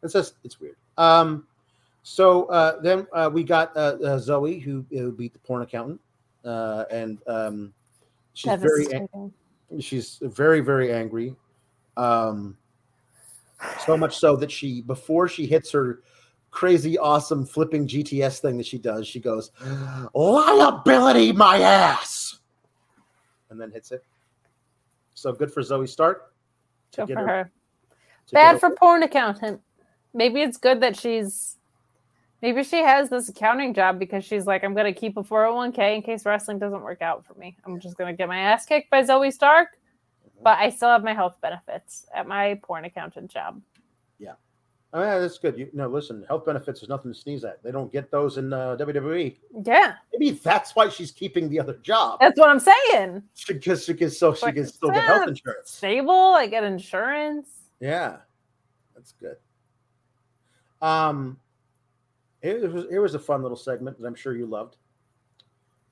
It's 0.01 0.13
just 0.13 0.33
it's 0.43 0.59
weird. 0.59 0.77
Um, 0.97 1.45
so 2.01 2.45
uh, 2.45 2.81
then 2.81 3.05
uh, 3.13 3.29
we 3.31 3.43
got 3.43 3.75
uh, 3.77 3.97
uh, 4.01 4.17
Zoey 4.17 4.59
who, 4.59 4.83
who 4.89 5.11
beat 5.11 5.33
the 5.33 5.39
porn 5.39 5.61
accountant, 5.61 6.01
uh, 6.43 6.85
and 6.89 7.19
um, 7.27 7.71
she's 8.33 8.59
very 8.59 8.87
ang- 8.93 9.33
she's 9.79 10.17
very 10.23 10.59
very 10.59 10.91
angry. 10.91 11.35
Um, 11.97 12.57
so 13.85 13.95
much 13.95 14.17
so 14.17 14.35
that 14.37 14.51
she 14.51 14.81
before 14.81 15.27
she 15.27 15.45
hits 15.45 15.71
her 15.71 16.01
crazy 16.49 16.97
awesome 16.97 17.45
flipping 17.45 17.87
GTS 17.87 18.39
thing 18.39 18.57
that 18.57 18.65
she 18.65 18.79
does, 18.79 19.07
she 19.07 19.19
goes 19.19 19.51
liability 20.15 21.31
my 21.31 21.59
ass, 21.59 22.16
and 23.49 23.60
then 23.60 23.72
hits 23.72 23.91
it. 23.91 24.03
So 25.14 25.32
good 25.34 25.52
for 25.52 25.61
Zoey 25.61 25.88
Stark. 25.90 26.34
to 26.91 27.02
Go 27.02 27.06
get 27.07 27.14
for 27.15 27.22
her- 27.22 27.28
her. 27.28 27.52
to 28.28 28.34
Bad 28.34 28.53
her- 28.53 28.60
for 28.60 28.69
porn 28.76 29.03
accountant. 29.03 29.61
maybe 30.14 30.41
it's 30.41 30.57
good 30.57 30.80
that 30.82 30.95
she's 30.95 31.57
maybe 32.41 32.64
she 32.64 32.78
has 32.78 33.10
this 33.10 33.28
accounting 33.30 33.74
job 33.74 33.99
because 33.99 34.24
she's 34.24 34.45
like, 34.45 34.64
I'm 34.64 34.74
gonna 34.74 34.94
keep 34.94 35.18
a 35.18 35.24
401k 35.24 35.95
in 35.95 36.02
case 36.02 36.26
wrestling 36.26 36.60
doesn't 36.60 36.82
work 36.82 37.02
out 37.02 37.26
for 37.26 37.34
me. 37.34 37.57
I'm 37.65 37.80
just 37.80 37.98
gonna 37.98 38.14
get 38.14 38.28
my 38.28 38.38
ass 38.40 38.65
kicked 38.65 38.90
by 38.90 39.02
Zoey 39.03 39.34
Stark, 39.34 39.69
but 40.44 40.57
I 40.60 40.69
still 40.69 40.90
have 40.90 41.03
my 41.03 41.14
health 41.14 41.38
benefits 41.41 42.06
at 42.14 42.28
my 42.28 42.60
porn 42.64 42.86
accountant 42.86 43.30
job. 43.32 43.61
I 44.93 44.99
mean, 44.99 45.22
that's 45.22 45.38
good. 45.38 45.57
You 45.57 45.69
know, 45.73 45.88
listen, 45.88 46.23
health 46.27 46.45
benefits 46.45 46.81
is 46.81 46.89
nothing 46.89 47.11
to 47.14 47.19
sneeze 47.19 47.43
at. 47.43 47.61
They 47.61 47.72
don't 47.72 47.91
get 47.91 48.09
those 48.09 48.38
in 48.38 48.53
uh, 48.53 48.77
WWE. 48.80 49.35
Yeah, 49.65 49.95
Maybe 50.14 50.31
that's 50.31 50.76
why 50.76 50.88
she's 50.89 51.11
keeping 51.11 51.49
the 51.49 51.59
other 51.59 51.73
job 51.84 52.19
that's 52.22 52.39
what 52.39 52.49
I'm 52.49 52.59
saying. 52.59 53.23
because 53.47 53.84
she 53.84 53.93
can 53.93 54.09
so 54.09 54.34
she 54.34 54.51
can 54.51 54.65
still 54.65 54.89
get 54.89 55.03
health 55.03 55.27
insurance. 55.27 55.72
Stable, 55.72 56.14
I 56.14 56.47
get 56.47 56.64
insurance. 56.64 57.49
Yeah, 57.80 58.18
that's 58.95 59.11
good. 59.14 59.35
Um, 60.81 61.38
it 62.41 62.72
was 62.72 62.85
it 62.89 62.99
was 62.99 63.14
a 63.15 63.19
fun 63.19 63.41
little 63.41 63.57
segment 63.57 63.99
that 63.99 64.07
I'm 64.07 64.15
sure 64.15 64.35
you 64.35 64.45
loved. 64.45 64.77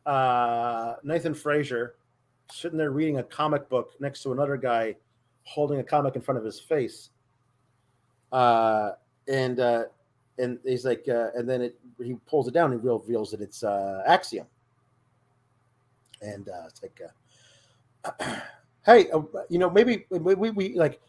Uh, 0.05 0.95
Nathan 1.03 1.33
Frazer 1.33 1.95
sitting 2.51 2.77
there 2.77 2.91
reading 2.91 3.17
a 3.17 3.23
comic 3.23 3.67
book 3.69 3.91
next 3.99 4.21
to 4.23 4.31
another 4.31 4.55
guy 4.55 4.95
holding 5.43 5.79
a 5.79 5.83
comic 5.83 6.15
in 6.15 6.21
front 6.21 6.37
of 6.37 6.45
his 6.45 6.59
face. 6.59 7.09
Uh, 8.31 8.91
and 9.27 9.59
uh, 9.59 9.83
and 10.37 10.59
he's 10.65 10.85
like, 10.85 11.05
uh, 11.09 11.29
and 11.35 11.47
then 11.49 11.61
it 11.61 11.79
he 12.03 12.15
pulls 12.27 12.47
it 12.47 12.53
down 12.53 12.71
and 12.73 12.83
reveals 12.83 13.31
that 13.31 13.41
it's 13.41 13.63
uh, 13.63 14.03
Axiom. 14.05 14.47
And 16.21 16.47
uh, 16.49 16.63
it's 16.67 16.81
like, 16.81 17.01
uh, 18.05 18.35
hey, 18.85 19.09
uh, 19.11 19.21
you 19.49 19.59
know, 19.59 19.69
maybe 19.69 20.05
we, 20.09 20.35
we, 20.35 20.49
we 20.51 20.75
like 20.75 20.99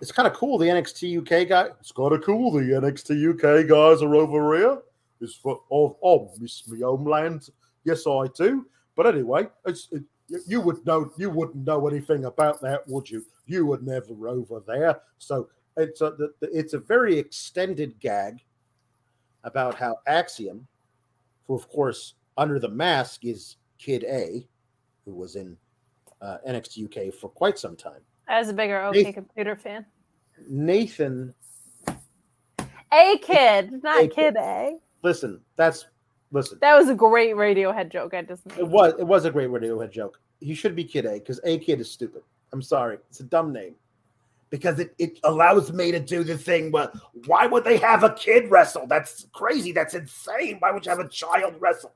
it's 0.00 0.12
kind 0.12 0.26
of 0.26 0.34
cool. 0.34 0.58
The 0.58 0.66
NXT 0.66 1.18
UK 1.18 1.48
guy, 1.48 1.68
it's 1.80 1.92
kind 1.92 2.12
of 2.12 2.22
cool. 2.22 2.50
The 2.52 2.60
NXT 2.60 3.34
UK 3.34 3.68
guys 3.68 4.02
are 4.02 4.14
over 4.14 4.56
here. 4.56 4.78
It's 5.20 5.34
for 5.34 5.60
oh, 5.70 5.96
oh, 6.02 6.32
miss 6.38 6.66
me 6.68 6.80
homeland. 6.80 7.48
Yes, 7.84 8.06
I 8.06 8.26
do. 8.36 8.66
But 8.96 9.06
anyway, 9.06 9.48
it's 9.66 9.88
it, 9.92 10.02
you- 10.46 10.60
would 10.60 10.84
know 10.86 11.10
you 11.16 11.30
wouldn't 11.30 11.66
know 11.66 11.86
anything 11.88 12.24
about 12.26 12.60
that, 12.62 12.86
would 12.88 13.10
you? 13.10 13.24
You 13.46 13.66
were 13.66 13.78
never 13.80 14.28
over 14.28 14.62
there. 14.66 15.00
So 15.18 15.48
it's 15.76 16.00
a 16.00 16.10
the, 16.10 16.32
it's 16.42 16.74
a 16.74 16.78
very 16.78 17.18
extended 17.18 17.98
gag 18.00 18.44
about 19.44 19.74
how 19.74 19.96
Axiom, 20.06 20.66
who 21.46 21.54
of 21.54 21.68
course 21.68 22.14
under 22.36 22.58
the 22.58 22.68
mask 22.68 23.24
is 23.24 23.56
Kid 23.78 24.04
A, 24.04 24.46
who 25.04 25.14
was 25.14 25.36
in 25.36 25.56
uh, 26.20 26.38
NXT 26.48 26.84
UK 27.08 27.14
for 27.14 27.28
quite 27.28 27.58
some 27.58 27.76
time. 27.76 28.00
I 28.28 28.38
was 28.38 28.48
a 28.48 28.54
bigger 28.54 28.80
OK 28.82 28.98
Nathan- 28.98 29.12
Computer 29.12 29.56
fan. 29.56 29.84
Nathan, 30.48 31.32
A 32.92 33.18
kid, 33.22 33.82
not 33.82 33.98
A 34.02 34.08
kid 34.08 34.14
kid. 34.14 34.36
A. 34.36 34.78
listen, 35.02 35.40
that's 35.56 35.86
listen. 36.32 36.58
That 36.60 36.76
was 36.76 36.88
a 36.88 36.94
great 36.94 37.34
Radiohead 37.34 37.90
joke. 37.90 38.14
I 38.14 38.22
just 38.22 38.42
It 38.58 38.66
was 38.66 38.94
it 38.98 39.06
was 39.06 39.24
a 39.24 39.30
great 39.30 39.48
Radiohead 39.48 39.92
joke. 39.92 40.20
He 40.40 40.54
should 40.54 40.74
be 40.74 40.84
Kid 40.84 41.06
A 41.06 41.14
because 41.14 41.40
A 41.44 41.58
Kid 41.58 41.80
is 41.80 41.90
stupid. 41.90 42.22
I'm 42.52 42.62
sorry, 42.62 42.98
it's 43.08 43.20
a 43.20 43.24
dumb 43.24 43.52
name. 43.52 43.74
Because 44.54 44.78
it, 44.78 44.94
it 44.98 45.18
allows 45.24 45.72
me 45.72 45.90
to 45.90 45.98
do 45.98 46.22
the 46.22 46.38
thing, 46.38 46.70
but 46.70 46.94
why 47.26 47.44
would 47.44 47.64
they 47.64 47.76
have 47.78 48.04
a 48.04 48.14
kid 48.14 48.48
wrestle? 48.52 48.86
That's 48.86 49.26
crazy. 49.32 49.72
That's 49.72 49.94
insane. 49.94 50.58
Why 50.60 50.70
would 50.70 50.86
you 50.86 50.90
have 50.90 51.00
a 51.00 51.08
child 51.08 51.56
wrestle? 51.58 51.92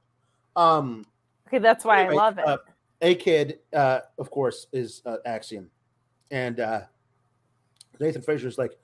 Um, 0.57 1.07
okay. 1.47 1.59
That's 1.59 1.85
why 1.85 2.01
Anyway, 2.01 2.15
I 2.15 2.17
love 2.17 2.39
it. 2.39 2.45
uh, 2.45 2.57
a 3.01 3.15
kid, 3.15 3.61
uh, 3.73 4.01
of 4.19 4.29
course, 4.33 4.67
is 4.73 5.03
uh, 5.07 5.19
Axiom, 5.25 5.71
and 6.33 6.59
uh, 6.59 6.81
Nathan 8.01 8.23
Frazer's 8.23 8.59
like, 8.59 8.77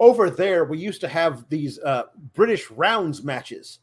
over 0.00 0.28
there, 0.28 0.66
we 0.66 0.76
used 0.76 1.00
to 1.00 1.08
have 1.08 1.48
these 1.48 1.78
uh, 1.78 2.02
British 2.34 2.70
rounds 2.70 3.24
matches. 3.24 3.78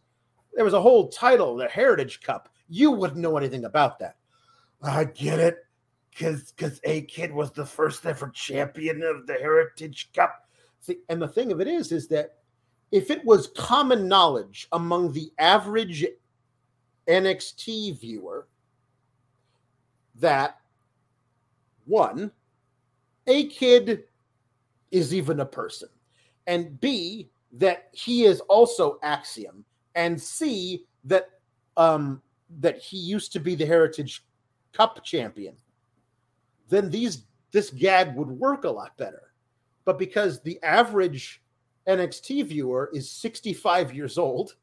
There 0.53 0.65
was 0.65 0.75
a 0.75 0.81
whole 0.81 1.07
title, 1.07 1.55
the 1.55 1.67
Heritage 1.67 2.21
Cup. 2.21 2.49
You 2.69 2.91
wouldn't 2.91 3.19
know 3.19 3.37
anything 3.37 3.65
about 3.65 3.97
that. 3.99 4.17
I 4.83 5.05
get 5.05 5.39
it, 5.39 5.65
because 6.11 6.51
because 6.51 6.79
A 6.83 7.01
Kid 7.03 7.31
was 7.31 7.51
the 7.51 7.65
first 7.65 8.05
ever 8.05 8.29
champion 8.29 9.01
of 9.03 9.25
the 9.27 9.33
Heritage 9.33 10.09
Cup. 10.13 10.47
And 11.09 11.21
the 11.21 11.27
thing 11.27 11.51
of 11.51 11.61
it 11.61 11.67
is, 11.67 11.91
is 11.91 12.07
that 12.07 12.37
if 12.91 13.09
it 13.09 13.23
was 13.23 13.51
common 13.55 14.07
knowledge 14.07 14.67
among 14.71 15.13
the 15.13 15.31
average 15.37 16.05
NXT 17.07 17.99
viewer 17.99 18.47
that 20.15 20.57
one, 21.85 22.31
a 23.27 23.47
kid 23.47 24.03
is 24.91 25.13
even 25.13 25.39
a 25.39 25.45
person, 25.45 25.89
and 26.47 26.79
B, 26.81 27.29
that 27.53 27.89
he 27.93 28.23
is 28.23 28.39
also 28.41 28.99
Axiom, 29.03 29.63
and 29.95 30.21
C, 30.21 30.85
that 31.05 31.29
um 31.77 32.21
that 32.59 32.79
he 32.79 32.97
used 32.97 33.31
to 33.33 33.39
be 33.39 33.55
the 33.55 33.65
Heritage 33.65 34.25
Cup 34.73 35.03
champion, 35.03 35.55
then 36.71 36.89
these 36.89 37.25
this 37.51 37.69
gag 37.69 38.15
would 38.15 38.29
work 38.29 38.63
a 38.63 38.69
lot 38.69 38.97
better. 38.97 39.33
But 39.85 39.99
because 39.99 40.41
the 40.41 40.57
average 40.63 41.43
NXT 41.87 42.45
viewer 42.45 42.89
is 42.93 43.11
65 43.11 43.93
years 43.93 44.17
old 44.17 44.55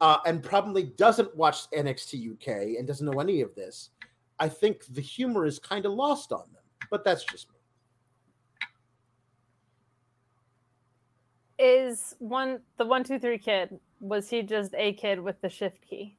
uh, 0.00 0.18
and 0.26 0.42
probably 0.42 0.82
doesn't 0.82 1.34
watch 1.36 1.70
NXT 1.70 2.32
UK 2.32 2.76
and 2.76 2.86
doesn't 2.86 3.06
know 3.06 3.20
any 3.20 3.40
of 3.40 3.54
this, 3.54 3.90
I 4.40 4.48
think 4.48 4.84
the 4.86 5.00
humor 5.00 5.46
is 5.46 5.58
kind 5.58 5.86
of 5.86 5.92
lost 5.92 6.32
on 6.32 6.44
them. 6.52 6.62
But 6.90 7.04
that's 7.04 7.24
just 7.24 7.48
me. 7.50 7.54
Is 11.60 12.16
one 12.18 12.60
the 12.78 12.86
one 12.86 13.04
two 13.04 13.18
three 13.18 13.38
kid? 13.38 13.78
Was 14.00 14.28
he 14.28 14.42
just 14.42 14.74
a 14.76 14.92
kid 14.92 15.20
with 15.20 15.40
the 15.40 15.48
shift 15.48 15.86
key? 15.88 16.16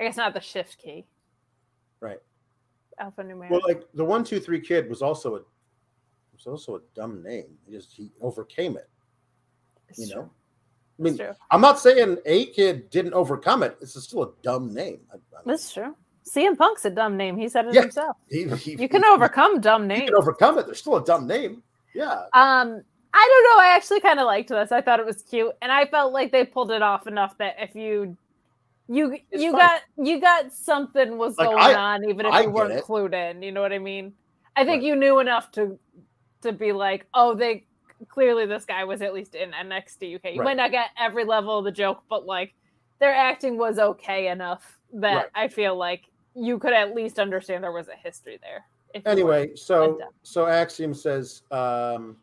I 0.00 0.04
guess 0.04 0.16
not 0.16 0.34
the 0.34 0.40
shift 0.40 0.78
key. 0.78 1.06
Right. 2.00 2.18
Alphanumeric. 3.00 3.50
Well, 3.50 3.60
like 3.66 3.84
the 3.94 4.04
one, 4.04 4.24
two, 4.24 4.40
three 4.40 4.60
kid 4.60 4.88
was 4.88 5.02
also 5.02 5.36
a 5.36 5.40
was 6.34 6.46
also 6.46 6.76
a 6.76 6.80
dumb 6.94 7.22
name. 7.22 7.46
He 7.66 7.72
just 7.72 7.92
he 7.92 8.12
overcame 8.20 8.76
it. 8.76 8.88
It's 9.88 9.98
You 9.98 10.06
true. 10.12 10.22
know. 10.22 10.30
I 11.00 11.02
mean. 11.02 11.18
I'm 11.50 11.60
not 11.60 11.78
saying 11.78 12.18
a 12.26 12.46
kid 12.46 12.90
didn't 12.90 13.14
overcome 13.14 13.62
it. 13.62 13.76
It's 13.80 14.00
still 14.02 14.22
a 14.24 14.30
dumb 14.42 14.72
name. 14.74 15.00
I, 15.12 15.16
I 15.16 15.40
That's 15.46 15.72
true. 15.72 15.94
CM 16.28 16.58
Punk's 16.58 16.84
a 16.84 16.90
dumb 16.90 17.16
name. 17.16 17.36
He 17.38 17.48
said 17.48 17.66
it 17.66 17.74
Yeah. 17.74 17.82
himself. 17.82 18.16
he, 18.28 18.46
he, 18.48 18.72
You 18.72 18.88
can 18.88 19.02
he- 19.02 19.08
overcome 19.08 19.60
dumb 19.60 19.86
names. 19.86 20.00
You 20.02 20.06
can 20.08 20.16
overcome 20.16 20.58
it. 20.58 20.66
There's 20.66 20.78
still 20.78 20.96
a 20.96 21.04
dumb 21.04 21.26
name. 21.26 21.62
Yeah. 21.94 22.24
Um, 22.34 22.82
I 23.14 23.42
don't 23.44 23.56
know. 23.56 23.62
I 23.62 23.72
actually 23.74 24.00
kind 24.00 24.20
of 24.20 24.26
liked 24.26 24.50
this. 24.50 24.70
I 24.70 24.82
thought 24.82 25.00
it 25.00 25.06
was 25.06 25.22
cute, 25.22 25.52
and 25.62 25.72
I 25.72 25.86
felt 25.86 26.12
like 26.12 26.30
they 26.30 26.44
pulled 26.44 26.70
it 26.70 26.82
off 26.82 27.06
enough 27.06 27.38
that 27.38 27.56
if 27.58 27.74
you, 27.74 28.16
you, 28.88 29.18
It's 29.30 29.42
you 29.42 29.52
fine. 29.52 29.60
got, 29.60 29.80
you 29.96 30.20
got 30.20 30.52
something 30.52 31.18
was 31.18 31.36
Like, 31.38 31.48
going 31.48 31.58
I- 31.58 31.74
on, 31.74 32.04
even 32.04 32.26
if 32.26 32.32
I 32.32 32.42
you 32.42 32.50
weren't 32.50 32.72
it. 32.72 32.84
clued 32.84 33.14
in. 33.14 33.42
You 33.42 33.52
know 33.52 33.60
what 33.62 33.72
I 33.72 33.78
mean? 33.78 34.14
I 34.56 34.64
think 34.64 34.80
Right. 34.80 34.88
you 34.88 34.96
knew 34.96 35.18
enough 35.20 35.50
to, 35.52 35.78
to 36.42 36.52
be 36.52 36.72
like, 36.72 37.06
oh, 37.14 37.34
they 37.34 37.66
clearly 38.08 38.46
this 38.46 38.64
guy 38.64 38.84
was 38.84 39.02
at 39.02 39.12
least 39.14 39.34
in 39.34 39.50
NXT 39.52 40.16
UK. 40.16 40.34
You 40.34 40.40
Right. 40.40 40.44
might 40.44 40.56
not 40.56 40.70
get 40.70 40.90
every 40.98 41.24
level 41.24 41.58
of 41.58 41.64
the 41.64 41.72
joke, 41.72 42.02
but 42.08 42.26
like 42.26 42.54
their 43.00 43.14
acting 43.14 43.56
was 43.58 43.78
okay 43.78 44.28
enough 44.28 44.78
that 44.94 45.14
Right. 45.16 45.26
I 45.34 45.48
feel 45.48 45.76
like 45.76 46.04
you 46.34 46.58
could 46.58 46.72
at 46.72 46.94
least 46.94 47.18
understand 47.18 47.62
there 47.64 47.72
was 47.72 47.88
a 47.88 47.96
history 47.96 48.38
there. 48.42 48.64
Anyway, 49.04 49.54
so 49.54 50.00
so 50.22 50.46
Axiom 50.46 50.94
says, 50.94 51.42
um, 51.50 52.16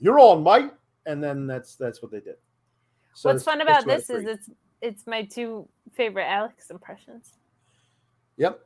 "You're 0.00 0.18
on, 0.20 0.42
mate," 0.42 0.70
and 1.06 1.22
then 1.22 1.46
that's 1.46 1.76
that's 1.76 2.00
what 2.02 2.10
they 2.10 2.20
did. 2.20 2.36
So 3.14 3.30
What's 3.30 3.44
fun 3.44 3.60
about 3.60 3.86
this 3.86 4.10
is 4.10 4.24
it's 4.24 4.50
it's 4.80 5.06
my 5.06 5.22
two 5.22 5.68
favorite 5.92 6.26
Alex 6.26 6.70
impressions. 6.70 7.38
Yep. 8.36 8.60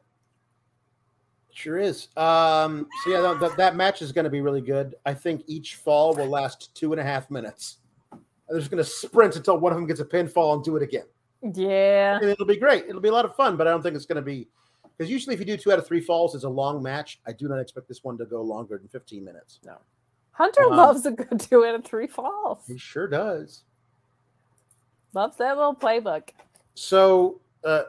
Sure 1.52 1.78
is. 1.78 2.08
Um, 2.16 2.86
so 3.02 3.10
yeah, 3.10 3.36
that, 3.40 3.56
that, 3.56 3.76
match 3.76 4.02
is 4.02 4.12
going 4.12 4.24
to 4.24 4.30
be 4.30 4.42
really 4.42 4.60
good. 4.60 4.94
I 5.06 5.14
think 5.14 5.42
each 5.46 5.76
fall 5.76 6.14
will 6.14 6.26
last 6.26 6.74
two 6.74 6.92
and 6.92 7.00
a 7.00 7.04
half 7.04 7.30
minutes. 7.30 7.78
They're 8.48 8.58
just 8.58 8.70
going 8.70 8.82
to 8.82 8.88
sprint 8.88 9.36
until 9.36 9.58
one 9.58 9.72
of 9.72 9.76
them 9.78 9.86
gets 9.86 10.00
a 10.00 10.04
pinfall 10.04 10.54
and 10.54 10.62
do 10.62 10.76
it 10.76 10.82
again. 10.82 11.06
Yeah. 11.54 12.18
And 12.20 12.28
it'll 12.28 12.46
be 12.46 12.58
great. 12.58 12.84
It'll 12.86 13.00
be 13.00 13.08
a 13.08 13.12
lot 13.12 13.24
of 13.24 13.34
fun, 13.36 13.56
but 13.56 13.66
I 13.66 13.70
don't 13.70 13.82
think 13.82 13.96
it's 13.96 14.04
going 14.04 14.16
to 14.16 14.22
be 14.22 14.48
because 14.96 15.10
usually 15.10 15.34
if 15.34 15.40
you 15.40 15.46
do 15.46 15.56
two 15.56 15.72
out 15.72 15.78
of 15.78 15.86
three 15.86 16.00
falls, 16.00 16.34
it's 16.34 16.44
a 16.44 16.48
long 16.48 16.82
match. 16.82 17.20
I 17.26 17.32
do 17.32 17.48
not 17.48 17.58
expect 17.58 17.88
this 17.88 18.04
one 18.04 18.16
to 18.18 18.26
go 18.26 18.42
longer 18.42 18.78
than 18.78 18.88
15 18.88 19.24
minutes. 19.24 19.60
No, 19.64 19.78
Hunter 20.32 20.64
Um, 20.64 20.76
loves 20.76 21.06
a 21.06 21.10
good 21.10 21.40
two 21.40 21.64
out 21.64 21.74
of 21.74 21.84
three 21.84 22.06
falls. 22.06 22.66
he 22.66 22.78
sure 22.78 23.08
does. 23.08 23.62
Loves 25.16 25.38
that 25.38 25.56
little 25.56 25.74
playbook. 25.74 26.28
So 26.74 27.40
uh, 27.64 27.84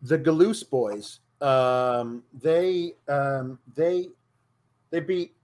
the 0.00 0.18
Galoose 0.18 0.68
boys, 0.68 1.20
um, 1.42 2.22
they 2.32 2.94
um, 3.08 3.58
they 3.76 4.08
they 4.88 5.00
beat 5.00 5.34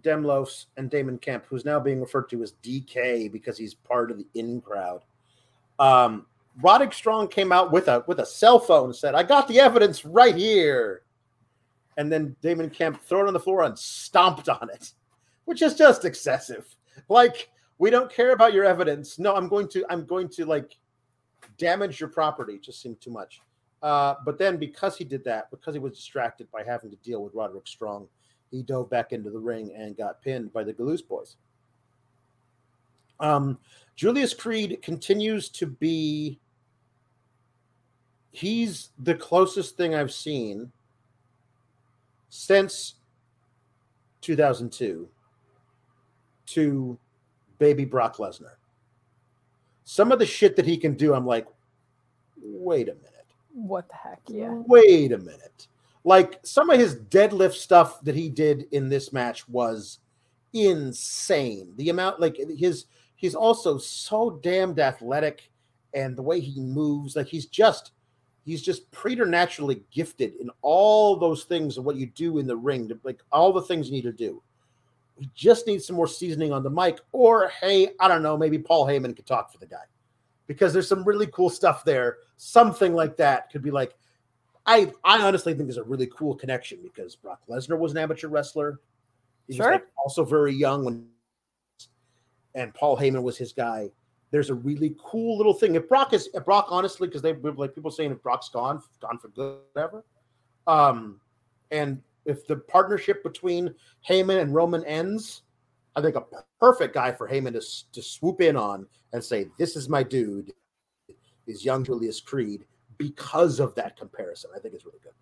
Demlos 0.00 0.64
and 0.78 0.88
Damon 0.88 1.18
Kemp, 1.18 1.44
who's 1.46 1.66
now 1.66 1.78
being 1.78 2.00
referred 2.00 2.30
to 2.30 2.42
as 2.42 2.54
DK 2.62 3.30
because 3.30 3.58
he's 3.58 3.74
part 3.74 4.10
of 4.10 4.16
the 4.16 4.26
in 4.32 4.62
crowd. 4.62 5.02
Um, 5.78 6.24
Roderick 6.62 6.94
Strong 6.94 7.28
came 7.28 7.52
out 7.52 7.70
with 7.70 7.88
a 7.88 8.02
with 8.06 8.20
a 8.20 8.26
cell 8.26 8.58
phone 8.58 8.86
and 8.86 8.96
said, 8.96 9.14
"I 9.14 9.22
got 9.22 9.48
the 9.48 9.60
evidence 9.60 10.06
right 10.06 10.34
here," 10.34 11.02
and 11.98 12.10
then 12.10 12.34
Damon 12.40 12.70
Kemp 12.70 13.02
threw 13.02 13.20
it 13.20 13.26
on 13.26 13.34
the 13.34 13.38
floor 13.40 13.64
and 13.64 13.78
stomped 13.78 14.48
on 14.48 14.70
it. 14.72 14.94
which 15.44 15.60
is 15.60 15.74
just 15.74 16.06
excessive. 16.06 16.74
Like 17.10 17.50
we 17.78 17.90
don't 17.90 18.12
care 18.12 18.32
about 18.32 18.52
your 18.52 18.64
evidence. 18.64 19.18
No, 19.18 19.34
I'm 19.34 19.48
going 19.48 19.68
to 19.68 19.84
I'm 19.90 20.04
going 20.04 20.28
to 20.30 20.46
like 20.46 20.76
damage 21.58 22.00
your 22.00 22.08
property. 22.08 22.58
Just 22.58 22.80
seemed 22.80 23.00
too 23.00 23.10
much. 23.10 23.40
Uh, 23.82 24.14
but 24.24 24.38
then 24.38 24.56
because 24.56 24.96
he 24.96 25.04
did 25.04 25.22
that, 25.24 25.50
because 25.50 25.74
he 25.74 25.78
was 25.78 25.92
distracted 25.92 26.50
by 26.50 26.62
having 26.62 26.90
to 26.90 26.96
deal 26.96 27.22
with 27.22 27.34
Roderick 27.34 27.66
Strong, 27.66 28.08
he 28.50 28.62
dove 28.62 28.88
back 28.88 29.12
into 29.12 29.30
the 29.30 29.38
ring 29.38 29.74
and 29.76 29.96
got 29.96 30.22
pinned 30.22 30.52
by 30.52 30.64
the 30.64 30.72
Galoose 30.72 31.06
Boys. 31.06 31.36
Um, 33.20 33.58
Julius 33.94 34.34
Creed 34.34 34.78
continues 34.82 35.48
to 35.50 35.66
be. 35.66 36.40
He's 38.30 38.90
the 38.98 39.14
closest 39.14 39.78
thing 39.78 39.94
I've 39.94 40.12
seen 40.12 40.70
since 42.28 42.96
2002 44.20 45.08
to 46.46 46.98
baby 47.58 47.84
Brock 47.84 48.16
Lesnar. 48.16 48.56
Some 49.84 50.12
of 50.12 50.18
the 50.18 50.26
shit 50.26 50.56
that 50.56 50.66
he 50.66 50.76
can 50.76 50.94
do, 50.94 51.14
I'm 51.14 51.26
like, 51.26 51.46
wait 52.40 52.88
a 52.88 52.94
minute. 52.94 53.26
What 53.52 53.88
the 53.88 53.94
heck? 53.94 54.20
Yeah. 54.26 54.50
Wait 54.66 55.12
a 55.12 55.18
minute. 55.18 55.68
Like 56.04 56.38
some 56.42 56.70
of 56.70 56.78
his 56.78 56.96
deadlift 56.96 57.54
stuff 57.54 58.00
that 58.02 58.14
he 58.14 58.28
did 58.28 58.66
in 58.72 58.88
this 58.88 59.12
match 59.12 59.48
was 59.48 59.98
insane. 60.52 61.72
The 61.76 61.90
amount, 61.90 62.20
like 62.20 62.36
his, 62.36 62.86
he's 63.16 63.34
also 63.34 63.78
so 63.78 64.38
damned 64.42 64.78
athletic, 64.78 65.50
and 65.94 66.16
the 66.16 66.22
way 66.22 66.40
he 66.40 66.60
moves, 66.60 67.16
like 67.16 67.26
he's 67.26 67.46
just, 67.46 67.92
he's 68.44 68.62
just 68.62 68.90
preternaturally 68.90 69.82
gifted 69.90 70.34
in 70.36 70.50
all 70.62 71.16
those 71.16 71.44
things 71.44 71.78
of 71.78 71.84
what 71.84 71.96
you 71.96 72.06
do 72.06 72.38
in 72.38 72.46
the 72.46 72.56
ring, 72.56 72.90
like 73.02 73.20
all 73.32 73.52
the 73.52 73.62
things 73.62 73.88
you 73.88 73.94
need 73.94 74.02
to 74.02 74.12
do. 74.12 74.42
He 75.18 75.30
just 75.34 75.66
needs 75.66 75.86
some 75.86 75.96
more 75.96 76.06
seasoning 76.06 76.52
on 76.52 76.62
the 76.62 76.70
mic, 76.70 76.98
or 77.12 77.48
hey, 77.60 77.90
I 78.00 78.08
don't 78.08 78.22
know, 78.22 78.36
maybe 78.36 78.58
Paul 78.58 78.86
Heyman 78.86 79.16
could 79.16 79.26
talk 79.26 79.50
for 79.50 79.58
the 79.58 79.66
guy 79.66 79.84
because 80.46 80.72
there's 80.72 80.88
some 80.88 81.04
really 81.04 81.26
cool 81.28 81.50
stuff 81.50 81.84
there. 81.84 82.18
Something 82.36 82.94
like 82.94 83.16
that 83.16 83.50
could 83.50 83.62
be 83.62 83.70
like, 83.70 83.94
I 84.66 84.92
I 85.04 85.22
honestly 85.22 85.54
think 85.54 85.66
there's 85.66 85.78
a 85.78 85.84
really 85.84 86.08
cool 86.08 86.34
connection 86.34 86.78
because 86.82 87.16
Brock 87.16 87.40
Lesnar 87.48 87.78
was 87.78 87.92
an 87.92 87.98
amateur 87.98 88.28
wrestler. 88.28 88.80
He 89.48 89.54
Sure. 89.54 89.70
was 89.70 89.74
like 89.80 89.86
also 89.96 90.24
very 90.24 90.52
young 90.52 90.84
when, 90.84 91.08
and 92.54 92.74
Paul 92.74 92.96
Heyman 92.96 93.22
was 93.22 93.38
his 93.38 93.52
guy. 93.52 93.90
There's 94.32 94.50
a 94.50 94.54
really 94.54 94.96
cool 95.02 95.36
little 95.36 95.54
thing. 95.54 95.76
If 95.76 95.88
Brock 95.88 96.12
is 96.12 96.28
if 96.34 96.44
Brock, 96.44 96.66
honestly, 96.68 97.06
because 97.06 97.22
they 97.22 97.32
like 97.32 97.74
people 97.74 97.90
saying 97.90 98.10
if 98.10 98.22
Brock's 98.22 98.48
gone, 98.48 98.82
gone 99.00 99.18
for 99.18 99.28
good, 99.28 99.60
whatever. 99.72 100.04
Um, 100.66 101.20
and 101.70 102.02
if 102.26 102.46
the 102.46 102.56
partnership 102.56 103.22
between 103.22 103.74
Heyman 104.08 104.40
and 104.40 104.54
Roman 104.54 104.84
ends, 104.84 105.42
I 105.94 106.02
think 106.02 106.16
a 106.16 106.24
perfect 106.60 106.94
guy 106.94 107.12
for 107.12 107.28
Heyman 107.28 107.52
to, 107.52 107.92
to 107.92 108.02
swoop 108.02 108.40
in 108.40 108.56
on 108.56 108.86
and 109.12 109.24
say, 109.24 109.48
"This 109.58 109.76
is 109.76 109.88
my 109.88 110.02
dude," 110.02 110.52
is 111.46 111.64
young 111.64 111.84
Julius 111.84 112.20
Creed 112.20 112.66
because 112.98 113.60
of 113.60 113.74
that 113.76 113.96
comparison. 113.96 114.50
I 114.54 114.58
think 114.58 114.74
it's 114.74 114.84
really 114.84 114.98
good. 115.02 115.12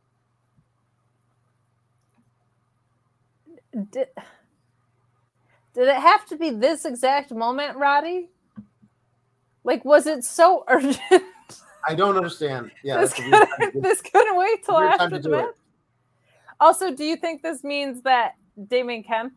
Did, 3.91 4.09
did 5.75 5.89
it 5.89 5.97
have 5.97 6.27
to 6.27 6.37
be 6.37 6.51
this 6.51 6.85
exact 6.85 7.33
moment, 7.33 7.77
Roddy? 7.77 8.31
Like, 9.65 9.85
was 9.85 10.07
it 10.07 10.25
so 10.25 10.65
urgent? 10.69 11.01
I 11.87 11.95
don't 11.95 12.17
understand. 12.17 12.71
Yeah, 12.83 12.99
this, 13.01 13.11
that's 13.11 13.21
a 13.21 13.31
weird 13.31 13.33
time 13.33 13.49
to 13.49 13.57
couldn't, 13.67 13.83
this 13.83 14.01
couldn't 14.01 14.37
wait 14.39 14.65
till 14.65 14.79
after 14.79 15.19
the 15.19 15.29
match. 15.29 15.55
Also, 16.65 16.91
do 16.91 17.05
you 17.05 17.15
think 17.15 17.43
this 17.43 17.63
means 17.63 18.01
that 18.05 18.37
Damon 18.69 19.03
Kemp 19.03 19.35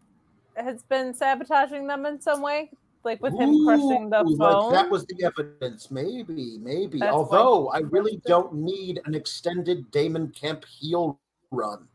has 0.55 0.83
been 0.83 1.13
sabotaging 1.13 1.85
them 1.85 2.05
in 2.05 2.21
some 2.21 2.41
way? 2.41 2.71
Like 3.03 3.21
with 3.21 3.33
him 3.33 3.65
crushing 3.65 4.09
the 4.09 4.21
Ooh, 4.21 4.37
phone? 4.37 4.71
Like 4.71 4.73
that 4.75 4.89
was 4.89 5.05
the 5.07 5.25
evidence. 5.25 5.91
Maybe, 5.91 6.57
maybe. 6.61 6.99
That's 6.99 7.11
Although 7.13 7.67
I 7.67 7.79
really 7.79 8.21
don't 8.25 8.53
need 8.53 9.01
an 9.03 9.13
extended 9.13 9.91
Damon 9.91 10.29
Kemp 10.29 10.63
heel 10.63 11.19
run. 11.51 11.89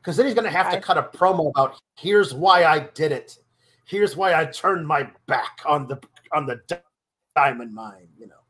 Because 0.00 0.16
then 0.16 0.24
he's 0.24 0.34
going 0.34 0.50
to 0.50 0.50
have 0.50 0.70
to 0.70 0.78
I- 0.78 0.80
cut 0.80 0.96
a 0.96 1.02
promo 1.02 1.50
about 1.50 1.78
here's 1.98 2.32
why 2.32 2.64
I 2.64 2.88
did 2.94 3.12
it. 3.12 3.36
Here's 3.84 4.16
why 4.16 4.40
I 4.40 4.46
turned 4.46 4.86
my 4.86 5.06
back 5.26 5.60
on 5.66 5.86
the 5.86 6.00
on 6.32 6.46
the 6.46 6.62
diamond 7.34 7.74
mine. 7.74 8.08
You 8.18 8.28
know. 8.28 8.42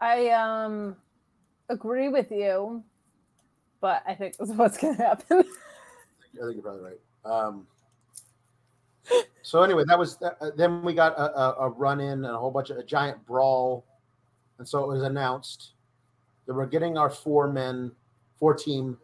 I 0.00 0.30
um 0.30 0.96
agree 1.68 2.08
with 2.08 2.30
you, 2.30 2.82
but 3.80 4.02
I 4.06 4.14
think 4.14 4.36
this 4.36 4.50
is 4.50 4.56
what's 4.56 4.78
gonna 4.78 4.96
happen. 4.96 5.38
I 5.40 6.44
think 6.44 6.54
you're 6.54 6.62
probably 6.62 6.82
right. 6.82 7.00
Um, 7.24 7.66
so 9.42 9.62
anyway, 9.62 9.84
that 9.86 9.98
was 9.98 10.20
uh, 10.22 10.50
then 10.56 10.82
we 10.82 10.94
got 10.94 11.12
a, 11.16 11.38
a, 11.38 11.56
a 11.66 11.68
run 11.70 12.00
in 12.00 12.24
and 12.24 12.34
a 12.34 12.38
whole 12.38 12.50
bunch 12.50 12.70
of 12.70 12.78
a 12.78 12.82
giant 12.82 13.24
brawl, 13.26 13.84
and 14.58 14.68
so 14.68 14.82
it 14.82 14.88
was 14.88 15.02
announced 15.02 15.72
that 16.46 16.54
we're 16.54 16.66
getting 16.66 16.96
our 16.96 17.10
four 17.10 17.50
men, 17.52 17.92
four 18.38 18.54
team, 18.54 18.98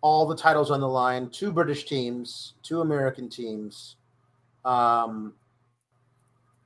all 0.00 0.26
the 0.26 0.36
titles 0.36 0.70
on 0.70 0.80
the 0.80 0.88
line, 0.88 1.30
two 1.30 1.52
British 1.52 1.84
teams, 1.84 2.54
two 2.62 2.80
American 2.80 3.28
teams, 3.28 3.96
um, 4.64 5.32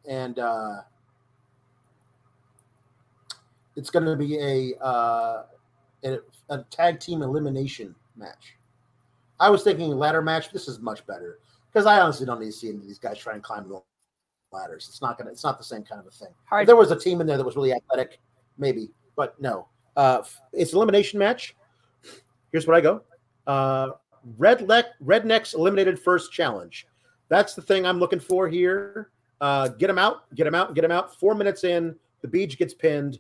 and 0.07 0.39
uh, 0.39 0.81
it's 3.77 3.91
going 3.91 4.05
to 4.07 4.17
be 4.17 4.39
a, 4.39 4.85
uh, 4.85 5.45
a 6.05 6.19
a 6.53 6.59
tag 6.71 7.01
team 7.01 7.23
elimination 7.23 7.95
match. 8.17 8.57
I 9.41 9.51
was 9.51 9.63
thinking 9.63 9.91
ladder 9.91 10.23
match. 10.23 10.53
This 10.53 10.69
is 10.69 10.79
much 10.79 11.07
better 11.07 11.39
because 11.73 11.87
I 11.87 12.01
honestly 12.01 12.27
don't 12.27 12.41
need 12.41 12.47
to 12.47 12.53
see 12.53 12.69
any 12.69 12.79
of 12.79 12.87
these 12.87 12.99
guys 12.99 13.19
try 13.19 13.35
and 13.35 13.43
climb 13.43 13.69
the 13.69 13.83
ladders. 14.53 14.87
It's 14.89 15.01
not 15.01 15.19
gonna. 15.19 15.31
It's 15.31 15.45
not 15.45 15.59
the 15.59 15.65
same 15.65 15.83
kind 15.83 16.01
of 16.01 16.07
a 16.07 16.11
thing. 16.11 16.29
If 16.53 16.67
there 16.67 16.77
was 16.77 16.91
a 16.91 16.99
team 16.99 17.21
in 17.21 17.27
there 17.27 17.37
that 17.37 17.45
was 17.45 17.57
really 17.57 17.73
athletic, 17.73 18.21
maybe, 18.59 18.91
but 19.17 19.41
no. 19.41 19.67
Uh, 19.97 20.23
it's 20.53 20.73
elimination 20.73 21.19
match. 21.19 21.57
Here's 22.51 22.67
what 22.67 22.77
I 22.77 22.81
go. 22.81 23.03
Uh, 23.47 23.91
Redneck 24.39 24.85
Rednecks 25.05 25.55
eliminated 25.55 25.99
first 25.99 26.33
challenge. 26.33 26.87
That's 27.29 27.55
the 27.55 27.63
thing 27.63 27.87
I'm 27.87 27.99
looking 27.99 28.21
for 28.21 28.49
here. 28.49 29.11
Uh, 29.41 29.69
get 29.69 29.91
him 29.91 29.99
out. 29.99 30.33
Get 30.35 30.47
him 30.47 30.55
out. 30.55 30.75
Get 30.75 30.85
him 30.85 30.93
out. 30.93 31.19
Four 31.19 31.35
minutes 31.35 31.65
in, 31.65 31.97
the 32.21 32.29
beach 32.29 32.59
gets 32.59 32.75
pinned. 32.75 33.19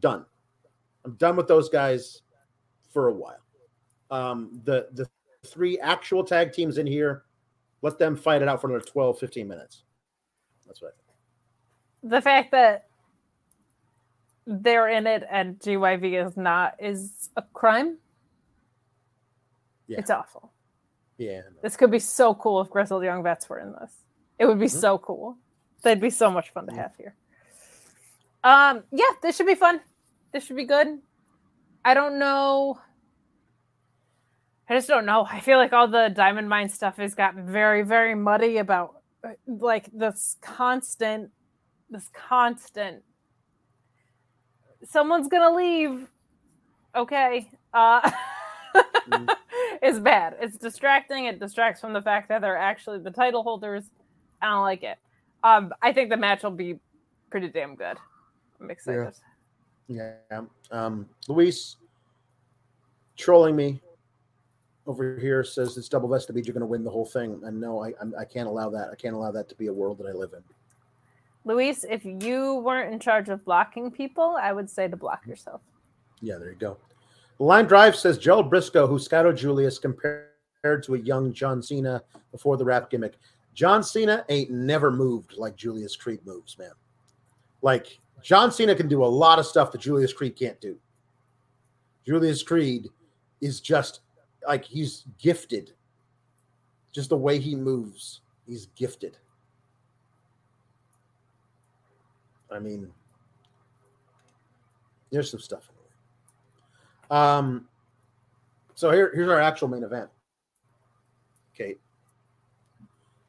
Done. 0.00 0.24
I'm 1.04 1.14
done 1.14 1.36
with 1.36 1.46
those 1.48 1.68
guys 1.68 2.22
for 2.92 3.08
a 3.08 3.12
while. 3.12 3.38
Um, 4.10 4.60
the 4.64 4.88
the 4.92 5.08
three 5.46 5.78
actual 5.78 6.24
tag 6.24 6.52
teams 6.52 6.78
in 6.78 6.86
here, 6.86 7.24
let 7.82 7.98
them 7.98 8.16
fight 8.16 8.42
it 8.42 8.48
out 8.48 8.60
for 8.60 8.68
another 8.68 8.84
12, 8.84 9.18
15 9.18 9.46
minutes. 9.48 9.84
That's 10.66 10.82
what 10.82 10.88
I 10.88 10.96
think. 10.96 12.10
the 12.12 12.20
fact 12.20 12.50
that 12.50 12.86
they're 14.46 14.88
in 14.88 15.06
it 15.06 15.24
and 15.30 15.58
GYV 15.60 16.26
is 16.26 16.36
not 16.36 16.74
is 16.80 17.30
a 17.36 17.42
crime. 17.52 17.98
Yeah. 19.88 19.98
It's 20.00 20.10
awful. 20.10 20.52
Yeah. 21.18 21.42
This 21.62 21.76
could 21.76 21.90
be 21.90 21.98
so 22.00 22.34
cool 22.34 22.60
if 22.60 22.68
Grizzled 22.70 23.04
Young 23.04 23.22
Vets 23.22 23.48
were 23.48 23.60
in 23.60 23.72
this. 23.80 23.92
It 24.38 24.46
would 24.46 24.58
be 24.58 24.66
Mm-hmm. 24.66 24.78
so 24.80 24.98
cool. 24.98 25.36
They'd 25.82 26.00
be 26.00 26.10
so 26.10 26.30
much 26.30 26.50
fun 26.50 26.66
to 26.66 26.74
have 26.74 26.92
here. 26.96 27.14
Um, 28.46 28.84
yeah, 28.92 29.10
this 29.22 29.36
should 29.36 29.48
be 29.48 29.56
fun. 29.56 29.80
This 30.32 30.46
should 30.46 30.54
be 30.54 30.66
good. 30.66 30.86
I 31.84 31.94
don't 31.94 32.16
know. 32.20 32.78
I 34.68 34.76
just 34.76 34.86
don't 34.86 35.04
know. 35.04 35.26
I 35.28 35.40
feel 35.40 35.58
like 35.58 35.72
all 35.72 35.88
the 35.88 36.12
Diamond 36.14 36.48
Mine 36.48 36.68
stuff 36.68 36.96
has 36.98 37.16
gotten 37.16 37.44
very, 37.50 37.82
very 37.82 38.14
muddy 38.14 38.58
about 38.58 39.02
like 39.48 39.90
this 39.92 40.36
constant, 40.40 41.30
this 41.90 42.08
constant. 42.14 43.02
Someone's 44.84 45.26
gonna 45.26 45.56
leave. 45.56 46.06
Okay. 46.94 47.50
Uh 47.74 48.12
it's 49.82 49.98
bad. 49.98 50.36
It's 50.40 50.56
distracting. 50.56 51.24
It 51.24 51.40
distracts 51.40 51.80
from 51.80 51.92
the 51.92 52.02
fact 52.02 52.28
that 52.28 52.42
they're 52.42 52.56
actually 52.56 53.00
the 53.00 53.10
title 53.10 53.42
holders. 53.42 53.90
I 54.40 54.46
don't 54.50 54.62
like 54.62 54.84
it. 54.84 54.98
Um, 55.42 55.72
I 55.82 55.92
think 55.92 56.10
the 56.10 56.16
match 56.16 56.44
will 56.44 56.52
be 56.52 56.78
pretty 57.28 57.48
damn 57.48 57.74
good. 57.74 57.96
I'm 58.60 58.70
excited. 58.70 59.14
Yeah. 59.88 60.14
Um, 60.70 61.08
Luis 61.28 61.76
trolling 63.16 63.56
me 63.56 63.80
over 64.86 65.18
here 65.18 65.42
says 65.42 65.76
it's 65.76 65.88
double 65.88 66.08
vested 66.08 66.34
means 66.34 66.46
you're 66.46 66.54
going 66.54 66.60
to 66.60 66.66
win 66.66 66.84
the 66.84 66.90
whole 66.90 67.04
thing. 67.04 67.40
And 67.44 67.60
no, 67.60 67.84
I, 67.84 67.92
I'm, 68.00 68.14
I 68.18 68.24
can't 68.24 68.48
allow 68.48 68.70
that. 68.70 68.90
I 68.92 68.94
can't 68.94 69.14
allow 69.14 69.32
that 69.32 69.48
to 69.48 69.54
be 69.54 69.66
a 69.66 69.72
world 69.72 69.98
that 69.98 70.06
I 70.06 70.12
live 70.12 70.32
in. 70.32 70.42
Luis, 71.44 71.84
if 71.88 72.04
you 72.04 72.56
weren't 72.56 72.92
in 72.92 72.98
charge 72.98 73.28
of 73.28 73.44
blocking 73.44 73.90
people, 73.90 74.36
I 74.40 74.52
would 74.52 74.68
say 74.68 74.88
to 74.88 74.96
block 74.96 75.26
yourself. 75.26 75.60
Yeah, 76.20 76.38
there 76.38 76.50
you 76.50 76.56
go. 76.56 76.76
Line 77.38 77.66
Drive 77.66 77.94
says 77.96 78.18
Gerald 78.18 78.50
Brisco, 78.50 78.88
who 78.88 78.98
scouted 78.98 79.36
Julius 79.36 79.78
compared 79.78 80.82
to 80.82 80.94
a 80.94 80.98
young 80.98 81.32
John 81.32 81.62
Cena 81.62 82.02
before 82.32 82.56
the 82.56 82.64
rap 82.64 82.90
gimmick. 82.90 83.14
John 83.54 83.82
Cena 83.82 84.24
ain't 84.28 84.50
never 84.50 84.90
moved 84.90 85.34
like 85.36 85.56
Julius 85.56 85.94
Creed 85.96 86.20
moves, 86.24 86.58
man. 86.58 86.72
Like 87.62 87.98
John 88.22 88.50
Cena 88.50 88.74
can 88.74 88.88
do 88.88 89.04
a 89.04 89.06
lot 89.06 89.38
of 89.38 89.46
stuff 89.46 89.72
that 89.72 89.80
Julius 89.80 90.12
Creed 90.12 90.36
can't 90.36 90.60
do. 90.60 90.76
Julius 92.06 92.42
Creed 92.42 92.88
is 93.40 93.60
just 93.60 94.00
like 94.46 94.64
he's 94.64 95.04
gifted. 95.18 95.72
Just 96.92 97.10
the 97.10 97.16
way 97.16 97.38
he 97.38 97.54
moves, 97.54 98.20
he's 98.46 98.66
gifted. 98.74 99.18
I 102.50 102.58
mean, 102.58 102.90
there's 105.10 105.30
some 105.30 105.40
stuff. 105.40 105.68
Um, 107.10 107.68
so 108.74 108.90
here, 108.90 109.12
here's 109.14 109.28
our 109.28 109.40
actual 109.40 109.68
main 109.68 109.82
event. 109.82 110.08
Kate. 111.56 111.80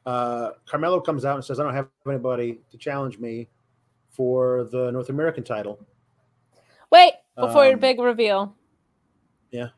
Uh, 0.06 0.52
Carmelo 0.66 1.00
comes 1.00 1.24
out 1.24 1.34
and 1.34 1.44
says, 1.44 1.60
"I 1.60 1.64
don't 1.64 1.74
have 1.74 1.88
anybody 2.06 2.60
to 2.70 2.78
challenge 2.78 3.18
me 3.18 3.48
for 4.18 4.64
the 4.64 4.90
North 4.90 5.08
American 5.08 5.44
title." 5.44 5.78
Wait, 6.90 7.12
before 7.36 7.64
your 7.64 7.74
Um, 7.74 7.80
big 7.80 7.98
reveal. 8.00 8.54
yeah. 9.50 9.68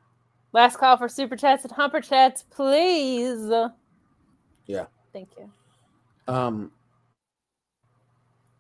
Last 0.53 0.79
call 0.79 0.97
for 0.97 1.09
super 1.09 1.37
chats 1.37 1.63
and 1.63 1.71
humper 1.73 2.01
chats, 2.01 2.43
please. 2.51 3.49
Yeah. 4.67 4.87
Thank 5.13 5.29
you. 5.39 5.53
Um, 6.27 6.73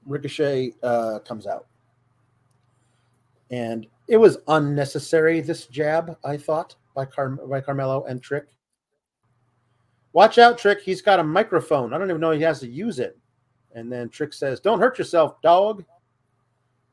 Ricochet 0.07 0.75
uh, 0.83 1.19
comes 1.21 1.47
out, 1.47 1.67
and 3.51 3.87
it 4.09 4.17
was 4.17 4.39
unnecessary. 4.49 5.41
This 5.41 5.67
jab, 5.67 6.17
I 6.25 6.37
thought, 6.37 6.77
by 6.95 7.05
Car- 7.07 7.31
by 7.47 7.61
Carmelo 7.61 8.05
and 8.05 8.23
Trick. 8.23 8.47
Watch 10.13 10.39
out, 10.39 10.59
Trick! 10.59 10.81
He's 10.81 11.03
got 11.03 11.21
a 11.21 11.25
microphone. 11.25 11.93
I 11.93 11.99
don't 11.99 12.09
even 12.11 12.21
know 12.21 12.33
he 12.33 12.43
has 12.43 12.59
to 12.61 12.69
use 12.69 12.99
it. 12.99 13.17
And 13.75 13.91
then 13.93 14.09
Trick 14.09 14.33
says, 14.33 14.61
"Don't 14.61 14.81
hurt 14.81 14.99
yourself, 14.99 15.41
dog." 15.43 15.85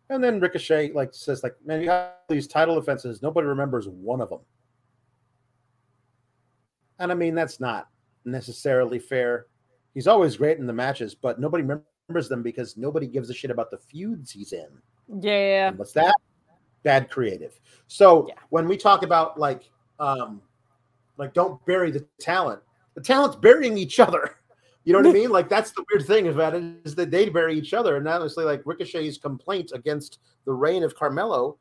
And 0.10 0.24
then 0.24 0.40
Ricochet 0.40 0.94
like 0.94 1.14
says, 1.14 1.44
"Like 1.44 1.56
man, 1.66 1.82
you 1.82 1.90
have 1.90 2.12
these 2.30 2.48
title 2.48 2.78
offenses. 2.78 3.22
Nobody 3.22 3.48
remembers 3.48 3.88
one 3.88 4.22
of 4.22 4.30
them." 4.30 4.40
And 7.00 7.12
I 7.12 7.16
mean, 7.16 7.36
that's 7.36 7.60
not 7.60 7.90
necessarily 8.26 9.00
fair. 9.00 9.48
He's 9.94 10.08
always 10.08 10.38
great 10.38 10.58
in 10.60 10.68
the 10.68 10.74
matches, 10.74 11.16
but 11.16 11.40
nobody 11.40 11.64
remembers 11.64 12.30
them 12.30 12.44
because 12.44 12.78
nobody 12.78 13.08
gives 13.08 13.30
a 13.30 13.34
shit 13.34 13.52
about 13.52 13.72
the 13.72 13.78
feuds 13.78 14.32
he's 14.32 14.54
in. 14.54 14.68
Yeah. 15.22 15.70
And 15.70 15.78
what's 15.78 15.94
that? 15.94 16.16
Bad 16.84 17.10
creative. 17.10 17.60
So 17.88 18.28
Yeah. 18.28 18.36
when 18.50 18.68
we 18.68 18.78
talk 18.78 19.04
about 19.04 19.40
like, 19.40 19.70
um, 20.00 20.42
like 21.18 21.34
don't 21.34 21.64
bury 21.66 21.92
the 21.92 22.06
talent, 22.20 22.62
the 22.94 23.02
talent's 23.02 23.36
burying 23.36 23.78
each 23.78 24.00
other. 24.00 24.36
You 24.88 24.94
know 24.94 25.00
what 25.00 25.10
I 25.10 25.12
mean? 25.12 25.32
Like 25.32 25.50
that's 25.50 25.72
the 25.72 25.84
weird 25.92 26.08
thing 26.08 26.30
about 26.30 26.56
it 26.56 26.64
is 26.86 26.96
that 26.96 27.12
they 27.12 27.28
bury 27.28 27.58
each 27.58 27.74
other. 27.74 27.98
And 27.98 28.08
honestly, 28.08 28.46
like 28.46 28.62
Ricochet's 28.64 29.18
complaint 29.18 29.74
against 29.76 30.20
the 30.46 30.54
reign 30.54 30.82
of 30.82 30.96
Carmelo 30.96 31.58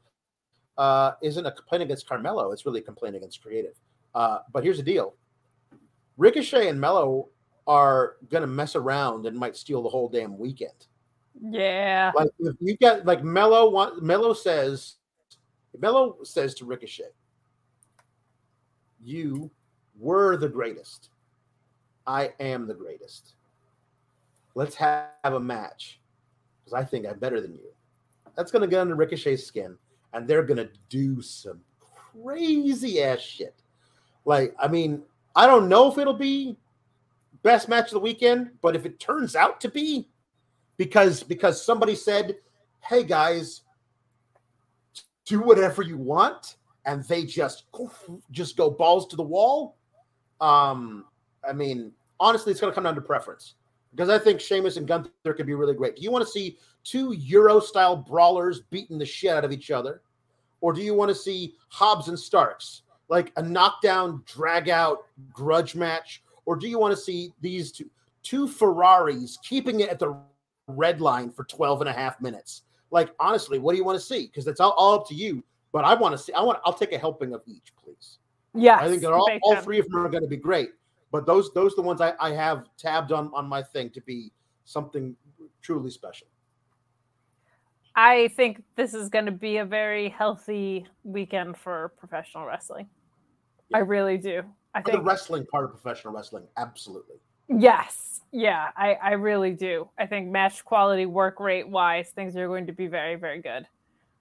uh, 0.79 1.11
isn't 1.25 1.45
a 1.45 1.51
complaint 1.51 1.83
against 1.83 2.09
Carmelo. 2.09 2.53
It's 2.53 2.65
really 2.65 2.79
a 2.79 2.85
complaint 2.85 3.17
against 3.17 3.43
creative. 3.43 3.75
Uh, 4.15 4.39
but 4.53 4.63
here's 4.63 4.77
the 4.77 4.85
deal: 4.85 5.17
Ricochet 6.17 6.69
and 6.69 6.81
Mello 6.81 7.31
are 7.67 8.15
gonna 8.31 8.47
mess 8.47 8.77
around 8.77 9.27
and 9.27 9.37
might 9.37 9.57
steal 9.57 9.83
the 9.83 9.89
whole 9.89 10.09
damn 10.09 10.39
weekend. 10.39 10.87
Yeah. 11.43 12.13
Like 12.15 12.31
if 12.39 12.55
you 12.61 12.77
got 12.77 13.07
like 13.07 13.25
Mello 13.25 13.69
want 13.71 14.05
Mello 14.05 14.35
says 14.35 14.99
Mello 15.77 16.19
says 16.23 16.55
to 16.55 16.65
Ricochet, 16.65 17.11
You 19.03 19.51
were 19.99 20.37
the 20.37 20.49
greatest. 20.49 21.11
I 22.07 22.33
am 22.41 22.67
the 22.67 22.75
greatest. 22.75 23.35
Let's 24.55 24.75
have 24.77 25.11
a 25.25 25.41
match. 25.41 26.01
Because 26.65 26.81
I 26.81 26.85
think 26.85 27.07
I'm 27.07 27.19
better 27.19 27.41
than 27.41 27.55
you. 27.55 27.73
That's 28.37 28.51
gonna 28.51 28.67
get 28.67 28.81
under 28.81 28.97
Ricochet's 28.97 29.45
skin, 29.45 29.77
and 30.13 30.27
they're 30.27 30.43
gonna 30.43 30.69
do 30.89 31.21
some 31.23 31.61
crazy 32.23 33.03
ass 33.03 33.21
shit. 33.21 33.55
Like, 34.25 34.55
I 34.59 34.69
mean, 34.69 35.03
I 35.35 35.47
don't 35.47 35.69
know 35.69 35.91
if 35.91 35.99
it'll 35.99 36.15
be 36.15 36.57
best 37.43 37.69
match 37.69 37.87
of 37.87 37.93
the 37.93 38.01
weekend, 38.01 38.51
but 38.61 38.75
if 38.75 38.85
it 38.85 38.99
turns 38.99 39.37
out 39.37 39.61
to 39.61 39.69
be, 39.69 40.09
because 40.77 41.23
because 41.23 41.65
somebody 41.65 41.95
said, 41.95 42.37
"Hey 42.81 43.05
guys, 43.05 43.63
do 45.25 45.41
whatever 45.41 45.83
you 45.83 45.97
want," 45.97 46.57
and 46.85 47.05
they 47.05 47.25
just 47.25 47.67
just 48.31 48.57
go 48.57 48.71
balls 48.71 49.07
to 49.09 49.17
the 49.17 49.23
wall. 49.23 49.77
Um, 50.41 51.07
I 51.49 51.53
mean, 51.53 51.93
honestly, 52.21 52.51
it's 52.53 52.61
going 52.61 52.71
to 52.71 52.75
come 52.75 52.85
down 52.85 52.95
to 52.95 53.01
preference 53.01 53.55
because 53.93 54.09
I 54.09 54.19
think 54.19 54.41
Sheamus 54.41 54.77
and 54.77 54.87
Gunther 54.87 55.35
could 55.35 55.47
be 55.47 55.55
really 55.55 55.75
great. 55.75 55.97
Do 55.97 56.03
you 56.03 56.11
want 56.11 56.25
to 56.25 56.31
see 56.31 56.59
two 56.85 57.13
Euro 57.13 57.61
style 57.61 57.97
brawlers 57.97 58.61
beating 58.71 58.99
the 58.99 59.07
shit 59.07 59.33
out 59.33 59.45
of 59.45 59.53
each 59.53 59.71
other, 59.71 60.03
or 60.61 60.73
do 60.73 60.81
you 60.81 60.95
want 60.95 61.09
to 61.09 61.15
see 61.15 61.55
Hobbs 61.69 62.09
and 62.09 62.19
Starks 62.19 62.83
like 63.09 63.33
a 63.37 63.43
knockdown, 63.43 64.23
drag 64.27 64.69
out 64.69 65.05
grudge 65.33 65.75
match, 65.75 66.23
or 66.45 66.57
do 66.57 66.69
you 66.69 66.79
want 66.79 66.95
to 66.95 67.01
see 67.01 67.33
these 67.41 67.71
two 67.73 67.89
two 68.23 68.49
Ferraris 68.49 69.39
keeping 69.43 69.81
it 69.81 69.89
at 69.89 70.01
the 70.01 70.17
red 70.69 71.01
line 71.01 71.31
for 71.31 71.45
12 71.45 71.83
and 71.83 71.89
a 71.89 71.93
half 71.93 72.21
minutes. 72.21 72.63
Like, 72.91 73.15
honestly, 73.19 73.59
what 73.59 73.73
do 73.73 73.79
you 73.79 73.85
want 73.85 73.99
to 73.99 74.05
see? 74.05 74.27
Because 74.27 74.47
it's 74.47 74.61
all, 74.61 74.73
all 74.73 74.95
up 74.95 75.09
to 75.09 75.15
you. 75.15 75.45
But 75.73 75.85
I 75.85 75.95
want 75.95 76.17
to 76.17 76.19
see, 76.19 76.33
I 76.33 76.43
want, 76.43 76.59
I'll 76.65 76.73
take 76.73 76.93
a 76.93 76.99
helping 76.99 77.35
of 77.35 77.43
each, 77.47 77.73
please. 77.83 78.19
Yeah. 78.55 78.79
I 78.79 78.89
think 78.89 79.03
they're 79.03 79.15
all, 79.15 79.31
all 79.43 79.57
three 79.57 79.79
of 79.79 79.89
them 79.89 80.05
are 80.05 80.09
going 80.09 80.23
to 80.23 80.29
be 80.29 80.37
great. 80.37 80.71
But 81.13 81.27
those, 81.27 81.53
those 81.55 81.73
are 81.73 81.77
the 81.77 81.83
ones 81.83 82.01
I, 82.01 82.15
I 82.21 82.31
have 82.33 82.67
tabbed 82.77 83.13
on, 83.13 83.31
on 83.35 83.47
my 83.47 83.63
thing 83.63 83.91
to 83.91 84.01
be 84.03 84.33
something 84.65 85.17
truly 85.63 85.91
special. 85.91 86.27
I 87.95 88.29
think 88.37 88.63
this 88.75 88.93
is 88.93 89.09
going 89.09 89.25
to 89.25 89.33
be 89.33 89.57
a 89.57 89.65
very 89.65 90.11
healthy 90.11 90.87
weekend 91.05 91.57
for 91.57 91.93
professional 91.97 92.45
wrestling. 92.45 92.89
I 93.73 93.79
really 93.79 94.19
do. 94.19 94.43
I 94.75 94.83
The 94.83 94.93
think 94.93 95.07
wrestling 95.07 95.47
part 95.47 95.65
of 95.65 95.71
professional 95.71 96.13
wrestling, 96.13 96.45
absolutely. 96.59 97.17
yes, 97.49 98.21
yeah, 98.33 98.69
I 98.77 98.95
I 98.95 99.13
really 99.13 99.53
do. 99.53 99.89
I 99.99 100.07
think 100.07 100.29
match 100.29 100.65
quality, 100.65 101.07
work 101.07 101.41
rate 101.41 101.67
wise, 101.67 102.11
things 102.11 102.37
are 102.37 102.47
going 102.47 102.67
to 102.67 102.73
be 102.73 102.87
very 102.87 103.15
very 103.15 103.41
good. 103.41 103.67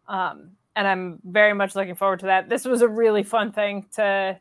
Um, 0.08 0.52
and 0.78 0.88
I'm 0.88 1.20
very 1.26 1.54
much 1.54 1.76
looking 1.76 1.96
forward 1.96 2.22
to 2.22 2.28
that. 2.28 2.48
This 2.48 2.64
was 2.64 2.82
a 2.82 2.88
really 2.88 3.24
fun 3.24 3.52
thing 3.52 3.86
to 3.96 4.40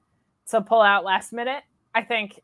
to 0.50 0.60
pull 0.60 0.80
out 0.82 1.04
last 1.04 1.32
minute. 1.32 1.64
I 1.94 2.02
think 2.02 2.40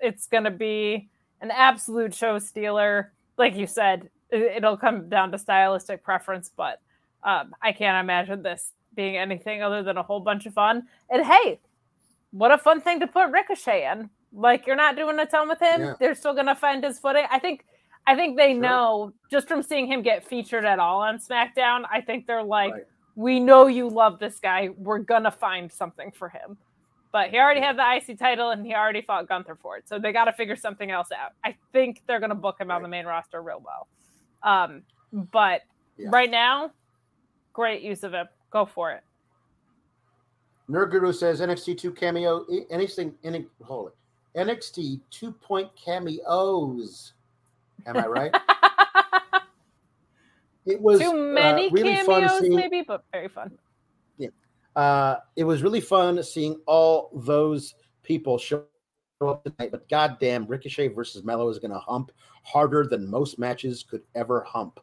it's 0.00 0.26
going 0.26 0.44
to 0.44 0.50
be 0.50 1.08
an 1.40 1.50
absolute 1.50 2.14
show 2.14 2.38
stealer. 2.38 3.12
Like 3.36 3.56
you 3.56 3.66
said, 3.66 4.08
it- 4.30 4.56
it'll 4.58 4.76
come 4.76 5.08
down 5.08 5.32
to 5.32 5.38
stylistic 5.38 6.02
preference, 6.02 6.50
but 6.56 6.80
um, 7.22 7.54
I 7.62 7.72
can't 7.72 8.02
imagine 8.04 8.42
this 8.42 8.72
being 8.94 9.16
anything 9.16 9.62
other 9.62 9.82
than 9.82 9.96
a 9.96 10.02
whole 10.02 10.20
bunch 10.20 10.46
of 10.46 10.54
fun. 10.54 10.84
And 11.10 11.24
hey, 11.24 11.58
what 12.30 12.52
a 12.52 12.58
fun 12.58 12.80
thing 12.80 13.00
to 13.00 13.06
put 13.06 13.30
Ricochet 13.30 13.90
in. 13.90 14.10
Like 14.32 14.66
you're 14.66 14.76
not 14.76 14.96
doing 14.96 15.18
a 15.18 15.26
ton 15.26 15.48
with 15.48 15.60
him. 15.60 15.80
Yeah. 15.80 15.94
They're 15.98 16.14
still 16.14 16.34
gonna 16.34 16.54
find 16.56 16.82
his 16.84 16.98
footing. 16.98 17.24
I 17.30 17.38
think 17.38 17.64
I 18.06 18.14
think 18.16 18.36
they 18.36 18.52
Sure. 18.52 18.60
know 18.60 19.12
just 19.30 19.48
from 19.48 19.62
seeing 19.62 19.86
him 19.86 20.02
get 20.02 20.24
featured 20.26 20.64
at 20.64 20.78
all 20.78 21.00
on 21.00 21.18
SmackDown, 21.18 21.84
I 21.90 22.00
think 22.02 22.26
they're 22.26 22.42
like, 22.42 22.72
Right. 22.74 22.82
we 23.16 23.40
know 23.40 23.66
you 23.68 23.88
love 23.88 24.18
this 24.18 24.38
guy. 24.40 24.68
We're 24.76 24.98
gonna 24.98 25.30
find 25.30 25.72
something 25.72 26.10
for 26.10 26.28
him. 26.28 26.58
But 27.14 27.30
he 27.30 27.38
already 27.38 27.60
had 27.60 27.78
the 27.78 27.84
IC 27.94 28.18
title 28.18 28.50
and 28.50 28.66
he 28.66 28.74
already 28.74 29.00
fought 29.00 29.28
Gunther 29.28 29.54
for 29.54 29.76
it. 29.76 29.88
So 29.88 30.00
they 30.00 30.10
got 30.10 30.24
to 30.24 30.32
figure 30.32 30.56
something 30.56 30.90
else 30.90 31.12
out. 31.12 31.30
I 31.44 31.54
think 31.72 32.02
they're 32.08 32.18
going 32.18 32.30
to 32.30 32.34
book 32.34 32.60
him 32.60 32.72
on 32.72 32.82
the 32.82 32.88
main 32.88 33.06
roster 33.06 33.40
real 33.40 33.62
well. 33.64 33.86
Um, 34.42 34.82
but 35.12 35.60
Yeah. 35.96 36.08
right 36.10 36.28
now, 36.28 36.72
great 37.52 37.82
use 37.82 38.02
of 38.02 38.14
him. 38.14 38.26
Go 38.50 38.66
for 38.66 38.90
it. 38.90 39.04
Nerd 40.68 40.90
Guru 40.90 41.12
says 41.12 41.40
NXT 41.40 41.78
two 41.78 41.92
cameo, 41.92 42.44
anything, 42.68 43.14
any, 43.22 43.46
hold 43.62 43.92
it. 43.92 44.40
NXT 44.40 45.00
two 45.10 45.30
point 45.30 45.70
cameos. 45.76 47.12
Am 47.86 47.96
I 47.96 48.08
right? 48.08 48.34
It 50.66 50.80
was 50.80 50.98
Too 50.98 51.10
uh, 51.10 51.12
many 51.12 51.68
really 51.68 51.94
cameos, 51.94 52.38
seeing, 52.40 52.56
maybe, 52.56 52.82
but 52.88 53.04
very 53.12 53.28
fun. 53.28 53.52
Uh, 54.76 55.16
it 55.36 55.44
was 55.44 55.62
really 55.62 55.80
fun 55.80 56.22
seeing 56.22 56.60
all 56.66 57.10
those 57.14 57.74
people 58.02 58.38
show 58.38 58.64
up 59.20 59.44
tonight. 59.44 59.70
But 59.70 59.88
goddamn, 59.88 60.46
Ricochet 60.46 60.88
versus 60.88 61.24
Mello 61.24 61.48
is 61.48 61.58
going 61.58 61.70
to 61.70 61.78
hump 61.78 62.10
harder 62.42 62.84
than 62.86 63.08
most 63.08 63.38
matches 63.38 63.82
could 63.82 64.02
ever 64.14 64.42
hump. 64.42 64.80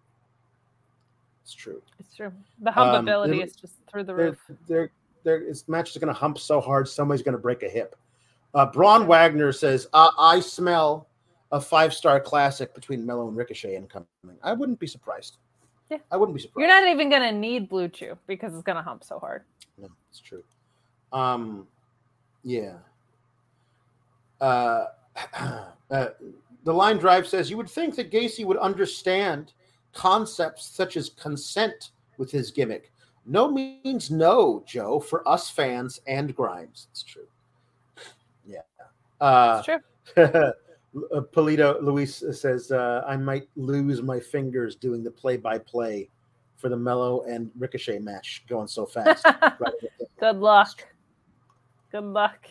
It's 1.44 1.54
true. 1.54 1.82
It's 2.00 2.16
true. 2.16 2.32
The 2.60 2.70
Um, 2.80 3.06
humpability 3.06 3.38
there- 3.38 3.46
is 3.46 3.56
just 3.56 3.76
through 3.88 4.06
the 4.06 4.16
roof. 4.16 4.40
they're, 4.68 4.92
they're, 5.24 5.42
this 5.46 5.68
match 5.68 5.92
is 5.92 5.98
going 5.98 6.08
to 6.14 6.20
hump 6.20 6.38
so 6.40 6.62
hard, 6.62 6.88
somebody's 6.88 7.24
going 7.24 7.36
to 7.36 7.42
break 7.42 7.64
a 7.64 7.70
hip. 7.70 7.96
Uh, 8.54 8.66
Braun 8.66 9.08
Wagner 9.08 9.52
says, 9.54 9.88
uh, 9.94 10.12
"I 10.20 10.40
smell 10.42 11.08
a 11.52 11.62
five-star 11.62 12.20
classic 12.20 12.74
between 12.74 13.06
Mello 13.06 13.28
and 13.28 13.38
Ricochet 13.38 13.76
incoming." 13.76 14.08
I 14.44 14.54
wouldn't 14.54 14.80
be 14.80 14.88
surprised. 14.88 15.38
Yeah. 15.90 16.00
I 16.12 16.18
wouldn't 16.18 16.36
be 16.36 16.42
surprised. 16.42 16.60
You're 16.60 16.68
not 16.82 16.88
even 16.90 17.10
going 17.10 17.22
to 17.22 17.32
need 17.32 17.70
BlueChew 17.70 18.18
because 18.28 18.54
it's 18.54 18.64
going 18.64 18.76
to 18.78 18.82
hump 18.82 19.04
so 19.04 19.20
hard. 19.20 19.44
No, 19.78 19.90
it's 20.10 20.20
true. 20.20 20.44
Um, 21.12 21.68
yeah. 22.44 22.78
Uh, 24.40 24.86
uh, 25.92 26.08
the 26.64 26.74
line 26.74 26.98
drive 26.98 27.28
says 27.28 27.50
you 27.50 27.58
would 27.58 27.70
think 27.70 27.96
that 27.96 28.12
Gacy 28.12 28.46
would 28.46 28.58
understand 28.58 29.54
concepts 29.94 30.66
such 30.66 30.98
as 30.98 31.10
consent 31.10 31.92
with 32.18 32.32
his 32.32 32.52
gimmick. 32.52 32.92
No 33.26 33.52
means 33.52 34.10
no, 34.10 34.64
Joe, 34.66 35.00
for 35.00 35.28
us 35.28 35.50
fans 35.50 36.00
and 36.08 36.36
Grimes. 36.36 36.88
It's 36.92 37.04
true. 37.04 37.28
Yeah. 38.44 38.62
Uh, 39.20 39.62
It's 39.66 39.66
true. 40.16 40.52
Polito 41.32 41.82
Luis 41.82 42.24
says, 42.32 42.72
uh, 42.72 43.04
I 43.08 43.16
might 43.16 43.48
lose 43.56 44.02
my 44.02 44.20
fingers 44.20 44.76
doing 44.76 45.04
the 45.04 45.12
play 45.12 45.38
by 45.38 45.58
play 45.58 46.10
for 46.62 46.70
the 46.70 46.78
Mello 46.78 47.24
and 47.24 47.52
Ricochet 47.58 48.00
match 48.00 48.44
going 48.48 48.68
so 48.68 48.86
fast. 48.88 49.26
Right. 49.26 49.74
Good 50.20 50.38
luck. 50.38 50.86
Good 51.92 52.04
luck. 52.04 52.48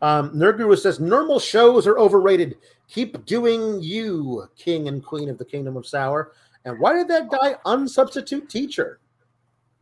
Um, 0.00 0.30
Nerd 0.30 0.78
says, 0.78 1.00
normal 1.00 1.40
shows 1.40 1.86
are 1.86 1.98
overrated. 1.98 2.56
Keep 2.88 3.26
doing 3.26 3.82
you, 3.82 4.48
king 4.56 4.86
and 4.86 5.04
queen 5.04 5.28
of 5.28 5.38
the 5.38 5.44
kingdom 5.44 5.76
of 5.76 5.86
sour. 5.86 6.32
And 6.64 6.78
why 6.78 6.94
did 6.94 7.08
that 7.08 7.28
guy 7.28 7.56
unsubstitute 7.66 8.48
teacher? 8.48 9.00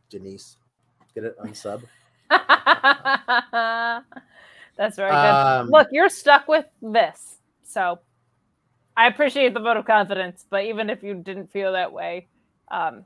Denise, 0.09 0.57
get 1.13 1.23
it 1.25 1.37
unsub. 1.39 1.83
That's 4.77 4.95
very 4.95 5.11
good. 5.11 5.15
Um, 5.15 5.69
Look, 5.69 5.89
you're 5.91 6.09
stuck 6.09 6.47
with 6.47 6.65
this. 6.81 7.37
So 7.63 7.99
I 8.95 9.07
appreciate 9.07 9.53
the 9.53 9.59
vote 9.59 9.77
of 9.77 9.85
confidence, 9.85 10.45
but 10.49 10.65
even 10.65 10.89
if 10.89 11.03
you 11.03 11.13
didn't 11.15 11.51
feel 11.51 11.73
that 11.73 11.91
way, 11.91 12.27
um, 12.69 13.05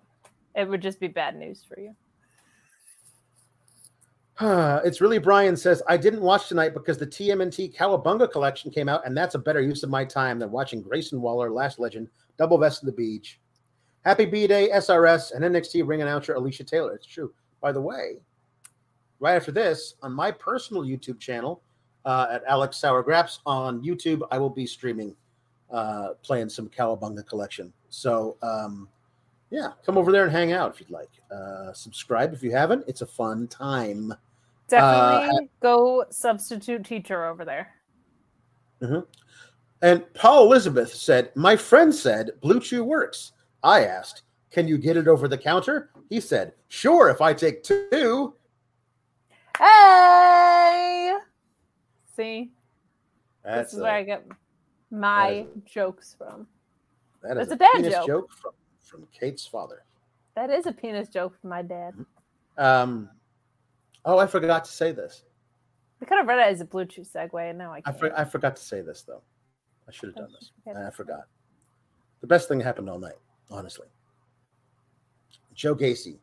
it 0.55 0.67
would 0.67 0.81
just 0.81 0.99
be 0.99 1.07
bad 1.07 1.35
news 1.35 1.65
for 1.67 1.79
you. 1.79 1.95
it's 4.83 5.01
really 5.01 5.19
Brian 5.19 5.55
says, 5.55 5.83
I 5.87 5.97
didn't 5.97 6.21
watch 6.21 6.47
tonight 6.47 6.73
because 6.73 6.97
the 6.97 7.05
TMNT 7.05 7.75
Cowabunga 7.75 8.31
collection 8.31 8.71
came 8.71 8.89
out, 8.89 9.05
and 9.05 9.15
that's 9.15 9.35
a 9.35 9.39
better 9.39 9.61
use 9.61 9.83
of 9.83 9.89
my 9.89 10.03
time 10.03 10.39
than 10.39 10.51
watching 10.51 10.81
Grayson 10.81 11.21
Waller, 11.21 11.51
Last 11.51 11.79
Legend, 11.79 12.09
Double 12.37 12.57
Vest 12.57 12.81
of 12.81 12.87
the 12.87 12.93
Beach. 12.93 13.39
Happy 14.03 14.25
B 14.25 14.47
Day, 14.47 14.69
SRS, 14.73 15.33
and 15.33 15.45
NXT 15.45 15.87
ring 15.87 16.01
announcer 16.01 16.33
Alicia 16.33 16.63
Taylor. 16.63 16.95
It's 16.95 17.05
true. 17.05 17.31
By 17.61 17.71
the 17.71 17.81
way, 17.81 18.17
right 19.19 19.35
after 19.35 19.51
this, 19.51 19.93
on 20.01 20.11
my 20.11 20.31
personal 20.31 20.81
YouTube 20.81 21.19
channel 21.19 21.61
uh, 22.05 22.27
at 22.31 22.43
Alex 22.47 22.77
Sour 22.77 23.03
Graps 23.03 23.41
on 23.45 23.83
YouTube, 23.83 24.27
I 24.31 24.39
will 24.39 24.49
be 24.49 24.65
streaming, 24.65 25.15
uh, 25.69 26.13
playing 26.23 26.49
some 26.49 26.67
Cowabunga 26.67 27.25
collection. 27.27 27.71
So, 27.89 28.37
um, 28.41 28.89
yeah, 29.51 29.73
come 29.85 29.97
over 29.97 30.11
there 30.11 30.23
and 30.23 30.31
hang 30.31 30.53
out 30.53 30.73
if 30.73 30.79
you'd 30.79 30.89
like. 30.89 31.11
Uh, 31.29 31.73
subscribe 31.73 32.33
if 32.33 32.41
you 32.41 32.51
haven't. 32.51 32.85
It's 32.87 33.01
a 33.01 33.05
fun 33.05 33.47
time. 33.47 34.13
Definitely 34.69 35.49
go 35.61 36.05
substitute 36.09 36.85
teacher 36.85 37.25
over 37.25 37.43
there. 37.43 37.67
And 39.81 40.13
Paul 40.13 40.45
Elizabeth 40.45 40.93
said, 40.93 41.31
My 41.35 41.57
friend 41.57 41.93
said 41.93 42.31
BlueChew 42.41 42.85
works. 42.85 43.33
I 43.61 43.83
asked, 43.85 44.23
Can 44.49 44.67
you 44.67 44.77
get 44.77 44.95
it 44.95 45.09
over 45.09 45.27
the 45.27 45.37
counter? 45.37 45.91
He 46.09 46.21
said, 46.21 46.53
Sure, 46.69 47.09
if 47.09 47.19
I 47.19 47.33
take 47.33 47.63
two. 47.63 48.33
Hey! 49.57 51.13
See, 52.15 52.51
That's 53.43 53.71
this 53.71 53.73
is 53.73 53.79
a, 53.79 53.83
where 53.83 53.91
I 53.91 54.03
get 54.03 54.25
my 54.89 55.45
jokes 55.65 56.15
from. 56.17 56.47
that 57.23 57.37
is 57.37 57.49
that's 57.49 57.61
a 57.61 57.81
dad 57.83 57.91
joke. 57.91 58.07
joke 58.07 58.31
from, 58.31 58.51
from 58.91 59.07
Kate's 59.17 59.47
father. 59.47 59.85
That 60.35 60.49
is 60.49 60.65
a 60.65 60.71
penis 60.71 61.07
joke 61.07 61.39
from 61.39 61.49
my 61.49 61.61
dad. 61.61 61.93
Um, 62.57 63.09
oh, 64.05 64.19
I 64.19 64.27
forgot 64.27 64.65
to 64.65 64.71
say 64.71 64.91
this. 64.91 65.23
I 66.01 66.05
could 66.05 66.17
have 66.17 66.27
read 66.27 66.39
it 66.39 66.51
as 66.51 66.61
a 66.61 66.65
Bluetooth 66.65 67.11
segue, 67.11 67.49
and 67.49 67.57
now 67.57 67.71
I 67.71 67.81
I, 67.85 67.91
for, 67.91 68.19
I 68.19 68.25
forgot 68.25 68.55
to 68.57 68.61
say 68.63 68.81
this, 68.81 69.03
though. 69.03 69.21
I 69.87 69.91
should 69.91 70.09
have 70.09 70.15
done 70.15 70.33
this. 70.33 70.51
I 70.75 70.89
forgot. 70.89 71.25
The 72.21 72.27
best 72.27 72.47
thing 72.47 72.59
that 72.59 72.65
happened 72.65 72.89
all 72.89 72.99
night, 72.99 73.17
honestly. 73.49 73.87
Joe 75.53 75.75
Gacy 75.75 76.17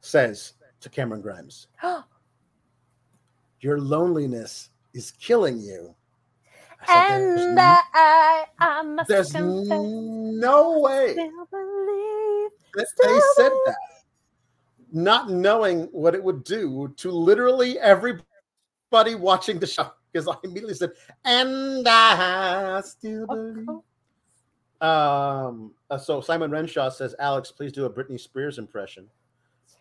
says 0.00 0.54
to 0.80 0.88
Cameron 0.88 1.20
Grimes, 1.20 1.68
Your 3.60 3.78
loneliness 3.80 4.70
is 4.94 5.10
killing 5.12 5.60
you. 5.60 5.94
"There's 6.86 7.08
and 7.10 7.58
n- 7.58 7.58
I, 7.58 8.44
I 8.58 8.82
must 8.82 9.08
There's 9.08 9.32
confess, 9.32 9.66
no 9.68 10.78
way 10.80 11.12
still 11.12 11.46
believe. 11.50 12.50
that 12.74 12.86
they 13.02 13.20
said 13.36 13.52
that, 13.66 13.76
not 14.92 15.30
knowing 15.30 15.84
what 15.92 16.14
it 16.14 16.22
would 16.22 16.44
do 16.44 16.92
to 16.96 17.10
literally 17.10 17.78
everybody 17.78 18.24
watching 19.16 19.58
the 19.58 19.66
show. 19.66 19.90
Because 20.12 20.26
I 20.26 20.34
immediately 20.42 20.74
said, 20.74 20.90
"And 21.24 21.86
I 21.86 22.80
still 22.80 23.28
believe." 23.28 23.68
Um, 24.80 25.72
uh, 25.88 25.98
so 25.98 26.20
Simon 26.20 26.50
Renshaw 26.50 26.88
says, 26.88 27.14
"Alex, 27.20 27.52
please 27.52 27.70
do 27.70 27.84
a 27.84 27.90
Britney 27.90 28.18
Spears 28.18 28.58
impression." 28.58 29.08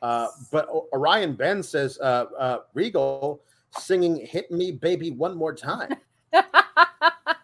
Uh, 0.04 0.28
but 0.52 0.70
Orion 0.94 1.34
Ben 1.34 1.64
says, 1.64 1.98
uh, 2.00 2.26
uh, 2.38 2.58
"Regal 2.76 3.42
singing 3.72 4.18
"Hit 4.24 4.52
Me, 4.52 4.72
Baby, 4.72 5.10
One 5.10 5.36
More 5.36 5.56
Time." 5.56 5.96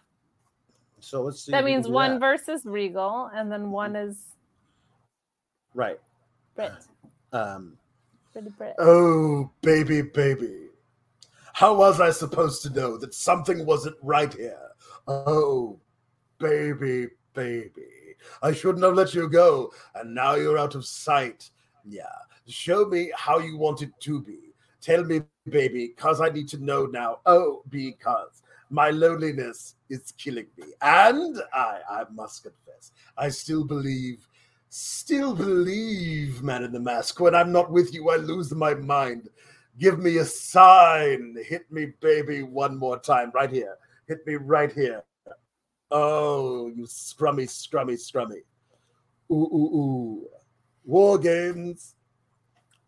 So 1.06 1.22
let's 1.22 1.40
see. 1.44 1.52
that 1.52 1.64
means 1.64 1.86
one 1.86 2.14
that. 2.14 2.18
versus 2.18 2.64
Regal, 2.64 3.30
and 3.32 3.50
then 3.50 3.70
one 3.70 3.94
is 3.94 4.34
right? 5.72 6.00
Brit. 6.56 6.72
Um, 7.32 7.78
Pretty 8.32 8.48
Brit. 8.50 8.74
Oh, 8.80 9.48
baby, 9.62 10.02
baby. 10.02 10.66
How 11.52 11.76
was 11.76 12.00
I 12.00 12.10
supposed 12.10 12.62
to 12.62 12.70
know 12.70 12.98
that 12.98 13.14
something 13.14 13.64
wasn't 13.64 13.94
right 14.02 14.34
here? 14.34 14.58
Oh, 15.06 15.78
baby, 16.38 17.06
baby. 17.34 18.16
I 18.42 18.52
shouldn't 18.52 18.82
have 18.82 18.94
let 18.94 19.14
you 19.14 19.28
go, 19.28 19.72
and 19.94 20.12
now 20.12 20.34
you're 20.34 20.58
out 20.58 20.74
of 20.74 20.84
sight. 20.84 21.50
Yeah. 21.84 22.02
Show 22.48 22.86
me 22.86 23.12
how 23.16 23.38
you 23.38 23.56
want 23.56 23.80
it 23.82 23.92
to 24.00 24.20
be. 24.20 24.54
Tell 24.80 25.04
me, 25.04 25.22
baby, 25.48 25.92
because 25.94 26.20
I 26.20 26.30
need 26.30 26.48
to 26.48 26.58
know 26.58 26.86
now. 26.86 27.20
Oh, 27.26 27.62
because 27.68 28.42
my 28.70 28.90
loneliness 28.90 29.74
is 29.88 30.12
killing 30.18 30.46
me. 30.56 30.66
And 30.82 31.38
I, 31.52 31.80
I 31.90 32.04
must 32.12 32.42
confess, 32.42 32.92
I 33.16 33.28
still 33.28 33.64
believe 33.64 34.26
still 34.68 35.34
believe, 35.34 36.42
man 36.42 36.62
in 36.62 36.72
the 36.72 36.80
mask. 36.80 37.18
When 37.20 37.34
I'm 37.34 37.50
not 37.50 37.70
with 37.70 37.94
you, 37.94 38.10
I 38.10 38.16
lose 38.16 38.54
my 38.54 38.74
mind. 38.74 39.28
Give 39.78 39.98
me 39.98 40.18
a 40.18 40.24
sign. 40.24 41.36
Hit 41.46 41.70
me, 41.70 41.92
baby, 42.00 42.42
one 42.42 42.76
more 42.76 42.98
time. 42.98 43.30
Right 43.34 43.50
here. 43.50 43.76
Hit 44.06 44.26
me 44.26 44.34
right 44.34 44.72
here. 44.72 45.02
Oh, 45.90 46.68
you 46.68 46.84
scrummy, 46.84 47.44
scrummy, 47.44 47.94
scrummy. 47.94 48.42
Ooh, 49.30 49.48
ooh, 49.52 49.76
ooh. 49.76 50.28
War 50.84 51.18
games. 51.18 51.94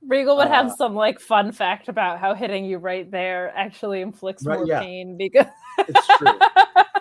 Regal 0.07 0.37
would 0.37 0.49
have 0.49 0.67
uh, 0.67 0.77
some 0.77 0.95
like 0.95 1.21
fun 1.21 1.51
fact 1.53 1.89
about 1.89 2.19
how 2.21 2.35
hitting 2.35 2.65
you 2.65 2.79
right 2.79 3.11
there 3.11 3.53
actually 3.57 4.01
inflicts 4.01 4.45
Right, 4.45 4.59
more 4.59 4.67
yeah. 4.67 4.81
pain 4.81 5.17
because 5.17 5.47
It's 5.79 6.07
true. 6.19 6.39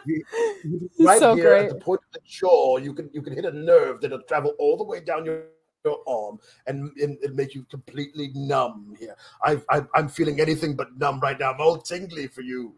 You- 0.05 0.23
you- 0.63 0.89
right 1.05 1.19
so 1.19 1.35
here 1.35 1.53
at 1.53 1.67
the 1.69 1.75
point 1.75 1.99
of 2.07 2.13
the 2.13 2.19
jaw, 2.25 2.77
you 2.77 2.93
can 2.93 3.09
you 3.13 3.21
can 3.21 3.33
hit 3.33 3.43
a 3.43 3.51
nerve 3.51 3.99
that'll 3.99 4.21
travel 4.21 4.53
all 4.57 4.77
the 4.77 4.83
way 4.85 5.01
down 5.01 5.25
your, 5.25 5.43
your 5.83 5.97
arm 6.07 6.39
and, 6.65 6.91
and, 6.97 7.17
and 7.23 7.35
make 7.35 7.53
you 7.53 7.63
completely 7.69 8.31
numb 8.33 8.95
here. 8.97 9.15
I've, 9.43 9.65
I'm 9.69 10.07
feeling 10.07 10.39
anything 10.39 10.75
but 10.77 10.97
numb 10.97 11.19
right 11.19 11.37
now. 11.37 11.51
I'm 11.51 11.59
all 11.59 11.77
tingly 11.77 12.27
for 12.27 12.41
you. 12.41 12.73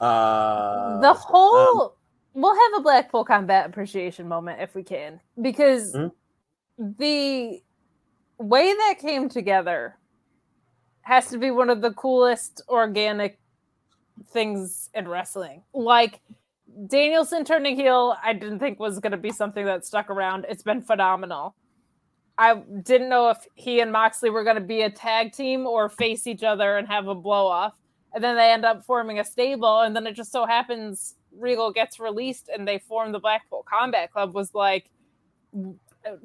Uh, 0.00 1.00
the 1.00 1.10
um, 1.10 1.16
whole 1.16 1.96
we'll 2.34 2.54
have 2.54 2.80
a 2.80 2.82
Blackpool 2.82 3.24
combat 3.24 3.66
appreciation 3.66 4.26
moment 4.26 4.60
if 4.60 4.74
we 4.74 4.82
can 4.82 5.20
because 5.40 5.94
Mhm. 5.94 6.10
the 6.98 7.62
way 8.38 8.72
that 8.72 8.96
came 9.00 9.28
together 9.28 9.96
has 11.02 11.28
to 11.28 11.38
be 11.38 11.50
one 11.50 11.70
of 11.70 11.80
the 11.80 11.92
coolest 11.92 12.62
organic 12.68 13.38
things 14.32 14.90
in 14.94 15.08
wrestling. 15.08 15.62
Like 15.72 16.20
Danielson 16.88 17.44
turning 17.44 17.76
heel, 17.76 18.16
I 18.22 18.32
didn't 18.32 18.58
think 18.58 18.78
was 18.78 18.98
going 18.98 19.12
to 19.12 19.16
be 19.16 19.30
something 19.30 19.64
that 19.66 19.86
stuck 19.86 20.10
around. 20.10 20.46
It's 20.48 20.62
been 20.62 20.82
phenomenal. 20.82 21.54
I 22.38 22.56
didn't 22.82 23.08
know 23.08 23.30
if 23.30 23.38
he 23.54 23.80
and 23.80 23.90
Moxley 23.90 24.30
were 24.30 24.44
going 24.44 24.56
to 24.56 24.62
be 24.62 24.82
a 24.82 24.90
tag 24.90 25.32
team 25.32 25.66
or 25.66 25.88
face 25.88 26.26
each 26.26 26.42
other 26.42 26.76
and 26.76 26.86
have 26.88 27.08
a 27.08 27.14
blow 27.14 27.46
off. 27.46 27.74
And 28.14 28.22
then 28.22 28.36
they 28.36 28.50
end 28.50 28.64
up 28.64 28.84
forming 28.84 29.18
a 29.18 29.24
stable. 29.24 29.80
And 29.80 29.96
then 29.96 30.06
it 30.06 30.14
just 30.14 30.32
so 30.32 30.44
happens 30.44 31.14
Regal 31.38 31.72
gets 31.72 31.98
released 31.98 32.48
and 32.52 32.66
they 32.66 32.78
form 32.78 33.12
the 33.12 33.18
Blackpool 33.18 33.64
Combat 33.68 34.12
Club. 34.12 34.34
Was 34.34 34.54
like 34.54 34.90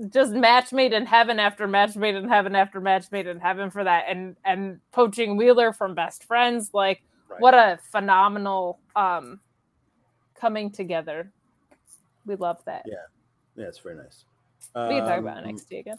just 0.10 0.32
match 0.32 0.72
made 0.72 0.94
in 0.94 1.06
heaven 1.06 1.40
after 1.40 1.68
match 1.68 1.96
made 1.96 2.16
in 2.16 2.28
heaven 2.28 2.56
after 2.56 2.80
match 2.80 3.12
made 3.12 3.28
in 3.28 3.40
heaven 3.40 3.70
for 3.70 3.84
that. 3.84 4.06
And 4.08 4.36
and 4.46 4.80
poaching 4.92 5.38
Wheeler 5.38 5.74
from 5.74 5.96
Best 5.96 6.24
Friends, 6.24 6.72
like 6.74 7.02
Right. 7.30 7.40
what 7.40 7.54
a 7.54 7.80
phenomenal 7.92 8.80
um 8.96 9.40
coming 10.36 10.70
together. 10.70 11.32
We 12.26 12.36
love 12.36 12.64
that. 12.66 12.84
Yeah. 12.86 12.96
yeah, 13.56 13.68
it's 13.68 13.80
very 13.80 13.96
nice. 13.96 14.26
We 14.76 14.82
can 14.96 15.06
talk 15.06 15.20
about 15.20 15.38
Um, 15.38 15.46
NXT 15.46 15.80
again. 15.80 15.98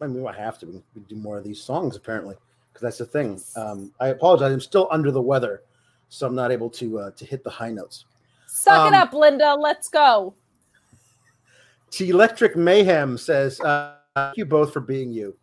I 0.00 0.06
mean, 0.06 0.22
we 0.22 0.32
have 0.32 0.58
to. 0.60 0.66
We 0.66 0.82
can 0.94 1.02
do 1.08 1.16
more 1.16 1.38
of 1.38 1.44
these 1.44 1.60
songs 1.60 1.96
apparently, 1.96 2.36
because 2.72 2.82
that's 2.82 2.98
the 2.98 3.06
thing. 3.06 3.40
Um, 3.56 3.92
I 4.00 4.08
apologize. 4.08 4.52
I'm 4.52 4.60
still 4.60 4.88
under 4.90 5.10
the 5.10 5.20
weather, 5.20 5.62
so 6.08 6.26
I'm 6.26 6.34
not 6.34 6.52
able 6.52 6.70
to 6.70 6.98
uh, 6.98 7.10
to 7.12 7.24
hit 7.24 7.42
the 7.42 7.50
high 7.50 7.70
notes. 7.70 8.04
Suck 8.46 8.78
um, 8.78 8.94
it 8.94 8.96
up, 8.96 9.12
Linda. 9.12 9.54
Let's 9.54 9.88
go. 9.88 10.34
T 11.90 12.10
Electric 12.10 12.56
Mayhem 12.56 13.16
says, 13.18 13.60
uh, 13.60 13.96
"Thank 14.14 14.36
you 14.36 14.46
both 14.46 14.72
for 14.72 14.80
being 14.80 15.12
you." 15.12 15.36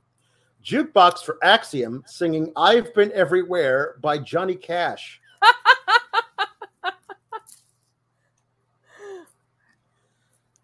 Jukebox 0.64 1.24
for 1.24 1.38
Axiom 1.44 2.04
singing 2.06 2.52
"I've 2.56 2.94
Been 2.94 3.12
Everywhere" 3.12 3.96
by 4.02 4.18
Johnny 4.18 4.56
Cash. 4.56 5.22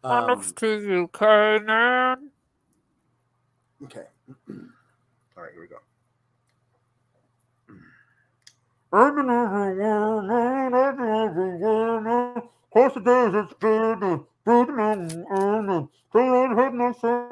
um, 0.03 0.25
Promise 0.25 0.51
to 0.53 0.81
you, 0.81 1.07
Conan. 1.09 2.31
Okay. 3.83 4.05
All 4.49 5.43
right, 5.43 5.51
here 5.53 5.61
we 5.61 5.67
go. 5.67 5.77
Close 12.73 12.93
the 12.93 12.99
doors, 12.99 13.33
it's 13.35 13.53
man, 14.45 15.25
and 15.29 15.69
to 15.69 15.89
Stable, 16.09 16.55
so 16.99 17.27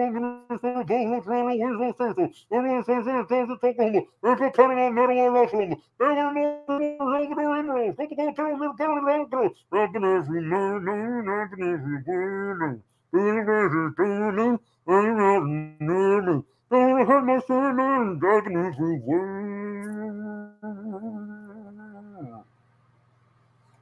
I'm 0.00 0.12
going 0.12 0.48
to 0.48 0.58
say, 0.62 0.72
don't 0.86 1.10
look 1.10 1.26
around, 1.26 1.46
where's 1.46 1.78
my 1.78 1.92
social? 1.98 2.30
Everyone 2.52 2.84
says 2.84 3.04
it's 3.06 3.30
it 3.30 3.60
take 3.60 3.78
over. 3.80 4.02
There's 4.22 4.40
a 4.40 4.50
turning 4.52 4.78
on 4.78 4.94
metal 4.94 5.18
and 5.18 5.34
wrestling. 5.34 5.82
There 5.98 6.08
are 6.08 6.32
no 6.32 6.62
over 6.68 7.34
there 7.34 7.56
in 7.58 7.66
there. 7.66 7.86
Look 7.98 8.12
at 8.12 8.16
that 8.16 8.36
turn, 8.36 8.58
little 8.58 8.76
turn, 8.76 9.04
little 9.04 9.26
turn. 9.26 9.50
I've 9.72 9.92
been 9.92 10.04
everywhere, 10.04 10.80
no, 10.80 11.42
I've 11.42 11.50
been 11.50 11.62
everywhere, 11.74 12.56
no. 12.60 12.80
Been 13.12 13.38
everywhere, 13.40 14.32
no. 14.32 14.60
I've 14.86 15.02
been 15.02 15.20
everywhere, 15.20 16.22
no. 16.22 16.44
Don't 16.70 17.06
hurt 17.06 17.24
my 17.24 17.40
son, 17.46 17.80
I've 17.80 18.20
been 18.44 18.56
everywhere. 18.56 19.99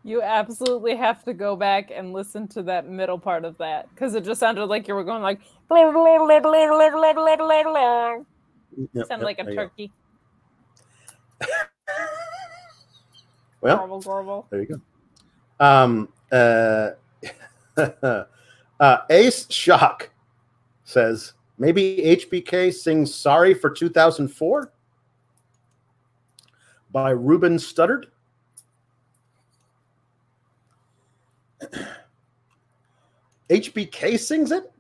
You 0.09 0.23
absolutely 0.23 0.97
have 0.97 1.23
to 1.25 1.35
go 1.35 1.55
back 1.55 1.91
and 1.95 2.15
listen 2.15 2.49
to 2.49 2.63
that 2.63 2.89
middle 2.89 3.19
part 3.19 3.45
of 3.45 3.59
that 3.59 3.91
because 3.95 4.15
it 4.15 4.25
just 4.25 4.41
sounded 4.41 4.65
like 4.65 4.89
you 4.89 4.95
were 4.95 5.05
going 5.05 5.21
like 5.23 5.39
sounded 5.69 5.93
Yep, 8.95 9.07
yep, 9.21 9.21
like 9.27 9.39
a 9.39 9.45
there 9.45 9.53
you 9.53 9.57
go. 9.59 9.63
turkey. 9.65 9.93
Well, 13.61 13.77
Garble, 13.77 14.01
garble. 14.01 14.47
There 14.51 14.61
you 14.61 14.67
go. 14.67 14.81
Um, 15.59 16.09
uh, 16.31 16.91
uh, 18.81 18.99
Ace 19.11 19.51
Shock 19.51 20.11
says 20.85 21.33
maybe 21.59 21.99
HBK 22.05 22.73
sings 22.73 23.13
"Sorry 23.13 23.53
for 23.55 23.69
2004" 23.69 24.73
by 26.93 27.11
Ruben 27.11 27.57
Studdard. 27.57 28.05
HBK 33.51 34.19
sings 34.19 34.53
it. 34.53 34.71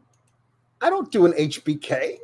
I 0.80 0.90
don't 0.90 1.10
do 1.10 1.26
an 1.26 1.32
HBK. 1.32 2.18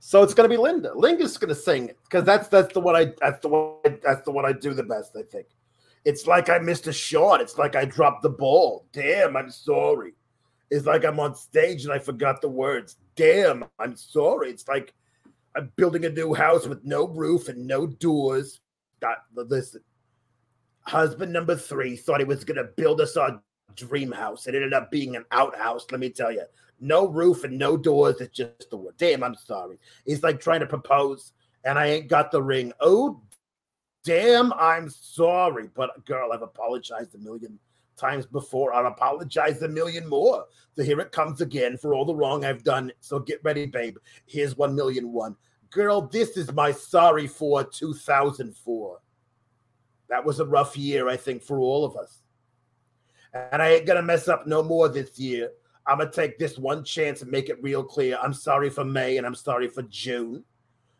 So 0.00 0.22
it's 0.22 0.32
gonna 0.32 0.48
be 0.48 0.56
Linda. 0.56 0.92
Linda's 0.94 1.36
gonna 1.36 1.54
sing 1.54 1.88
it 1.88 1.98
because 2.04 2.24
that's 2.24 2.48
that's 2.48 2.72
the 2.72 2.80
one 2.80 2.96
I 2.96 3.12
that's 3.20 3.40
the 3.40 3.48
one 3.48 3.98
that's 4.02 4.22
the 4.22 4.30
one 4.30 4.46
I 4.46 4.52
do 4.52 4.72
the 4.72 4.82
best. 4.82 5.14
I 5.16 5.22
think. 5.22 5.48
It's 6.04 6.26
like 6.26 6.48
I 6.48 6.58
missed 6.58 6.86
a 6.86 6.92
shot. 6.92 7.40
It's 7.40 7.58
like 7.58 7.76
I 7.76 7.84
dropped 7.84 8.22
the 8.22 8.30
ball. 8.30 8.86
Damn, 8.92 9.36
I'm 9.36 9.50
sorry. 9.50 10.14
It's 10.70 10.86
like 10.86 11.04
I'm 11.04 11.20
on 11.20 11.34
stage 11.34 11.84
and 11.84 11.92
I 11.92 11.98
forgot 11.98 12.40
the 12.40 12.48
words. 12.48 12.96
Damn, 13.16 13.64
I'm 13.78 13.96
sorry. 13.96 14.50
It's 14.50 14.66
like 14.68 14.94
I'm 15.56 15.72
building 15.76 16.04
a 16.04 16.10
new 16.10 16.32
house 16.34 16.66
with 16.66 16.84
no 16.84 17.08
roof 17.08 17.48
and 17.48 17.66
no 17.66 17.86
doors. 17.86 18.60
The 19.00 19.44
listen. 19.44 19.82
Husband 20.88 21.32
number 21.32 21.54
three 21.54 21.96
thought 21.96 22.20
he 22.20 22.24
was 22.24 22.44
gonna 22.44 22.64
build 22.64 23.00
us 23.00 23.16
our 23.16 23.42
dream 23.76 24.10
house. 24.10 24.46
It 24.46 24.54
ended 24.54 24.72
up 24.72 24.90
being 24.90 25.16
an 25.16 25.24
outhouse. 25.30 25.86
Let 25.90 26.00
me 26.00 26.08
tell 26.08 26.32
you, 26.32 26.44
no 26.80 27.06
roof 27.06 27.44
and 27.44 27.58
no 27.58 27.76
doors. 27.76 28.20
It's 28.20 28.36
just 28.36 28.70
the 28.70 28.78
word. 28.78 28.94
Damn, 28.96 29.22
I'm 29.22 29.34
sorry. 29.34 29.78
It's 30.06 30.22
like 30.22 30.40
trying 30.40 30.60
to 30.60 30.66
propose 30.66 31.32
and 31.64 31.78
I 31.78 31.86
ain't 31.88 32.08
got 32.08 32.30
the 32.30 32.42
ring. 32.42 32.72
Oh, 32.80 33.20
damn, 34.04 34.52
I'm 34.54 34.88
sorry. 34.88 35.68
But 35.74 36.06
girl, 36.06 36.32
I've 36.32 36.42
apologized 36.42 37.14
a 37.14 37.18
million 37.18 37.58
times 37.98 38.24
before. 38.24 38.72
I'll 38.72 38.86
apologize 38.86 39.60
a 39.60 39.68
million 39.68 40.08
more. 40.08 40.46
So 40.74 40.82
here 40.82 41.00
it 41.00 41.12
comes 41.12 41.42
again 41.42 41.76
for 41.76 41.94
all 41.94 42.06
the 42.06 42.14
wrong 42.14 42.44
I've 42.44 42.64
done. 42.64 42.92
So 43.00 43.18
get 43.18 43.44
ready, 43.44 43.66
babe. 43.66 43.98
Here's 44.24 44.56
one 44.56 44.74
million 44.74 45.12
one. 45.12 45.36
Girl, 45.70 46.00
this 46.00 46.38
is 46.38 46.50
my 46.52 46.72
sorry 46.72 47.26
for 47.26 47.62
2004. 47.62 48.98
That 50.08 50.24
was 50.24 50.40
a 50.40 50.46
rough 50.46 50.76
year, 50.76 51.08
I 51.08 51.16
think, 51.16 51.42
for 51.42 51.58
all 51.60 51.84
of 51.84 51.96
us. 51.96 52.22
And 53.34 53.60
I 53.60 53.70
ain't 53.70 53.86
gonna 53.86 54.02
mess 54.02 54.28
up 54.28 54.46
no 54.46 54.62
more 54.62 54.88
this 54.88 55.18
year. 55.18 55.50
I'm 55.86 55.98
gonna 55.98 56.10
take 56.10 56.38
this 56.38 56.58
one 56.58 56.84
chance 56.84 57.22
and 57.22 57.30
make 57.30 57.48
it 57.48 57.62
real 57.62 57.82
clear. 57.84 58.18
I'm 58.22 58.34
sorry 58.34 58.70
for 58.70 58.84
May 58.84 59.18
and 59.18 59.26
I'm 59.26 59.34
sorry 59.34 59.68
for 59.68 59.82
June 59.82 60.44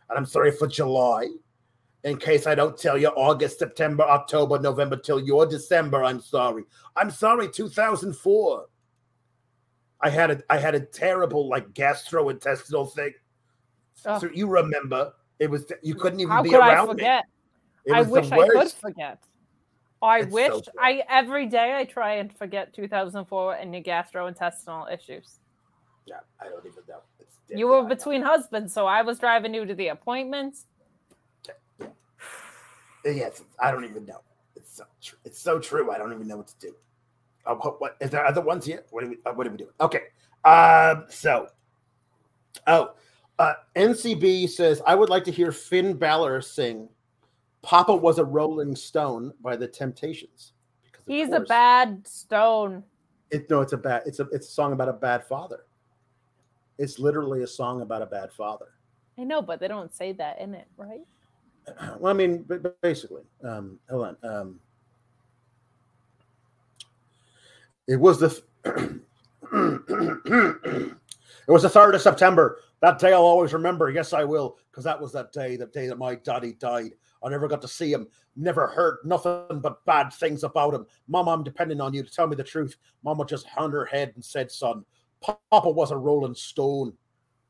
and 0.09 0.19
I'm 0.19 0.27
sorry 0.27 0.51
for 0.51 0.67
July. 0.67 1.29
In 2.05 2.17
case 2.17 2.47
I 2.47 2.55
don't 2.55 2.79
tell 2.79 2.97
you 2.97 3.09
August, 3.09 3.59
September, 3.59 4.05
October, 4.05 4.59
November 4.59 4.97
till 4.97 5.21
your 5.21 5.47
December, 5.47 6.05
I'm 6.05 6.21
sorry. 6.21 6.65
I'm 6.97 7.11
sorry, 7.11 7.51
2004. 7.51 8.67
I 10.01 10.11
had 10.11 10.31
a 10.31 10.43
I 10.49 10.59
had 10.59 10.75
a 10.75 10.81
terrible 10.81 11.49
like 11.49 11.73
gastrointestinal 11.73 12.93
thing. 12.93 13.15
Ugh. 14.07 14.21
So 14.21 14.31
you 14.33 14.47
remember 14.47 15.13
it 15.39 15.51
was 15.51 15.71
you 15.83 15.95
couldn't 15.95 16.21
even 16.21 16.33
How 16.33 16.43
be 16.43 16.51
could 16.51 16.61
around 16.61 16.89
me. 16.89 16.93
forget? 16.95 17.25
It 17.25 17.38
I 17.93 18.03
wish 18.03 18.31
I 18.31 18.49
could 18.49 18.73
forget. 18.73 19.23
I 20.01 20.21
It's 20.21 20.33
wish 20.33 20.51
good. 20.51 20.69
I 20.79 21.03
every 21.09 21.47
day 21.47 21.77
I 21.77 21.85
try 21.85 22.15
and 22.15 22.33
forget 22.33 22.73
2004 22.73 23.55
and 23.55 23.75
your 23.75 23.83
gastrointestinal 23.83 24.93
issues. 24.93 25.41
Yeah, 26.07 26.21
I 26.41 26.45
don't 26.45 26.65
even 26.65 26.83
know. 26.89 27.01
It's 27.21 27.37
You 27.49 27.69
were 27.69 27.83
between 27.85 28.23
husbands, 28.23 28.73
so 28.73 28.87
I 28.87 29.03
was 29.03 29.19
driving 29.19 29.55
you 29.55 29.65
to 29.67 29.75
the 29.75 29.89
appointments. 29.89 30.67
Yes, 33.05 33.43
I 33.61 33.71
don't 33.71 33.85
even 33.85 34.05
know. 34.05 34.21
It's 34.57 34.77
so 34.77 34.85
tr- 35.03 35.17
it's 35.25 35.41
so 35.41 35.59
true. 35.59 35.91
I 35.91 35.99
don't 35.99 36.13
even 36.13 36.29
know 36.29 36.37
what 36.37 36.49
to 36.49 36.59
do. 36.61 36.75
Uh, 37.47 37.55
what, 37.55 37.81
what 37.81 37.97
is 38.01 38.11
there 38.11 38.25
other 38.25 38.41
ones 38.41 38.65
here? 38.65 38.85
What 38.91 39.05
do 39.05 39.11
we 39.11 39.17
uh, 39.25 39.33
what 39.33 39.45
do 39.45 39.51
we 39.51 39.57
do? 39.57 39.69
Okay. 39.81 40.03
Um. 40.45 41.07
So, 41.09 41.49
oh, 42.67 42.93
uh, 43.39 43.55
NCB 43.77 44.49
says 44.49 44.83
I 44.87 44.95
would 44.95 45.09
like 45.09 45.25
to 45.25 45.33
hear 45.33 45.53
Finn 45.53 45.95
Balor 45.95 46.41
sing 46.43 46.89
"Papa 47.63 47.95
Was 47.95 48.19
a 48.19 48.25
Rolling 48.25 48.77
Stone" 48.77 49.33
by 49.41 49.57
the 49.57 49.69
Temptations. 49.69 50.53
He's 51.07 51.33
a 51.33 51.41
bad 51.41 52.07
stone. 52.07 52.85
It, 53.31 53.49
no, 53.51 53.63
it's 53.63 53.73
a 53.73 53.79
bad. 53.79 54.03
It's 54.07 54.21
a 54.21 54.29
it's 54.31 54.49
a 54.49 54.51
song 54.51 54.73
about 54.73 54.89
a 54.89 54.93
bad 54.93 55.27
father. 55.27 55.65
It's 56.79 56.99
literally 56.99 57.43
a 57.43 57.47
song 57.47 57.83
about 57.83 58.03
a 58.03 58.07
bad 58.07 58.33
father. 58.33 58.69
I 59.19 59.25
know, 59.25 59.43
but 59.43 59.59
they 59.59 59.69
don't 59.69 59.95
say 59.95 60.13
that 60.13 60.41
in 60.41 60.55
it, 60.55 60.67
right? 60.77 61.01
Well, 61.99 62.11
I 62.11 62.15
mean, 62.15 62.45
but, 62.49 62.63
but 62.63 62.81
basically, 62.81 63.25
um, 63.45 63.79
hold 63.91 64.07
on. 64.07 64.17
Um, 64.23 64.61
it 67.87 67.97
was 67.97 68.19
the 68.19 68.43
it 69.53 71.53
was 71.53 71.63
the 71.63 71.69
third 71.69 71.95
of 71.95 72.01
September. 72.01 72.61
That 72.81 72.99
day 72.99 73.13
I'll 73.13 73.21
always 73.21 73.53
remember. 73.53 73.91
Yes, 73.91 74.15
I 74.15 74.25
will, 74.25 74.57
because 74.71 74.85
that 74.85 74.99
was 74.99 75.13
that 75.13 75.33
day, 75.33 75.57
the 75.57 75.67
day 75.67 75.89
that 75.89 75.99
my 75.99 76.15
daddy 76.15 76.55
died. 76.55 76.93
I 77.23 77.29
never 77.29 77.49
got 77.49 77.63
to 77.63 77.69
see 77.69 77.93
him. 77.93 78.07
Never 78.37 78.67
heard 78.67 78.99
nothing 79.05 79.61
but 79.61 79.85
bad 79.85 80.13
things 80.13 80.45
about 80.45 80.75
him. 80.75 80.87
Mom, 81.09 81.29
I'm 81.29 81.43
depending 81.43 81.81
on 81.81 81.95
you 81.95 82.03
to 82.03 82.11
tell 82.11 82.27
me 82.27 82.37
the 82.37 82.45
truth. 82.45 82.77
Mama 83.03 83.25
just 83.25 83.47
hung 83.47 83.73
her 83.73 83.85
head 83.85 84.13
and 84.15 84.25
said, 84.25 84.51
"Son, 84.51 84.85
Papa 85.21 85.71
was 85.71 85.91
a 85.91 85.97
rolling 85.97 86.35
stone. 86.35 86.93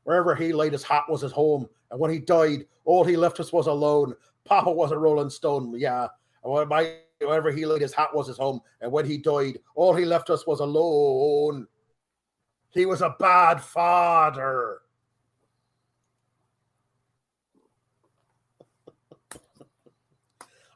Wherever 0.03 0.33
he 0.35 0.53
laid 0.53 0.73
his 0.73 0.83
hat 0.83 1.03
was 1.07 1.21
his 1.21 1.31
home. 1.31 1.67
And 1.91 1.99
when 1.99 2.11
he 2.11 2.19
died, 2.19 2.65
all 2.85 3.03
he 3.03 3.15
left 3.15 3.39
us 3.39 3.53
was 3.53 3.67
alone. 3.67 4.15
Papa 4.45 4.71
was 4.71 4.91
a 4.91 4.97
rolling 4.97 5.29
stone, 5.29 5.77
yeah. 5.77 6.07
My, 6.43 6.95
wherever 7.19 7.51
he 7.51 7.65
laid 7.65 7.81
his 7.81 7.93
hat 7.93 8.15
was 8.15 8.27
his 8.27 8.37
home. 8.37 8.61
And 8.81 8.91
when 8.91 9.05
he 9.05 9.17
died, 9.17 9.59
all 9.75 9.93
he 9.93 10.05
left 10.05 10.29
us 10.29 10.47
was 10.47 10.61
alone. 10.61 11.67
He 12.71 12.85
was 12.85 13.01
a 13.01 13.15
bad 13.19 13.61
father. 13.61 14.79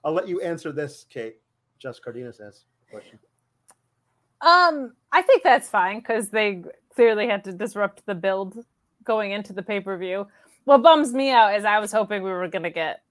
I'll 0.03 0.13
let 0.13 0.27
you 0.27 0.41
answer 0.41 0.71
this, 0.71 1.05
Kate. 1.09 1.37
Jess 1.79 1.99
Cardenas 1.99 2.39
asks 2.39 2.65
a 2.87 2.91
question. 2.91 3.19
Um, 4.41 4.93
I 5.11 5.21
think 5.21 5.43
that's 5.43 5.69
fine 5.69 5.99
because 5.99 6.29
they 6.29 6.63
clearly 6.93 7.27
had 7.27 7.43
to 7.45 7.53
disrupt 7.53 8.05
the 8.05 8.15
build 8.15 8.65
going 9.03 9.31
into 9.31 9.53
the 9.53 9.63
pay 9.63 9.79
per 9.79 9.97
view. 9.97 10.27
What 10.65 10.81
bums 10.81 11.13
me 11.13 11.31
out 11.31 11.55
is 11.55 11.65
I 11.65 11.79
was 11.79 11.91
hoping 11.91 12.23
we 12.23 12.31
were 12.31 12.47
gonna 12.47 12.69
get 12.69 13.01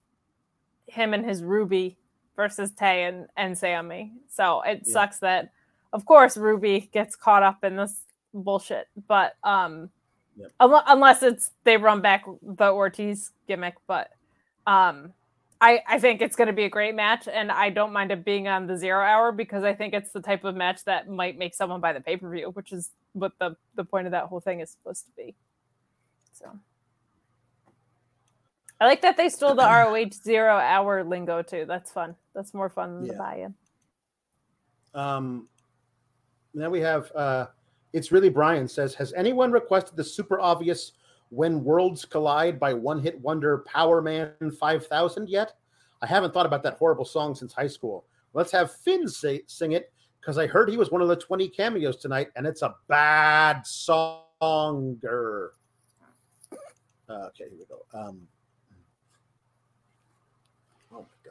him 0.86 1.14
and 1.14 1.24
his 1.24 1.42
Ruby 1.42 1.96
versus 2.36 2.72
Tay 2.72 3.04
and, 3.04 3.26
and 3.36 3.56
Sammy. 3.56 4.12
So 4.28 4.62
it 4.62 4.82
Yeah. 4.84 4.92
sucks 4.92 5.18
that, 5.20 5.52
of 5.92 6.04
course, 6.04 6.36
Ruby 6.36 6.90
gets 6.92 7.16
caught 7.16 7.42
up 7.42 7.64
in 7.64 7.76
this 7.76 8.04
bullshit. 8.34 8.88
But 9.06 9.36
um, 9.44 9.90
Yep. 10.36 10.50
unless 10.60 11.22
it's 11.22 11.50
they 11.64 11.76
run 11.76 12.00
back 12.00 12.24
the 12.42 12.70
Ortiz 12.72 13.32
gimmick, 13.46 13.74
but 13.86 14.10
um, 14.66 15.12
I, 15.62 15.80
I 15.86 15.98
think 16.00 16.20
it's 16.20 16.34
going 16.34 16.48
to 16.48 16.52
be 16.52 16.64
a 16.64 16.68
great 16.68 16.96
match, 16.96 17.28
and 17.32 17.52
I 17.52 17.70
don't 17.70 17.92
mind 17.92 18.10
it 18.10 18.24
being 18.24 18.48
on 18.48 18.66
the 18.66 18.76
zero 18.76 19.00
hour 19.00 19.30
because 19.30 19.62
I 19.62 19.72
think 19.72 19.94
it's 19.94 20.10
the 20.10 20.20
type 20.20 20.42
of 20.42 20.56
match 20.56 20.84
that 20.86 21.08
might 21.08 21.38
make 21.38 21.54
someone 21.54 21.80
buy 21.80 21.92
the 21.92 22.00
pay 22.00 22.16
per 22.16 22.28
view, 22.28 22.50
which 22.50 22.72
is 22.72 22.90
what 23.12 23.32
the 23.38 23.54
the 23.76 23.84
point 23.84 24.06
of 24.08 24.10
that 24.10 24.24
whole 24.24 24.40
thing 24.40 24.58
is 24.58 24.70
supposed 24.72 25.04
to 25.06 25.12
be. 25.16 25.36
So 26.32 26.46
I 28.80 28.86
like 28.86 29.02
that 29.02 29.16
they 29.16 29.28
stole 29.28 29.54
the 29.54 29.62
ROH 29.64 30.10
zero 30.24 30.56
hour 30.56 31.04
lingo 31.04 31.42
too. 31.42 31.64
That's 31.68 31.92
fun. 31.92 32.16
That's 32.34 32.52
more 32.52 32.68
fun 32.68 32.96
than 32.96 33.06
Yeah. 33.06 33.12
the 33.12 33.18
buy-in. 33.18 33.54
Um, 34.94 35.46
then 36.54 36.72
we 36.72 36.80
have 36.80 37.12
uh, 37.14 37.46
it's 37.92 38.10
really 38.10 38.30
Brian 38.30 38.66
says, 38.66 38.94
has 38.96 39.12
anyone 39.12 39.52
requested 39.52 39.96
the 39.96 40.02
super 40.02 40.40
obvious 40.40 40.92
when 41.32 41.64
worlds 41.64 42.04
collide 42.04 42.60
by 42.60 42.74
one 42.74 43.00
hit 43.00 43.18
wonder 43.18 43.64
Power 43.66 44.02
Man 44.02 44.34
5000 44.60 45.28
yet? 45.30 45.54
I 46.02 46.06
haven't 46.06 46.34
thought 46.34 46.44
about 46.44 46.62
that 46.64 46.74
horrible 46.74 47.06
song 47.06 47.34
since 47.34 47.54
high 47.54 47.68
school. 47.68 48.04
Let's 48.34 48.52
have 48.52 48.70
Finn 48.70 49.08
say, 49.08 49.40
sing 49.46 49.72
it 49.72 49.90
because 50.20 50.36
I 50.36 50.46
heard 50.46 50.68
he 50.68 50.76
was 50.76 50.90
one 50.90 51.00
of 51.00 51.08
the 51.08 51.16
20 51.16 51.48
cameos 51.48 51.96
tonight 51.96 52.28
and 52.36 52.46
it's 52.46 52.60
a 52.60 52.74
bad 52.86 53.62
songer. 53.64 55.50
Uh, 57.08 57.28
okay, 57.28 57.44
here 57.48 57.58
we 57.58 57.64
go. 57.64 57.80
Um, 57.98 58.20
oh 60.92 61.06
my 61.06 61.30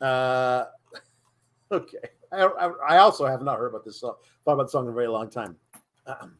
God. 0.00 0.06
Uh, 0.06 0.66
okay. 1.74 2.08
I, 2.30 2.70
I, 2.88 2.96
also 2.98 3.26
have 3.26 3.42
not 3.42 3.58
heard 3.58 3.68
about 3.68 3.84
this 3.84 4.00
song, 4.00 4.16
thought 4.44 4.54
about 4.54 4.64
the 4.64 4.70
song 4.70 4.84
in 4.84 4.90
a 4.90 4.94
very 4.94 5.06
long 5.06 5.30
time. 5.30 5.56
Um, 6.06 6.36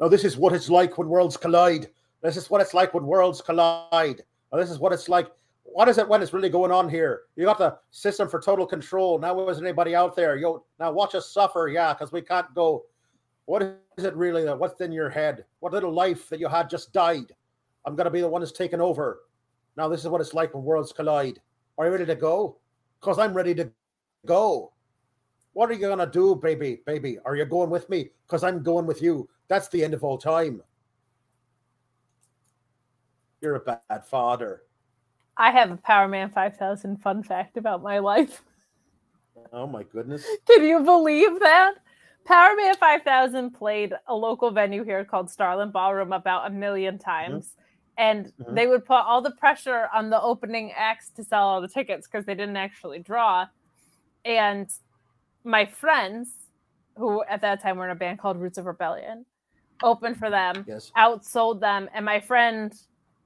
no, 0.00 0.08
this 0.08 0.24
is 0.24 0.36
what 0.36 0.52
it's 0.52 0.68
like 0.68 0.98
when 0.98 1.08
worlds 1.08 1.36
collide. 1.36 1.88
This 2.22 2.36
is 2.36 2.50
what 2.50 2.60
it's 2.60 2.74
like 2.74 2.92
when 2.92 3.06
worlds 3.06 3.40
collide. 3.40 4.22
Now, 4.52 4.58
this 4.58 4.70
is 4.70 4.78
what 4.78 4.92
it's 4.92 5.08
like. 5.08 5.30
What 5.64 5.88
is 5.88 5.98
it 5.98 6.08
when 6.08 6.22
it's 6.22 6.32
really 6.32 6.48
going 6.48 6.70
on 6.70 6.88
here? 6.88 7.22
You 7.34 7.44
got 7.44 7.58
the 7.58 7.76
system 7.90 8.28
for 8.28 8.40
total 8.40 8.66
control. 8.66 9.18
Now, 9.18 9.48
is 9.48 9.60
anybody 9.60 9.94
out 9.94 10.14
there? 10.14 10.36
Yo, 10.36 10.64
now 10.78 10.92
watch 10.92 11.14
us 11.14 11.30
suffer. 11.30 11.68
Yeah, 11.68 11.92
because 11.92 12.12
we 12.12 12.22
can't 12.22 12.52
go. 12.54 12.84
What 13.46 13.62
is 13.62 14.04
it 14.04 14.14
really? 14.16 14.44
That 14.44 14.58
what's 14.58 14.80
in 14.80 14.92
your 14.92 15.10
head? 15.10 15.44
What 15.60 15.72
little 15.72 15.92
life 15.92 16.28
that 16.28 16.40
you 16.40 16.48
had 16.48 16.70
just 16.70 16.92
died? 16.92 17.34
I'm 17.84 17.96
gonna 17.96 18.10
be 18.10 18.20
the 18.20 18.28
one 18.28 18.40
that's 18.40 18.52
taken 18.52 18.80
over. 18.80 19.20
Now, 19.76 19.88
this 19.88 20.00
is 20.00 20.08
what 20.08 20.20
it's 20.20 20.34
like 20.34 20.54
when 20.54 20.64
worlds 20.64 20.92
collide. 20.92 21.40
Are 21.78 21.86
you 21.86 21.92
ready 21.92 22.06
to 22.06 22.14
go? 22.14 22.58
Because 23.00 23.18
I'm 23.18 23.34
ready 23.34 23.54
to 23.56 23.70
go. 24.24 24.72
What 25.56 25.70
are 25.70 25.72
you 25.72 25.88
gonna 25.88 26.06
do, 26.06 26.34
baby? 26.34 26.82
Baby, 26.84 27.18
are 27.24 27.34
you 27.34 27.46
going 27.46 27.70
with 27.70 27.88
me? 27.88 28.10
Because 28.26 28.44
I'm 28.44 28.62
going 28.62 28.84
with 28.84 29.00
you. 29.00 29.26
That's 29.48 29.68
the 29.68 29.82
end 29.82 29.94
of 29.94 30.04
all 30.04 30.18
time. 30.18 30.62
You're 33.40 33.54
a 33.54 33.60
bad 33.60 34.04
father. 34.04 34.64
I 35.38 35.50
have 35.50 35.70
a 35.70 35.78
Power 35.78 36.08
Man 36.08 36.28
5000 36.28 36.98
fun 36.98 37.22
fact 37.22 37.56
about 37.56 37.82
my 37.82 38.00
life. 38.00 38.42
Oh 39.50 39.66
my 39.66 39.82
goodness. 39.82 40.26
Can 40.46 40.62
you 40.62 40.80
believe 40.80 41.40
that? 41.40 41.76
Power 42.26 42.54
Man 42.54 42.76
5000 42.76 43.52
played 43.52 43.94
a 44.08 44.14
local 44.14 44.50
venue 44.50 44.84
here 44.84 45.06
called 45.06 45.30
Starland 45.30 45.72
Ballroom 45.72 46.12
about 46.12 46.48
a 46.48 46.50
million 46.50 46.98
times. 46.98 47.54
And 47.96 48.30
Mhm. 48.38 48.54
they 48.54 48.66
would 48.66 48.84
put 48.84 49.06
all 49.06 49.22
the 49.22 49.30
pressure 49.30 49.88
on 49.94 50.10
the 50.10 50.20
opening 50.20 50.72
acts 50.76 51.08
to 51.16 51.24
sell 51.24 51.48
all 51.48 51.62
the 51.62 51.68
tickets 51.68 52.06
because 52.06 52.26
they 52.26 52.34
didn't 52.34 52.58
actually 52.58 52.98
draw. 52.98 53.46
And 54.26 54.68
my 55.46 55.64
friends, 55.64 56.30
who 56.96 57.22
at 57.24 57.40
that 57.42 57.62
time 57.62 57.76
were 57.78 57.84
in 57.84 57.90
a 57.90 57.94
band 57.94 58.18
called 58.18 58.38
Roots 58.38 58.58
of 58.58 58.66
Rebellion, 58.66 59.24
opened 59.82 60.18
for 60.18 60.28
them, 60.28 60.64
Yes. 60.66 60.90
outsold 60.96 61.60
them. 61.60 61.88
And 61.94 62.04
my 62.04 62.20
friend, 62.20 62.74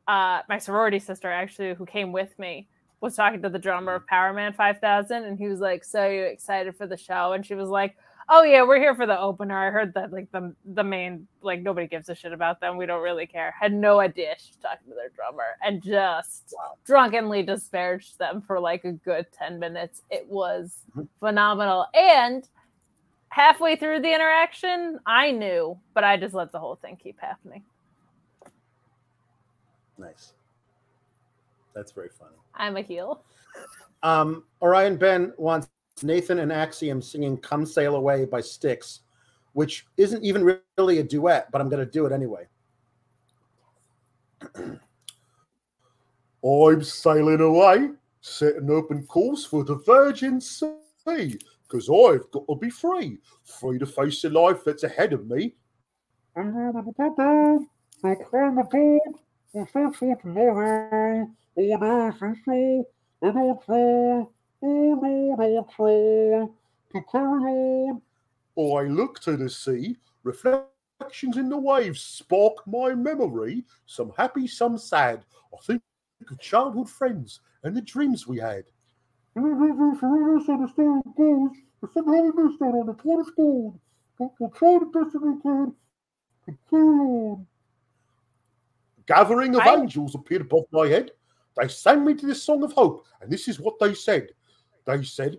uh, 0.06 0.42
my 0.48 0.58
sorority 0.58 0.98
sister 0.98 1.30
actually, 1.30 1.74
who 1.74 1.86
came 1.86 2.12
with 2.12 2.38
me, 2.38 2.68
was 3.00 3.16
talking 3.16 3.40
to 3.42 3.48
the 3.48 3.58
drummer 3.58 3.94
of 3.94 4.06
Power 4.06 4.32
Man 4.32 4.52
5000. 4.52 5.24
And 5.24 5.38
he 5.38 5.46
was 5.48 5.60
like, 5.60 5.84
So 5.84 6.06
you 6.06 6.22
excited 6.24 6.76
for 6.76 6.86
the 6.86 6.96
show? 6.96 7.32
And 7.32 7.44
she 7.46 7.54
was 7.54 7.68
like, 7.68 7.96
Oh 8.32 8.44
yeah, 8.44 8.62
we're 8.62 8.78
here 8.78 8.94
for 8.94 9.06
the 9.06 9.18
opener. 9.18 9.58
I 9.58 9.72
heard 9.72 9.92
that 9.94 10.12
like 10.12 10.30
the 10.30 10.54
the 10.74 10.84
main 10.84 11.26
like 11.42 11.62
nobody 11.62 11.88
gives 11.88 12.08
a 12.08 12.14
shit 12.14 12.32
about 12.32 12.60
them. 12.60 12.76
We 12.76 12.86
don't 12.86 13.02
really 13.02 13.26
care. 13.26 13.52
Had 13.58 13.72
no 13.72 13.98
idea 13.98 14.36
she 14.38 14.50
was 14.50 14.56
talking 14.62 14.88
to 14.88 14.94
their 14.94 15.08
drummer 15.08 15.56
and 15.64 15.82
just 15.82 16.54
drunkenly 16.86 17.42
disparaged 17.42 18.20
them 18.20 18.40
for 18.46 18.60
like 18.60 18.84
a 18.84 18.92
good 18.92 19.26
10 19.32 19.58
minutes. 19.58 20.02
It 20.10 20.28
was 20.28 20.84
phenomenal. 21.18 21.86
And 21.92 22.48
halfway 23.30 23.74
through 23.74 24.00
the 24.02 24.14
interaction, 24.14 25.00
I 25.06 25.32
knew, 25.32 25.76
but 25.92 26.04
I 26.04 26.16
just 26.16 26.32
let 26.32 26.52
the 26.52 26.60
whole 26.60 26.76
thing 26.76 26.96
keep 27.02 27.18
happening. 27.20 27.64
Nice. 29.98 30.34
That's 31.74 31.90
very 31.90 32.10
funny. 32.16 32.36
I'm 32.54 32.76
a 32.76 32.82
heel. 32.82 33.24
Um, 34.04 34.44
Orion 34.62 34.96
Ben 34.96 35.32
wants 35.36 35.66
Nathan 36.02 36.38
and 36.40 36.52
Axiom 36.52 37.02
singing 37.02 37.36
Come 37.38 37.66
Sail 37.66 37.96
Away 37.96 38.24
by 38.24 38.40
Styx, 38.40 39.00
which 39.52 39.86
isn't 39.96 40.24
even 40.24 40.58
really 40.78 40.98
a 40.98 41.02
duet, 41.02 41.50
but 41.50 41.60
I'm 41.60 41.68
going 41.68 41.84
to 41.84 41.90
do 41.90 42.06
it 42.06 42.12
anyway. 42.12 42.46
I'm 46.42 46.82
sailing 46.82 47.40
away, 47.40 47.90
setting 48.20 48.70
open 48.70 49.06
course 49.06 49.44
for 49.44 49.62
the 49.64 49.76
Virgin 49.76 50.40
Sea, 50.40 51.38
because 51.62 51.90
I've 51.90 52.30
got 52.30 52.46
to 52.48 52.56
be 52.56 52.70
free, 52.70 53.18
free 53.44 53.78
to 53.78 53.86
face 53.86 54.22
the 54.22 54.30
life 54.30 54.64
that's 54.64 54.84
ahead 54.84 55.12
of 55.12 55.26
me. 55.26 55.54
I 68.58 68.82
look 68.84 69.20
to 69.20 69.36
the 69.36 69.48
sea, 69.48 69.96
reflections 70.22 71.36
in 71.36 71.48
the 71.48 71.56
waves 71.56 72.00
spark 72.02 72.66
my 72.66 72.94
memory, 72.94 73.64
some 73.86 74.12
happy, 74.16 74.46
some 74.46 74.76
sad. 74.76 75.24
I 75.52 75.56
think 75.64 75.82
of 76.30 76.38
childhood 76.38 76.90
friends 76.90 77.40
and 77.62 77.74
the 77.74 77.80
dreams 77.80 78.26
we 78.26 78.38
had. 78.38 78.64
So 79.34 79.42
the 79.42 80.68
story 80.72 81.00
goes, 81.16 81.56
But 84.18 84.30
we'll 84.38 84.50
try 84.50 84.78
the 84.78 84.86
best 84.86 85.14
of 85.14 85.22
you 85.22 85.40
can 85.42 85.74
carry 86.68 86.82
on. 86.82 87.46
Gathering 89.06 89.54
of 89.54 89.62
I- 89.62 89.76
angels 89.76 90.14
appeared 90.14 90.42
above 90.42 90.64
my 90.70 90.86
head. 90.86 91.12
They 91.56 91.68
sang 91.68 92.04
me 92.04 92.14
to 92.14 92.26
this 92.26 92.42
song 92.42 92.62
of 92.62 92.72
hope, 92.72 93.06
and 93.20 93.30
this 93.30 93.48
is 93.48 93.58
what 93.58 93.78
they 93.78 93.94
said. 93.94 94.28
They 94.90 95.04
said, 95.04 95.38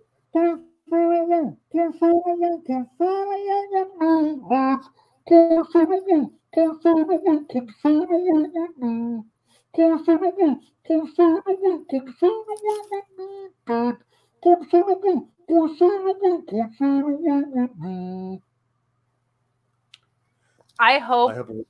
I 20.79 20.97
hope 20.97 21.31
I 21.31 21.35
a 21.37 21.65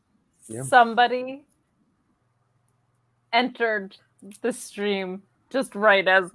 yeah. 0.47 0.63
somebody 0.63 1.45
entered 3.33 3.97
the 4.41 4.53
stream 4.53 5.23
just 5.49 5.75
right 5.75 6.07
as 6.07 6.31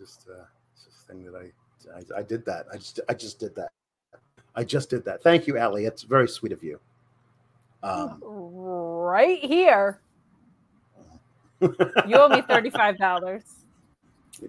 just, 0.00 0.26
uh, 0.30 0.44
it's 0.72 0.84
just 0.84 1.06
thing 1.06 1.24
that 1.24 1.34
I, 1.36 1.98
I, 1.98 2.20
I 2.20 2.22
did 2.22 2.44
that. 2.46 2.66
I 2.72 2.76
just, 2.76 3.00
I 3.08 3.14
just 3.14 3.38
did 3.38 3.54
that. 3.56 3.70
I 4.56 4.64
just 4.64 4.90
did 4.90 5.04
that. 5.04 5.22
Thank 5.22 5.46
you, 5.46 5.58
Allie. 5.58 5.84
It's 5.84 6.02
very 6.02 6.28
sweet 6.28 6.52
of 6.52 6.62
you. 6.62 6.80
Um, 7.82 8.20
right 8.22 9.38
here. 9.42 10.00
You 11.60 12.16
owe 12.16 12.28
me 12.28 12.42
thirty-five 12.48 12.98
dollars. 12.98 13.44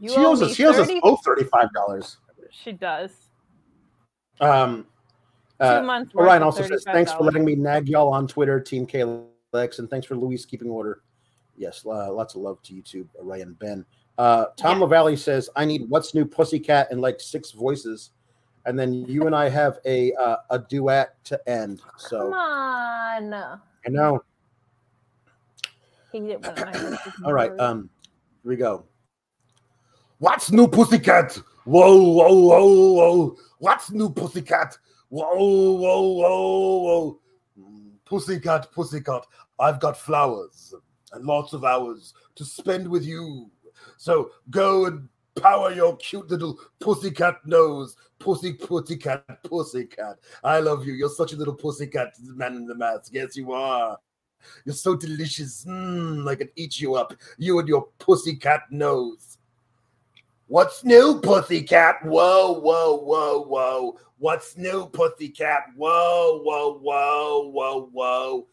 She 0.01 0.15
owes 0.17 0.41
us, 0.41 0.55
she 0.55 0.65
owes 0.65 0.77
us 0.77 0.89
both 1.01 1.23
thirty-five 1.23 1.71
dollars. 1.73 2.17
She 2.51 2.71
does. 2.71 3.11
Um, 4.39 4.85
Two 5.59 5.67
uh, 5.67 5.81
months. 5.83 6.15
Orion 6.15 6.41
also 6.41 6.63
says, 6.63 6.83
"Thanks 6.85 7.11
for 7.11 7.23
letting 7.23 7.45
me 7.45 7.55
nag 7.55 7.87
y'all 7.87 8.11
on 8.11 8.27
Twitter, 8.27 8.59
Team 8.59 8.87
KLX, 8.87 9.79
and 9.79 9.89
thanks 9.89 10.07
for 10.07 10.15
Luis 10.15 10.45
keeping 10.45 10.69
order." 10.69 11.01
Yes, 11.57 11.85
uh, 11.85 12.11
lots 12.11 12.35
of 12.35 12.41
love 12.41 12.61
to 12.63 12.73
you 12.73 12.81
too, 12.81 13.07
Orion 13.19 13.53
Ben. 13.59 13.85
Uh, 14.17 14.45
Tom 14.57 14.77
Yeah. 14.77 14.83
LaValle 14.83 15.15
says, 15.15 15.49
"I 15.55 15.65
need 15.65 15.89
what's 15.89 16.13
new 16.13 16.25
Pussycat 16.25 16.91
in 16.91 16.99
like 16.99 17.19
six 17.19 17.51
voices," 17.51 18.11
and 18.65 18.77
then 18.77 18.93
you 18.93 19.25
and 19.25 19.35
I 19.35 19.49
have 19.49 19.79
a 19.85 20.13
uh, 20.13 20.37
a 20.49 20.59
duet 20.59 21.23
to 21.25 21.49
end. 21.49 21.81
So 21.97 22.25
come 22.25 22.33
on. 22.33 23.33
I 23.33 23.89
know. 23.89 24.23
Hate 26.11 26.23
it 26.29 26.41
when 26.41 26.55
my 26.55 26.71
voice 26.77 27.07
is 27.07 27.13
All 27.23 27.33
right, 27.33 27.57
um, 27.59 27.89
here 28.43 28.49
we 28.49 28.55
go. 28.57 28.85
What's 30.19 30.51
new, 30.51 30.67
pussycat? 30.67 31.37
Whoa, 31.63 31.97
whoa, 31.97 32.33
whoa, 32.33 32.91
whoa. 32.93 33.37
What's 33.59 33.91
new, 33.91 34.09
pussycat? 34.09 34.77
Whoa, 35.09 35.35
whoa, 35.35 36.01
whoa, 36.01 36.77
whoa. 36.79 37.19
Pussycat, 38.05 38.71
pussycat, 38.71 39.25
I've 39.59 39.79
got 39.79 39.97
flowers 39.97 40.73
and 41.13 41.25
lots 41.25 41.53
of 41.53 41.63
hours 41.63 42.13
to 42.35 42.45
spend 42.45 42.87
with 42.87 43.05
you. 43.05 43.49
So 43.97 44.31
go 44.49 44.85
and 44.85 45.07
power 45.35 45.71
your 45.71 45.95
cute 45.97 46.29
little 46.29 46.59
pussycat 46.79 47.45
nose. 47.45 47.95
Pussy, 48.19 48.53
pussycat, 48.53 49.43
pussycat. 49.43 50.19
I 50.43 50.59
love 50.59 50.85
you. 50.85 50.93
You're 50.93 51.09
such 51.09 51.33
a 51.33 51.35
little 51.35 51.55
pussycat 51.55 52.13
man 52.21 52.55
in 52.55 52.67
the 52.67 52.75
mask. 52.75 53.11
Yes, 53.13 53.35
you 53.35 53.51
are. 53.51 53.97
You're 54.65 54.75
so 54.75 54.95
delicious. 54.95 55.65
Mmm, 55.65 56.29
I 56.29 56.35
can 56.35 56.49
eat 56.55 56.79
you 56.79 56.95
up. 56.95 57.13
You 57.37 57.59
and 57.59 57.67
your 57.67 57.87
pussycat 57.99 58.63
nose. 58.71 59.37
What's 60.47 60.83
new, 60.83 61.21
pussycat? 61.21 62.03
Whoa, 62.03 62.59
whoa, 62.59 62.97
whoa, 62.97 63.43
whoa. 63.43 63.97
What's 64.17 64.57
new, 64.57 64.87
pussycat? 64.87 65.63
Whoa, 65.75 66.41
whoa, 66.43 66.77
whoa, 66.79 67.49
whoa, 67.49 67.89
whoa. 67.91 68.47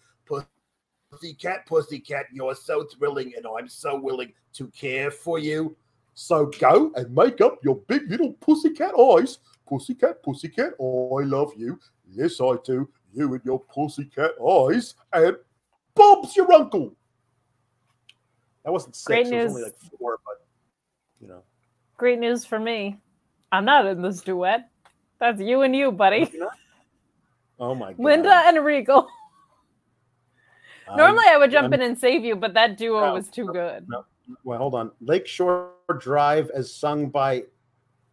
Pussycat, 1.18 1.66
pussycat, 1.66 2.26
you're 2.32 2.54
so 2.54 2.84
thrilling, 2.84 3.32
and 3.36 3.46
I'm 3.46 3.68
so 3.68 3.98
willing 3.98 4.32
to 4.54 4.68
care 4.68 5.10
for 5.10 5.38
you. 5.38 5.76
So 6.14 6.46
go 6.58 6.92
and 6.96 7.14
make 7.14 7.40
up 7.40 7.58
your 7.62 7.76
big 7.88 8.10
little 8.10 8.32
pussycat 8.34 8.92
eyes. 8.98 9.38
Pussycat, 9.68 10.22
pussycat, 10.22 10.72
I 10.80 11.24
love 11.24 11.52
you. 11.56 11.78
Yes, 12.10 12.40
I 12.40 12.54
do. 12.64 12.88
You 13.12 13.34
and 13.34 13.44
your 13.44 13.60
pussycat 13.60 14.32
eyes. 14.40 14.94
And 15.12 15.36
Bob's 15.94 16.36
your 16.36 16.52
uncle. 16.52 16.94
That 18.64 18.72
wasn't 18.72 18.96
six. 18.96 19.06
Great 19.06 19.26
It 19.26 19.32
was 19.32 19.32
news. 19.32 19.50
only 19.50 19.62
like 19.64 19.78
four, 19.98 20.18
but 20.24 20.46
you 21.20 21.28
know. 21.28 21.42
Great 21.96 22.18
news 22.18 22.44
for 22.44 22.58
me. 22.60 22.98
I'm 23.50 23.64
not 23.64 23.86
in 23.86 24.02
this 24.02 24.20
duet. 24.20 24.68
That's 25.18 25.40
you 25.40 25.62
and 25.62 25.74
you, 25.74 25.90
buddy. 25.92 26.30
Oh 27.60 27.74
my 27.74 27.92
god. 27.92 27.98
Linda 27.98 28.32
and 28.46 28.64
Regal. 28.64 29.08
Normally 30.96 31.24
I 31.28 31.36
would 31.36 31.50
jump 31.50 31.64
I'm- 31.64 31.74
in 31.74 31.82
and 31.82 31.98
save 31.98 32.24
you, 32.24 32.36
but 32.36 32.54
that 32.54 32.76
duo 32.76 33.00
No, 33.06 33.14
was 33.14 33.28
too 33.28 33.46
good. 33.46 33.88
no. 33.88 34.04
Well, 34.44 34.58
hold 34.58 34.74
on. 34.74 34.90
Lakeshore 35.00 35.70
Drive 35.98 36.50
as 36.50 36.72
sung 36.72 37.08
by 37.08 37.44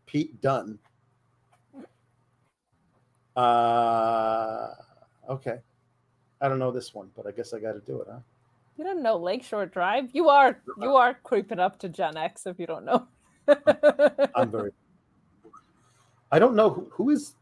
Pete 0.06 0.40
Dunne. 0.42 0.80
Uh 3.36 4.70
okay. 5.30 5.60
I 6.42 6.48
don't 6.50 6.60
know 6.60 6.72
this 6.72 6.94
one, 6.94 7.10
but 7.16 7.28
I 7.28 7.32
guess 7.32 7.54
I 7.54 7.60
got 7.60 7.74
to 7.74 7.80
do 7.82 8.00
it, 8.02 8.08
huh? 8.10 8.20
You 8.78 8.84
don't 8.84 9.02
know 9.04 9.18
Lakeshore 9.18 9.66
Drive? 9.66 10.10
You 10.14 10.30
are 10.30 10.58
you 10.82 10.96
are 10.96 11.16
creeping 11.24 11.60
up 11.60 11.80
to 11.80 11.90
Gen 11.90 12.16
X 12.18 12.46
if 12.46 12.60
you 12.60 12.66
don't 12.68 12.86
know. 12.86 13.08
I'm 14.36 14.52
very. 14.52 14.72
I 16.32 16.40
don't 16.40 16.56
know 16.56 16.70
who, 16.70 16.88
who 16.92 17.10
is. 17.12 17.36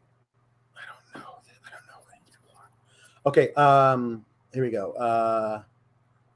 I 0.75 0.81
don't 0.87 1.21
know. 1.23 1.29
I 1.65 1.69
don't 1.71 1.87
know 1.87 2.01
who 2.05 2.11
these 2.25 2.35
people 2.35 2.55
are. 2.57 3.29
Okay. 3.29 3.53
Um. 3.53 4.25
Here 4.53 4.63
we 4.63 4.69
go. 4.69 4.91
Uh. 4.93 5.63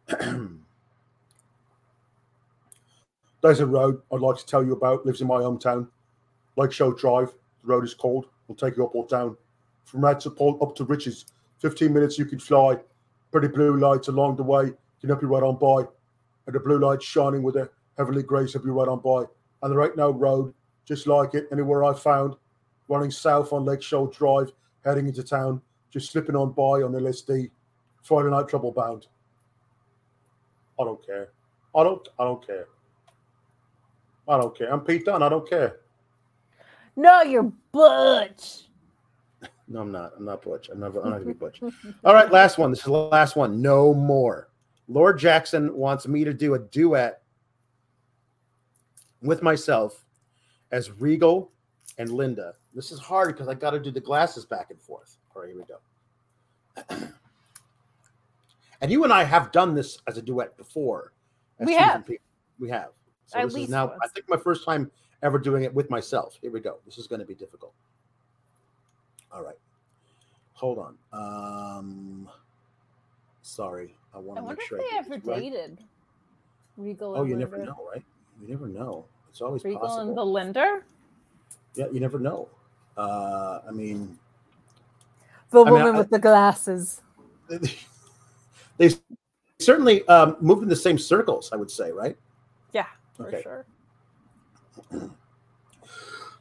There's 3.42 3.60
a 3.60 3.66
road 3.66 4.02
I'd 4.12 4.20
like 4.20 4.38
to 4.38 4.46
tell 4.46 4.64
you 4.64 4.74
about. 4.74 5.06
Lives 5.06 5.22
in 5.22 5.28
my 5.28 5.36
hometown, 5.36 5.88
Lake 6.56 6.70
Lakeshore 6.70 6.94
Drive. 6.94 7.32
The 7.62 7.68
road 7.68 7.84
is 7.84 7.94
called. 7.94 8.26
We'll 8.48 8.56
take 8.56 8.78
you 8.78 8.86
up 8.86 8.96
or 8.96 9.06
down. 9.08 9.38
From 9.86 10.04
Rats 10.04 10.26
up, 10.26 10.42
up 10.42 10.76
to 10.76 10.84
Riches. 10.84 11.26
15 11.60 11.94
minutes 11.94 12.18
you 12.18 12.26
can 12.26 12.40
fly. 12.40 12.78
Pretty 13.32 13.48
blue 13.48 13.78
lights 13.78 14.08
along 14.08 14.38
the 14.38 14.44
way 14.44 14.74
can 15.00 15.10
help 15.10 15.22
you 15.22 15.28
right 15.28 15.44
on 15.44 15.58
by. 15.58 15.88
And 16.48 16.56
the 16.56 16.60
blue 16.60 16.80
lights 16.80 17.06
shining 17.06 17.44
with 17.44 17.58
a 17.58 17.70
heavenly 17.98 18.24
grace 18.24 18.54
help 18.54 18.66
you 18.66 18.74
right 18.74 18.88
on 18.88 19.00
by. 19.00 19.26
And 19.62 19.72
there 19.72 19.84
ain't 19.84 19.98
no 19.98 20.12
road 20.12 20.54
just 20.86 21.06
like 21.06 21.36
it 21.36 21.48
anywhere 21.52 21.84
I 21.84 21.94
found. 21.94 22.36
Running 22.88 23.12
south 23.12 23.54
on 23.54 23.66
Lake 23.66 23.80
Lakeshore 23.80 24.08
Drive, 24.08 24.52
heading 24.84 25.08
into 25.08 25.24
town, 25.24 25.62
just 25.92 26.12
slipping 26.12 26.36
on 26.36 26.54
by 26.54 26.84
on 26.84 26.94
LSD. 26.94 27.50
Friday 28.08 28.30
night 28.30 28.48
trouble 28.48 28.72
bound. 28.72 29.08
I 30.80 30.86
don't 30.86 31.06
care. 31.06 31.30
I 31.76 31.84
don't 31.84 32.08
I 32.18 32.24
don't 32.24 32.46
care. 32.46 32.68
I 34.30 34.38
don't 34.38 34.58
care. 34.58 34.72
I'm 34.72 34.80
Pete 34.82 35.06
Dunne. 35.06 35.22
I 35.22 35.30
don't 35.30 35.48
care. 35.48 35.80
no, 36.96 37.22
you're 37.22 37.52
Butch. 37.72 38.64
No, 39.70 39.82
I'm 39.82 39.92
not. 39.92 40.14
I'm 40.18 40.24
not 40.24 40.42
Butch. 40.42 40.70
I'm 40.70 40.80
not, 40.80 40.96
I'm 40.96 41.10
not 41.10 41.18
gonna 41.18 41.26
be 41.26 41.34
Butch. 41.34 41.62
All 42.06 42.14
right, 42.14 42.32
last 42.32 42.58
one. 42.58 42.70
This 42.70 42.80
is 42.80 42.86
the 42.86 42.92
last 42.94 43.36
one. 43.36 43.62
No 43.62 43.94
more. 43.94 44.48
Lord 44.88 45.20
Jackson 45.20 45.76
wants 45.76 46.08
me 46.08 46.24
to 46.24 46.34
do 46.34 46.54
a 46.54 46.60
duet 46.60 47.22
with 49.22 49.44
myself 49.44 50.06
as 50.72 50.90
Regal 50.92 51.52
and 51.98 52.10
Linda. 52.10 52.54
This 52.74 52.94
is 52.94 53.00
hard 53.02 53.28
because 53.36 53.50
I 53.50 53.56
got 53.56 53.72
to 53.72 53.80
do 53.82 53.92
the 53.92 54.00
glasses 54.00 54.46
back 54.46 54.68
and 54.70 54.80
forth. 54.80 55.18
All 55.36 55.42
right, 55.42 55.52
here 55.52 55.58
we 56.88 57.02
go. 57.04 57.08
and 58.82 58.92
you 58.92 59.04
and 59.04 59.12
I 59.14 59.24
have 59.24 59.52
done 59.52 59.74
this 59.76 60.00
as 60.08 60.18
a 60.18 60.22
duet 60.22 60.56
before. 60.58 61.14
We 61.60 61.74
have. 61.74 61.88
different 61.88 62.08
people. 62.08 62.26
We 62.60 62.70
have. 62.70 62.90
So 63.26 63.40
At 63.40 63.44
this 63.46 63.52
is 63.54 63.58
least 63.58 63.72
now, 63.72 63.94
I 64.04 64.08
think, 64.10 64.30
my 64.30 64.38
first 64.38 64.64
time 64.64 64.90
ever 65.24 65.38
doing 65.40 65.64
it 65.64 65.74
with 65.74 65.90
myself. 65.90 66.38
Here 66.42 66.52
we 66.52 66.60
go. 66.60 66.78
This 66.86 66.98
is 66.98 67.08
going 67.08 67.20
to 67.20 67.26
be 67.26 67.34
difficult. 67.36 67.74
All 69.32 69.44
right. 69.44 69.58
Hold 70.54 70.78
on. 70.80 70.98
Um, 71.12 72.30
sorry. 73.42 73.96
I 74.14 74.20
want 74.20 74.38
to 74.38 74.44
wonder 74.44 74.56
make 74.58 74.64
if 74.64 74.68
sure. 74.70 74.78
they 74.80 74.86
I 74.86 74.90
get 74.90 75.06
ever 75.06 75.16
this 75.18 75.26
right. 75.26 75.40
dated. 75.42 75.80
Regal 76.78 77.16
Oh, 77.16 77.22
and 77.22 77.30
you 77.30 77.36
never 77.36 77.58
know, 77.58 77.76
right? 77.92 78.04
You 78.42 78.48
never 78.48 78.68
know. 78.68 79.06
It's 79.30 79.42
always 79.42 79.64
Regal 79.64 79.82
possible. 79.82 80.02
and 80.08 80.16
Belinda. 80.16 80.82
Yeah, 81.76 81.86
you 81.92 82.00
never 82.00 82.20
know. 82.20 82.48
Uh, 82.96 83.60
I 83.68 83.72
mean, 83.72 84.18
The 85.52 85.62
I 85.62 85.66
mean, 85.66 85.74
woman 85.74 85.96
I- 85.96 85.98
with 86.00 86.10
the 86.10 86.20
glasses. 86.20 87.02
they 88.78 88.92
certainly 89.60 90.08
um, 90.08 90.38
moved 90.40 90.64
in 90.64 90.70
the 90.70 90.76
same 90.76 90.98
circles. 90.98 91.50
I 91.52 91.56
would 91.56 91.72
say, 91.72 91.92
right? 91.92 92.18
Yeah, 92.74 92.86
for 93.16 93.28
Okay. 93.28 93.42
sure. 93.42 93.66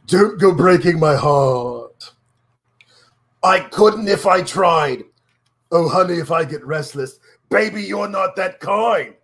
Don't 0.07 0.39
go 0.39 0.55
breaking 0.55 1.01
my 1.01 1.17
heart. 1.17 2.13
I 3.43 3.61
couldn't 3.61 4.09
if 4.09 4.27
I 4.27 4.43
tried. 4.43 5.05
Oh, 5.73 5.89
honey, 5.89 6.15
if 6.15 6.31
I 6.31 6.45
get 6.45 6.65
restless. 6.65 7.19
Baby, 7.49 7.83
you're 7.83 8.09
not 8.09 8.37
that 8.37 8.61
kind. 8.61 9.15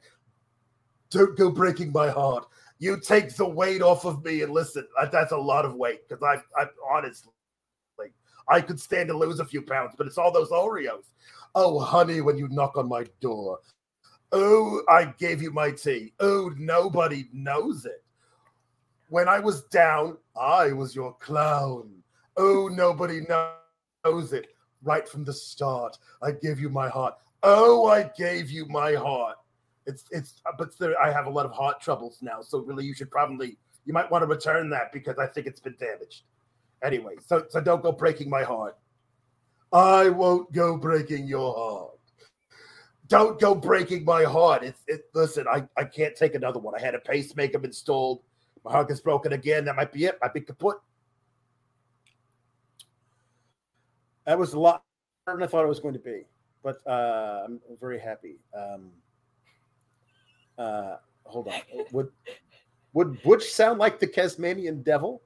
Don't 1.10 1.36
go 1.36 1.50
breaking 1.50 1.92
my 1.92 2.08
heart. 2.08 2.46
You 2.78 2.98
take 2.98 3.36
the 3.36 3.48
weight 3.48 3.80
off 3.80 4.04
of 4.04 4.24
me 4.24 4.42
and 4.42 4.52
listen, 4.52 4.86
that's 5.12 5.32
a 5.32 5.36
lot 5.36 5.64
of 5.64 5.74
weight 5.76 6.08
because 6.08 6.22
I, 6.22 6.60
I 6.60 6.66
honestly, 6.90 7.32
I 8.48 8.60
could 8.60 8.80
stand 8.80 9.08
to 9.08 9.16
lose 9.16 9.38
a 9.38 9.44
few 9.44 9.62
pounds, 9.62 9.94
but 9.96 10.06
it's 10.08 10.18
all 10.18 10.32
those 10.32 10.50
Oreos. 10.50 11.04
Oh, 11.54 11.78
honey, 11.78 12.20
when 12.20 12.38
you 12.38 12.48
knock 12.48 12.76
on 12.76 12.88
my 12.88 13.04
door. 13.20 13.58
Oh, 14.32 14.82
I 14.88 15.06
gave 15.18 15.42
you 15.42 15.50
my 15.50 15.70
tea. 15.70 16.14
Oh, 16.18 16.50
nobody 16.56 17.28
knows 17.32 17.84
it. 17.84 18.02
When 19.10 19.28
I 19.28 19.38
was 19.38 19.64
down, 19.64 20.16
I 20.40 20.72
was 20.72 20.96
your 20.96 21.14
clown. 21.16 21.90
Oh, 22.38 22.68
nobody 22.72 23.20
knows 23.28 24.32
it. 24.32 24.54
Right 24.82 25.06
from 25.06 25.24
the 25.24 25.34
start, 25.34 25.98
I 26.22 26.32
gave 26.32 26.58
you 26.58 26.70
my 26.70 26.88
heart. 26.88 27.14
Oh, 27.42 27.86
I 27.86 28.10
gave 28.16 28.50
you 28.50 28.66
my 28.66 28.94
heart. 28.94 29.36
It's 29.86 30.04
it's 30.10 30.40
but 30.58 30.76
there, 30.78 31.00
I 31.00 31.12
have 31.12 31.26
a 31.26 31.30
lot 31.30 31.44
of 31.44 31.52
heart 31.52 31.80
troubles 31.80 32.18
now, 32.22 32.40
so 32.40 32.60
really 32.60 32.84
you 32.84 32.94
should 32.94 33.10
probably 33.10 33.58
you 33.84 33.92
might 33.92 34.10
want 34.10 34.22
to 34.22 34.26
return 34.26 34.70
that 34.70 34.92
because 34.92 35.18
I 35.18 35.26
think 35.26 35.46
it's 35.46 35.60
been 35.60 35.76
damaged. 35.78 36.22
Anyway, 36.82 37.14
so 37.24 37.44
so 37.48 37.60
don't 37.60 37.82
go 37.82 37.92
breaking 37.92 38.30
my 38.30 38.42
heart. 38.42 38.76
I 39.72 40.10
won't 40.10 40.52
go 40.52 40.76
breaking 40.76 41.26
your 41.26 41.54
heart. 41.54 41.98
Don't 43.08 43.40
go 43.40 43.54
breaking 43.54 44.04
my 44.04 44.24
heart. 44.24 44.62
It's 44.62 44.82
it 44.86 45.06
listen, 45.14 45.46
I, 45.48 45.66
I 45.76 45.84
can't 45.84 46.16
take 46.16 46.34
another 46.34 46.58
one. 46.58 46.74
I 46.74 46.80
had 46.80 46.94
a 46.94 46.98
pacemaker 46.98 47.62
installed. 47.62 48.22
My 48.64 48.72
heart 48.72 48.88
gets 48.88 49.00
broken 49.00 49.32
again. 49.32 49.64
That 49.64 49.76
might 49.76 49.92
be 49.92 50.04
it. 50.04 50.18
Might 50.22 50.34
be 50.34 50.40
kaput. 50.40 50.76
That 54.26 54.38
was 54.38 54.52
a 54.52 54.60
lot 54.60 54.82
harder 55.26 55.40
than 55.40 55.48
I 55.48 55.50
thought 55.50 55.64
it 55.64 55.68
was 55.68 55.80
going 55.80 55.94
to 55.94 56.00
be, 56.00 56.22
but 56.62 56.80
uh, 56.86 57.42
I'm 57.44 57.60
very 57.80 57.98
happy. 57.98 58.36
Um, 58.56 58.90
uh, 60.58 60.96
hold 61.24 61.48
on. 61.48 61.54
Would 61.92 62.08
would 62.92 63.22
Butch 63.22 63.50
sound 63.50 63.78
like 63.78 63.98
the 63.98 64.06
Tasmanian 64.06 64.82
devil? 64.82 65.22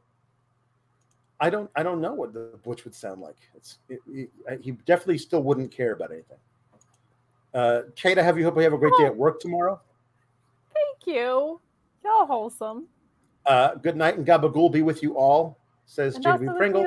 I 1.41 1.51
don't. 1.51 1.71
I 1.77 1.83
don't 1.83 2.01
know 2.01 2.15
what 2.15 2.33
the 2.33 2.59
Butch 2.65 2.85
would 2.85 2.95
sound 2.95 3.21
like. 3.21 3.37
It's 3.55 3.79
it, 3.89 4.01
it- 4.09 4.31
he 4.63 4.73
definitely 4.73 5.19
still 5.19 5.43
wouldn't 5.43 5.71
care 5.71 5.93
about 5.93 6.11
anything. 6.11 6.39
Uh, 7.53 7.83
Kate, 7.95 8.19
I 8.19 8.23
have 8.23 8.39
you. 8.39 8.45
Hope 8.45 8.57
you 8.57 8.63
have 8.63 8.73
a 8.73 8.79
great 8.79 8.93
day 8.99 9.05
at 9.07 9.17
work 9.17 9.41
tomorrow. 9.41 9.81
Thank 10.75 11.17
you. 11.17 11.61
Y'all 12.05 12.27
wholesome. 12.27 12.87
Uh, 13.45 13.75
good 13.77 13.97
night 13.97 14.17
and 14.17 14.27
gabagool 14.27 14.73
be 14.73 14.83
with 14.83 15.03
you 15.03 15.17
all. 15.17 15.59
Says 15.87 16.17
JB 16.39 16.47
Pringle. 16.59 16.83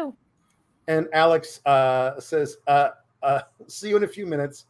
And 0.88 1.08
Alex 1.14 1.62
uh, 1.66 2.20
says, 2.20 2.58
uh, 2.68 2.90
uh, 3.22 3.42
"See 3.68 3.90
you 3.90 3.98
in 3.98 4.04
a 4.04 4.08
few 4.08 4.26
minutes." 4.26 4.66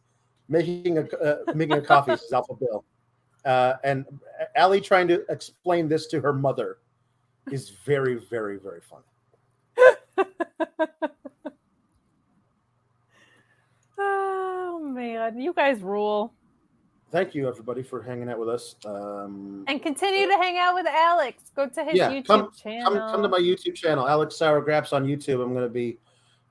Making 0.48 0.98
a 0.98 1.02
uh, 1.18 1.36
making 1.54 1.78
a 1.78 1.82
coffee 1.82 2.16
says 2.16 2.32
Alpha 2.32 2.54
Bill. 2.54 2.84
Uh, 3.44 3.74
and 3.84 4.04
Allie 4.56 4.80
trying 4.80 5.08
to 5.08 5.24
explain 5.30 5.88
this 5.88 6.06
to 6.08 6.20
her 6.20 6.32
mother 6.32 6.78
is 7.50 7.70
very, 7.70 8.16
very, 8.16 8.58
very 8.58 8.80
funny. 8.80 9.04
Oh 14.02 14.80
man, 14.82 15.38
you 15.38 15.52
guys 15.52 15.80
rule. 15.80 16.32
Thank 17.10 17.34
you, 17.34 17.48
everybody, 17.48 17.82
for 17.82 18.00
hanging 18.00 18.28
out 18.30 18.38
with 18.38 18.48
us. 18.48 18.76
Um, 18.86 19.64
And 19.66 19.82
continue 19.82 20.26
to 20.28 20.34
hang 20.36 20.58
out 20.58 20.74
with 20.76 20.86
Alex. 20.86 21.50
Go 21.56 21.68
to 21.68 21.84
his 21.84 21.96
Yeah, 21.98 22.10
YouTube 22.10 22.26
come- 22.26 22.50
channel. 22.52 22.92
come, 22.92 23.10
come 23.10 23.22
to 23.22 23.28
my 23.28 23.38
YouTube 23.40 23.74
channel, 23.74 24.08
Alex 24.08 24.36
Sour 24.36 24.60
Graps 24.60 24.92
on 24.92 25.04
YouTube. 25.04 25.42
I'm 25.42 25.52
going 25.52 25.64
to 25.64 25.68
be 25.68 25.98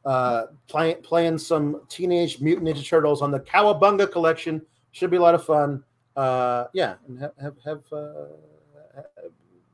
uh, 0.05 0.47
playing 0.67 0.97
playing 1.01 1.37
some 1.37 1.81
Teenage 1.89 2.41
Mutant 2.41 2.67
Ninja 2.67 2.85
Turtles 2.87 3.21
on 3.21 3.31
the 3.31 3.39
Cowabunga 3.39 4.11
collection 4.11 4.61
Should 4.91 5.11
be 5.11 5.17
a 5.17 5.21
lot 5.21 5.33
of 5.35 5.43
fun. 5.45 5.83
Uh, 6.15 6.65
yeah, 6.73 6.95
and 7.07 7.17
have 7.19 7.31
have, 7.41 7.55
have 7.65 7.81
uh, 7.93 8.25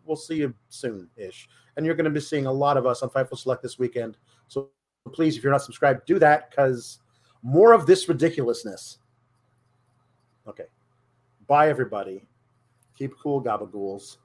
we'll 0.06 0.15
see 0.15 0.36
you 0.36 0.53
soon 0.69 1.10
ish. 1.18 1.49
And 1.77 1.86
you're 1.86 1.95
going 1.95 2.06
to 2.06 2.11
be 2.11 2.19
seeing 2.22 2.45
a 2.45 2.52
lot 2.52 2.77
of 2.77 2.86
us 2.86 3.02
on 3.02 3.10
Fightful 3.10 3.38
Select 3.38 3.61
this 3.64 3.77
weekend. 3.80 4.18
So 4.48 4.70
please, 5.12 5.38
if 5.38 5.44
you're 5.44 5.52
not 5.52 5.62
subscribed, 5.62 6.06
do 6.06 6.20
that 6.20 6.50
because 6.50 7.00
more 7.44 7.74
of 7.74 7.86
this 7.86 8.08
ridiculousness. 8.10 9.00
Okay. 10.48 10.66
Bye, 11.48 11.70
everybody. 11.70 12.26
Keep 12.98 13.18
cool, 13.22 13.44
gabagools. 13.44 14.18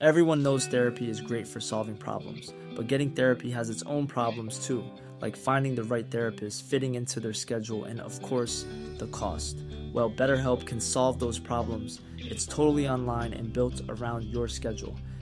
Everyone 0.00 0.44
knows 0.44 0.64
therapy 0.68 1.10
is 1.10 1.20
great 1.20 1.48
for 1.48 1.58
solving 1.58 1.96
problems, 1.96 2.54
but 2.76 2.86
getting 2.86 3.10
therapy 3.10 3.50
has 3.50 3.68
its 3.68 3.82
own 3.82 4.06
problems 4.06 4.64
too, 4.64 4.84
like 5.20 5.34
finding 5.34 5.74
the 5.74 5.82
right 5.82 6.08
therapist, 6.08 6.62
fitting 6.66 6.94
into 6.94 7.18
their 7.18 7.32
schedule, 7.32 7.82
and 7.82 8.00
of 8.00 8.22
course, 8.22 8.64
the 8.98 9.08
cost. 9.08 9.58
Well, 9.92 10.08
BetterHelp 10.08 10.66
can 10.66 10.80
solve 10.80 11.18
those 11.18 11.40
problems. 11.40 12.00
It's 12.16 12.46
totally 12.46 12.88
online 12.88 13.32
and 13.32 13.52
built 13.52 13.80
around 13.88 14.22
your 14.26 14.46
schedule. 14.46 14.94